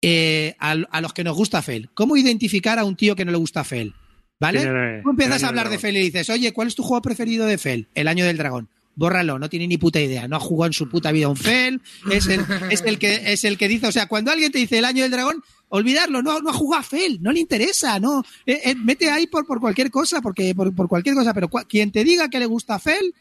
[0.00, 1.90] Eh, a, a los que nos gusta Fel.
[1.94, 3.94] ¿Cómo identificar a un tío que no le gusta Fel?
[4.40, 4.60] ¿Vale?
[4.60, 7.02] Tiene- Tú empiezas a hablar del de Fel y dices, oye, ¿cuál es tu juego
[7.02, 7.88] preferido de Fel?
[7.94, 8.68] El año del dragón.
[8.94, 10.26] Bórralo, no tiene ni puta idea.
[10.28, 11.80] No ha jugado en su puta vida un Fel.
[12.12, 14.78] Es el, es el, que, es el que dice, o sea, cuando alguien te dice
[14.78, 18.24] el año del dragón, olvidarlo, no, no ha jugado a Fel, no le interesa, no.
[18.46, 21.66] Eh, eh, mete ahí por, por cualquier cosa, porque por, por cualquier cosa, pero cua-
[21.68, 23.14] quien te diga que le gusta Fel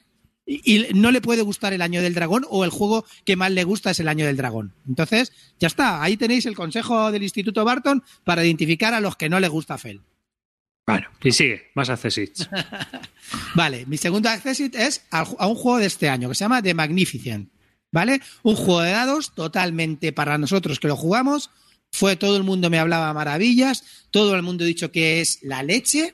[0.48, 3.51] y, y no le puede gustar el año del dragón o el juego que más
[3.51, 4.74] le gusta es el año del dragón.
[4.88, 9.30] Entonces, ya está, ahí tenéis el consejo del Instituto Barton para identificar a los que
[9.30, 10.01] no les gusta Fel.
[10.88, 12.50] Bueno, y sigue, más accesits.
[13.56, 16.64] Vale, mi segundo accessit es a, a un juego de este año que se llama
[16.64, 17.51] The Magnificent.
[17.92, 18.22] ¿Vale?
[18.43, 21.50] Un juego de dados totalmente para nosotros que lo jugamos.
[21.92, 25.64] Fue todo el mundo me hablaba maravillas, todo el mundo ha dicho que es la
[25.64, 26.14] leche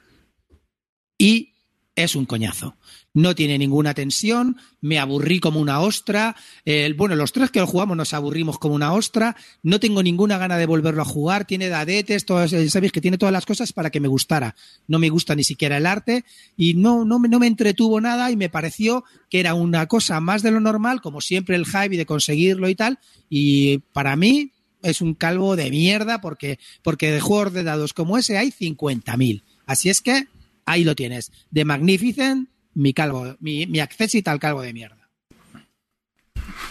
[1.17, 1.53] y
[1.95, 2.77] es un coñazo.
[3.15, 6.35] No tiene ninguna tensión, me aburrí como una ostra.
[6.65, 9.35] El- bueno, los tres que lo jugamos nos aburrimos como una ostra.
[9.61, 11.45] No tengo ninguna gana de volverlo a jugar.
[11.45, 14.55] Tiene dadetes, todas, eh, sabéis que tiene todas las cosas para que me gustara.
[14.87, 16.25] No me gusta ni siquiera el arte
[16.57, 20.19] y no, no, me, no me entretuvo nada y me pareció que era una cosa
[20.19, 22.97] más de lo normal, como siempre el hype de conseguirlo y tal.
[23.29, 28.17] Y para mí es un calvo de mierda porque, porque de juegos de dados como
[28.17, 29.43] ese hay 50.000.
[29.67, 30.27] Así es que
[30.65, 31.31] ahí lo tienes.
[31.51, 35.09] De Magnificent, mi calvo, mi, mi accessit al calvo de mierda.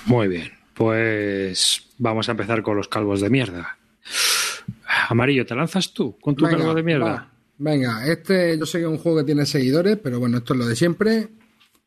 [0.06, 3.78] Muy bien, pues vamos a empezar con los calvos de mierda.
[5.08, 7.04] Amarillo, ¿te lanzas tú con tu Venga, calvo de mierda?
[7.04, 7.28] va.
[7.58, 10.58] Venga, este yo sé que es un juego que tiene seguidores, pero bueno, esto es
[10.58, 11.28] lo de siempre.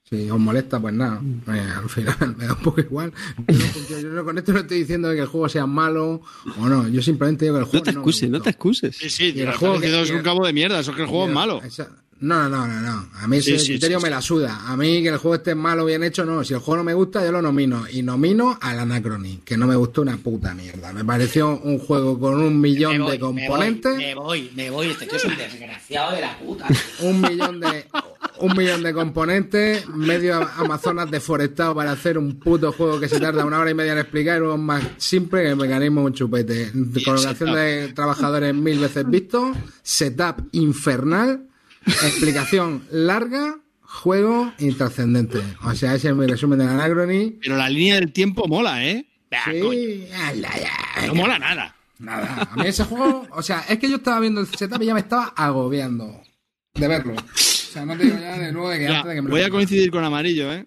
[0.07, 1.19] Si os molesta, pues nada.
[1.47, 3.11] Eh, al final me da un poco igual.
[3.47, 6.21] Yo, yo no- con esto no estoy diciendo que el juego sea malo
[6.59, 6.87] o no.
[6.87, 8.95] Yo simplemente digo que el juego No te excuses, no te excuses.
[8.97, 11.27] Sí, sí, el juego que- es un cabo de mierda, eso es que el juego
[11.27, 11.61] es malo.
[11.63, 11.89] Esa-
[12.21, 13.09] No, no, no, no.
[13.19, 14.61] A mí Sí, ese sí, criterio sí, me la suda.
[14.67, 16.43] A mí que el juego esté malo o bien hecho, no.
[16.43, 17.85] Si el juego no me gusta, yo lo nomino.
[17.91, 20.93] Y nomino al Anachrony, que no me gustó una puta mierda.
[20.93, 23.97] Me pareció un juego con un millón de componentes.
[23.97, 24.87] Me voy, me voy.
[24.91, 26.67] Este tío es un desgraciado de la puta.
[27.01, 27.85] un millón de
[28.39, 33.45] un millón de componentes, medio Amazonas deforestado para hacer un puto juego que se tarda
[33.45, 36.07] una hora y media en explicar, y luego es más simple que el mecanismo de
[36.07, 36.71] un chupete.
[37.03, 39.53] Colocación de trabajadores mil veces visto,
[39.83, 41.47] setup infernal,
[41.85, 45.39] explicación larga, juego intrascendente.
[45.63, 47.33] O sea, ese es mi resumen de la Anachrony.
[47.41, 49.05] Pero la línea del tiempo mola, ¿eh?
[49.31, 51.75] Ah, Sí, ala, ya, no mola nada.
[51.99, 54.85] Nada, a mí ese juego, o sea, es que yo estaba viendo el setup y
[54.85, 56.21] ya me estaba agobiando
[56.73, 57.13] de verlo.
[57.15, 59.29] O sea, no te digo ya de nuevo de que Ya, antes de que me
[59.29, 60.65] lo voy a coincidir con Amarillo, ¿eh?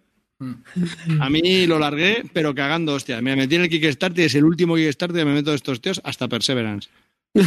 [1.21, 3.21] A mí lo largué, pero cagando, hostia.
[3.21, 6.29] Me metí en el Kickstarter, es el último Kickstarter, me meto de estos tíos hasta
[6.29, 6.89] Perseverance.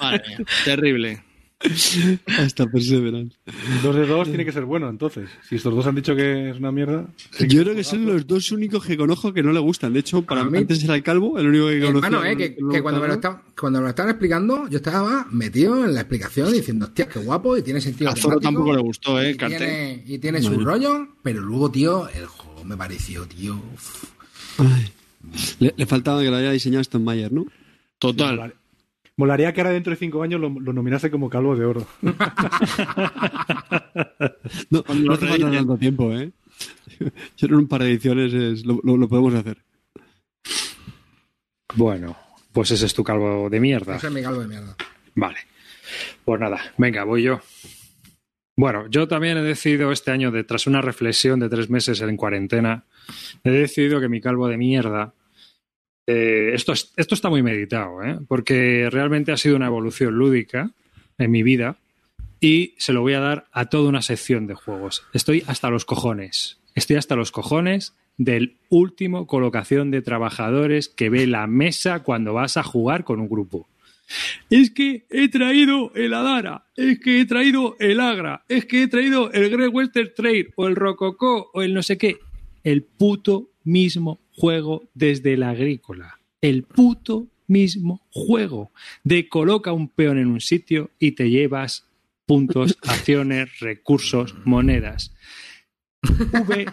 [0.00, 1.22] Madre mía, terrible.
[2.38, 3.36] Hasta Perseverance.
[3.82, 5.28] Dos de dos tiene que ser bueno, entonces.
[5.46, 7.06] Si estos dos han dicho que es una mierda.
[7.40, 9.92] Yo creo que son los dos únicos que conozco que no le gustan.
[9.92, 12.08] De hecho, para A mí, antes era el calvo, el único que conocía.
[12.08, 15.84] Hermano, eh, que, cuando, me lo estaban, cuando me lo estaban explicando, yo estaba metido
[15.84, 18.10] en la explicación diciendo, hostia, qué guapo y tiene sentido.
[18.10, 19.32] A Zoro tampoco le gustó, ¿eh?
[19.32, 19.58] y cartel.
[19.58, 23.60] tiene, y tiene su rollo, pero luego, tío, el juego me pareció, tío.
[23.74, 24.04] uf.
[25.58, 27.46] Le, le faltaba que lo haya diseñado Stone Mayer, ¿no?
[27.98, 28.54] Total.
[29.20, 31.86] Molaría que ahora dentro de cinco años lo, lo nominase como calvo de oro.
[34.70, 36.30] No, no hace falta tanto tiempo, ¿eh?
[37.36, 39.58] Yo en un par de ediciones es- lo, lo- lo podemos hacer.
[41.74, 42.16] Bueno,
[42.52, 43.96] pues ese es tu calvo de mierda.
[43.96, 44.74] Ese es mi calvo de mierda.
[45.14, 45.38] Vale.
[46.24, 47.40] Pues nada, venga, voy yo.
[48.56, 52.16] Bueno, yo también he decidido este año, de, tras una reflexión de tres meses en
[52.16, 52.84] cuarentena,
[53.44, 55.14] he decidido que mi calvo de mierda.
[56.10, 58.18] Eh, esto, es- esto está muy meditado, ¿eh?
[58.28, 60.70] porque realmente ha sido una evolución lúdica
[61.18, 61.76] en mi vida
[62.40, 65.04] y se lo voy a dar a toda una sección de juegos.
[65.12, 66.58] Estoy hasta los cojones.
[66.74, 72.56] Estoy hasta los cojones del último colocación de trabajadores que ve la mesa cuando vas
[72.56, 73.68] a jugar con un grupo.
[74.50, 78.88] Es que he traído el Adara, es que he traído el Agra, es que he
[78.88, 82.18] traído el Great Western Trail o el Rococó o el no sé qué.
[82.64, 86.18] El puto mismo juego desde la agrícola.
[86.40, 88.70] El puto mismo juego
[89.04, 91.86] de coloca un peón en un sitio y te llevas
[92.26, 95.12] puntos, acciones, recursos, monedas.
[96.02, 96.66] V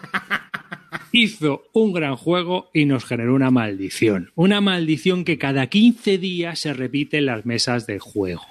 [1.11, 4.31] hizo un gran juego y nos generó una maldición.
[4.35, 8.45] Una maldición que cada 15 días se repite en las mesas de juego.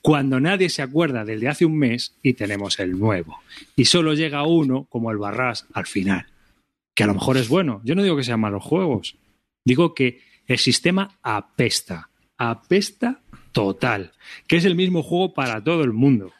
[0.00, 3.38] Cuando nadie se acuerda del de hace un mes y tenemos el nuevo.
[3.76, 6.26] Y solo llega uno, como el Barras, al final.
[6.96, 7.82] Que a lo mejor es bueno.
[7.84, 9.18] Yo no digo que sean malos juegos.
[9.64, 12.08] Digo que el sistema apesta.
[12.38, 13.20] Apesta
[13.52, 14.12] total.
[14.48, 16.32] Que es el mismo juego para todo el mundo.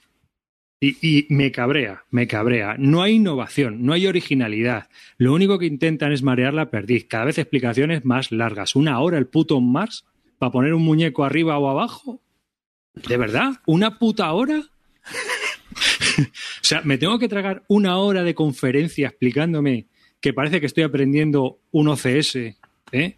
[0.81, 2.77] Y, y me cabrea, me cabrea.
[2.79, 4.89] No hay innovación, no hay originalidad.
[5.19, 7.07] Lo único que intentan es marear la perdiz.
[7.07, 8.77] Cada vez explicaciones más largas.
[8.77, 10.07] Una hora el puto Mars
[10.39, 12.23] para poner un muñeco arriba o abajo.
[12.95, 13.61] ¿De verdad?
[13.67, 14.59] ¿Una puta hora?
[16.19, 19.89] o sea, me tengo que tragar una hora de conferencia explicándome
[20.27, 22.35] que parece que estoy aprendiendo un OCS,
[22.91, 23.17] ¿eh?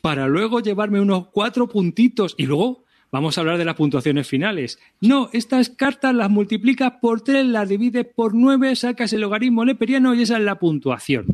[0.00, 4.78] Para luego llevarme unos cuatro puntitos y luego vamos a hablar de las puntuaciones finales.
[5.00, 10.14] No, estas cartas las multiplicas por tres, las divides por nueve, sacas el logaritmo leperiano
[10.14, 11.26] y esa es la puntuación.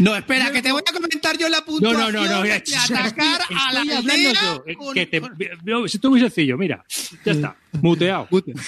[0.00, 2.42] No, espera, que te voy a comentar yo la No, puntuación no, no, no.
[2.42, 5.22] de ya, atacar a la estoy hablando aldea yo, con- que te-
[5.64, 6.84] no, es esto muy sencillo, mira.
[7.24, 8.26] Ya está, muteado.
[8.32, 8.52] Mute.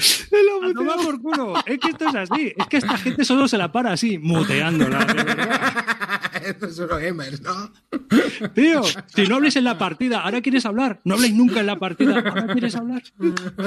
[0.32, 0.70] Ala.
[0.70, 1.54] A tomar por culo.
[1.66, 2.52] Es que esto es así.
[2.56, 5.04] Es que esta gente solo se la para así, muteándola.
[5.04, 5.84] de verdad.
[6.44, 7.72] Estos son los gamers, ¿no?
[8.54, 8.82] Tío,
[9.14, 11.00] si no hables en la partida, ahora quieres hablar.
[11.04, 13.02] No habléis nunca en la partida, ahora quieres hablar.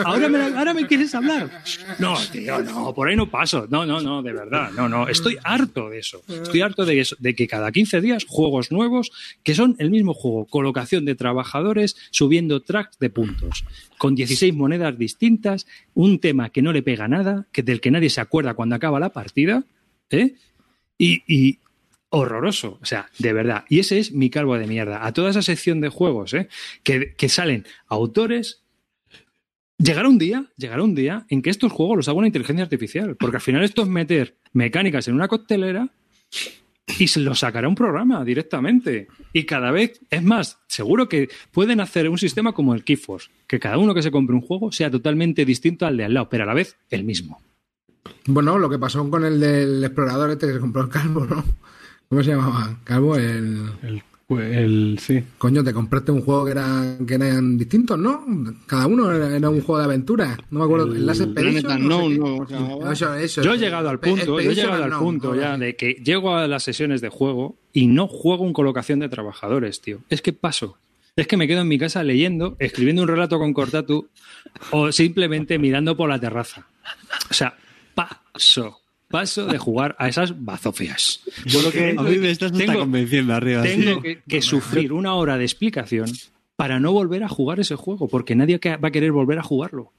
[0.06, 1.64] Ahora me, ahora me quieres hablar.
[2.00, 3.68] No, tío, no, por ahí no paso.
[3.70, 4.72] No, no, no, de verdad.
[4.76, 6.24] No, no, estoy harto de eso.
[6.28, 9.12] Estoy harto de eso, de que cada 15 días juegos nuevos
[9.44, 13.66] que son el mismo juego, colocación de trabajadores subiendo tracks de puntos,
[13.98, 18.10] con 16 monedas distintas, un tema que no le pega nada, que del que nadie
[18.10, 19.66] se acuerda cuando acaba la partida,
[20.10, 20.36] ¿eh?
[20.98, 21.60] Y, y
[22.08, 23.66] horroroso, o sea, de verdad.
[23.68, 25.06] Y ese es mi calvo de mierda.
[25.06, 26.48] A toda esa sección de juegos, ¿eh?
[26.84, 28.62] que, que salen autores.
[29.78, 33.18] Llegará un día, llegará un día en que estos juegos los haga una inteligencia artificial,
[33.18, 35.90] porque al final esto es meter mecánicas en una coctelera
[37.00, 39.08] y se lo sacará un programa directamente.
[39.32, 43.60] Y cada vez, es más, seguro que pueden hacer un sistema como el Keyforce, que
[43.60, 46.44] cada uno que se compre un juego sea totalmente distinto al de al lado, pero
[46.44, 47.42] a la vez el mismo.
[48.26, 51.44] Bueno, lo que pasó con el del explorador este que se compró el calvo, ¿no?
[52.10, 52.78] ¿Cómo se llamaba?
[52.84, 53.72] Calvo, el.
[53.82, 54.04] El,
[54.40, 55.24] el- sí.
[55.38, 58.26] Coño, te compraste un juego que, era, que eran distintos, ¿no?
[58.66, 60.38] Cada uno era, era un juego de aventura.
[60.52, 60.94] No me acuerdo.
[60.94, 62.54] El, Last Expedition, Planet no sé.
[62.56, 62.92] ¿no?
[62.92, 65.94] Eso, eso, Yo he llegado al punto, yo he llegado al punto ya de que
[66.04, 70.00] llego a las sesiones de juego y no juego en colocación de trabajadores, tío.
[70.10, 70.78] Es que paso.
[71.16, 74.08] Es que me quedo en mi casa leyendo, escribiendo un relato con Cortatu
[74.72, 76.66] o simplemente mirando por la terraza.
[77.30, 77.56] O sea,
[77.94, 78.80] paso.
[79.14, 81.20] Paso de jugar a esas bazofias.
[81.46, 81.94] Yo lo que.
[81.96, 83.62] A mí me estás convenciendo arriba.
[83.62, 84.02] Tengo sí.
[84.02, 86.10] que, que sufrir una hora de explicación
[86.56, 89.92] para no volver a jugar ese juego, porque nadie va a querer volver a jugarlo.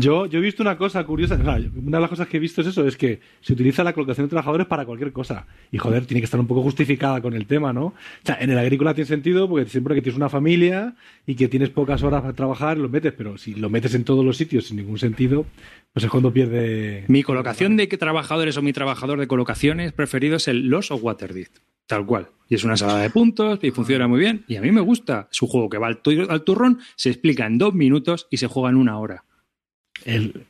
[0.00, 2.68] Yo, yo he visto una cosa curiosa, una de las cosas que he visto es
[2.68, 5.44] eso, es que se utiliza la colocación de trabajadores para cualquier cosa.
[5.72, 7.86] Y joder, tiene que estar un poco justificada con el tema, ¿no?
[7.86, 10.94] O sea, en el agrícola tiene sentido porque siempre que tienes una familia
[11.26, 14.24] y que tienes pocas horas para trabajar, lo metes, pero si lo metes en todos
[14.24, 15.46] los sitios sin ningún sentido,
[15.92, 17.04] pues es cuando pierde...
[17.08, 21.48] Mi colocación de trabajadores o mi trabajador de colocaciones preferido es el Los o Waterdeed.
[21.88, 22.28] Tal cual.
[22.48, 24.44] Y es una salada de puntos y funciona muy bien.
[24.46, 25.26] Y a mí me gusta.
[25.32, 28.68] Es un juego que va al turrón, se explica en dos minutos y se juega
[28.68, 29.24] en una hora.
[30.04, 30.46] El,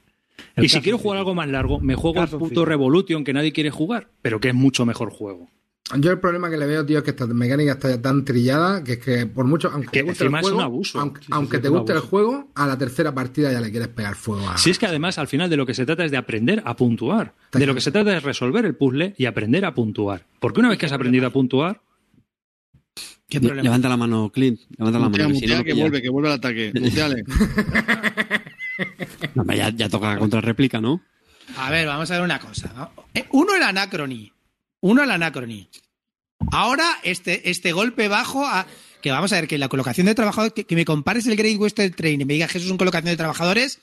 [0.56, 2.64] el y si quiero jugar algo más largo, me juego el Caso, puto.
[2.64, 5.48] Revolution que nadie quiere jugar, pero que es mucho mejor juego.
[5.96, 8.84] Yo el problema que le veo, tío, es que esta mecánica está ya tan trillada
[8.84, 11.00] que es que por mucho, aunque Que te guste el juego, un abuso.
[11.00, 12.10] aunque, Sí, sí, aunque sí, te es un guste el abuso.
[12.10, 14.58] juego, a la tercera partida ya le quieres pegar fuego a...
[14.58, 16.76] Si es que además al final de lo que se trata es de aprender a
[16.76, 17.32] puntuar.
[17.52, 20.26] De lo que se trata es resolver el puzzle y aprender a puntuar.
[20.40, 21.80] Porque una vez que has aprendido a puntuar,
[23.30, 23.62] ¿Qué Le- problema?
[23.62, 24.60] Levanta la mano, Clint.
[24.78, 25.34] Levanta la Mutea, mano.
[25.40, 26.72] que si no, mutea, que vuelve, que vuelve al ataque.
[26.80, 27.24] Muteale.
[29.34, 31.00] No, ya, ya toca contra réplica, ¿no?
[31.56, 32.90] A ver, vamos a ver una cosa.
[33.14, 34.30] Eh, Uno el Anacrony.
[34.80, 35.68] Uno el Anacrony.
[36.52, 38.66] Ahora, este, este golpe bajo a.
[39.02, 40.52] Que vamos a ver, que la colocación de trabajadores.
[40.52, 42.78] Que, que me compares el Great Western Train y me digas que eso es una
[42.78, 43.78] colocación de trabajadores.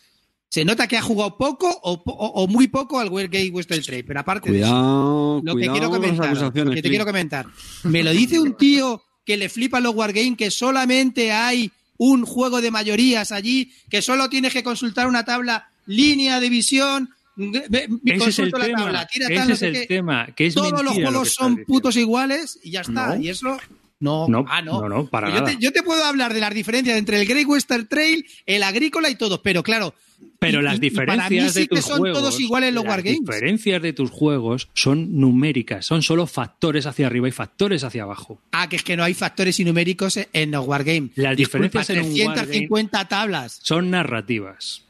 [0.49, 3.81] Se nota que ha jugado poco o, po- o- o muy poco al Great Western
[3.81, 4.05] Train.
[4.05, 6.89] Pero aparte de eso, Cuidado, lo que cuidado quiero con las comentar, lo que te
[6.89, 7.45] quiero comentar.
[7.83, 12.61] Me lo dice un tío que le flipa los Wargame que solamente hay un juego
[12.61, 17.87] de mayorías allí, que solo tienes que consultar una tabla, línea de visión, ve- ve-
[18.05, 18.77] ese es el la tema.
[18.83, 19.85] tabla, tira Ese tal, no es sé el qué.
[19.87, 20.27] tema.
[20.35, 21.67] Que es Todos los lo juegos son diciendo.
[21.67, 23.15] putos iguales y ya está.
[23.15, 23.21] No.
[23.21, 23.57] Y eso
[23.99, 24.81] no, No, ah, no.
[24.81, 25.45] no, no, para yo, nada.
[25.47, 29.09] te, yo te puedo hablar de las diferencias entre el Great Western Trail, el agrícola
[29.09, 29.93] y todo, pero claro.
[30.39, 32.39] Pero y- las y- y para mí diferencias sí de que tus son juegos, todos
[32.39, 33.19] iguales los las Wargames.
[33.21, 38.41] diferencias de tus juegos son numéricas, son solo factores hacia arriba y factores hacia abajo.
[38.51, 41.09] Ah, que es que no hay factores y numéricos en los Wargame.
[41.15, 43.59] Las Disculpa, diferencias en un 350 tablas.
[43.63, 44.83] Son narrativas.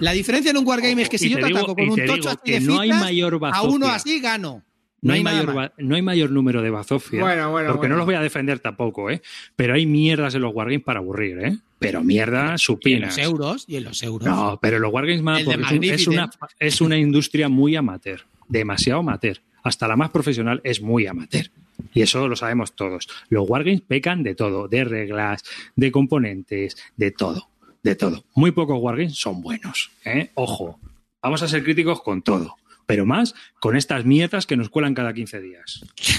[0.00, 2.30] La diferencia en un Wargame es que si yo te digo- ataco con un tocho
[2.30, 4.62] así de no hay mayor a uno así gano.
[5.06, 5.70] No, hay mayor, más.
[5.78, 7.20] no hay mayor número de bazofia.
[7.20, 9.22] Bueno, bueno, porque no los voy a defender tampoco, ¿eh?
[9.54, 11.58] Pero hay mierdas en los Wargames para aburrir, ¿eh?
[11.78, 13.16] Pero mierda Y en supinas.
[13.16, 14.26] los euros, y en los euros.
[14.28, 15.42] No, pero los Wargames más
[15.80, 19.38] es, una, es una industria muy amateur, demasiado amateur.
[19.62, 21.50] Hasta la más profesional es muy amateur.
[21.92, 23.08] Y eso lo sabemos todos.
[23.28, 25.44] Los Wargames pecan de todo, de reglas,
[25.74, 27.48] de componentes, de todo,
[27.82, 28.24] de todo.
[28.34, 29.90] Muy pocos Wargames son buenos.
[30.04, 30.30] ¿eh?
[30.34, 30.78] Ojo,
[31.22, 32.56] vamos a ser críticos con todo.
[32.86, 35.84] Pero más con estas mierdas que nos cuelan cada 15 días.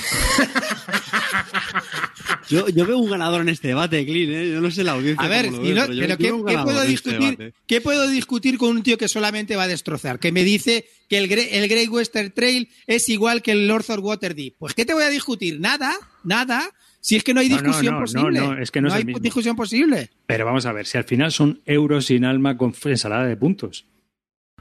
[2.49, 4.51] Yo, yo veo un ganador en este debate, Clint, ¿eh?
[4.53, 5.25] Yo no sé la audiencia.
[5.25, 7.53] A ver, cómo lo y ve, no- pero yo- pero yo ¿qué, puedo este discutir.
[7.67, 10.17] ¿qué puedo discutir con un tío que solamente va a destrozar?
[10.19, 13.99] Que me dice que el, el Great Western Trail es igual que el North of
[13.99, 14.55] Waterdeep.
[14.59, 15.59] Pues ¿qué te voy a discutir?
[15.59, 16.69] Nada, nada.
[17.01, 18.39] Si es que no hay No, no, discusión no, no, posible.
[18.39, 19.19] no, es que no es hay el mismo.
[19.19, 20.09] discusión posible.
[20.25, 23.85] Pero vamos a ver, si al final son euros sin alma con ensalada de puntos.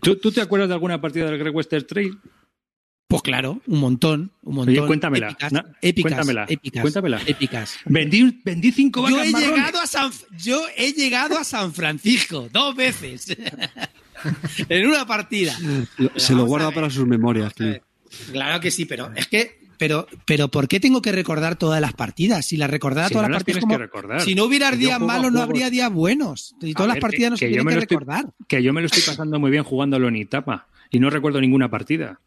[0.01, 2.19] ¿Tú, tú te acuerdas de alguna partida del Great Western Trail?
[3.09, 4.77] Pues claro, un montón, un montón.
[4.77, 5.29] Oye, cuéntamela,
[5.81, 7.21] Épicas, cuéntamela, épicas, cuéntamela.
[7.25, 7.79] épicas.
[7.85, 9.57] Vendí, vendí cinco Yo vacas he, marrones.
[9.57, 13.29] llegado a San, yo he llegado a San Francisco dos veces
[14.69, 15.57] en una partida.
[16.17, 17.53] Se lo guarda para sus memorias.
[18.33, 21.93] Claro que sí, pero es que, pero, pero ¿por qué tengo que recordar todas las
[21.95, 22.45] partidas?
[22.47, 24.21] Si las recordara Si todas no las partidas, como- que recordar.
[24.23, 26.55] si no hubiera días malos, no habría días buenos.
[26.61, 28.27] Y todas las partidas no se yo tienen que estoy- recordar.
[28.49, 31.71] que yo me lo estoy pasando muy bien jugándolo en Itapa y no recuerdo ninguna
[31.71, 32.21] partida.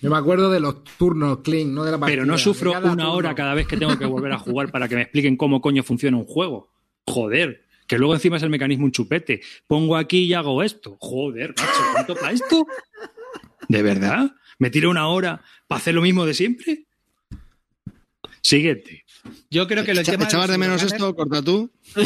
[0.00, 2.16] Yo me acuerdo de los turnos, clean, no de la partida.
[2.16, 3.12] Pero no sufro una turno.
[3.12, 5.82] hora cada vez que tengo que volver a jugar para que me expliquen cómo coño
[5.82, 6.70] funciona un juego.
[7.06, 9.42] Joder, que luego encima es el mecanismo un chupete.
[9.66, 10.96] Pongo aquí y hago esto.
[11.00, 12.66] Joder, macho, ¿cuánto para esto?
[13.68, 14.30] ¿De verdad?
[14.58, 16.84] ¿Me tiro una hora para hacer lo mismo de siempre?
[18.44, 19.04] Siguiente.
[19.50, 21.16] Yo creo que el Echa- tema ¿Echabas de menos los esto?
[21.16, 21.72] Corta tú.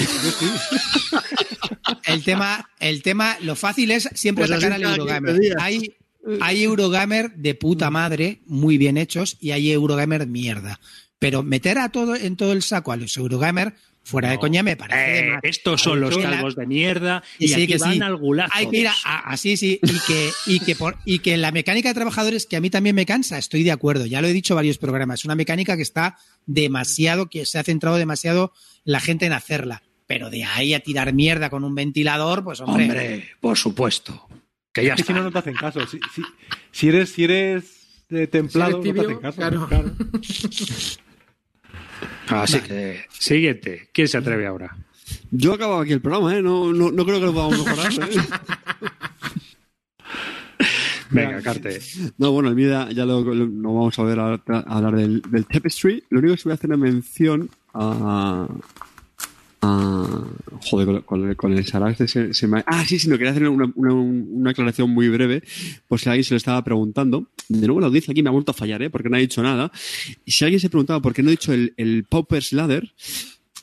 [2.07, 5.35] El tema, el tema, lo fácil es siempre Pues atacar al Eurogamer.
[5.35, 5.57] 15 días.
[5.61, 5.97] Hay,
[6.41, 10.81] hay Eurogamer de puta madre, muy bien hechos, y hay Eurogamer mierda.
[11.19, 13.75] Pero meter a todo en todo el saco a los Eurogamer,
[14.09, 15.29] fuera de coña, me parece.
[15.29, 18.01] Eh, estos son los la- calvos de mierda Y y, sí, aquí que van sí.
[18.01, 18.53] al gulazo.
[18.55, 22.47] Ay, mira, así sí, y que, y, que por, y que la mecánica de trabajadores
[22.47, 24.79] que a mí también me cansa, estoy de acuerdo, ya lo he dicho en varios
[24.79, 28.53] programas, es una mecánica que está demasiado, que se ha centrado demasiado
[28.85, 32.85] la gente en hacerla, pero de ahí a tirar mierda con un ventilador, pues hombre,
[32.85, 34.27] Hombre, por supuesto.
[34.73, 35.87] Que ya Es que si no, no te hacen caso.
[35.87, 36.23] Si, si-
[36.73, 37.65] si eres, si eres
[38.11, 39.37] eh, templado, Si eres no te hacen caso.
[39.37, 39.67] claro.
[39.69, 39.93] claro.
[42.31, 43.89] Así que, siguiente.
[43.93, 44.77] ¿Quién se atreve ahora?
[45.31, 46.43] Yo acabo aquí el programa, ¿eh?
[46.43, 47.93] No, no, no creo que lo podamos mejorar.
[47.93, 48.21] ¿eh?
[51.11, 51.81] Venga, Carte.
[52.19, 54.95] No, bueno, el mío ya, ya lo, lo- no vamos a ver a, a hablar
[54.97, 56.05] del, del Tapestry.
[56.11, 58.47] Lo único que voy a hacer una mención a.
[59.61, 60.25] a
[60.71, 63.71] joder, con, con el- Sarax se, se me- Ah, sí, sí, no quería hacer una,
[63.75, 65.43] una, una aclaración muy breve,
[65.89, 67.27] por si alguien se lo estaba preguntando.
[67.49, 68.91] De nuevo, la audiencia aquí me ha vuelto a fallar, ¿eh?
[68.91, 69.73] Porque no ha dicho nada.
[70.25, 72.93] Y si alguien se preguntaba por qué no he dicho el, el Pauper's Ladder,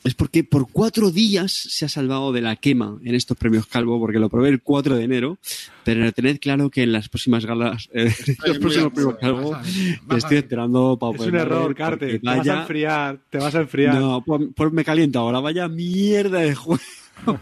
[0.06, 3.98] es porque por cuatro días se ha salvado de la quema en estos premios Calvo,
[3.98, 5.38] porque lo probé el 4 de enero,
[5.84, 8.12] pero tened claro que en las próximas galas, eh,
[8.46, 10.44] los próximos premios Calvo, vas a ver, me vas a estoy ver.
[10.44, 12.18] enterando para Es un error, Carte.
[12.18, 13.18] Te vas a enfriar.
[13.30, 13.94] Te vas a enfriar.
[13.94, 16.80] No, pues, pues me caliento ahora, vaya mierda de juego.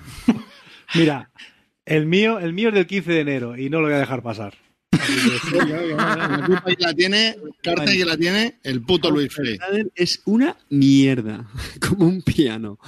[0.95, 1.31] Mira,
[1.85, 4.23] el mío, el mío es del 15 de enero y no lo voy a dejar
[4.23, 4.55] pasar.
[5.97, 9.59] La culpa la tiene, carta que la tiene el puto Luis Frey.
[9.95, 11.47] Es una mierda,
[11.81, 12.79] como un piano.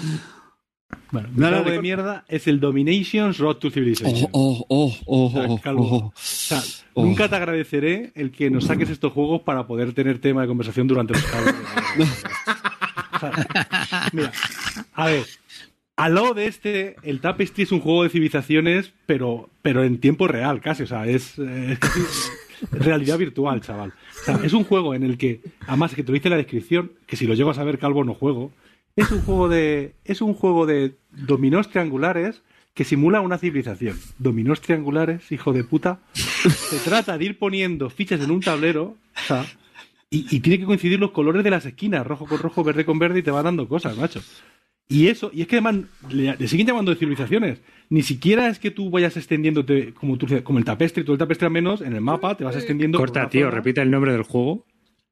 [1.11, 4.29] Bueno, mi Nada juego de- mierda es el Dominations Road to Civilization.
[4.33, 5.83] Oh, oh, oh, oh, Ah, oh, Calvo.
[5.85, 6.07] oh.
[6.07, 6.63] O sea,
[6.99, 7.05] Oh.
[7.05, 10.87] Nunca te agradeceré el que nos saques estos juegos para poder tener tema de conversación
[10.89, 11.23] durante los
[13.21, 14.33] sea, mira,
[14.95, 15.27] a ver,
[15.97, 20.29] al lado de este, el Tapestry es un juego de civilizaciones, pero, pero en tiempo
[20.29, 20.83] real, casi.
[20.83, 21.79] O sea, es, eh,
[22.71, 23.95] realidad virtual, chaval.
[24.21, 26.93] O sea, es un juego en el que, además que te lo dice la descripción,
[27.07, 28.53] que si lo llego a saber calvo no juego.
[28.95, 29.95] Es un juego de.
[30.05, 32.43] Es un juego de dominós triangulares
[32.75, 33.99] que simula una civilización.
[34.19, 36.01] Dominós triangulares, hijo de puta.
[36.13, 39.47] Se trata de ir poniendo fichas en un tablero, o sea,
[40.11, 42.99] y, y tiene que coincidir los colores de las esquinas, rojo con rojo, verde con
[42.99, 44.21] verde, y te va dando cosas, macho.
[44.89, 47.61] Y eso, y es que además le, le siguen llamando de civilizaciones.
[47.89, 51.47] Ni siquiera es que tú vayas extendiéndote como, tú, como el tapestri, tú el tapestri
[51.47, 52.99] al menos, en el mapa te vas extendiendo.
[52.99, 53.57] Corta, tío, zona.
[53.57, 54.65] repite el nombre del juego.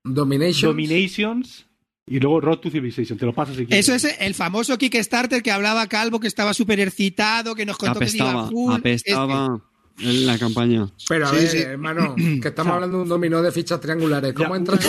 [0.05, 0.70] Domination.
[0.70, 1.67] Dominations
[2.07, 3.19] y luego Road to Civilization.
[3.19, 3.89] Te lo pasas si quieres.
[3.89, 7.99] Eso es el famoso Kickstarter que hablaba Calvo, que estaba súper excitado, que nos contó
[7.99, 8.75] que se iba full.
[8.75, 9.61] apestaba
[9.98, 10.89] en la campaña.
[11.08, 11.58] Pero a Sí, ver, sí.
[11.58, 14.32] hermano, que estamos hablando de un dominó de fichas triangulares.
[14.34, 14.81] ¿Cómo Ya, entras?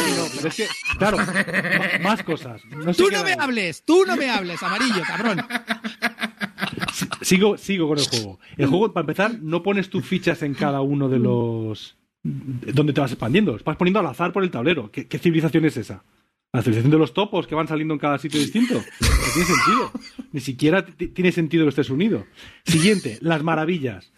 [0.42, 0.68] no, es que,
[0.98, 1.18] claro,
[2.04, 2.62] más cosas.
[2.66, 3.38] No Tú no me ahí.
[3.40, 5.42] hables, tú no me hables, amarillo, cabrón.
[7.22, 8.40] Sigo, sigo con el juego.
[8.58, 11.98] El juego, para empezar, no pones tus fichas en cada uno de los.
[12.24, 13.58] donde te vas expandiendo.
[13.66, 14.92] Vas poniendo al azar por el tablero.
[14.92, 16.04] ¿Qué, qué civilización es esa?
[16.54, 18.76] La civilización de los topos que van saliendo en cada sitio distinto.
[18.76, 19.92] No tiene sentido.
[20.32, 22.26] Ni siquiera tiene sentido que estés unido.
[22.66, 24.12] Siguiente, las maravillas.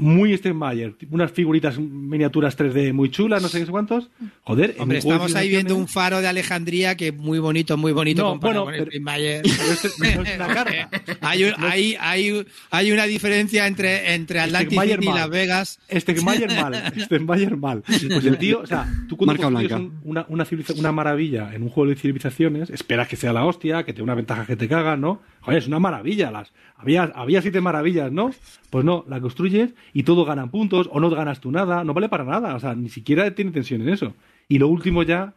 [0.00, 0.94] Muy Steinmeier.
[1.10, 4.08] Unas figuritas miniaturas 3D muy chulas, no sé qué cuántos.
[4.44, 8.28] Joder, Hombre, estamos ahí viendo un faro de Alejandría que muy bonito, muy bonito No,
[8.30, 9.42] comparado bueno, con Steinmeier.
[9.58, 10.88] Pero este no es una carta.
[11.20, 15.12] Hay, un- hay, hay, hay una diferencia entre, entre Atlantic City y.
[15.12, 15.80] Las Vegas.
[15.92, 16.92] Steinmeier mal.
[16.96, 17.82] Steinmeier mal.
[17.84, 20.46] Pues el tío, o sea, tú cuando un- una, una,
[20.76, 24.02] una maravilla en un juego de civilizaciones, esperas que sea la hostia, que te dé
[24.04, 25.20] una ventaja que te caga, ¿no?
[25.50, 26.30] Es una maravilla.
[26.30, 28.30] Las, había, había siete maravillas, ¿no?
[28.70, 32.08] Pues no, la construyes y todos ganan puntos, o no ganas tú nada, no vale
[32.08, 32.54] para nada.
[32.54, 34.14] O sea, ni siquiera tiene tensión en eso.
[34.48, 35.34] Y lo último ya,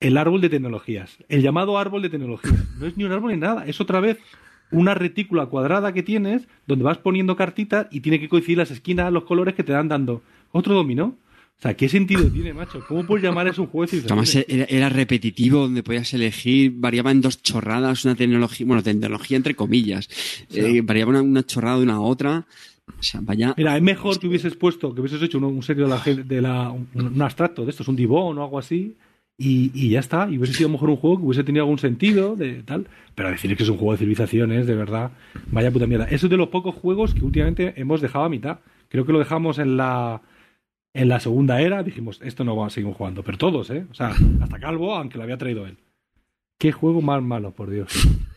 [0.00, 1.18] el árbol de tecnologías.
[1.28, 2.64] El llamado árbol de tecnologías.
[2.78, 4.18] No es ni un árbol ni nada, es otra vez
[4.72, 9.12] una retícula cuadrada que tienes donde vas poniendo cartitas y tiene que coincidir las esquinas,
[9.12, 10.22] los colores que te dan dando.
[10.50, 11.16] Otro dominó.
[11.62, 12.84] O sea, ¿qué sentido tiene, macho?
[12.88, 14.68] ¿Cómo puedes llamar eso un juego de Además civilizaciones?
[14.68, 19.54] era, era repetitivo, donde podías elegir, variaba en dos chorradas, una tecnología, bueno, tecnología entre
[19.54, 20.08] comillas,
[20.52, 22.46] eh, variaba una, una chorrada de una a otra.
[22.98, 23.54] O sea, vaya.
[23.56, 26.42] Mira, es mejor que hubieses puesto, que hubieses hecho un, un serio de la, de
[26.42, 28.96] la un, un abstracto de estos, un divón o algo así,
[29.38, 30.28] y, y ya está.
[30.28, 32.88] Y hubiese sido mejor un juego que hubiese tenido algún sentido de tal.
[33.14, 35.12] Pero decir que es un juego de civilizaciones, de verdad,
[35.52, 36.06] vaya puta mierda.
[36.06, 38.58] Eso es de los pocos juegos que últimamente hemos dejado a mitad.
[38.88, 40.22] Creo que lo dejamos en la
[40.94, 43.22] en la segunda era, dijimos, esto no vamos a seguir jugando.
[43.22, 43.86] Pero todos, ¿eh?
[43.90, 45.78] O sea, hasta Calvo, aunque lo había traído él.
[46.58, 47.92] Qué juego más malo, por Dios.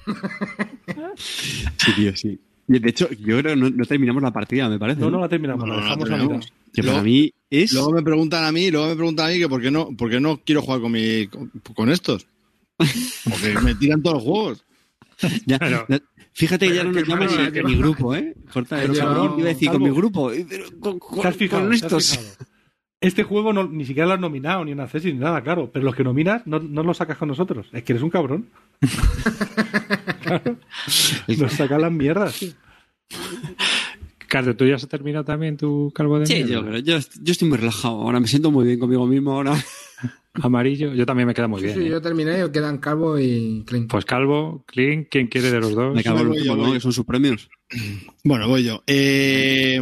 [1.16, 2.40] Sí, tío, sí.
[2.67, 5.00] De hecho, yo creo que no, no terminamos la partida, me parece.
[5.01, 6.40] No, no la terminamos, No, la dejamos a mitad.
[6.74, 7.74] Que para mí es.
[7.74, 10.09] Luego me preguntan a mí, luego me preguntan a mí que por qué no, por
[10.09, 12.27] qué no quiero jugar con mi con, con estos.
[13.24, 14.66] Porque me tiran todos los juegos.
[15.45, 15.85] ya- Claro.
[15.88, 16.00] ya-
[16.35, 18.35] fíjate que ya no nos llamas ni mi grupo, ¿eh?
[18.53, 20.31] Corta, Pero yo cabrón, iba a decir con mi grupo.
[20.31, 20.45] eh,
[20.80, 21.61] Con, con- ¿Te has fijado?
[21.64, 22.09] con ¿Te has estos.
[22.11, 22.35] fijado?
[23.01, 25.69] Este juego no, ni siquiera lo has nominado, ni un acceso, ni nada, claro.
[25.72, 27.67] Pero los que nominas no, no los sacas con nosotros.
[27.72, 28.49] Es que eres un cabrón.
[30.23, 30.57] claro.
[31.38, 32.45] Nos sacas las mierdas.
[34.27, 36.51] Carlos, ¿tú ya se terminado también tu calvo de Sí, mierda?
[36.53, 38.01] yo, creo- yo, yo estoy muy relajado.
[38.01, 39.33] Ahora me siento muy bien conmigo mismo.
[39.33, 39.53] Ahora
[40.42, 41.77] Amarillo, yo también me queda muy Sí, bien.
[41.80, 41.90] sí, ¿eh?
[41.92, 43.90] yo terminé, quedan Calvo y Clint.
[43.90, 45.95] Pues Calvo, Clint, ¿quién quiere de los dos?
[45.95, 46.66] me cago en el yo, último, voy.
[46.67, 46.74] ¿no?
[46.74, 47.50] Que son sus premios.
[48.24, 48.84] Bueno, voy yo.
[48.85, 49.80] Eh,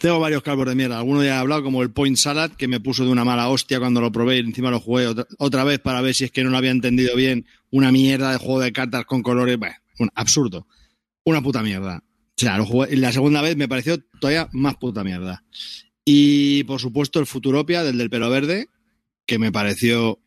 [0.00, 0.98] tengo varios calvos de mierda.
[0.98, 3.78] Algunos ya he hablado, como el Point Salad, que me puso de una mala hostia
[3.78, 6.42] cuando lo probé y encima lo jugué otra, otra vez para ver si es que
[6.42, 7.46] no lo había entendido bien.
[7.70, 9.58] Una mierda de juego de cartas con colores.
[9.58, 10.66] Bueno, un absurdo.
[11.24, 12.02] Una puta mierda.
[12.02, 15.44] O sea, lo jugué, la segunda vez me pareció todavía más puta mierda.
[16.04, 18.68] Y por supuesto el Futuropia, del del pelo verde,
[19.26, 20.18] que me pareció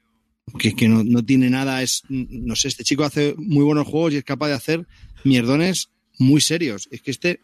[0.59, 1.81] que, que no, no tiene nada.
[1.83, 4.87] Es, no sé, este chico hace muy buenos juegos y es capaz de hacer
[5.23, 6.87] mierdones muy serios.
[6.91, 7.39] Es que este,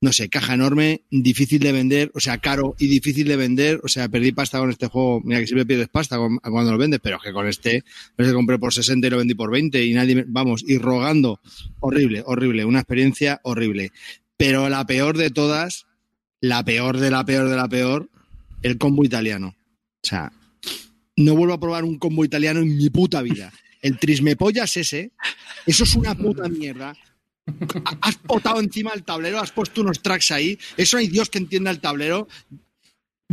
[0.00, 3.80] no sé, caja enorme, difícil de vender, o sea, caro y difícil de vender.
[3.82, 5.20] O sea, perdí pasta con este juego.
[5.24, 7.82] Mira que siempre pierdes pasta cuando lo vendes, pero que con este,
[8.16, 11.40] lo compré por 60 y lo vendí por 20 y nadie, me- vamos, y rogando.
[11.80, 13.90] Horrible, horrible, una experiencia horrible.
[14.36, 15.86] Pero la peor de todas,
[16.44, 18.10] la peor de la peor de la peor,
[18.62, 19.56] el combo italiano.
[19.56, 20.30] O sea,
[21.16, 23.50] no vuelvo a probar un combo italiano en mi puta vida.
[23.80, 25.12] El trismepollas ese,
[25.66, 26.94] eso es una puta mierda.
[28.02, 30.58] Has potado encima del tablero, has puesto unos tracks ahí.
[30.76, 32.28] Eso hay Dios que entienda el tablero.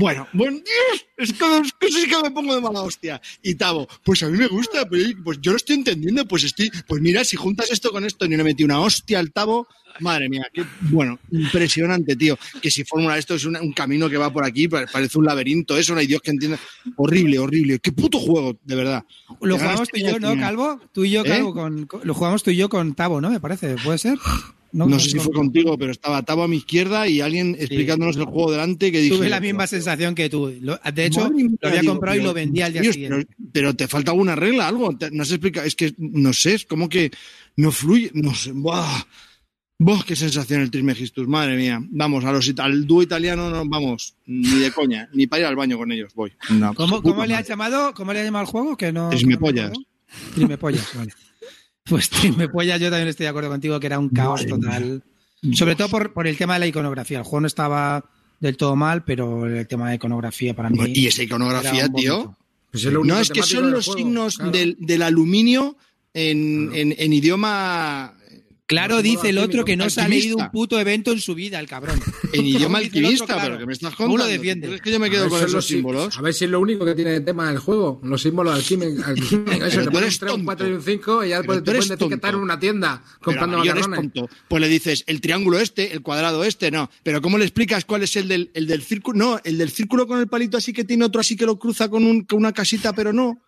[0.02, 3.22] Bueno, bueno, Dios, es que, es que sí que me pongo de mala hostia.
[3.44, 6.72] Y Tavo, pues a mí me gusta, pues, pues yo lo estoy entendiendo, pues estoy,
[6.88, 9.68] pues mira, si juntas esto con esto y no le metí una hostia al Tavo,
[10.00, 12.36] madre mía, qué, bueno, impresionante, tío.
[12.62, 15.26] Que si Fórmula esto es una- un camino que va por aquí, pa- parece un
[15.26, 16.58] laberinto, eso no hay Dios que entienda.
[16.96, 17.78] Horrible, horrible.
[17.80, 19.04] Qué puto juego, de verdad.
[19.42, 20.40] Lo jugamos tú y yo, ¿no, final.
[20.40, 20.80] Calvo?
[20.94, 21.28] Tú y yo, ¿Eh?
[21.30, 23.30] Calvo, con, con- lo jugamos tú y yo con Tavo, ¿no?
[23.30, 24.18] Me parece, ¿puede ser?
[24.74, 28.26] No, sé si fue contigo, pero estaba Tavo a mi izquierda y alguien explicándonos el
[28.26, 29.16] juego delante que dije.
[29.16, 30.54] Tuve la misma sensación que tú.
[30.62, 33.28] Lo- de hecho, Madre lo había digo, comprado y lo vendí al día Dios, siguiente.
[33.28, 34.96] Pero, pero te falta alguna regla, algo.
[35.12, 35.66] No se explica.
[35.66, 37.12] Es que, no sé, es como que
[37.58, 38.12] no fluye.
[38.14, 38.52] No sé.
[38.54, 39.04] ¡Buah!
[39.80, 40.04] ¡Buah!
[40.06, 41.28] ¡Qué sensación el Trismegistus!
[41.28, 41.80] Madre mía.
[41.90, 45.56] Vamos, a los, al dúo italiano no vamos, ni de coña, ni para ir al
[45.56, 46.32] baño con ellos voy.
[46.52, 47.94] No, ¿Cómo, cómo le has llamado?
[47.94, 48.78] ¿Cómo le has llamado al juego?
[48.78, 49.10] Que no.
[49.10, 49.72] Trismepollas.
[49.72, 49.86] que no.
[50.36, 51.14] Trismepollas, vale.
[51.92, 55.04] Pues Trismepollas, yo también estoy de acuerdo contigo que era un caos total.
[55.54, 57.18] Sobre todo por, por el tema de la iconografía.
[57.18, 58.06] El juego no estaba
[58.40, 60.80] del todo mal, pero el tema de iconografía para mí.
[60.96, 62.38] Y esa iconografía, tío.
[62.72, 64.52] Pues es No, es que son los juego, signos claro.
[64.52, 65.76] del, del aluminio
[66.14, 68.14] en, en- en idioma.
[68.72, 71.60] Claro, dice el otro que no se ha leído un puto evento en su vida,
[71.60, 72.00] el cabrón.
[72.34, 73.42] En idioma el alquimista, claro.
[73.44, 74.32] pero que me estás ¿Cómo contando.
[74.32, 74.68] lo defiende?
[74.68, 76.18] ¿Tú crees que yo me A quedo ver, con esos los sí- símbolos?
[76.18, 78.00] A ver si es lo único que tiene de tema del juego.
[78.06, 79.06] Los símbolos alquímicos.
[79.66, 80.46] eso, te pones un 3, un tonto.
[80.46, 83.58] 4 y un 5 y ya Pero después te que estás en una tienda comprando
[83.58, 84.00] macarrones.
[84.00, 84.30] tonto.
[84.48, 86.90] Pues le dices el triángulo este, el cuadrado este, no.
[87.04, 89.18] Pero ¿cómo le explicas cuál es el del, el del círculo?
[89.18, 91.90] No, el del círculo con el palito así que tiene otro así que lo cruza
[91.90, 93.42] con, un, con una casita, pero no.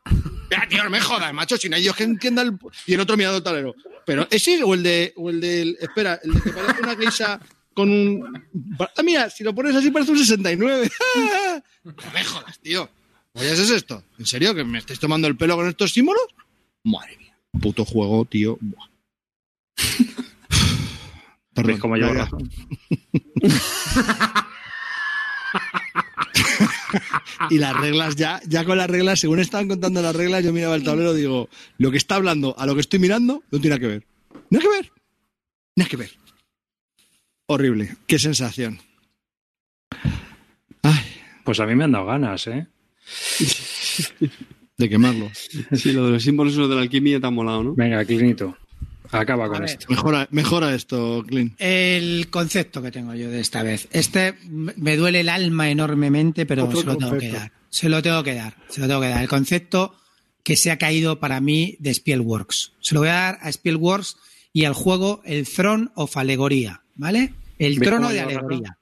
[0.52, 2.52] Ya, tío, no me jodas, macho, si no hay Dios que entienda el...
[2.86, 3.74] Y el otro mirando el tablero.
[4.06, 5.13] Pero ese o el de...
[5.16, 5.78] O el del...
[5.80, 7.40] Espera, el de que parece una geisha
[7.74, 8.46] con un...
[8.80, 10.90] Ah, mira, si lo pones así parece un 69.
[11.84, 12.90] no me jodas, tío.
[13.34, 14.04] Oye, ¿es esto?
[14.20, 16.28] ¿En serio que me estáis tomando el pelo con estos símbolos?
[16.84, 17.36] Madre mía.
[17.60, 18.58] Puto juego, tío.
[18.62, 18.88] Buah.
[21.64, 22.24] ¿Ves cómo llevo ya, ya.
[22.26, 22.52] razón?
[27.50, 30.76] y las reglas ya, ya con las reglas, según estaban contando las reglas, yo miraba
[30.76, 33.80] el tablero y digo, lo que está hablando a lo que estoy mirando no tiene
[33.80, 34.08] que ver.
[34.50, 34.92] No hay que ver.
[35.76, 36.12] No hay que ver.
[37.48, 37.96] Horrible.
[38.08, 38.80] Qué sensación.
[40.82, 41.04] Ay,
[41.44, 42.68] Pues a mí me han dado ganas, ¿eh?
[44.78, 45.30] de quemarlo.
[45.74, 47.76] Sí, lo de los símbolos de la alquimia te ha molado, ¿no?
[47.76, 48.58] Venga, Clinito.
[49.12, 49.86] Acaba con esto.
[49.90, 51.54] Mejora, mejora esto, Clint.
[51.60, 53.88] El concepto que tengo yo de esta vez.
[53.92, 57.52] Este me duele el alma enormemente, pero Otro se lo tengo que dar.
[57.70, 58.56] Se lo tengo que dar.
[58.70, 59.22] Se lo tengo que dar.
[59.22, 59.96] El concepto
[60.44, 62.74] que se ha caído para mí de Spielworks.
[62.80, 64.18] Se lo voy a dar a Spielworks
[64.54, 67.34] y al juego el Throne of Alegoría, ¿vale?
[67.60, 68.78] El ¿Ves trono de alegoría.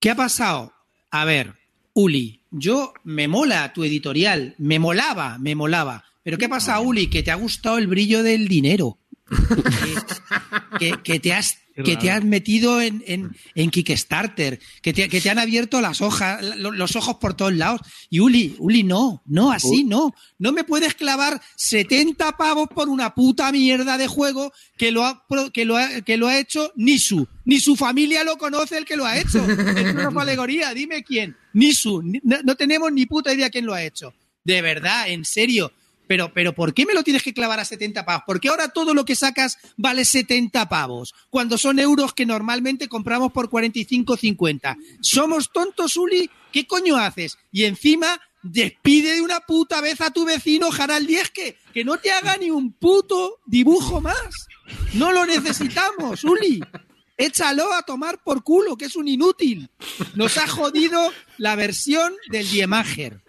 [0.00, 0.72] ¿Qué ha pasado?
[1.10, 1.54] A ver,
[1.92, 6.04] Uli, yo me mola tu editorial, me molaba, me molaba.
[6.22, 7.08] Pero ¿qué pasa, Uli?
[7.08, 8.98] Que te ha gustado el brillo del dinero.
[10.78, 15.08] que, que- que te has que te has metido en, en, en Kickstarter, que te,
[15.08, 17.80] que te han abierto las hojas, lo- los ojos por todos lados.
[18.10, 20.14] Y Uli, Uli, no, no, así no.
[20.38, 25.24] No me puedes clavar 70 pavos por una puta mierda de juego que lo ha,
[25.52, 27.26] que lo ha, que lo ha hecho Nisu.
[27.44, 29.44] Ni su familia lo conoce el que lo ha hecho.
[29.48, 31.36] Es una alegoría, dime quién.
[31.52, 34.12] Nisu, ni- no, no tenemos ni puta idea quién lo ha hecho.
[34.44, 35.72] De verdad, en serio.
[36.08, 38.24] Pero, pero ¿por qué me lo tienes que clavar a 70 pavos?
[38.26, 43.30] Porque ahora todo lo que sacas vale 70 pavos, cuando son euros que normalmente compramos
[43.30, 44.76] por 45 50.
[45.00, 46.30] ¿Somos tontos, Uli?
[46.50, 47.38] ¿Qué coño haces?
[47.52, 52.10] Y encima despide de una puta vez a tu vecino Harald Dieske, que no te
[52.10, 54.48] haga ni un puto dibujo más.
[54.94, 56.60] No lo necesitamos, Uli.
[57.16, 59.68] Échalo a tomar por culo, que es un inútil.
[60.14, 63.20] Nos ha jodido la versión del Diemager.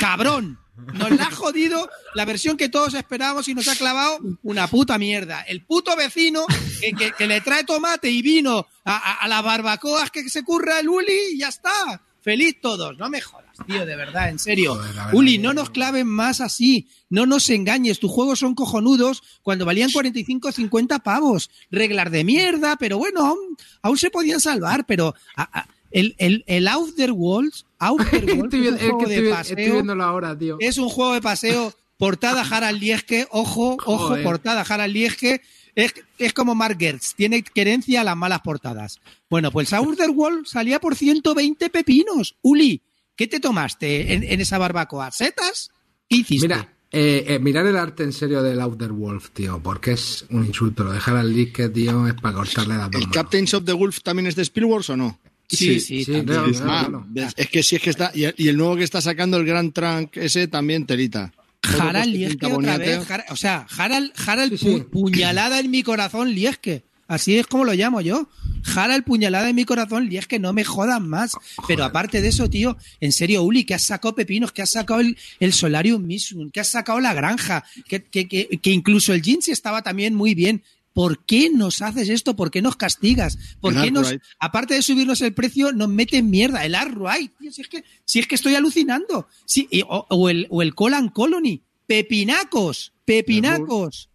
[0.00, 0.63] Cabrón.
[0.76, 4.98] Nos la ha jodido la versión que todos esperábamos y nos ha clavado una puta
[4.98, 5.42] mierda.
[5.42, 6.46] El puto vecino
[6.80, 10.42] que, que- que le trae tomate y vino a, a- a las barbacoas que se
[10.42, 12.02] curra el Uli y ya está.
[12.22, 12.96] Feliz todos.
[12.96, 14.74] No me jodas, tío, de verdad, en serio.
[14.76, 16.88] Joder, la verdad Uli, no nos claven más así.
[17.10, 18.00] No nos engañes.
[18.00, 21.50] Tus juegos son cojonudos cuando valían 45 o 50 pavos.
[21.70, 24.86] Reglas de mierda, pero bueno, aún, aún se podían salvar.
[24.86, 29.08] Pero a- el, el, el Outer Worlds, Outer Worlds Estoy, es un es que juego
[29.08, 29.56] de estoy- paseo.
[29.58, 30.56] estoy viéndolo ahora, tío.
[30.60, 34.22] Es un juego de paseo, portada Harald Lieske, ojo, ojo, Joder.
[34.24, 35.40] portada Harald Lieske.
[35.76, 39.00] Es, es como Mark Gertz, tiene querencia a las malas portadas.
[39.28, 42.36] Bueno, pues Outer World salía por 120 pepinos.
[42.42, 42.80] Uli,
[43.16, 45.10] ¿qué te tomaste en, en esa barbacoa?
[45.10, 45.70] ¿Setas?
[46.08, 46.46] ¿Qué hiciste?
[46.46, 50.46] Mira, eh, eh, mirar el arte en serio del Outer Wolf, tío, porque es un
[50.46, 50.84] insulto.
[50.84, 53.10] Lo dejar al disque, tío, es para cortarle la ¿El toma.
[53.10, 55.18] Captains of the Wolf también es de Spielberg o no?
[55.48, 56.24] Sí, sí, sí, también.
[56.26, 57.06] claro, claro.
[57.08, 58.10] ves, es que sí, es que está.
[58.14, 61.32] Y, y el nuevo que está sacando el Grand Trunk, ese también telita.
[61.60, 63.10] Todo Harald Lieske otra vez.
[63.10, 64.66] Har- o sea, Harald, Harald Sí, sí.
[64.66, 66.84] pu- puñalada en mi corazón Lieske.
[67.06, 68.28] Así es como lo llamo yo.
[68.74, 71.32] Harald puñalada en mi corazón Lieske, no me jodan más.
[71.68, 75.00] Pero aparte de eso, tío, en serio, Uli, que has sacado pepinos, que has sacado
[75.00, 79.22] el, el Solarium Mission, que has sacado la granja, que, que, que, que incluso el
[79.22, 80.62] Jinx estaba también muy bien.
[80.94, 82.34] ¿Por qué nos haces esto?
[82.36, 83.36] ¿Por qué nos castigas?
[83.60, 86.64] ¿Por El qué nos, aparte de subirnos el precio, nos meten mierda?
[86.64, 89.26] El Arkwright, tío, si es que, si es que estoy alucinando.
[89.44, 91.60] Sí, y- o, o el, o el Colan Colony.
[91.86, 94.08] Pepinacos, pepinacos.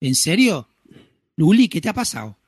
[0.00, 0.68] ¿En serio?
[1.36, 2.38] Luli, ¿qué te ha pasado?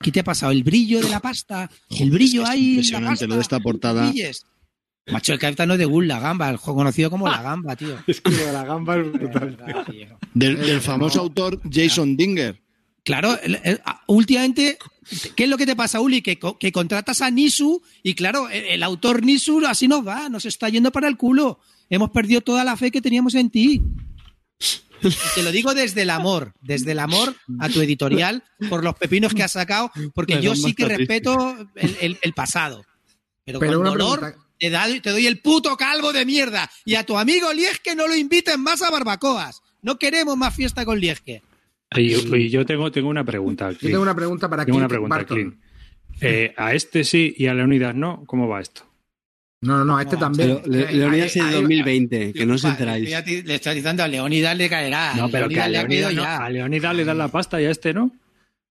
[0.00, 0.52] ¿Qué te ha pasado?
[0.52, 2.60] El brillo de la pasta, el brillo es ahí.
[2.60, 4.12] en la impresionante pasta, lo de esta portada.
[5.06, 7.74] Macho, el capitán no es de Gull, la gamba, el juego conocido como la gamba,
[7.76, 7.96] tío.
[8.06, 9.56] Es que lo de la gamba es brutal.
[9.90, 10.18] tío.
[10.34, 12.62] Del, del famoso autor Jason Dinger.
[13.04, 14.78] Claro, el- el- a- últimamente,
[15.36, 16.22] ¿qué es lo que te pasa, Uli?
[16.22, 20.28] Que, co- que contratas a Nisu y claro, el, el autor Nisu así nos va,
[20.30, 21.60] nos está yendo para el culo.
[21.90, 23.82] Hemos perdido toda la fe que teníamos en ti.
[25.02, 28.94] Y te lo digo desde el amor, desde el amor a tu editorial por los
[28.94, 32.86] pepinos que has sacado, porque yo sí que respeto el, el- el pasado.
[33.44, 36.70] Pero, Pero con dolor te, da- te doy el puto calvo de mierda.
[36.86, 39.60] Y a tu amigo Liesque no lo inviten más a barbacoas.
[39.82, 41.42] No queremos más fiesta con Liesque.
[41.96, 43.70] Y, y yo tengo, tengo una pregunta.
[43.70, 43.92] Yo Clint.
[43.92, 45.36] tengo una pregunta para Tengo una Clint pregunta, Barton.
[45.36, 45.54] Clint.
[46.20, 48.24] Eh, a este sí y a Leonidas no.
[48.26, 48.82] ¿Cómo va esto?
[49.62, 50.60] No, no, no, este No, también.
[50.62, 53.08] Pero Le- Eh, Leonidas es ahí- 2020, que no os enteráis.
[53.08, 55.14] ya te- Le estás diciendo a Leonidas le caerá.
[55.14, 56.44] No, pero que a Leonidas le Leonidas, no, ya.
[56.44, 58.10] a Leonidas le dan la pasta y a este no.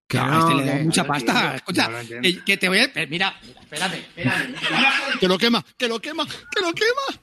[0.07, 1.55] que No, a este le da que- mucha pasta.
[1.55, 1.89] Escucha,
[2.21, 2.83] eh, que te voy a.
[2.83, 4.53] eh, Mira, mira, espérate, espérate.
[5.19, 7.21] Que lo quema, que lo quema, que lo quema.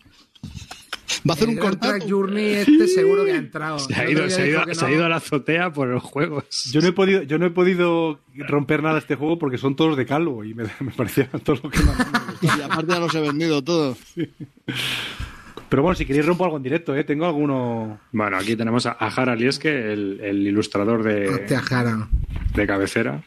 [1.28, 1.96] Va a hacer el un cortazo.
[1.96, 3.78] Track Journey este seguro que ha entrado.
[3.78, 6.44] Se ha ido, se ha ido, se ha ido a la azotea por los juegos.
[6.72, 9.76] Yo no he podido, yo no he podido romper nada de este juego porque son
[9.76, 12.04] todos de calvo y me, me parecía todo lo que más me.
[12.58, 13.98] Y aparte ya los he vendido todos.
[15.68, 17.04] Pero bueno, si queréis rompo algo en directo, ¿eh?
[17.04, 18.00] Tengo alguno...
[18.12, 22.08] Bueno, aquí tenemos a, a Harald Lieske, el, el ilustrador de, Hostia, Jara.
[22.54, 23.22] de cabecera.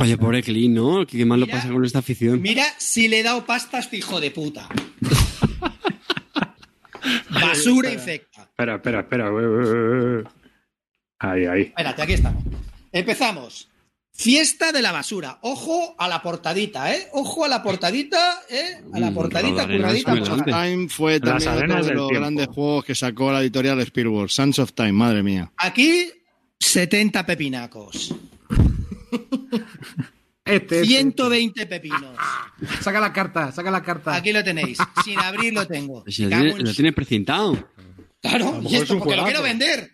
[0.00, 1.06] Oye, pobre Clean, ¿no?
[1.06, 1.58] ¿Qué mal lo Mira.
[1.58, 2.42] pasa con esta afición?
[2.42, 4.68] Mira si le he dado pasta a este hijo de puta.
[7.30, 8.42] Basura infecta.
[8.42, 9.28] Espera, espera, espera.
[9.28, 10.24] eh, eh, eh.
[11.18, 11.62] Ahí, ahí.
[11.62, 12.42] Espérate, aquí estamos.
[12.92, 13.66] Empezamos.
[14.12, 15.38] Fiesta de la basura.
[15.42, 17.08] Ojo a la portadita, ¿eh?
[17.12, 18.82] Ojo a la portadita, ¿eh?
[18.92, 20.34] A la Mm, portadita, Rodarenas curradita.
[20.34, 20.44] acá.
[20.64, 22.08] Time fue también otro de los tiempo.
[22.20, 24.30] grandes juegos que sacó la editorial Spielberg.
[24.30, 25.50] Sons of Time, madre mía.
[25.56, 26.10] Aquí,
[26.58, 28.14] 70 pepinacos.
[30.50, 30.86] Este, este.
[30.86, 32.16] 120 pepinos.
[32.80, 34.14] Saca la carta, saca la carta.
[34.14, 34.78] Aquí lo tenéis.
[35.04, 36.04] Sin abrir lo tengo.
[36.08, 37.68] Si lo Cago tiene, en lo tiene precintado.
[38.20, 39.92] Claro, y es esto porque lo quiero vender.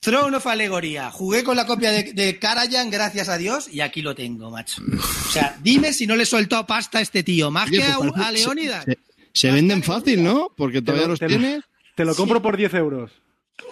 [0.00, 1.10] Throne of Alegoría.
[1.10, 4.82] Jugué con la copia de, de Karajan, gracias a Dios, y aquí lo tengo, macho.
[4.98, 7.84] O sea, dime si no le he soltado pasta a este tío, más Oye, que
[7.84, 8.84] a, pues a Leónidas.
[8.84, 8.98] Se,
[9.32, 10.50] se venden fácil, ¿no?
[10.56, 11.64] Porque todavía lo- los te lo- tienes.
[11.94, 13.10] Te lo compro por 10 euros.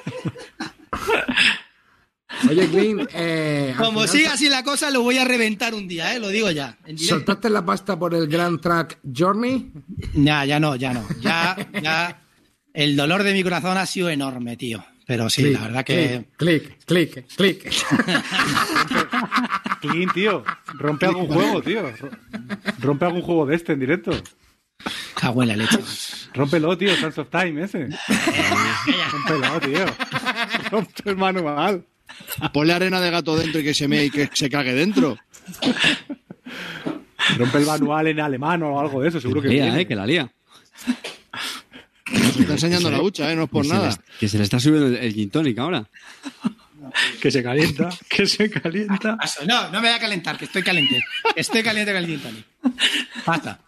[2.49, 6.15] Oye, Clint, eh, Como final siga así la cosa, lo voy a reventar un día,
[6.15, 6.19] ¿eh?
[6.21, 6.77] Lo digo ya.
[6.97, 9.73] ¿Soltaste la pasta por el Grand Track Journey?
[10.15, 11.07] Ya, ya no, ya no.
[11.21, 12.23] Ya, ya.
[12.75, 14.85] El dolor de mi corazón ha sido enorme, tío.
[15.07, 16.25] Pero sí, Clic, la verdad que.
[16.37, 17.71] Clic, clic, clic.
[19.81, 20.45] Clean, tío.
[20.75, 21.83] Rompe algún juego, tío.
[21.97, 22.11] Ro-
[22.81, 24.13] Rompe algún juego de este en directo.
[25.15, 25.79] Cago en la leche.
[26.35, 27.89] Rómpelo, tío, Sands of Time ese.
[29.13, 29.85] Rómpelo, tío.
[30.71, 31.85] Rompe el manual.
[32.53, 35.19] Ponle arena de gato dentro y que se me y que se cague dentro.
[37.39, 39.81] Rompe el manual en alemán o algo de eso, seguro que lía, viene.
[39.83, 40.31] eh, que la lía.
[42.13, 43.37] Nos está enseñando la hucha, ¿eh?
[43.37, 43.89] No es por que, se nada.
[43.91, 45.87] le, que se le está subiendo el, el gin tonic ahora.
[47.21, 49.17] Que se calienta, que se calienta.
[49.47, 51.03] No, no me voy a calentar, que estoy caliente.
[51.37, 52.45] Estoy caliente con el gin tonic.
[53.25, 53.61] Basta.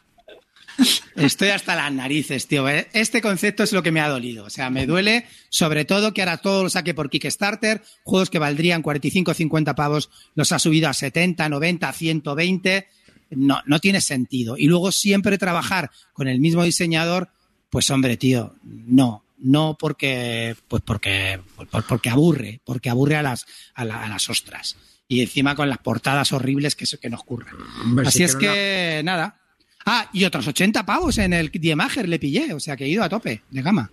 [1.17, 2.69] Estoy hasta las narices, tío.
[2.69, 2.89] ¿eh?
[2.93, 4.45] Este concepto es lo que me ha dolido.
[4.45, 7.83] O sea, me duele sobre todo que ahora todo lo saque por Kickstarter.
[8.03, 12.89] Juegos que valdrían 45 o 50 pavos los ha subido a 70, 90, 120.
[13.31, 14.57] No, no tiene sentido.
[14.59, 17.31] Y luego siempre trabajar con el mismo diseñador,
[17.71, 19.25] pues hombre, tío, no.
[19.39, 23.45] No porque, pues porque, por- porque aburre, porque aburre a las,
[23.75, 24.77] a, la- a las ostras.
[25.07, 27.55] Y encima con las portadas horribles que, se- que nos curran.
[27.83, 29.41] Hombre, Así sí es que, nada.
[29.87, 33.03] Ah, y otros 80 pavos en el Diemager le pillé, o sea que he ido
[33.03, 33.91] a tope de gama.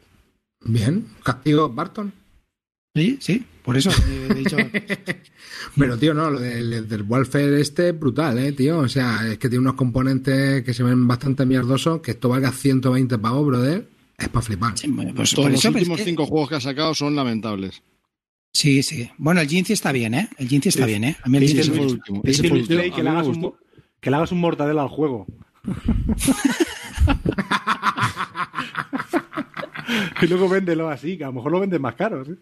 [0.64, 2.14] Bien, castigo Barton.
[2.96, 3.90] Sí, sí, por eso
[4.30, 4.58] he dicho.
[5.78, 8.80] Pero, tío, no, lo del, del Warfare este es brutal, ¿eh, tío?
[8.80, 12.52] O sea, es que tiene unos componentes que se ven bastante mierdosos, que esto valga
[12.52, 13.88] 120 pavos, brother,
[14.18, 14.78] es para flipar.
[14.78, 16.62] Sí, bueno, pues Todos por los eso, pero es últimos que- cinco juegos que ha
[16.62, 17.82] sacado son lamentables.
[18.54, 19.10] Sí, sí.
[19.18, 20.28] Bueno, el Jinzi está bien, ¿eh?
[20.38, 21.16] El Jinzi está bien, ¿eh?
[21.24, 22.22] A mí el fue me el último.
[22.24, 23.40] Que le hagas un gustó.
[23.40, 23.58] mo-
[24.02, 25.26] que le hagas un mortadelo al juego.
[30.22, 32.24] y luego véndelo así, que a lo mejor lo venden más caro.
[32.26, 32.32] ¿sí?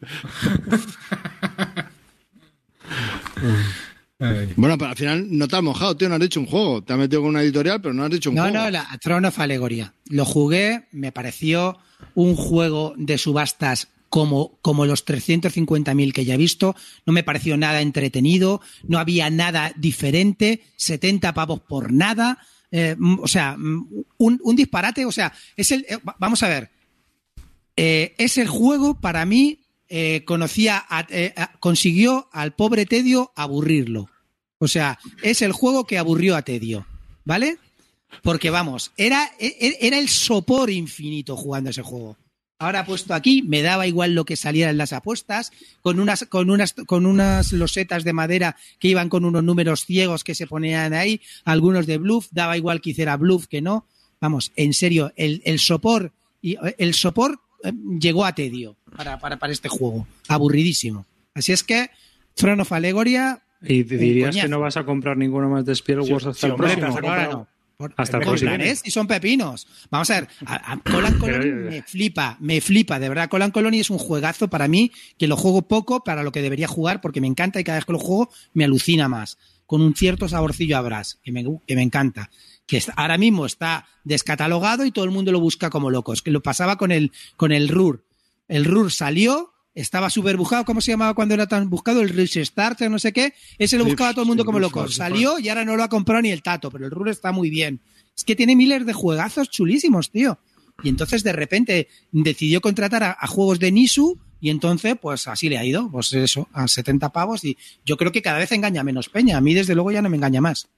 [4.58, 6.84] Bueno, pero al final no te has mojado, tío, no has dicho un juego.
[6.84, 8.58] Te has metido con una editorial, pero no has dicho un No, juego.
[8.58, 9.94] no, la Throne of Alegoria.
[10.10, 11.78] Lo jugué, me pareció
[12.16, 16.76] un juego de subastas como, como los 350.000 que ya he visto.
[17.06, 22.40] No me pareció nada entretenido, no había nada diferente, 70 pavos por nada.
[22.72, 25.06] Eh, mm, o sea, mm, un, un disparate.
[25.06, 25.86] O sea, es el.
[25.90, 26.70] eh, va- vamos a ver.
[27.76, 30.86] Eh, es el juego, para mí, eh, conocía,
[31.60, 34.10] consiguió al pobre Tedio aburrirlo.
[34.60, 36.86] O sea, es el juego que aburrió a Tedio,
[37.24, 37.58] ¿vale?
[38.24, 42.18] Porque vamos, era, e- era el sopor infinito jugando ese juego.
[42.62, 46.50] Ahora puesto aquí, me daba igual lo que saliera en las apuestas, con unas, con
[46.50, 50.94] unas, con unas losetas de madera que iban con unos números ciegos que se ponían
[50.94, 53.86] ahí, algunos de bluff, daba igual que hiciera bluff que no.
[54.20, 59.38] Vamos, en serio, el, el sopor, y el sopor eh, llegó a tedio para, para,
[59.38, 60.06] para este juego.
[60.28, 61.06] Aburridísimo.
[61.34, 61.90] Así es que,
[62.34, 63.42] Throne of Alegoria.
[63.62, 66.46] ¿Y te dirías que no vas a comprar ninguno más de Spiel Wars hasta sí,
[66.48, 67.10] el hombre, próximo?
[67.10, 67.48] Ahora no.
[67.96, 69.66] Hasta planes y son pepinos.
[69.90, 73.30] Vamos a ver, a, a Colan Colony eh, me flipa, me flipa, de verdad.
[73.30, 76.68] Colan Colony es un juegazo para mí, que lo juego poco para lo que debería
[76.68, 79.38] jugar, porque me encanta y cada vez que lo juego me alucina más.
[79.66, 82.30] Con un cierto saborcillo a Brass, que me, que me encanta.
[82.68, 86.22] Que está- ahora mismo está descatalogado y todo el mundo lo busca como locos.
[86.22, 88.04] Que lo pasaba con el, con el RUR.
[88.50, 92.02] El RUR salió, estaba súper buscado, ¿cómo se llamaba cuando era tan buscado?
[92.02, 93.34] El Rich Starter, no sé qué.
[93.58, 94.88] Ese lo buscaba todo el mundo como loco.
[94.88, 97.50] Salió y ahora no lo ha comprado ni el tato, pero el RUR está muy
[97.50, 97.82] bien.
[98.16, 100.40] Es que tiene miles de juegazos chulísimos, tío.
[100.84, 105.50] Y entonces de repente decidió contratar a, a juegos de Nisu y entonces pues así
[105.50, 108.84] le ha ido, pues eso, a 70 pavos y yo creo que cada vez engaña
[108.84, 109.38] menos peña.
[109.38, 110.70] A mí desde luego ya no me engaña más.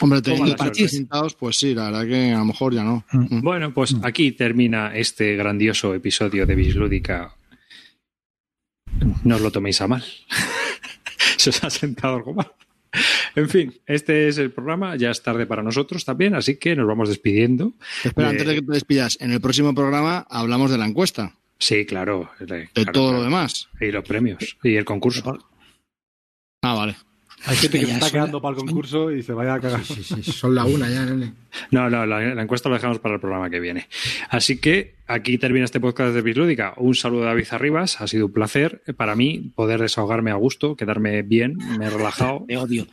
[0.00, 0.54] Hombre, teniendo.
[0.54, 3.04] 300, pues sí, la verdad que a lo mejor ya no.
[3.12, 3.40] Mm.
[3.40, 7.36] Bueno, pues aquí termina este grandioso episodio de Bislúdica.
[9.24, 10.04] No os lo toméis a mal.
[11.36, 12.50] Se os ha sentado algo mal.
[13.34, 14.96] En fin, este es el programa.
[14.96, 17.72] Ya es tarde para nosotros también, así que nos vamos despidiendo.
[18.04, 21.34] Espera, Eh, antes de que te despidas, en el próximo programa hablamos de la encuesta,
[21.58, 22.30] Sí, claro.
[22.40, 23.68] De de todo lo demás.
[23.80, 24.58] Y los premios.
[24.62, 25.38] Y el concurso.
[26.62, 26.96] Ah, vale.
[27.46, 29.84] Hay gente que se está quedando para el concurso y se vaya a cagar.
[29.84, 31.34] Sí, sí, son la una ya, nene.
[31.70, 33.88] No, no, la, la encuesta la dejamos para el programa que viene.
[34.30, 36.72] Así que aquí termina este podcast de Bislúdica.
[36.78, 38.00] Un saludo a David Arribas.
[38.00, 42.44] Ha sido un placer para mí poder desahogarme a gusto, quedarme bien, me he relajado.
[42.48, 42.86] Te odio.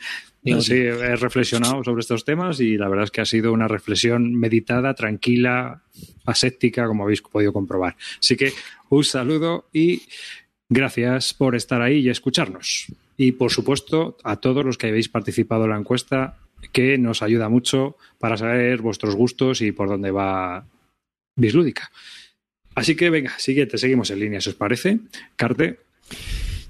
[0.44, 0.62] te odio.
[0.62, 4.36] Sí, he reflexionado sobre estos temas y la verdad es que ha sido una reflexión
[4.36, 5.82] meditada, tranquila,
[6.26, 7.96] aséptica, como habéis podido comprobar.
[8.20, 8.52] Así que
[8.90, 10.02] un saludo y
[10.68, 12.88] gracias por estar ahí y escucharnos.
[13.22, 16.40] Y por supuesto, a todos los que habéis participado en la encuesta,
[16.72, 20.66] que nos ayuda mucho para saber vuestros gustos y por dónde va
[21.36, 21.92] Bislúdica.
[22.74, 25.02] Así que venga, siguiente, seguimos en línea, si os parece.
[25.36, 25.78] Carte,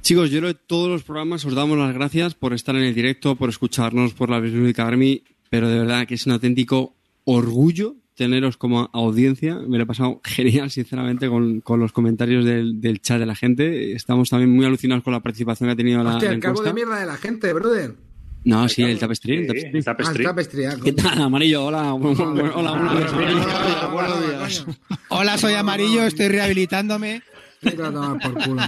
[0.01, 3.37] Chicos, yo creo todos los programas os damos las gracias por estar en el directo,
[3.37, 8.55] por escucharnos, por la Bislúdica Army, pero de verdad que es un auténtico orgullo teneros
[8.55, 9.55] como audiencia.
[9.55, 13.33] Me lo he pasado genial, sinceramente, con, con los comentarios del, del chat de la
[13.35, 13.93] gente.
[13.93, 16.61] Estamos también muy alucinados con la participación que ha tenido la, Hostia, la el cargo
[16.61, 17.95] de mierda de la gente, brother.
[18.43, 19.37] No, sí, el tapestry.
[19.37, 19.77] el Sí, tapestry.
[19.77, 20.23] el tapestry.
[20.25, 21.65] Ah, tapestry, ah, ¿Qué tal, amarillo?
[21.65, 23.91] Hola, hola, buenos días.
[23.91, 24.65] Buenos días.
[25.09, 27.23] Hola, soy amarillo, estoy rehabilitándome.
[27.61, 28.61] Por culo.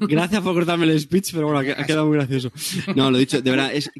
[0.08, 2.50] Gracias por cortarme el speech, pero bueno, ha ha quedado muy gracioso.
[2.96, 3.90] No, lo dicho, de verdad, es,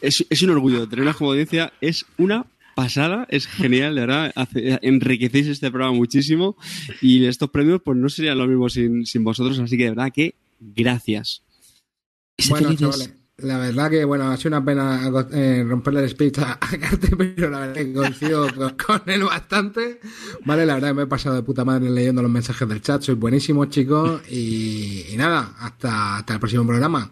[0.00, 4.78] es, es un orgullo tenerlas como audiencia, es una pasada, es genial, de verdad, hace-
[4.82, 6.56] enriquecéis este programa muchísimo
[7.00, 10.12] y estos premios pues no serían lo mismo sin, sin vosotros, así que de verdad
[10.12, 11.42] que gracias.
[12.48, 16.52] Bueno, chavales, la verdad que, bueno, ha sido una pena eh, romperle el speech a,
[16.52, 20.00] a Carte, pero la verdad que coincido con, con él bastante.
[20.44, 23.02] Vale, la verdad que me he pasado de puta madre leyendo los mensajes del chat,
[23.02, 27.10] sois buenísimos, chicos, y, y nada, hasta, hasta el próximo programa.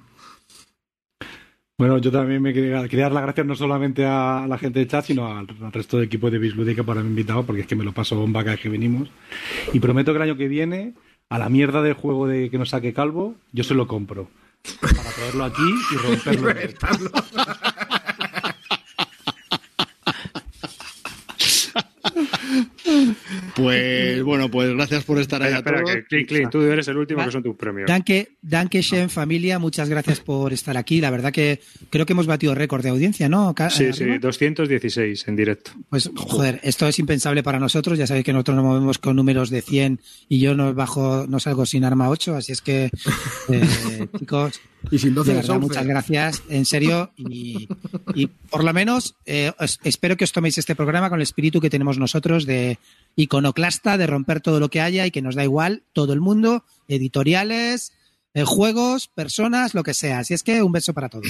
[1.82, 4.86] Bueno, yo también me quería, quería dar las gracias no solamente a la gente de
[4.86, 7.74] chat, sino al, al resto del equipo de Bislúdica por haberme invitado, porque es que
[7.74, 9.10] me lo paso bomba cada vez que venimos.
[9.72, 10.94] Y prometo que el año que viene,
[11.28, 14.30] a la mierda del juego de que nos saque Calvo, yo se lo compro.
[14.80, 15.96] Para traerlo aquí y
[16.36, 16.50] romperlo.
[16.50, 16.76] en él.
[23.54, 25.94] Pues bueno, pues gracias por estar ahí Espera, a todos.
[25.96, 27.86] que Clint, Clint, tú eres el último que son tus premios.
[27.86, 31.00] Danke, Danke Shen, familia, muchas gracias por estar aquí.
[31.00, 33.54] La verdad que creo que hemos batido récord de audiencia, ¿no?
[33.54, 34.18] Ca- Sí, sí, arriba.
[34.20, 35.72] 216 en directo.
[35.90, 37.98] Pues, joder, esto es impensable para nosotros.
[37.98, 41.38] Ya sabéis que nosotros nos movemos con números de 100 y yo no bajo, no
[41.38, 42.36] salgo sin arma 8.
[42.36, 42.90] Así es que,
[43.48, 47.12] eh, chicos, Y sin 12 de verdad, muchas gracias, en serio.
[47.16, 47.68] Y,
[48.14, 51.60] y por lo menos eh, os- espero que os toméis este programa con el espíritu
[51.60, 52.78] que tenemos nosotros de
[53.16, 56.64] iconoclasta, de romper todo lo que haya y que nos da igual todo el mundo,
[56.88, 57.92] editoriales,
[58.34, 60.18] eh, juegos, personas, lo que sea.
[60.18, 61.26] Así es que un beso para todos.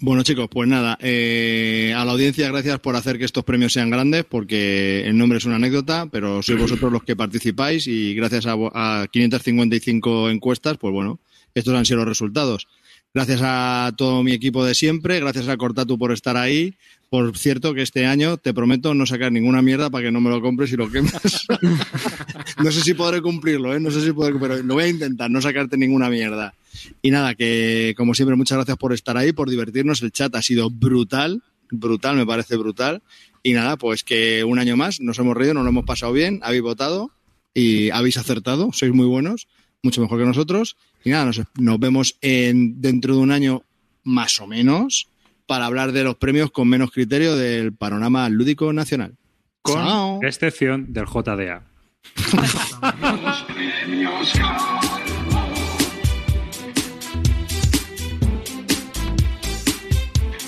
[0.00, 3.90] Bueno, chicos, pues nada, eh, a la audiencia gracias por hacer que estos premios sean
[3.90, 8.46] grandes, porque el nombre es una anécdota, pero sois vosotros los que participáis y gracias
[8.46, 11.18] a, a 555 encuestas, pues bueno,
[11.54, 12.66] estos han sido los resultados.
[13.14, 16.74] Gracias a todo mi equipo de siempre, gracias a Cortatu por estar ahí.
[17.10, 20.28] Por cierto, que este año te prometo no sacar ninguna mierda para que no me
[20.28, 21.46] lo compres y lo quemes.
[22.62, 23.80] no sé si podré cumplirlo, ¿eh?
[23.80, 26.54] No sé si podré, pero lo voy a intentar, no sacarte ninguna mierda.
[27.00, 30.02] Y nada, que como siempre, muchas gracias por estar ahí, por divertirnos.
[30.02, 33.02] El chat ha sido brutal, brutal, me parece brutal.
[33.42, 36.40] Y nada, pues que un año más nos hemos reído, nos lo hemos pasado bien,
[36.42, 37.10] habéis votado
[37.54, 39.48] y habéis acertado, sois muy buenos,
[39.82, 40.76] mucho mejor que nosotros.
[41.04, 43.62] Y nada, nos, nos vemos en, dentro de un año
[44.04, 45.08] más o menos
[45.46, 49.14] para hablar de los premios con menos criterio del panorama lúdico nacional.
[49.62, 50.20] Con Chao.
[50.22, 51.62] excepción del JDA.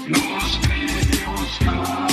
[0.08, 2.09] Los premios